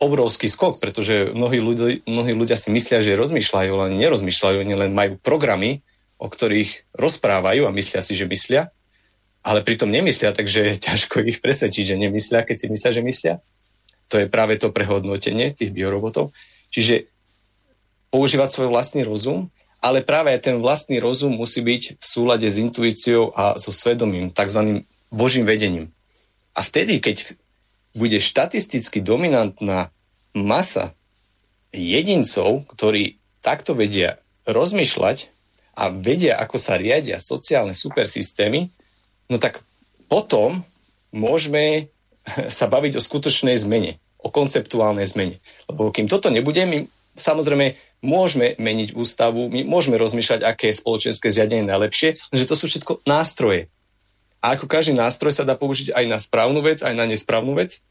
obrovský 0.00 0.48
skok, 0.48 0.80
pretože 0.80 1.28
mnohí 1.36 1.60
ľudia, 1.60 2.00
mnohí 2.08 2.32
ľudia 2.32 2.56
si 2.56 2.72
myslia, 2.72 3.04
že 3.04 3.20
rozmýšľajú, 3.20 3.72
len 3.84 4.00
nerozmýšľajú, 4.00 4.56
oni 4.64 4.74
len 4.74 4.92
majú 4.96 5.20
programy, 5.20 5.84
o 6.16 6.26
ktorých 6.28 6.96
rozprávajú 6.96 7.68
a 7.68 7.74
myslia 7.76 8.00
si, 8.00 8.16
že 8.16 8.24
myslia, 8.24 8.72
ale 9.44 9.64
pritom 9.64 9.88
nemyslia, 9.88 10.32
takže 10.32 10.80
ťažko 10.80 11.24
ich 11.28 11.44
presvedčiť, 11.44 11.96
že 11.96 12.00
nemyslia, 12.00 12.44
keď 12.44 12.56
si 12.56 12.66
myslia, 12.72 12.90
že 12.96 13.02
myslia. 13.04 13.34
To 14.08 14.20
je 14.20 14.26
práve 14.26 14.56
to 14.56 14.72
prehodnotenie 14.72 15.52
tých 15.52 15.72
biorobotov. 15.72 16.32
Čiže 16.70 17.10
používať 18.10 18.48
svoj 18.50 18.68
vlastný 18.70 19.06
rozum, 19.06 19.50
ale 19.80 20.04
práve 20.04 20.34
ten 20.42 20.60
vlastný 20.60 21.00
rozum 21.00 21.32
musí 21.34 21.64
byť 21.64 21.82
v 21.98 22.04
súlade 22.04 22.46
s 22.46 22.60
intuíciou 22.60 23.32
a 23.32 23.56
so 23.56 23.72
svedomím, 23.72 24.28
tzv. 24.30 24.84
božím 25.08 25.48
vedením. 25.48 25.88
A 26.52 26.60
vtedy, 26.60 27.00
keď 27.00 27.34
bude 27.96 28.20
štatisticky 28.20 29.02
dominantná 29.02 29.90
masa 30.36 30.94
jedincov, 31.74 32.66
ktorí 32.70 33.18
takto 33.40 33.74
vedia 33.74 34.20
rozmýšľať 34.46 35.30
a 35.74 35.88
vedia, 35.88 36.36
ako 36.36 36.60
sa 36.60 36.76
riadia 36.76 37.22
sociálne 37.22 37.72
supersystémy, 37.72 38.68
no 39.30 39.40
tak 39.40 39.62
potom 40.10 40.66
môžeme 41.14 41.88
sa 42.58 42.66
baviť 42.66 42.98
o 42.98 43.04
skutočnej 43.04 43.56
zmene, 43.56 43.96
o 44.20 44.28
konceptuálnej 44.28 45.08
zmene. 45.08 45.36
Lebo 45.66 45.90
kým 45.90 46.06
toto 46.06 46.28
nebude, 46.28 46.62
my 46.64 46.86
samozrejme 47.16 47.76
môžeme 48.00 48.56
meniť 48.56 48.96
ústavu, 48.96 49.52
my 49.52 49.64
môžeme 49.64 50.00
rozmýšľať, 50.00 50.40
aké 50.44 50.72
je 50.72 50.80
spoločenské 50.80 51.28
zriadenie 51.28 51.68
najlepšie, 51.68 52.16
že 52.32 52.48
to 52.48 52.54
sú 52.56 52.68
všetko 52.68 53.04
nástroje. 53.04 53.68
A 54.40 54.56
ako 54.56 54.64
každý 54.64 54.96
nástroj 54.96 55.36
sa 55.36 55.44
dá 55.44 55.52
použiť 55.52 55.92
aj 55.92 56.04
na 56.08 56.16
správnu 56.16 56.64
vec, 56.64 56.80
aj 56.80 56.96
na 56.96 57.04
nesprávnu 57.04 57.52
vec, 57.52 57.84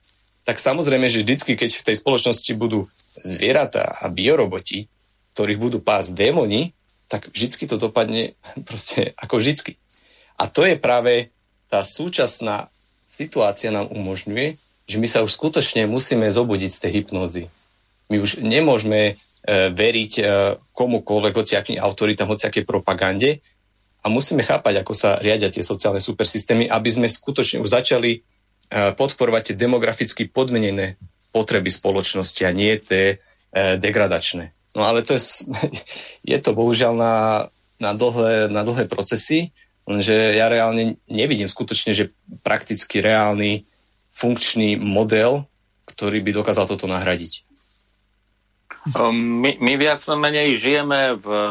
tak 0.50 0.58
samozrejme, 0.58 1.06
že 1.06 1.22
vždycky, 1.22 1.54
keď 1.54 1.78
v 1.78 1.86
tej 1.86 1.96
spoločnosti 2.02 2.52
budú 2.58 2.90
zvieratá 3.22 4.02
a 4.02 4.10
bioroboti, 4.10 4.90
ktorých 5.38 5.62
budú 5.62 5.78
pásť 5.78 6.18
démoni, 6.18 6.74
tak 7.06 7.30
vždycky 7.30 7.70
to 7.70 7.78
dopadne 7.78 8.34
proste 8.68 9.14
ako 9.14 9.38
vždycky. 9.38 9.78
A 10.42 10.50
to 10.50 10.66
je 10.66 10.74
práve 10.74 11.30
tá 11.70 11.86
súčasná 11.86 12.74
situácia 13.06 13.70
nám 13.70 13.94
umožňuje, 13.94 14.58
že 14.90 14.98
my 14.98 15.06
sa 15.06 15.22
už 15.22 15.38
skutočne 15.38 15.86
musíme 15.86 16.26
zobudiť 16.26 16.72
z 16.74 16.82
tej 16.82 16.91
hypnózy. 17.02 17.45
My 18.10 18.18
už 18.18 18.41
nemôžeme 18.41 19.14
e, 19.14 19.14
veriť 19.70 20.14
e, 20.18 20.24
komukoľvek, 20.74 21.34
hociakým 21.38 21.78
autoritám, 21.78 22.34
hociakej 22.34 22.66
propagande, 22.66 23.45
a 23.99 24.07
musíme 24.07 24.48
chápať, 24.48 24.80
ako 24.80 24.94
sa 24.95 25.20
riadia 25.20 25.52
tie 25.52 25.64
sociálne 25.64 25.99
supersystémy, 25.99 26.72
aby 26.72 26.90
sme 26.90 27.07
skutočne 27.11 27.60
už 27.60 27.70
začali 27.70 28.11
e, 28.16 28.20
podporovať 28.95 29.52
tie 29.52 29.56
demograficky 29.60 30.32
podmenené 30.32 30.95
potreby 31.36 31.68
spoločnosti 31.68 32.41
a 32.48 32.56
nie 32.56 32.80
tie 32.80 33.20
e, 33.20 33.76
degradačné. 33.76 34.56
No 34.72 34.88
ale 34.88 35.03
to 35.03 35.20
je, 35.20 35.52
je 36.32 36.38
to 36.40 36.56
bohužiaľ 36.56 36.94
na, 36.95 37.16
na, 37.78 37.91
dlhé, 37.91 38.48
na 38.48 38.64
dlhé 38.64 38.88
procesy, 38.88 39.52
lenže 39.84 40.16
ja 40.16 40.48
reálne 40.48 40.95
nevidím 41.11 41.52
skutočne, 41.52 41.91
že 41.91 42.16
prakticky 42.40 43.03
reálny 43.03 43.68
funkčný 44.20 44.76
model, 44.76 45.48
ktorý 45.88 46.20
by 46.20 46.32
dokázal 46.44 46.68
toto 46.68 46.91
nahradiť. 46.91 47.48
Ehm, 48.96 49.40
my, 49.40 49.52
my 49.64 49.74
viac 49.80 50.04
menej 50.12 50.60
žijeme 50.60 51.16
v 51.16 51.28
eh, 51.28 51.50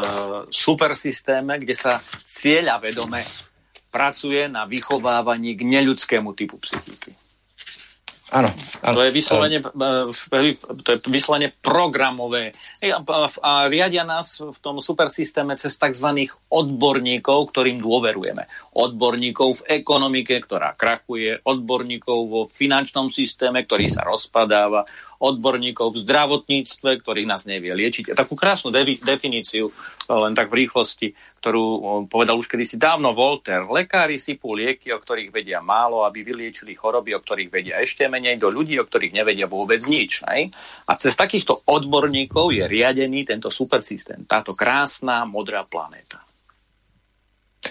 supersystéme, 0.53 1.57
kde 1.61 1.73
sa 1.73 1.97
cieľa 2.25 2.77
vedome 2.77 3.25
pracuje 3.89 4.45
na 4.45 4.69
vychovávaní 4.69 5.57
k 5.57 5.65
neľudskému 5.65 6.37
typu 6.37 6.61
psychiky. 6.61 7.09
Áno. 8.29 8.49
To 8.85 9.01
je 9.01 9.09
vyslovene, 9.09 9.57
eh, 9.57 10.53
to 10.85 10.89
je 10.93 10.97
vyslovene 11.09 11.49
programové. 11.57 12.53
A 13.41 13.65
riadia 13.65 14.05
nás 14.05 14.37
v 14.37 14.59
tom 14.61 14.77
supersystéme 14.77 15.57
cez 15.57 15.73
tzv. 15.81 16.29
odborníkov, 16.53 17.49
ktorým 17.49 17.81
dôverujeme. 17.81 18.45
Odborníkov 18.77 19.65
v 19.65 19.81
ekonomike, 19.81 20.37
ktorá 20.45 20.77
krachuje, 20.77 21.41
odborníkov 21.41 22.19
vo 22.29 22.41
finančnom 22.45 23.09
systéme, 23.09 23.65
ktorý 23.65 23.89
sa 23.89 24.05
rozpadáva, 24.05 24.85
odborníkov 25.19 25.93
v 25.93 26.01
zdravotníctve, 26.07 27.03
ktorých 27.03 27.27
nás 27.27 27.43
nevie 27.43 27.75
liečiť. 27.75 28.15
A 28.15 28.17
takú 28.17 28.39
krásnu 28.39 28.71
de- 28.71 28.95
definíciu, 28.95 29.67
len 30.07 30.31
tak 30.31 30.47
v 30.47 30.63
rýchlosti, 30.65 31.11
ktorú 31.43 31.63
povedal 32.07 32.39
už 32.39 32.47
kedysi 32.47 32.79
dávno 32.79 33.11
Volter. 33.11 33.67
Lekári 33.67 34.15
sypú 34.15 34.55
lieky, 34.55 34.95
o 34.95 34.99
ktorých 34.99 35.31
vedia 35.31 35.59
málo, 35.59 36.07
aby 36.07 36.23
vyliečili 36.23 36.71
choroby, 36.75 37.15
o 37.15 37.23
ktorých 37.23 37.51
vedia 37.51 37.75
ešte 37.83 38.07
menej, 38.07 38.39
do 38.39 38.47
ľudí, 38.47 38.79
o 38.79 38.87
ktorých 38.87 39.15
nevedia 39.15 39.47
vôbec 39.47 39.83
nič. 39.83 40.23
Ne? 40.23 40.51
A 40.87 40.95
cez 40.95 41.15
takýchto 41.19 41.67
odborníkov 41.67 42.55
je 42.55 42.63
riadený 42.63 43.27
tento 43.27 43.51
supersystém, 43.51 44.23
táto 44.23 44.55
krásna 44.55 45.27
modrá 45.27 45.67
planéta. 45.67 46.23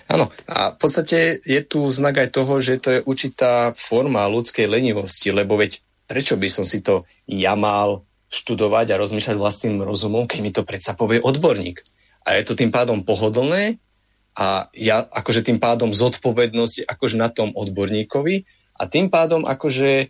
Áno, 0.09 0.29
a 0.45 0.73
v 0.73 0.77
podstate 0.77 1.41
je 1.41 1.61
tu 1.65 1.89
znak 1.89 2.21
aj 2.21 2.29
toho, 2.37 2.61
že 2.61 2.77
to 2.77 2.89
je 2.93 3.01
určitá 3.09 3.73
forma 3.73 4.29
ľudskej 4.29 4.69
lenivosti, 4.69 5.33
lebo 5.33 5.57
veď 5.57 5.81
prečo 6.09 6.41
by 6.41 6.49
som 6.49 6.65
si 6.65 6.81
to 6.81 7.05
ja 7.29 7.53
mal 7.53 8.09
študovať 8.33 8.93
a 8.93 9.01
rozmýšľať 9.01 9.37
vlastným 9.37 9.85
rozumom, 9.85 10.25
keď 10.25 10.39
mi 10.41 10.51
to 10.53 10.65
predsa 10.65 10.97
povie 10.97 11.21
odborník. 11.21 11.85
A 12.25 12.37
je 12.41 12.45
to 12.45 12.57
tým 12.57 12.73
pádom 12.73 13.05
pohodlné 13.05 13.81
a 14.37 14.69
ja 14.77 15.05
akože 15.05 15.45
tým 15.45 15.61
pádom 15.61 15.93
zodpovednosť 15.93 16.89
akože 16.89 17.17
na 17.17 17.33
tom 17.33 17.53
odborníkovi 17.57 18.45
a 18.77 18.83
tým 18.85 19.09
pádom 19.09 19.45
akože 19.49 19.91
e, 19.97 20.07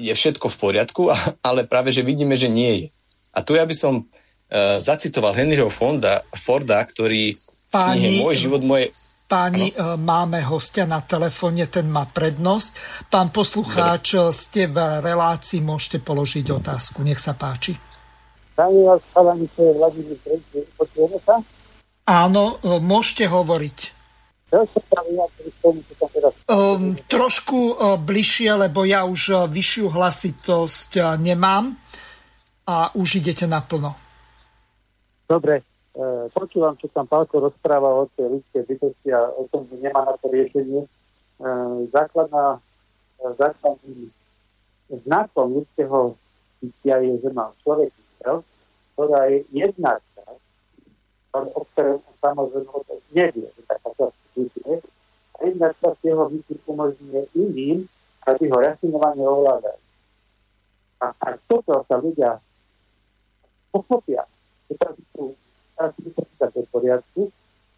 je 0.00 0.12
všetko 0.12 0.48
v 0.48 0.56
poriadku, 0.60 1.02
ale 1.48 1.68
práve, 1.68 1.92
že 1.92 2.04
vidíme, 2.04 2.36
že 2.36 2.48
nie 2.48 2.72
je. 2.76 2.86
A 3.32 3.40
tu 3.40 3.56
ja 3.56 3.64
by 3.64 3.72
som 3.72 4.04
uh, 4.04 4.76
zacitoval 4.76 5.32
Henryho 5.32 5.72
Fonda, 5.72 6.20
Forda, 6.36 6.84
ktorý 6.84 7.32
Páni, 7.72 8.20
Môj 8.20 8.44
život, 8.44 8.60
moje, 8.60 8.92
Páni, 9.32 9.72
ano? 9.72 9.96
E, 9.96 10.04
máme 10.04 10.44
hostia 10.44 10.84
na 10.84 11.00
telefóne, 11.00 11.64
ten 11.72 11.88
má 11.88 12.04
prednosť. 12.04 12.70
Pán 13.08 13.32
poslucháč, 13.32 14.12
Dobre. 14.12 14.36
ste 14.36 14.68
v 14.68 14.76
relácii, 15.00 15.64
môžete 15.64 16.04
položiť 16.04 16.52
otázku. 16.52 17.00
Nech 17.00 17.16
sa 17.16 17.32
páči. 17.32 17.72
Vladimír 19.56 20.20
počujeme 20.76 21.16
sa? 21.24 21.40
Áno, 22.04 22.60
e, 22.60 22.76
môžete 22.76 23.24
hovoriť. 23.24 24.04
Um, 26.52 26.92
trošku 27.08 27.72
uh, 27.72 27.96
bližšie, 27.96 28.52
lebo 28.68 28.84
ja 28.84 29.08
už 29.08 29.20
uh, 29.32 29.48
vyššiu 29.48 29.88
hlasitosť 29.88 30.90
uh, 31.00 31.16
nemám 31.16 31.72
a 32.68 32.92
už 32.92 33.24
idete 33.24 33.48
naplno. 33.48 33.96
Dobre, 35.24 35.64
E, 35.64 35.71
počúvam, 36.32 36.72
čo 36.80 36.88
tam 36.88 37.04
Pálko 37.04 37.36
rozpráva 37.36 37.92
o 37.92 38.08
tej 38.16 38.40
ľudskej 38.40 38.62
bytosti 38.64 39.08
a 39.12 39.28
o 39.28 39.44
tom, 39.52 39.68
že 39.68 39.76
nemá 39.76 40.08
na 40.08 40.16
to 40.16 40.32
riešenie. 40.32 40.82
E, 40.84 40.88
základná, 41.92 42.56
e, 43.20 43.24
základným 43.36 44.08
znakom 44.88 45.60
ľudského 45.60 46.16
bytia 46.64 46.96
je, 47.04 47.12
že 47.20 47.30
má 47.36 47.52
človek 47.60 47.92
mysel, 47.92 48.40
ktorá 48.96 49.20
je 49.28 49.38
jedna 49.52 50.00
časť, 50.16 50.44
o 51.32 51.60
ktorej 51.72 52.00
on 52.00 52.14
samozrejme 52.24 52.80
nevie, 53.12 53.48
že 53.52 53.62
taká 53.68 53.90
časť. 53.92 54.16
A 55.36 55.38
jedna 55.44 55.68
časť 55.76 55.98
jeho 56.00 56.24
mysli 56.32 56.56
umožňuje 56.64 57.22
iným, 57.36 57.78
aby 58.24 58.44
ho 58.48 58.56
rafinovane 58.56 59.24
ovládali. 59.26 59.82
A 61.02 61.10
ak 61.18 61.36
toto 61.50 61.82
sa 61.84 61.98
ľudia 61.98 62.38
pochopia, 63.74 64.22
že 64.70 64.78
to 65.76 66.00
situácia 66.00 66.62
v 66.62 66.70
poriadku. 66.72 67.22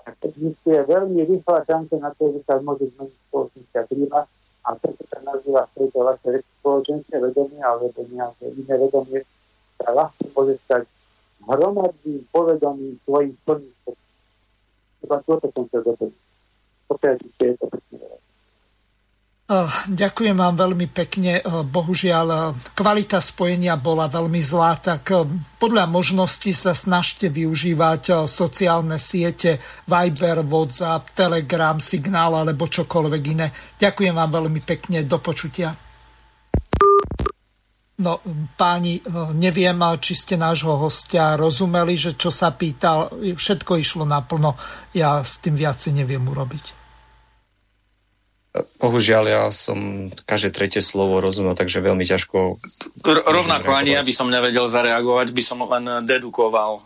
A 0.05 0.12
existuje 0.21 0.79
veľmi 0.85 1.25
rýchla 1.25 1.65
šanca 1.65 1.97
na 1.97 2.11
to, 2.12 2.29
že 2.37 2.41
sa 2.45 2.61
môže 2.61 2.93
zmeniť 2.93 3.16
spoločenská 3.29 3.81
klíma. 3.89 4.21
A 4.65 4.69
to, 4.81 4.93
čo 4.97 5.05
sa 5.09 5.19
nazýva 5.25 5.69
v 5.69 5.75
tejto 5.77 5.99
vašej 6.05 6.37
spoločenské 6.61 7.16
vedomie 7.21 7.61
alebo 7.61 7.93
nejaké 8.09 8.53
iné 8.53 8.75
vedomie, 8.81 9.21
sa 9.81 9.89
ľahko 9.93 10.23
môže 10.33 10.57
stať 10.65 10.85
hromadným 11.45 12.25
povedomím 12.33 12.97
svojim 13.05 13.37
plným 13.45 13.73
Iba 15.05 15.21
toto 15.29 15.53
som 15.53 15.69
chcel 15.69 15.85
doplniť. 15.85 16.16
Pokiaľ 16.89 17.15
je 17.21 17.53
to 17.61 17.66
presne 17.69 18.24
ďakujem 19.93 20.41
vám 20.41 20.57
veľmi 20.57 20.89
pekne. 20.89 21.45
Bohužiaľ, 21.45 22.57
kvalita 22.73 23.21
spojenia 23.21 23.77
bola 23.77 24.09
veľmi 24.09 24.41
zlá, 24.41 24.81
tak 24.81 25.12
podľa 25.61 25.85
možností 25.85 26.57
sa 26.57 26.73
snažte 26.73 27.29
využívať 27.29 28.25
sociálne 28.25 28.97
siete 28.97 29.61
Viber, 29.85 30.41
WhatsApp, 30.49 31.12
Telegram, 31.12 31.77
Signál 31.77 32.41
alebo 32.41 32.65
čokoľvek 32.65 33.23
iné. 33.37 33.53
Ďakujem 33.77 34.16
vám 34.16 34.31
veľmi 34.33 34.61
pekne. 34.65 35.05
Do 35.05 35.21
počutia. 35.21 35.77
No, 37.95 38.19
páni, 38.59 38.99
neviem, 39.39 39.79
či 40.03 40.19
ste 40.19 40.35
nášho 40.35 40.75
hostia 40.81 41.39
rozumeli, 41.39 41.95
že 41.95 42.19
čo 42.19 42.33
sa 42.33 42.51
pýtal, 42.51 43.12
všetko 43.12 43.79
išlo 43.79 44.03
naplno. 44.09 44.59
Ja 44.97 45.23
s 45.23 45.39
tým 45.39 45.55
viacej 45.55 46.03
neviem 46.03 46.25
urobiť. 46.27 46.84
Bohužiaľ, 48.55 49.25
ja 49.27 49.43
som 49.51 50.11
každé 50.31 50.55
tretie 50.55 50.79
slovo 50.79 51.19
rozumel, 51.19 51.59
takže 51.59 51.83
veľmi 51.83 52.07
ťažko... 52.07 52.63
R- 53.03 53.27
rovnako 53.27 53.75
ani 53.75 53.99
ja 53.99 54.07
by 54.07 54.15
som 54.15 54.31
nevedel 54.31 54.71
zareagovať, 54.71 55.35
by 55.35 55.43
som 55.43 55.59
len 55.67 56.07
dedukoval. 56.07 56.79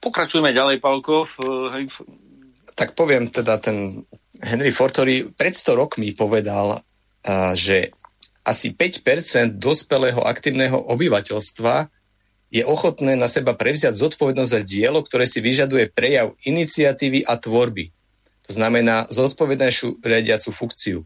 Pokračujeme 0.00 0.56
ďalej, 0.56 0.80
Palkov. 0.80 1.36
Tak 2.72 2.96
poviem 2.96 3.28
teda, 3.28 3.60
ten 3.60 4.08
Henry 4.40 4.72
Ford, 4.72 4.88
ktorý 4.88 5.36
pred 5.36 5.52
100 5.52 5.76
rokmi 5.76 6.16
povedal, 6.16 6.80
že 7.60 7.92
asi 8.42 8.72
5% 8.72 9.60
dospelého 9.60 10.24
aktívneho 10.24 10.80
obyvateľstva 10.80 11.92
je 12.48 12.64
ochotné 12.64 13.20
na 13.20 13.28
seba 13.28 13.52
prevziať 13.52 14.00
zodpovednosť 14.00 14.50
za 14.50 14.60
dielo, 14.64 15.04
ktoré 15.04 15.28
si 15.28 15.44
vyžaduje 15.44 15.92
prejav 15.92 16.32
iniciatívy 16.48 17.28
a 17.28 17.36
tvorby 17.36 17.92
to 18.46 18.50
znamená 18.50 19.06
zodpovednejšiu 19.10 20.02
riadiacu 20.02 20.50
funkciu. 20.50 20.98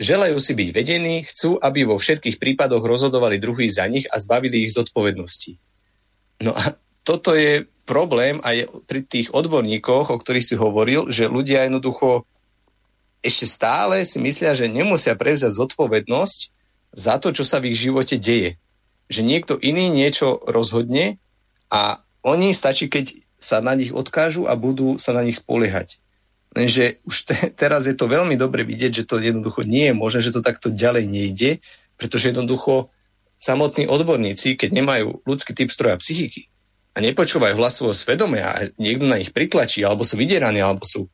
Želajú 0.00 0.36
si 0.42 0.52
byť 0.58 0.68
vedení, 0.74 1.22
chcú, 1.28 1.60
aby 1.62 1.86
vo 1.86 2.00
všetkých 2.00 2.42
prípadoch 2.42 2.82
rozhodovali 2.82 3.38
druhý 3.38 3.70
za 3.70 3.86
nich 3.86 4.10
a 4.10 4.18
zbavili 4.18 4.66
ich 4.66 4.74
zodpovednosti. 4.74 5.54
No 6.42 6.50
a 6.50 6.74
toto 7.06 7.36
je 7.36 7.68
problém 7.84 8.40
aj 8.42 8.66
pri 8.88 9.04
tých 9.04 9.30
odborníkoch, 9.30 10.10
o 10.10 10.16
ktorých 10.18 10.48
si 10.50 10.56
hovoril, 10.56 11.12
že 11.12 11.30
ľudia 11.30 11.68
jednoducho 11.68 12.26
ešte 13.24 13.46
stále 13.48 14.04
si 14.04 14.20
myslia, 14.20 14.52
že 14.52 14.68
nemusia 14.68 15.16
prevziať 15.16 15.56
zodpovednosť 15.56 16.40
za 16.92 17.16
to, 17.16 17.32
čo 17.32 17.44
sa 17.46 17.60
v 17.60 17.72
ich 17.72 17.80
živote 17.80 18.20
deje. 18.20 18.60
Že 19.08 19.20
niekto 19.24 19.54
iný 19.60 19.88
niečo 19.92 20.40
rozhodne 20.44 21.20
a 21.72 22.04
oni 22.24 22.56
stačí, 22.56 22.88
keď 22.88 23.20
sa 23.36 23.60
na 23.60 23.76
nich 23.76 23.92
odkážu 23.92 24.48
a 24.48 24.56
budú 24.56 24.96
sa 24.96 25.12
na 25.12 25.24
nich 25.24 25.36
spoliehať. 25.36 26.00
Lenže 26.54 27.02
už 27.02 27.16
te, 27.26 27.36
teraz 27.50 27.90
je 27.90 27.98
to 27.98 28.06
veľmi 28.06 28.38
dobre 28.38 28.62
vidieť, 28.62 29.02
že 29.02 29.08
to 29.10 29.18
jednoducho 29.18 29.66
nie 29.66 29.90
je 29.90 29.94
možné, 29.94 30.20
že 30.22 30.34
to 30.34 30.40
takto 30.40 30.70
ďalej 30.70 31.04
nejde, 31.10 31.50
pretože 31.98 32.30
jednoducho 32.30 32.94
samotní 33.34 33.90
odborníci, 33.90 34.54
keď 34.54 34.70
nemajú 34.70 35.26
ľudský 35.26 35.52
typ 35.52 35.68
stroja 35.74 35.98
psychiky 35.98 36.46
a 36.94 37.02
nepočúvajú 37.02 37.58
hlas 37.58 37.74
svojho 37.74 37.98
svedomia 37.98 38.54
a 38.54 38.58
niekto 38.78 39.04
na 39.04 39.18
nich 39.18 39.34
pritlačí, 39.34 39.82
alebo 39.82 40.06
sú 40.06 40.14
vydieraní, 40.14 40.62
alebo 40.62 40.86
sú 40.86 41.10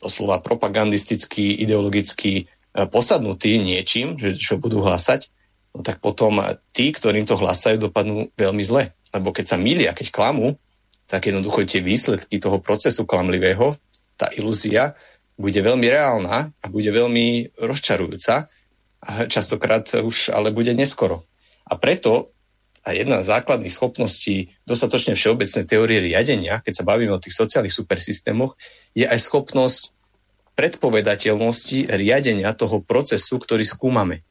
doslova 0.00 0.40
propagandisticky, 0.40 1.60
ideologicky 1.60 2.32
e, 2.40 2.44
posadnutí 2.88 3.60
niečím, 3.60 4.16
že 4.16 4.32
čo 4.40 4.56
budú 4.56 4.80
hlasať, 4.80 5.28
no 5.76 5.84
tak 5.84 6.00
potom 6.00 6.40
tí, 6.72 6.88
ktorým 6.88 7.28
to 7.28 7.36
hlasajú, 7.36 7.76
dopadnú 7.84 8.32
veľmi 8.32 8.64
zle. 8.64 8.96
Lebo 9.12 9.30
keď 9.30 9.54
sa 9.54 9.56
milia, 9.60 9.92
keď 9.92 10.08
klamú, 10.08 10.56
tak 11.04 11.28
jednoducho 11.28 11.68
tie 11.68 11.84
výsledky 11.84 12.40
toho 12.40 12.58
procesu 12.58 13.04
klamlivého 13.04 13.76
tá 14.14 14.30
ilúzia 14.34 14.94
bude 15.34 15.58
veľmi 15.58 15.86
reálna 15.90 16.54
a 16.54 16.66
bude 16.70 16.90
veľmi 16.94 17.58
rozčarujúca 17.58 18.46
a 19.04 19.10
častokrát 19.26 19.84
už 19.98 20.30
ale 20.30 20.54
bude 20.54 20.72
neskoro. 20.72 21.26
A 21.66 21.74
preto 21.76 22.34
a 22.84 22.92
jedna 22.92 23.24
z 23.24 23.32
základných 23.32 23.72
schopností 23.72 24.52
dostatočne 24.68 25.16
všeobecnej 25.16 25.64
teórie 25.64 26.04
riadenia, 26.04 26.60
keď 26.60 26.72
sa 26.76 26.84
bavíme 26.84 27.16
o 27.16 27.22
tých 27.22 27.32
sociálnych 27.32 27.72
supersystémoch, 27.72 28.60
je 28.92 29.08
aj 29.08 29.24
schopnosť 29.24 29.96
predpovedateľnosti 30.52 31.88
riadenia 31.88 32.52
toho 32.52 32.84
procesu, 32.84 33.40
ktorý 33.40 33.64
skúmame. 33.64 34.22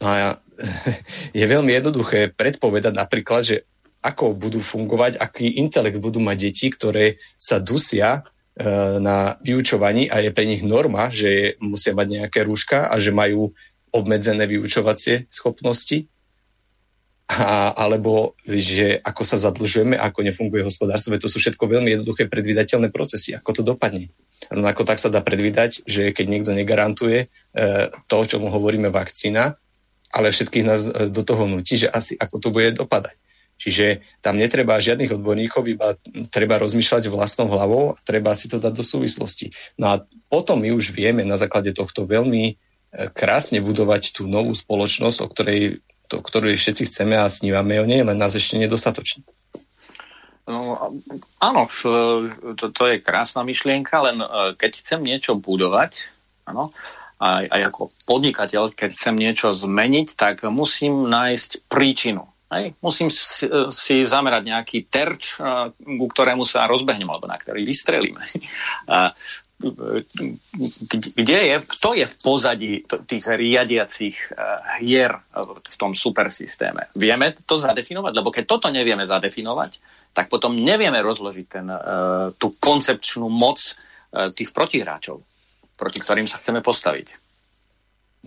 No 0.00 0.08
a 0.08 0.40
je 1.38 1.44
veľmi 1.44 1.70
jednoduché 1.76 2.32
predpovedať 2.32 2.96
napríklad, 2.96 3.42
že 3.44 3.56
ako 4.00 4.32
budú 4.32 4.64
fungovať, 4.64 5.20
aký 5.20 5.60
intelekt 5.60 6.00
budú 6.00 6.24
mať 6.24 6.36
deti, 6.40 6.72
ktoré 6.72 7.20
sa 7.36 7.60
dusia 7.60 8.24
na 9.00 9.40
vyučovaní 9.40 10.12
a 10.12 10.20
je 10.20 10.30
pre 10.36 10.44
nich 10.44 10.60
norma, 10.60 11.08
že 11.08 11.56
musia 11.64 11.96
mať 11.96 12.06
nejaké 12.20 12.44
rúška 12.44 12.92
a 12.92 13.00
že 13.00 13.08
majú 13.08 13.56
obmedzené 13.90 14.44
vyučovacie 14.44 15.32
schopnosti, 15.32 16.06
a, 17.30 17.70
alebo 17.78 18.34
že 18.42 18.98
ako 18.98 19.22
sa 19.22 19.38
zadlžujeme, 19.38 19.94
ako 19.94 20.26
nefunguje 20.26 20.66
hospodárstvo. 20.66 21.14
To 21.14 21.30
sú 21.30 21.38
všetko 21.38 21.62
veľmi 21.62 21.94
jednoduché 21.94 22.26
predvydateľné 22.26 22.90
procesy, 22.90 23.38
ako 23.38 23.50
to 23.54 23.62
dopadne. 23.62 24.10
Rovnako 24.50 24.82
tak 24.82 24.98
sa 24.98 25.14
dá 25.14 25.22
predvídať, 25.22 25.86
že 25.86 26.10
keď 26.10 26.26
niekto 26.26 26.50
negarantuje 26.50 27.18
e, 27.22 27.26
to, 28.10 28.18
čo 28.26 28.42
mu 28.42 28.50
hovoríme 28.50 28.90
vakcína, 28.90 29.54
ale 30.10 30.34
všetkých 30.34 30.66
nás 30.66 30.90
e, 30.90 30.90
do 31.06 31.22
toho 31.22 31.46
nutí, 31.46 31.78
že 31.78 31.86
asi 31.86 32.18
ako 32.18 32.36
to 32.42 32.48
bude 32.50 32.74
dopadať. 32.74 33.14
Čiže 33.60 34.00
tam 34.24 34.40
netreba 34.40 34.80
žiadnych 34.80 35.20
odborníkov, 35.20 35.68
iba 35.68 35.92
treba 36.32 36.56
rozmýšľať 36.56 37.12
vlastnou 37.12 37.52
hlavou 37.52 37.92
a 37.92 38.00
treba 38.00 38.32
si 38.32 38.48
to 38.48 38.56
dať 38.56 38.72
do 38.72 38.80
súvislosti. 38.80 39.52
No 39.76 39.92
a 39.92 39.94
potom 40.32 40.64
my 40.64 40.72
už 40.72 40.96
vieme 40.96 41.28
na 41.28 41.36
základe 41.36 41.76
tohto 41.76 42.08
veľmi 42.08 42.44
e, 42.48 42.54
krásne 43.12 43.60
budovať 43.60 44.16
tú 44.16 44.24
novú 44.24 44.56
spoločnosť, 44.56 45.18
o 45.20 45.28
ktorej, 45.28 45.84
to, 46.08 46.24
ktorej 46.24 46.56
všetci 46.56 46.88
chceme 46.88 47.20
a 47.20 47.28
snívame 47.28 47.76
o 47.76 47.84
nej, 47.84 48.00
len 48.00 48.16
nás 48.16 48.32
ešte 48.32 48.56
nedostatočne. 48.56 49.28
No, 50.48 50.96
áno, 51.36 51.68
to, 52.56 52.64
to 52.72 52.82
je 52.88 53.04
krásna 53.04 53.44
myšlienka, 53.44 54.00
len 54.00 54.24
e, 54.24 54.26
keď 54.56 54.72
chcem 54.80 55.04
niečo 55.04 55.36
budovať, 55.36 56.08
áno, 56.48 56.72
aj, 57.20 57.44
aj 57.52 57.60
ako 57.68 57.92
podnikateľ, 58.08 58.72
keď 58.72 58.96
chcem 58.96 59.20
niečo 59.20 59.52
zmeniť, 59.52 60.16
tak 60.16 60.48
musím 60.48 61.12
nájsť 61.12 61.68
príčinu. 61.68 62.29
Hej. 62.50 62.74
Musím 62.82 63.14
si, 63.14 63.46
si 63.70 63.94
zamerať 64.02 64.42
nejaký 64.42 64.78
terč, 64.90 65.38
ku 65.78 66.06
ktorému 66.10 66.42
sa 66.42 66.66
rozbehnem, 66.66 67.06
alebo 67.06 67.30
na 67.30 67.38
ktorý 67.38 67.62
vystrelíme. 67.62 68.22
Kde 71.20 71.38
je, 71.52 71.56
kto 71.68 71.92
je 71.92 72.08
v 72.08 72.16
pozadí 72.24 72.72
tých 73.04 73.24
riadiacich 73.28 74.16
hier 74.80 75.12
v 75.44 75.76
tom 75.76 75.92
supersystéme? 75.92 76.88
Vieme 76.96 77.36
to 77.44 77.60
zadefinovať? 77.60 78.12
Lebo 78.16 78.32
keď 78.32 78.44
toto 78.48 78.72
nevieme 78.72 79.04
zadefinovať, 79.04 79.76
tak 80.16 80.32
potom 80.32 80.56
nevieme 80.56 81.04
rozložiť 81.04 81.46
ten, 81.46 81.68
tú 82.40 82.56
koncepčnú 82.56 83.28
moc 83.28 83.60
tých 84.32 84.48
protihráčov, 84.56 85.20
proti 85.76 85.98
ktorým 86.00 86.24
sa 86.24 86.40
chceme 86.40 86.64
postaviť. 86.64 87.12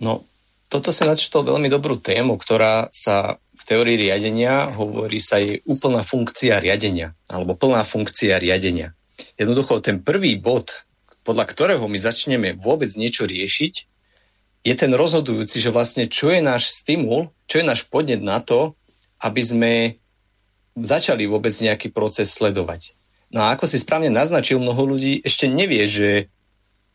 No, 0.06 0.22
toto 0.70 0.94
sa 0.94 1.10
načítol 1.10 1.50
veľmi 1.50 1.66
dobrú 1.66 1.98
tému, 1.98 2.38
ktorá 2.38 2.94
sa 2.94 3.42
v 3.64 3.72
teórii 3.72 3.96
riadenia 3.96 4.68
hovorí 4.76 5.24
sa 5.24 5.40
jej 5.40 5.64
úplná 5.64 6.04
funkcia 6.04 6.60
riadenia, 6.60 7.16
alebo 7.32 7.56
plná 7.56 7.80
funkcia 7.88 8.36
riadenia. 8.36 8.92
Jednoducho 9.40 9.80
ten 9.80 10.04
prvý 10.04 10.36
bod, 10.36 10.84
podľa 11.24 11.48
ktorého 11.48 11.88
my 11.88 11.96
začneme 11.96 12.60
vôbec 12.60 12.92
niečo 12.92 13.24
riešiť, 13.24 13.74
je 14.68 14.74
ten 14.76 14.92
rozhodujúci, 14.92 15.64
že 15.64 15.72
vlastne 15.72 16.04
čo 16.12 16.28
je 16.28 16.44
náš 16.44 16.76
stimul, 16.76 17.32
čo 17.48 17.60
je 17.60 17.64
náš 17.64 17.88
podnet 17.88 18.20
na 18.20 18.44
to, 18.44 18.76
aby 19.24 19.40
sme 19.40 19.72
začali 20.76 21.24
vôbec 21.24 21.56
nejaký 21.56 21.88
proces 21.88 22.36
sledovať. 22.36 22.92
No 23.32 23.48
a 23.48 23.56
ako 23.56 23.64
si 23.64 23.80
správne 23.80 24.12
naznačil, 24.12 24.60
mnoho 24.60 24.92
ľudí 24.92 25.24
ešte 25.24 25.48
nevie, 25.48 25.88
že, 25.88 26.28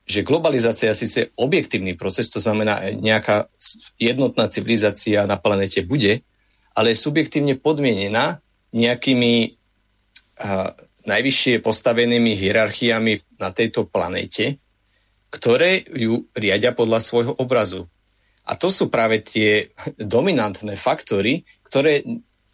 že 0.06 0.22
globalizácia 0.22 0.94
síce 0.94 1.34
objektívny 1.34 1.98
proces, 1.98 2.30
to 2.30 2.38
znamená 2.38 2.94
nejaká 2.94 3.50
jednotná 3.98 4.46
civilizácia 4.54 5.26
na 5.26 5.42
planete 5.42 5.82
bude, 5.82 6.22
ale 6.80 6.96
je 6.96 7.04
subjektívne 7.04 7.60
podmienená 7.60 8.40
nejakými 8.72 9.34
uh, 10.40 10.72
najvyššie 11.04 11.60
postavenými 11.60 12.40
hierarchiami 12.40 13.36
na 13.36 13.52
tejto 13.52 13.84
planéte, 13.84 14.56
ktoré 15.28 15.84
ju 15.84 16.24
riadia 16.32 16.72
podľa 16.72 17.04
svojho 17.04 17.34
obrazu. 17.36 17.92
A 18.48 18.56
to 18.56 18.72
sú 18.72 18.88
práve 18.88 19.20
tie 19.20 19.76
dominantné 20.00 20.80
faktory, 20.80 21.44
ktoré 21.68 22.02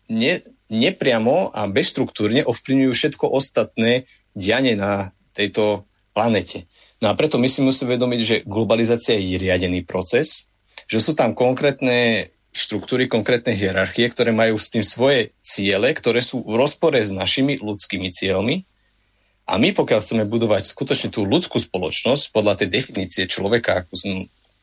ne, 0.10 0.34
nepriamo 0.74 1.54
a 1.54 1.70
bezštruktúrne 1.70 2.44
ovplyvňujú 2.50 2.92
všetko 2.92 3.30
ostatné 3.30 4.10
dianie 4.34 4.74
na 4.74 5.14
tejto 5.38 5.86
planete. 6.12 6.66
No 7.00 7.12
a 7.12 7.14
preto 7.14 7.38
my 7.38 7.46
si 7.46 7.62
musíme 7.62 7.96
vedomiť, 7.96 8.22
že 8.26 8.44
globalizácia 8.44 9.16
je 9.16 9.38
riadený 9.38 9.86
proces, 9.86 10.50
že 10.90 11.00
sú 11.00 11.14
tam 11.16 11.32
konkrétne 11.32 12.32
štruktúry, 12.56 13.12
konkrétne 13.12 13.52
hierarchie, 13.52 14.08
ktoré 14.08 14.32
majú 14.32 14.56
s 14.56 14.72
tým 14.72 14.82
svoje 14.82 15.36
ciele, 15.44 15.92
ktoré 15.92 16.24
sú 16.24 16.40
v 16.48 16.56
rozpore 16.56 16.96
s 16.96 17.12
našimi 17.12 17.60
ľudskými 17.60 18.16
cieľmi. 18.16 18.64
A 19.46 19.60
my, 19.60 19.76
pokiaľ 19.76 20.00
chceme 20.00 20.24
budovať 20.26 20.72
skutočne 20.72 21.12
tú 21.12 21.28
ľudskú 21.28 21.60
spoločnosť 21.60 22.32
podľa 22.32 22.64
tej 22.64 22.82
definície 22.82 23.28
človeka, 23.28 23.84
ako 23.84 23.94
som 23.94 24.14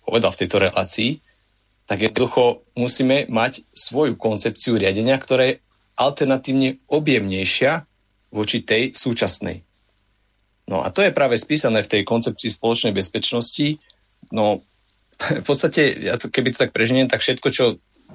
povedal 0.02 0.32
v 0.34 0.40
tejto 0.42 0.56
relácii, 0.58 1.10
tak 1.86 2.08
jednoducho 2.08 2.64
musíme 2.74 3.28
mať 3.28 3.62
svoju 3.76 4.16
koncepciu 4.16 4.80
riadenia, 4.80 5.20
ktorá 5.20 5.52
je 5.52 5.60
alternatívne 6.00 6.80
objemnejšia 6.88 7.84
voči 8.32 8.64
tej 8.64 8.96
súčasnej. 8.96 9.62
No 10.66 10.80
a 10.80 10.88
to 10.88 11.04
je 11.04 11.12
práve 11.12 11.36
spísané 11.36 11.84
v 11.84 11.92
tej 11.92 12.02
koncepcii 12.08 12.48
spoločnej 12.48 12.96
bezpečnosti. 12.96 13.76
No 14.32 14.64
v 15.18 15.44
podstate, 15.44 15.96
ja 15.98 16.18
to, 16.18 16.32
keby 16.32 16.52
to 16.54 16.62
tak 16.66 16.74
preženiem, 16.74 17.06
tak 17.06 17.22
všetko, 17.22 17.48
čo 17.52 17.64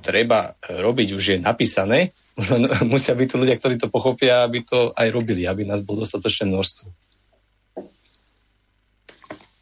treba 0.01 0.53
robiť, 0.65 1.07
už 1.17 1.23
je 1.35 1.37
napísané. 1.41 2.13
Musia 2.91 3.17
byť 3.17 3.27
tu 3.27 3.35
ľudia, 3.41 3.57
ktorí 3.57 3.81
to 3.81 3.89
pochopia, 3.89 4.45
aby 4.45 4.61
to 4.61 4.93
aj 4.93 5.07
robili, 5.09 5.49
aby 5.49 5.65
nás 5.65 5.81
bolo 5.81 6.05
dostatočné 6.05 6.49
množstvo. 6.49 6.87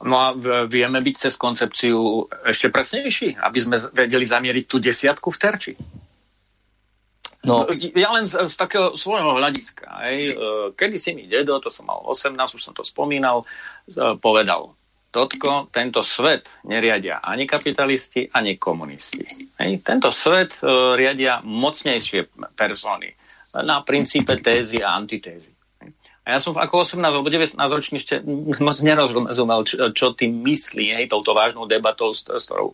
No 0.05 0.15
a 0.21 0.27
vieme 0.69 1.01
byť 1.01 1.15
cez 1.17 1.33
koncepciu 1.33 2.29
ešte 2.45 2.69
presnejší, 2.69 3.41
aby 3.41 3.57
sme 3.57 3.75
vedeli 3.89 4.21
zamieriť 4.21 4.65
tú 4.69 4.77
desiatku 4.77 5.33
v 5.33 5.39
terči. 5.41 5.73
No. 7.45 7.65
no 7.65 7.73
ja 7.73 8.09
len 8.13 8.25
z, 8.25 8.37
z 8.49 8.55
takého 8.57 8.93
svojho 8.93 9.37
hľadiska. 9.37 9.85
Hej. 10.05 10.17
E, 10.29 10.49
kedy 10.77 10.97
si 10.97 11.13
mi 11.17 11.25
dedo, 11.25 11.57
to 11.61 11.73
som 11.73 11.89
mal 11.89 12.01
18, 12.05 12.37
už 12.37 12.61
som 12.61 12.73
to 12.73 12.85
spomínal, 12.85 13.45
e, 13.89 14.17
povedal, 14.17 14.73
Totko, 15.15 15.71
tento 15.71 16.03
svet 16.03 16.59
neriadia 16.67 17.23
ani 17.23 17.47
kapitalisti, 17.47 18.27
ani 18.35 18.59
komunisti. 18.59 19.23
Hej. 19.63 19.79
Tento 19.79 20.11
svet 20.11 20.59
uh, 20.59 20.91
riadia 20.99 21.39
mocnejšie 21.39 22.27
persony 22.51 23.15
na 23.55 23.79
princípe 23.79 24.35
tézy 24.43 24.83
a 24.83 24.91
antitézy. 24.99 25.55
A 26.25 26.35
ja 26.35 26.39
som 26.41 26.57
ako 26.57 26.83
18 26.83 26.99
alebo 26.99 27.31
19 27.31 27.55
ročný 27.55 28.01
ešte 28.01 28.19
moc 28.59 28.75
nerozumel, 28.81 29.61
čo, 29.63 29.93
čo 29.93 30.11
tým 30.17 30.41
myslí, 30.41 30.99
hej, 30.99 31.05
touto 31.07 31.31
vážnou 31.31 31.69
debatou, 31.69 32.11
s, 32.11 32.25
s 32.25 32.49
ktorou 32.49 32.73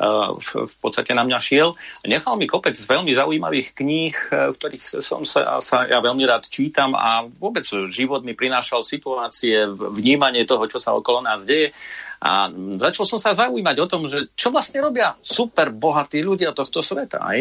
v, 0.00 0.48
v 0.64 0.74
podstate 0.80 1.12
na 1.12 1.28
mňa 1.28 1.38
šiel. 1.38 1.76
Nechal 2.08 2.40
mi 2.40 2.48
kopec 2.48 2.72
veľmi 2.72 3.12
zaujímavých 3.12 3.76
kníh, 3.76 4.16
v 4.32 4.54
ktorých 4.56 4.84
som 5.04 5.28
sa, 5.28 5.60
sa 5.60 5.84
ja 5.84 6.00
veľmi 6.00 6.24
rád 6.24 6.48
čítam 6.48 6.96
a 6.96 7.28
vôbec 7.28 7.62
život 7.92 8.24
mi 8.24 8.32
prinášal 8.32 8.80
situácie, 8.80 9.68
vnímanie 9.68 10.48
toho, 10.48 10.64
čo 10.64 10.80
sa 10.80 10.96
okolo 10.96 11.20
nás 11.20 11.44
deje. 11.44 11.76
A 12.20 12.52
začal 12.76 13.08
som 13.08 13.16
sa 13.16 13.32
zaujímať 13.32 13.76
o 13.80 13.88
tom, 13.88 14.04
že 14.04 14.28
čo 14.36 14.52
vlastne 14.52 14.84
robia 14.84 15.16
super 15.24 15.72
bohatí 15.72 16.20
ľudia 16.20 16.52
tohto 16.52 16.84
sveta. 16.84 17.16
Aj 17.16 17.40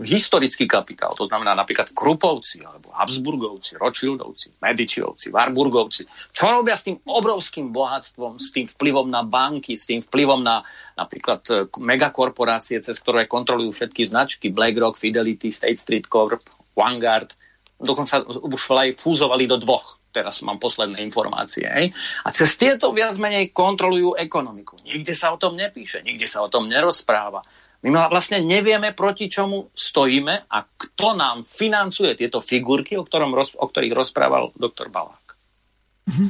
historický 0.00 0.64
kapitál, 0.64 1.12
to 1.12 1.28
znamená 1.28 1.52
napríklad 1.52 1.92
Krupovci, 1.92 2.64
alebo 2.64 2.96
Habsburgovci, 2.96 3.76
Rothschildovci, 3.76 4.56
Medičiovci, 4.56 5.28
Warburgovci. 5.28 6.08
Čo 6.32 6.48
robia 6.48 6.80
s 6.80 6.88
tým 6.88 6.96
obrovským 6.96 7.68
bohatstvom, 7.68 8.40
s 8.40 8.48
tým 8.56 8.64
vplyvom 8.72 9.04
na 9.04 9.20
banky, 9.20 9.76
s 9.76 9.84
tým 9.84 10.00
vplyvom 10.00 10.40
na 10.40 10.64
napríklad 10.96 11.44
e, 11.52 11.68
megakorporácie, 11.76 12.80
cez 12.80 12.96
ktoré 12.96 13.28
kontrolujú 13.28 13.84
všetky 13.84 14.08
značky, 14.08 14.48
BlackRock, 14.48 14.96
Fidelity, 14.96 15.52
State 15.52 15.76
Street 15.76 16.08
Corp, 16.08 16.40
Vanguard, 16.72 17.36
dokonca 17.76 18.24
už 18.24 18.60
aj 18.80 18.96
fúzovali 18.96 19.44
do 19.44 19.60
dvoch 19.60 19.99
teraz 20.10 20.42
mám 20.42 20.58
posledné 20.58 21.00
informácie. 21.02 21.64
Hej? 21.64 21.94
A 22.26 22.28
cez 22.34 22.58
tieto 22.58 22.90
viac 22.90 23.14
menej 23.16 23.54
kontrolujú 23.54 24.18
ekonomiku. 24.18 24.76
Nikde 24.82 25.14
sa 25.14 25.32
o 25.32 25.38
tom 25.38 25.56
nepíše, 25.56 26.02
nikde 26.02 26.26
sa 26.26 26.42
o 26.42 26.50
tom 26.52 26.66
nerozpráva. 26.66 27.40
My 27.80 28.12
vlastne 28.12 28.44
nevieme, 28.44 28.92
proti 28.92 29.32
čomu 29.32 29.72
stojíme 29.72 30.52
a 30.52 30.58
kto 30.68 31.16
nám 31.16 31.48
financuje 31.48 32.12
tieto 32.12 32.44
figurky, 32.44 32.92
o, 33.00 33.08
ktorom, 33.08 33.32
o 33.32 33.66
ktorých 33.66 33.96
rozprával 33.96 34.52
doktor 34.52 34.92
Balák. 34.92 35.26
Mhm. 36.10 36.26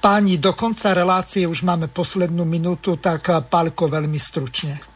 Páni, 0.00 0.38
do 0.38 0.54
konca 0.54 0.94
relácie 0.96 1.46
už 1.46 1.62
máme 1.62 1.90
poslednú 1.90 2.42
minútu, 2.46 2.96
tak 2.98 3.26
Pálko 3.46 3.86
veľmi 3.86 4.18
stručne. 4.18 4.93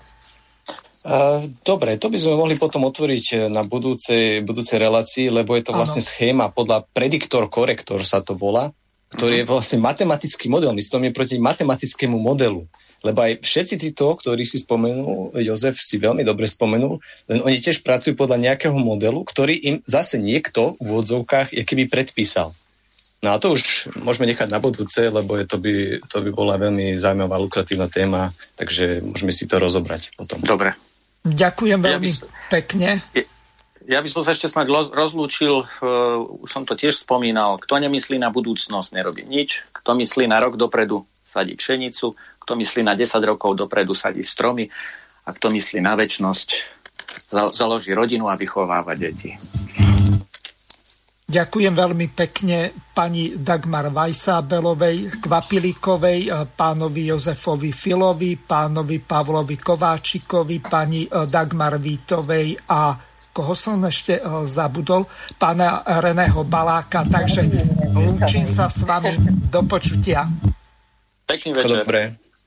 Dobre, 1.64 1.96
to 1.96 2.12
by 2.12 2.18
sme 2.20 2.36
mohli 2.36 2.60
potom 2.60 2.84
otvoriť 2.84 3.26
e, 3.32 3.36
na 3.48 3.64
budúcej, 3.64 4.44
budúcej 4.44 4.76
relácii, 4.76 5.32
lebo 5.32 5.56
je 5.56 5.64
to 5.64 5.72
vlastne 5.72 6.04
ano. 6.04 6.08
schéma 6.12 6.46
podľa 6.52 6.84
prediktor-korektor 6.92 8.04
sa 8.04 8.20
to 8.20 8.36
volá, 8.36 8.76
ktorý 9.16 9.40
uh-huh. 9.40 9.48
je 9.48 9.50
vlastne 9.50 9.78
matematický 9.80 10.52
model. 10.52 10.76
My 10.76 10.84
je 10.84 11.16
proti 11.16 11.40
matematickému 11.40 12.20
modelu. 12.20 12.68
Lebo 12.98 13.22
aj 13.22 13.46
všetci 13.46 13.78
títo, 13.78 14.18
ktorí 14.18 14.42
si 14.42 14.58
spomenul, 14.58 15.38
Jozef 15.38 15.78
si 15.78 16.02
veľmi 16.02 16.26
dobre 16.26 16.50
spomenul, 16.50 16.98
len 17.30 17.38
oni 17.46 17.62
tiež 17.62 17.86
pracujú 17.86 18.18
podľa 18.18 18.42
nejakého 18.42 18.74
modelu, 18.74 19.22
ktorý 19.22 19.54
im 19.54 19.76
zase 19.86 20.18
niekto 20.18 20.74
v 20.82 20.98
úvodzovkách 20.98 21.54
keby 21.62 21.86
predpísal. 21.86 22.58
No 23.22 23.34
a 23.34 23.38
to 23.38 23.54
už 23.54 23.94
môžeme 24.02 24.30
nechať 24.30 24.50
na 24.50 24.58
budúce, 24.62 24.98
lebo 24.98 25.38
je, 25.38 25.46
to, 25.46 25.58
by, 25.62 26.02
to 26.06 26.22
by 26.22 26.30
bola 26.34 26.54
veľmi 26.58 26.94
zaujímavá, 26.98 27.38
lukratívna 27.38 27.90
téma, 27.90 28.34
takže 28.58 29.02
môžeme 29.02 29.30
si 29.30 29.46
to 29.46 29.62
rozobrať 29.62 30.14
potom. 30.18 30.42
Dobre, 30.42 30.74
Ďakujem 31.26 31.80
veľmi 31.82 32.08
ja 32.08 32.22
by, 32.22 32.50
pekne. 32.52 32.90
Ja 33.88 34.04
by 34.04 34.08
som 34.12 34.20
sa 34.20 34.36
ešte 34.36 34.52
snad 34.52 34.68
rozlúčil, 34.68 35.64
uh, 35.64 36.44
už 36.44 36.48
som 36.52 36.62
to 36.68 36.76
tiež 36.76 37.00
spomínal, 37.00 37.56
kto 37.56 37.80
nemyslí 37.80 38.20
na 38.20 38.28
budúcnosť, 38.28 38.92
nerobí 38.92 39.24
nič, 39.24 39.64
kto 39.72 39.96
myslí 39.96 40.28
na 40.28 40.38
rok 40.44 40.60
dopredu, 40.60 41.08
sadí 41.24 41.56
pšenicu, 41.56 42.12
kto 42.40 42.52
myslí 42.52 42.84
na 42.84 42.92
10 42.92 43.16
rokov 43.24 43.56
dopredu, 43.56 43.96
sadí 43.96 44.20
stromy 44.20 44.68
a 45.24 45.32
kto 45.32 45.48
myslí 45.52 45.80
na 45.80 45.96
väčnosť, 45.96 46.48
založí 47.52 47.92
rodinu 47.96 48.28
a 48.28 48.36
vychováva 48.36 48.92
deti. 48.92 49.36
Ďakujem 51.28 51.76
veľmi 51.76 52.08
pekne 52.16 52.72
pani 52.96 53.36
Dagmar 53.36 53.92
Vajsábelovej, 53.92 55.20
Kvapilíkovej, 55.20 56.20
eh, 56.24 56.48
pánovi 56.48 57.12
Jozefovi 57.12 57.68
Filovi, 57.68 58.40
pánovi 58.40 58.96
Pavlovi 59.04 59.60
Kováčikovi, 59.60 60.56
pani 60.64 61.04
eh, 61.04 61.28
Dagmar 61.28 61.76
Vítovej 61.76 62.56
a 62.72 62.96
koho 63.28 63.52
som 63.52 63.84
ešte 63.84 64.16
eh, 64.16 64.24
zabudol, 64.48 65.04
pána 65.36 65.84
Reného 66.00 66.48
Baláka. 66.48 67.04
Takže 67.04 67.44
lúčim 67.92 68.48
sa 68.48 68.72
s 68.72 68.88
vami. 68.88 69.12
Do 69.52 69.68
počutia. 69.68 70.24
Pekný 71.28 71.52
večer. 71.52 71.84
Dobre. 71.84 72.27